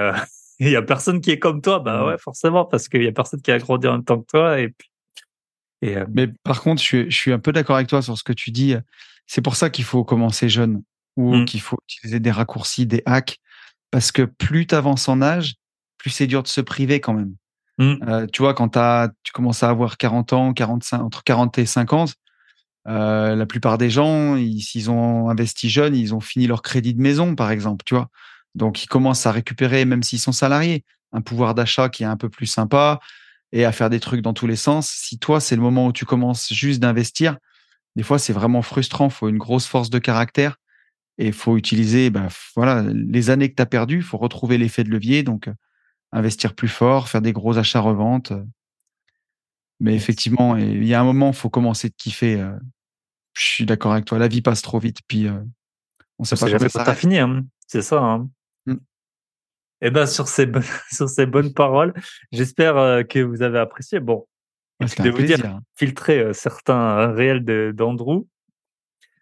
il 0.60 0.70
y 0.70 0.76
a 0.76 0.82
personne 0.82 1.22
qui 1.22 1.32
est 1.32 1.40
comme 1.40 1.62
toi. 1.62 1.80
Bah 1.80 2.04
mmh. 2.04 2.08
ouais 2.08 2.18
forcément 2.18 2.66
parce 2.66 2.90
qu'il 2.90 3.04
y 3.04 3.08
a 3.08 3.12
personne 3.12 3.42
qui 3.42 3.52
a 3.52 3.58
grandi 3.58 3.88
en 3.88 3.94
même 3.94 4.04
temps 4.04 4.20
que 4.20 4.28
toi. 4.28 4.60
Et 4.60 4.70
puis 4.70 4.90
euh, 5.86 6.06
Mais 6.12 6.28
par 6.44 6.62
contre, 6.62 6.82
je 6.82 6.86
suis, 6.86 7.12
je 7.12 7.16
suis 7.16 7.32
un 7.32 7.40
peu 7.40 7.52
d'accord 7.52 7.76
avec 7.76 7.88
toi 7.88 8.02
sur 8.02 8.18
ce 8.18 8.24
que 8.24 8.34
tu 8.34 8.52
dis. 8.52 8.76
C'est 9.26 9.42
pour 9.42 9.56
ça 9.56 9.70
qu'il 9.70 9.86
faut 9.86 10.04
commencer 10.04 10.50
jeune 10.50 10.84
ou 11.16 11.36
mmh. 11.36 11.46
qu'il 11.46 11.62
faut 11.62 11.78
utiliser 11.90 12.20
des 12.20 12.32
raccourcis, 12.32 12.86
des 12.86 13.02
hacks, 13.06 13.40
parce 13.92 14.12
que 14.12 14.24
plus 14.24 14.68
tu 14.68 14.76
avances 14.76 15.10
en 15.10 15.22
âge, 15.22 15.56
plus 15.98 16.12
c'est 16.12 16.28
dur 16.28 16.44
de 16.44 16.48
se 16.48 16.62
priver 16.62 17.00
quand 17.00 17.14
même. 17.14 17.34
Mmh. 17.80 17.96
Euh, 18.08 18.28
tu 18.32 18.42
vois, 18.42 18.54
quand 18.54 18.78
as, 18.78 19.10
tu 19.24 19.32
commences 19.32 19.64
à 19.64 19.70
avoir 19.70 19.98
40 19.98 20.34
ans, 20.34 20.54
45, 20.54 21.02
entre 21.02 21.24
40 21.24 21.58
et 21.60 21.66
50, 21.66 22.16
euh, 22.88 23.36
la 23.36 23.46
plupart 23.46 23.78
des 23.78 23.90
gens, 23.90 24.38
s'ils 24.60 24.90
ont 24.90 25.30
investi 25.30 25.70
jeune, 25.70 25.96
ils 25.96 26.16
ont 26.16 26.22
fini 26.22 26.48
leur 26.48 26.62
crédit 26.62 26.94
de 26.94 27.02
maison, 27.02 27.36
par 27.36 27.52
exemple, 27.52 27.84
tu 27.86 27.96
vois. 27.96 28.10
Donc, 28.56 28.84
ils 28.84 28.88
commencent 28.88 29.26
à 29.26 29.32
récupérer, 29.32 29.86
même 29.86 30.04
s'ils 30.04 30.20
sont 30.20 30.32
salariés, 30.32 30.84
un 31.12 31.22
pouvoir 31.22 31.54
d'achat 31.54 31.90
qui 31.90 32.04
est 32.04 32.08
un 32.08 32.18
peu 32.18 32.30
plus 32.30 32.48
sympa 32.48 33.00
et 33.52 33.66
à 33.66 33.72
faire 33.72 33.90
des 33.90 34.00
trucs 34.00 34.22
dans 34.22 34.34
tous 34.34 34.48
les 34.48 34.56
sens. 34.56 34.90
Si 34.90 35.20
toi, 35.20 35.40
c'est 35.40 35.56
le 35.56 35.62
moment 35.62 35.88
où 35.88 35.94
tu 35.94 36.06
commences 36.06 36.52
juste 36.52 36.80
d'investir, 36.80 37.38
des 37.96 38.04
fois, 38.04 38.20
c'est 38.20 38.34
vraiment 38.34 38.62
frustrant. 38.62 39.08
Il 39.08 39.12
faut 39.12 39.30
une 39.30 39.38
grosse 39.38 39.66
force 39.66 39.90
de 39.90 40.00
caractère 40.00 40.58
et 41.18 41.28
il 41.28 41.34
faut 41.34 41.58
utiliser 41.58 42.10
ben, 42.10 42.28
voilà, 42.56 42.84
les 42.84 43.30
années 43.30 43.50
que 43.50 43.56
tu 43.56 43.62
as 43.62 43.66
perdues. 43.66 43.98
Il 43.98 44.04
faut 44.04 44.18
retrouver 44.18 44.58
l'effet 44.58 44.84
de 44.84 44.90
levier. 44.90 45.24
Donc, 45.24 45.48
euh, 45.48 45.54
investir 46.12 46.54
plus 46.54 46.68
fort, 46.68 47.10
faire 47.10 47.22
des 47.22 47.34
gros 47.34 47.58
achats-reventes. 47.58 48.34
Mais 49.80 49.96
effectivement, 49.96 50.56
il 50.58 50.86
y 50.86 50.94
a 50.94 51.02
un 51.02 51.04
moment, 51.04 51.30
il 51.30 51.36
faut 51.36 51.50
commencer 51.50 51.90
de 51.90 51.96
kiffer. 51.98 52.40
Euh. 52.40 52.56
Je 53.34 53.44
suis 53.44 53.66
d'accord 53.66 53.94
avec 53.94 54.06
toi. 54.06 54.20
La 54.20 54.28
vie 54.28 54.42
passe 54.42 54.62
trop 54.62 54.80
vite. 54.80 55.00
Puis, 55.08 55.28
euh, 55.28 55.40
on 56.20 56.24
sait 56.24 56.36
pas 56.36 56.48
jamais 56.48 56.70
ça 56.70 56.96
fini. 56.96 57.18
Hein. 57.18 57.46
C'est 57.68 57.82
ça. 57.82 58.00
Hein. 58.00 58.30
Eh 59.82 59.92
ben 59.92 60.06
sur 60.06 60.28
ces 60.28 60.46
bonnes, 60.46 60.64
sur 60.92 61.10
ces 61.10 61.26
bonnes 61.26 61.54
paroles, 61.54 61.94
j'espère 62.32 62.78
euh, 62.78 63.04
que 63.04 63.20
vous 63.20 63.42
avez 63.42 63.60
apprécié. 63.60 64.00
Bon, 64.00 64.28
je 64.82 65.02
vais 65.02 65.10
vous 65.10 65.22
dire, 65.22 65.60
filtrer 65.76 66.20
euh, 66.20 66.34
certains 66.34 67.12
réels 67.12 67.44
d'Andrew. 67.74 68.28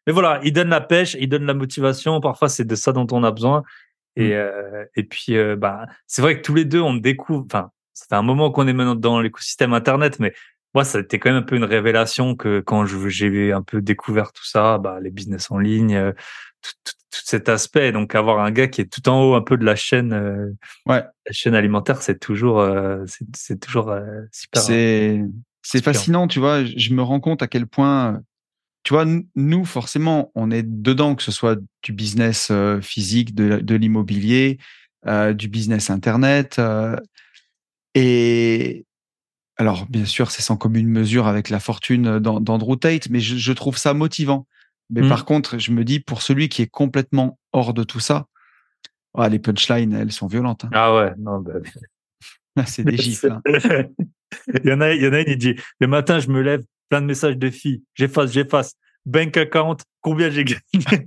Mais 0.08 0.14
voilà, 0.14 0.40
il 0.44 0.54
donne 0.54 0.70
la 0.70 0.82
pêche, 0.82 1.18
il 1.20 1.28
donne 1.28 1.46
la 1.46 1.56
motivation. 1.56 2.22
Parfois, 2.22 2.48
c'est 2.48 2.66
de 2.66 2.76
ça 2.76 2.92
dont 2.92 3.08
on 3.12 3.24
a 3.24 3.32
besoin. 3.32 3.64
Et, 4.16 4.30
mmh. 4.30 4.34
euh, 4.34 4.86
et 4.96 5.04
puis, 5.04 5.36
bah, 5.58 5.88
c'est 6.06 6.22
vrai 6.22 6.38
que 6.38 6.42
tous 6.42 6.54
les 6.54 6.64
deux, 6.64 6.82
on 6.82 6.94
découvre. 6.94 7.44
Enfin, 7.46 7.72
ça 7.94 8.06
fait 8.08 8.16
un 8.16 8.22
moment 8.22 8.52
qu'on 8.52 8.68
est 8.68 8.74
maintenant 8.74 8.96
dans 8.96 9.20
l'écosystème 9.20 9.74
Internet, 9.74 10.20
mais 10.20 10.34
moi, 10.76 10.84
ça 10.84 11.00
a 11.00 11.02
été 11.02 11.18
quand 11.18 11.32
même 11.32 11.42
un 11.42 11.46
peu 11.46 11.56
une 11.56 11.64
révélation 11.64 12.36
que 12.36 12.60
quand 12.60 12.86
j'ai 12.86 13.52
un 13.52 13.64
peu 13.64 13.82
découvert 13.82 14.32
tout 14.32 14.46
ça, 14.46 14.78
bah, 14.78 15.00
les 15.02 15.10
business 15.10 15.50
en 15.50 15.58
ligne, 15.58 16.14
tout, 16.62 16.94
cet 17.24 17.50
aspect. 17.50 17.92
Donc 17.92 18.16
avoir 18.16 18.40
un 18.40 18.52
gars 18.52 18.68
qui 18.68 18.82
est 18.82 18.92
tout 18.92 19.08
en 19.10 19.24
haut 19.24 19.36
un 19.36 19.42
peu 19.42 19.58
de 19.58 19.66
la 19.66 19.76
chaîne, 19.76 20.14
euh, 20.14 20.52
ouais. 20.86 21.04
la 21.04 21.32
chaîne 21.32 21.56
alimentaire, 21.56 22.02
c'est 22.02 22.20
toujours, 22.20 22.60
euh, 22.60 23.04
c'est 23.34 23.60
toujours 23.60 23.90
euh, 23.90 24.22
super. 24.32 24.62
C'est 24.62 25.22
c'est 25.62 25.84
fascinant, 25.84 26.28
tu 26.28 26.40
vois. 26.40 26.64
Je 26.64 26.94
me 26.94 27.02
rends 27.02 27.20
compte 27.20 27.42
à 27.42 27.48
quel 27.48 27.66
point, 27.66 28.22
tu 28.84 28.94
vois, 28.94 29.06
nous 29.36 29.66
forcément, 29.66 30.32
on 30.36 30.52
est 30.52 30.62
dedans, 30.62 31.16
que 31.16 31.24
ce 31.24 31.32
soit 31.32 31.60
du 31.82 31.92
business 31.92 32.52
physique, 32.84 33.34
de, 33.34 33.58
de 33.58 33.76
l'immobilier, 33.76 34.60
du 35.34 35.48
business 35.48 35.90
internet, 35.90 36.62
et 37.96 38.86
alors, 39.58 39.86
bien 39.88 40.06
sûr, 40.06 40.32
c'est 40.32 40.42
sans 40.42 40.58
commune 40.58 40.88
mesure 40.88 41.28
avec 41.28 41.50
la 41.50 41.60
fortune 41.60 42.20
d'Andrew 42.20 42.76
Tate, 42.76 43.10
mais 43.10 43.22
je, 43.22 43.38
je, 43.38 43.54
trouve 43.54 43.78
ça 43.78 43.94
motivant. 43.94 44.46
Mais 44.90 45.02
mmh. 45.02 45.10
par 45.10 45.26
contre, 45.26 45.58
je 45.58 45.72
me 45.72 45.84
dis, 45.84 46.00
pour 46.00 46.22
celui 46.22 46.50
qui 46.50 46.62
est 46.62 46.68
complètement 46.68 47.40
hors 47.54 47.74
de 47.74 47.84
tout 47.84 48.00
ça, 48.00 48.28
ah, 49.18 49.30
les 49.30 49.40
punchlines, 49.40 49.94
elles 49.94 50.12
sont 50.12 50.28
violentes. 50.28 50.66
Hein. 50.66 50.70
Ah 50.74 50.96
ouais, 50.96 51.14
non, 51.18 51.40
bah... 51.40 51.54
c'est 52.66 52.84
des 52.84 52.98
gifs. 52.98 53.26
Hein. 53.26 53.42
il, 54.54 54.66
y 54.66 54.74
en 54.74 54.82
a, 54.82 54.94
il 54.94 55.02
y 55.02 55.08
en 55.08 55.14
a 55.14 55.22
une, 55.22 55.30
il 55.30 55.38
dit, 55.38 55.56
le 55.80 55.88
matin, 55.88 56.20
je 56.20 56.30
me 56.30 56.42
lève, 56.42 56.64
plein 56.90 57.02
de 57.02 57.08
messages 57.08 57.38
de 57.38 57.50
filles, 57.50 57.84
j'efface, 57.96 58.32
j'efface, 58.32 58.76
bank 59.06 59.38
account, 59.38 59.78
combien 60.02 60.30
j'ai 60.30 60.44
gagné 60.44 60.62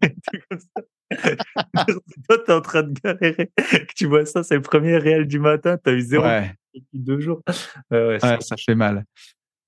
Toi, 2.28 2.38
t'es 2.44 2.52
en 2.52 2.60
train 2.60 2.82
de 2.82 2.92
galérer. 3.02 3.50
tu 3.96 4.06
vois 4.06 4.26
ça, 4.26 4.42
c'est 4.42 4.56
le 4.56 4.62
premier 4.62 4.98
réel 4.98 5.26
du 5.26 5.38
matin, 5.38 5.78
t'as 5.82 5.92
eu 5.92 6.00
zéro 6.00 6.24
ouais. 6.24 6.52
depuis 6.74 6.98
deux 6.98 7.20
jours. 7.20 7.42
ouais, 7.90 8.18
ça 8.20 8.56
fait 8.56 8.74
mal. 8.74 9.04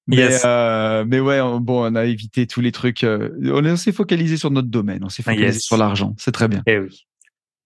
Mais, 0.06 0.28
euh, 0.44 1.04
mais 1.06 1.20
ouais, 1.20 1.40
bon, 1.60 1.92
on 1.92 1.94
a 1.94 2.04
évité 2.04 2.46
tous 2.46 2.60
les 2.60 2.72
trucs. 2.72 3.04
Euh, 3.04 3.30
on 3.44 3.76
s'est 3.76 3.92
focalisé 3.92 4.36
sur 4.36 4.50
notre 4.50 4.68
domaine, 4.68 5.04
on 5.04 5.08
s'est 5.08 5.22
focalisé 5.22 5.60
sur 5.60 5.76
l'argent. 5.76 6.14
C'est 6.18 6.32
très 6.32 6.48
bien. 6.48 6.62
Eh 6.66 6.78
oui. 6.78 7.06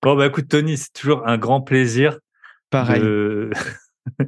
Bon, 0.02 0.14
bah 0.16 0.26
écoute, 0.26 0.48
Tony, 0.48 0.76
c'est 0.76 0.92
toujours 0.92 1.26
un 1.26 1.38
grand 1.38 1.62
plaisir. 1.62 2.18
Pareil. 2.70 3.00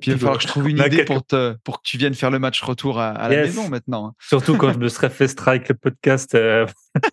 Puis 0.00 0.10
il 0.10 0.12
va 0.14 0.18
falloir 0.18 0.36
que 0.38 0.42
je 0.42 0.48
trouve 0.48 0.68
une 0.70 0.78
idée 0.78 1.04
pour, 1.04 1.24
te, 1.24 1.54
pour 1.64 1.82
que 1.82 1.88
tu 1.88 1.98
viennes 1.98 2.14
faire 2.14 2.30
le 2.30 2.38
match 2.38 2.62
retour 2.62 2.98
à, 2.98 3.28
la 3.28 3.42
maison 3.42 3.68
maintenant. 3.68 4.08
Hein. 4.08 4.12
Surtout 4.20 4.56
quand 4.56 4.72
je 4.74 4.78
me 4.78 4.88
serais 4.88 5.10
fait 5.10 5.28
strike 5.28 5.68
le 5.68 5.74
podcast. 5.74 6.34
Euh... 6.34 6.66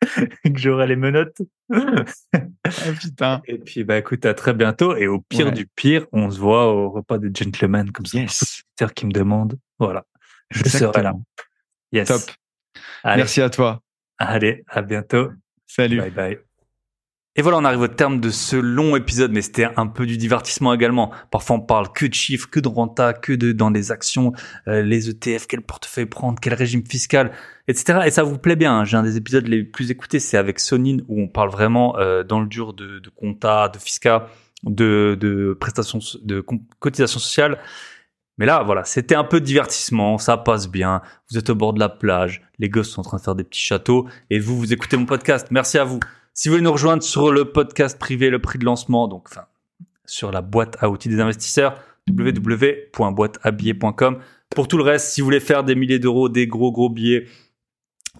que 0.00 0.58
j'aurai 0.58 0.86
les 0.86 0.96
menottes. 0.96 1.36
ah, 1.72 2.04
putain. 3.00 3.42
Et 3.46 3.58
puis, 3.58 3.84
bah, 3.84 3.98
écoute, 3.98 4.24
à 4.24 4.34
très 4.34 4.54
bientôt. 4.54 4.96
Et 4.96 5.06
au 5.06 5.20
pire 5.20 5.52
du 5.52 5.66
pire, 5.66 6.06
on 6.12 6.30
se 6.30 6.38
voit 6.38 6.72
au 6.72 6.90
repas 6.90 7.18
des 7.18 7.30
gentlemen, 7.34 7.90
comme 7.92 8.06
ça. 8.06 8.18
Yes. 8.18 8.62
qui 8.94 9.06
me 9.06 9.12
demande. 9.12 9.58
Voilà. 9.78 10.04
Je 10.50 10.68
serai 10.68 11.02
là. 11.02 11.12
Yes. 11.92 12.08
Top. 12.08 12.22
Merci 13.04 13.40
à 13.40 13.50
toi. 13.50 13.80
Allez, 14.18 14.64
à 14.68 14.82
bientôt. 14.82 15.30
Salut. 15.66 16.00
Bye 16.00 16.10
bye. 16.10 16.38
Et 17.38 17.42
voilà, 17.42 17.58
on 17.58 17.64
arrive 17.64 17.82
au 17.82 17.88
terme 17.88 18.18
de 18.18 18.30
ce 18.30 18.56
long 18.56 18.96
épisode, 18.96 19.30
mais 19.30 19.42
c'était 19.42 19.68
un 19.76 19.86
peu 19.86 20.06
du 20.06 20.16
divertissement 20.16 20.74
également. 20.74 21.12
Parfois, 21.30 21.54
on 21.54 21.60
parle 21.60 21.92
que 21.92 22.04
de 22.04 22.12
chiffres, 22.12 22.50
que 22.50 22.58
de 22.58 22.66
renta, 22.66 23.12
que 23.12 23.32
de 23.32 23.52
dans 23.52 23.70
les 23.70 23.92
actions, 23.92 24.32
euh, 24.66 24.82
les 24.82 25.08
ETF, 25.08 25.46
quel 25.46 25.60
portefeuille 25.60 26.06
prendre, 26.06 26.40
quel 26.40 26.54
régime 26.54 26.84
fiscal, 26.84 27.30
etc. 27.68 28.00
Et 28.06 28.10
ça 28.10 28.24
vous 28.24 28.38
plaît 28.38 28.56
bien. 28.56 28.80
Hein. 28.80 28.84
J'ai 28.84 28.96
un 28.96 29.04
des 29.04 29.16
épisodes 29.16 29.46
les 29.46 29.62
plus 29.62 29.92
écoutés, 29.92 30.18
c'est 30.18 30.36
avec 30.36 30.58
Sonine, 30.58 31.04
où 31.06 31.22
on 31.22 31.28
parle 31.28 31.50
vraiment 31.50 31.96
euh, 31.98 32.24
dans 32.24 32.40
le 32.40 32.48
dur 32.48 32.72
de, 32.72 32.98
de 32.98 33.08
compta, 33.10 33.68
de 33.68 33.78
fiscal, 33.78 34.22
de, 34.64 35.16
de 35.20 35.56
prestations, 35.60 36.00
de 36.20 36.44
cotisation 36.80 37.20
sociale. 37.20 37.58
Mais 38.38 38.46
là, 38.46 38.62
voilà, 38.62 38.84
c'était 38.84 39.14
un 39.14 39.24
peu 39.24 39.40
de 39.40 39.44
divertissement, 39.44 40.16
ça 40.16 40.36
passe 40.36 40.68
bien. 40.68 41.02
Vous 41.30 41.38
êtes 41.38 41.50
au 41.50 41.54
bord 41.54 41.72
de 41.72 41.80
la 41.80 41.88
plage, 41.88 42.42
les 42.58 42.68
gosses 42.68 42.90
sont 42.90 43.00
en 43.00 43.04
train 43.04 43.18
de 43.18 43.22
faire 43.22 43.34
des 43.34 43.44
petits 43.44 43.60
châteaux, 43.60 44.06
et 44.30 44.38
vous, 44.38 44.56
vous 44.56 44.72
écoutez 44.72 44.96
mon 44.96 45.06
podcast. 45.06 45.48
Merci 45.50 45.78
à 45.78 45.84
vous. 45.84 46.00
Si 46.34 46.48
vous 46.48 46.54
voulez 46.54 46.64
nous 46.64 46.72
rejoindre 46.72 47.02
sur 47.02 47.32
le 47.32 47.46
podcast 47.46 47.98
privé, 47.98 48.30
le 48.30 48.40
prix 48.40 48.58
de 48.58 48.64
lancement, 48.64 49.08
donc 49.08 49.26
enfin 49.28 49.46
sur 50.08 50.32
la 50.32 50.40
boîte 50.40 50.76
à 50.80 50.88
outils 50.88 51.08
des 51.08 51.20
investisseurs, 51.20 51.78
www.boîtehabillé.com. 52.08 54.18
Pour 54.50 54.68
tout 54.68 54.78
le 54.78 54.82
reste, 54.82 55.08
si 55.08 55.20
vous 55.20 55.26
voulez 55.26 55.40
faire 55.40 55.64
des 55.64 55.74
milliers 55.74 55.98
d'euros, 55.98 56.28
des 56.28 56.46
gros 56.46 56.70
gros 56.72 56.88
billets 56.88 57.26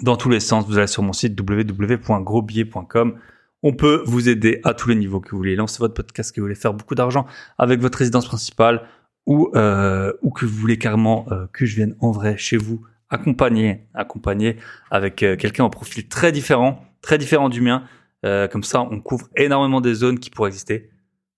dans 0.03 0.17
tous 0.17 0.29
les 0.29 0.41
sens, 0.41 0.67
vous 0.67 0.79
allez 0.79 0.87
sur 0.87 1.03
mon 1.03 1.13
site 1.13 1.39
www.grosbillet.com. 1.41 3.19
On 3.63 3.73
peut 3.73 4.03
vous 4.07 4.29
aider 4.29 4.61
à 4.63 4.75
tous 4.75 4.91
les 4.91 4.95
niveaux 4.95 5.21
que 5.21 5.31
vous 5.31 5.39
voulez 5.39 5.57
lancer 5.57 5.79
votre 5.81 5.95
podcast, 5.95 6.33
que 6.33 6.41
vous 6.41 6.45
voulez 6.45 6.55
faire 6.55 6.75
beaucoup 6.75 6.95
d'argent 6.95 7.27
avec 7.57 7.81
votre 7.81 7.99
résidence 7.99 8.27
principale 8.27 8.83
ou 9.29 9.51
euh, 9.55 10.13
ou 10.23 10.31
que 10.31 10.47
vous 10.47 10.57
voulez 10.57 10.79
carrément 10.79 11.27
euh, 11.31 11.47
que 11.53 11.67
je 11.67 11.77
vienne 11.77 11.95
en 12.01 12.11
vrai 12.11 12.37
chez 12.39 12.57
vous 12.57 12.85
accompagner 13.11 13.87
accompagner 13.95 14.57
avec 14.91 15.23
euh, 15.23 15.37
quelqu'un 15.37 15.65
au 15.65 15.71
profil 15.71 16.09
très 16.09 16.33
différent, 16.33 16.83
très 17.03 17.19
différent 17.19 17.49
du 17.49 17.61
mien 17.61 17.85
comme 18.51 18.65
ça, 18.65 18.81
on 18.83 19.01
couvre 19.01 19.29
énormément 19.37 19.81
des 19.81 19.95
zones 19.95 20.19
qui 20.19 20.29
pourraient 20.29 20.49
exister. 20.49 20.91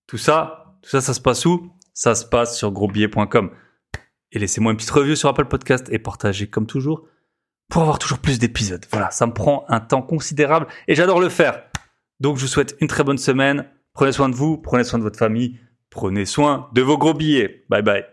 Tout 0.07 0.17
ça, 0.17 0.75
tout 0.81 0.89
ça, 0.89 0.99
ça 0.99 1.13
se 1.13 1.21
passe 1.21 1.45
où? 1.45 1.71
Ça 1.93 2.15
se 2.15 2.25
passe 2.25 2.57
sur 2.57 2.71
grosbillet.com. 2.71 3.51
Et 4.31 4.39
laissez-moi 4.39 4.71
une 4.71 4.77
petite 4.77 4.89
review 4.89 5.15
sur 5.15 5.29
Apple 5.29 5.45
Podcast 5.45 5.87
et 5.91 5.99
partagez 5.99 6.47
comme 6.47 6.65
toujours 6.65 7.07
pour 7.69 7.83
avoir 7.83 7.99
toujours 7.99 8.17
plus 8.17 8.39
d'épisodes. 8.39 8.83
Voilà, 8.89 9.11
ça 9.11 9.27
me 9.27 9.31
prend 9.31 9.63
un 9.69 9.79
temps 9.79 10.01
considérable 10.01 10.65
et 10.87 10.95
j'adore 10.95 11.19
le 11.19 11.29
faire. 11.29 11.63
Donc 12.19 12.37
je 12.37 12.41
vous 12.41 12.47
souhaite 12.47 12.75
une 12.81 12.87
très 12.87 13.03
bonne 13.03 13.19
semaine. 13.19 13.69
Prenez 13.93 14.11
soin 14.11 14.27
de 14.27 14.35
vous, 14.35 14.57
prenez 14.57 14.83
soin 14.83 14.97
de 14.97 15.03
votre 15.03 15.19
famille, 15.19 15.59
prenez 15.91 16.25
soin 16.25 16.69
de 16.71 16.81
vos 16.81 16.97
gros 16.97 17.13
billets. 17.13 17.63
Bye 17.69 17.83
bye. 17.83 18.10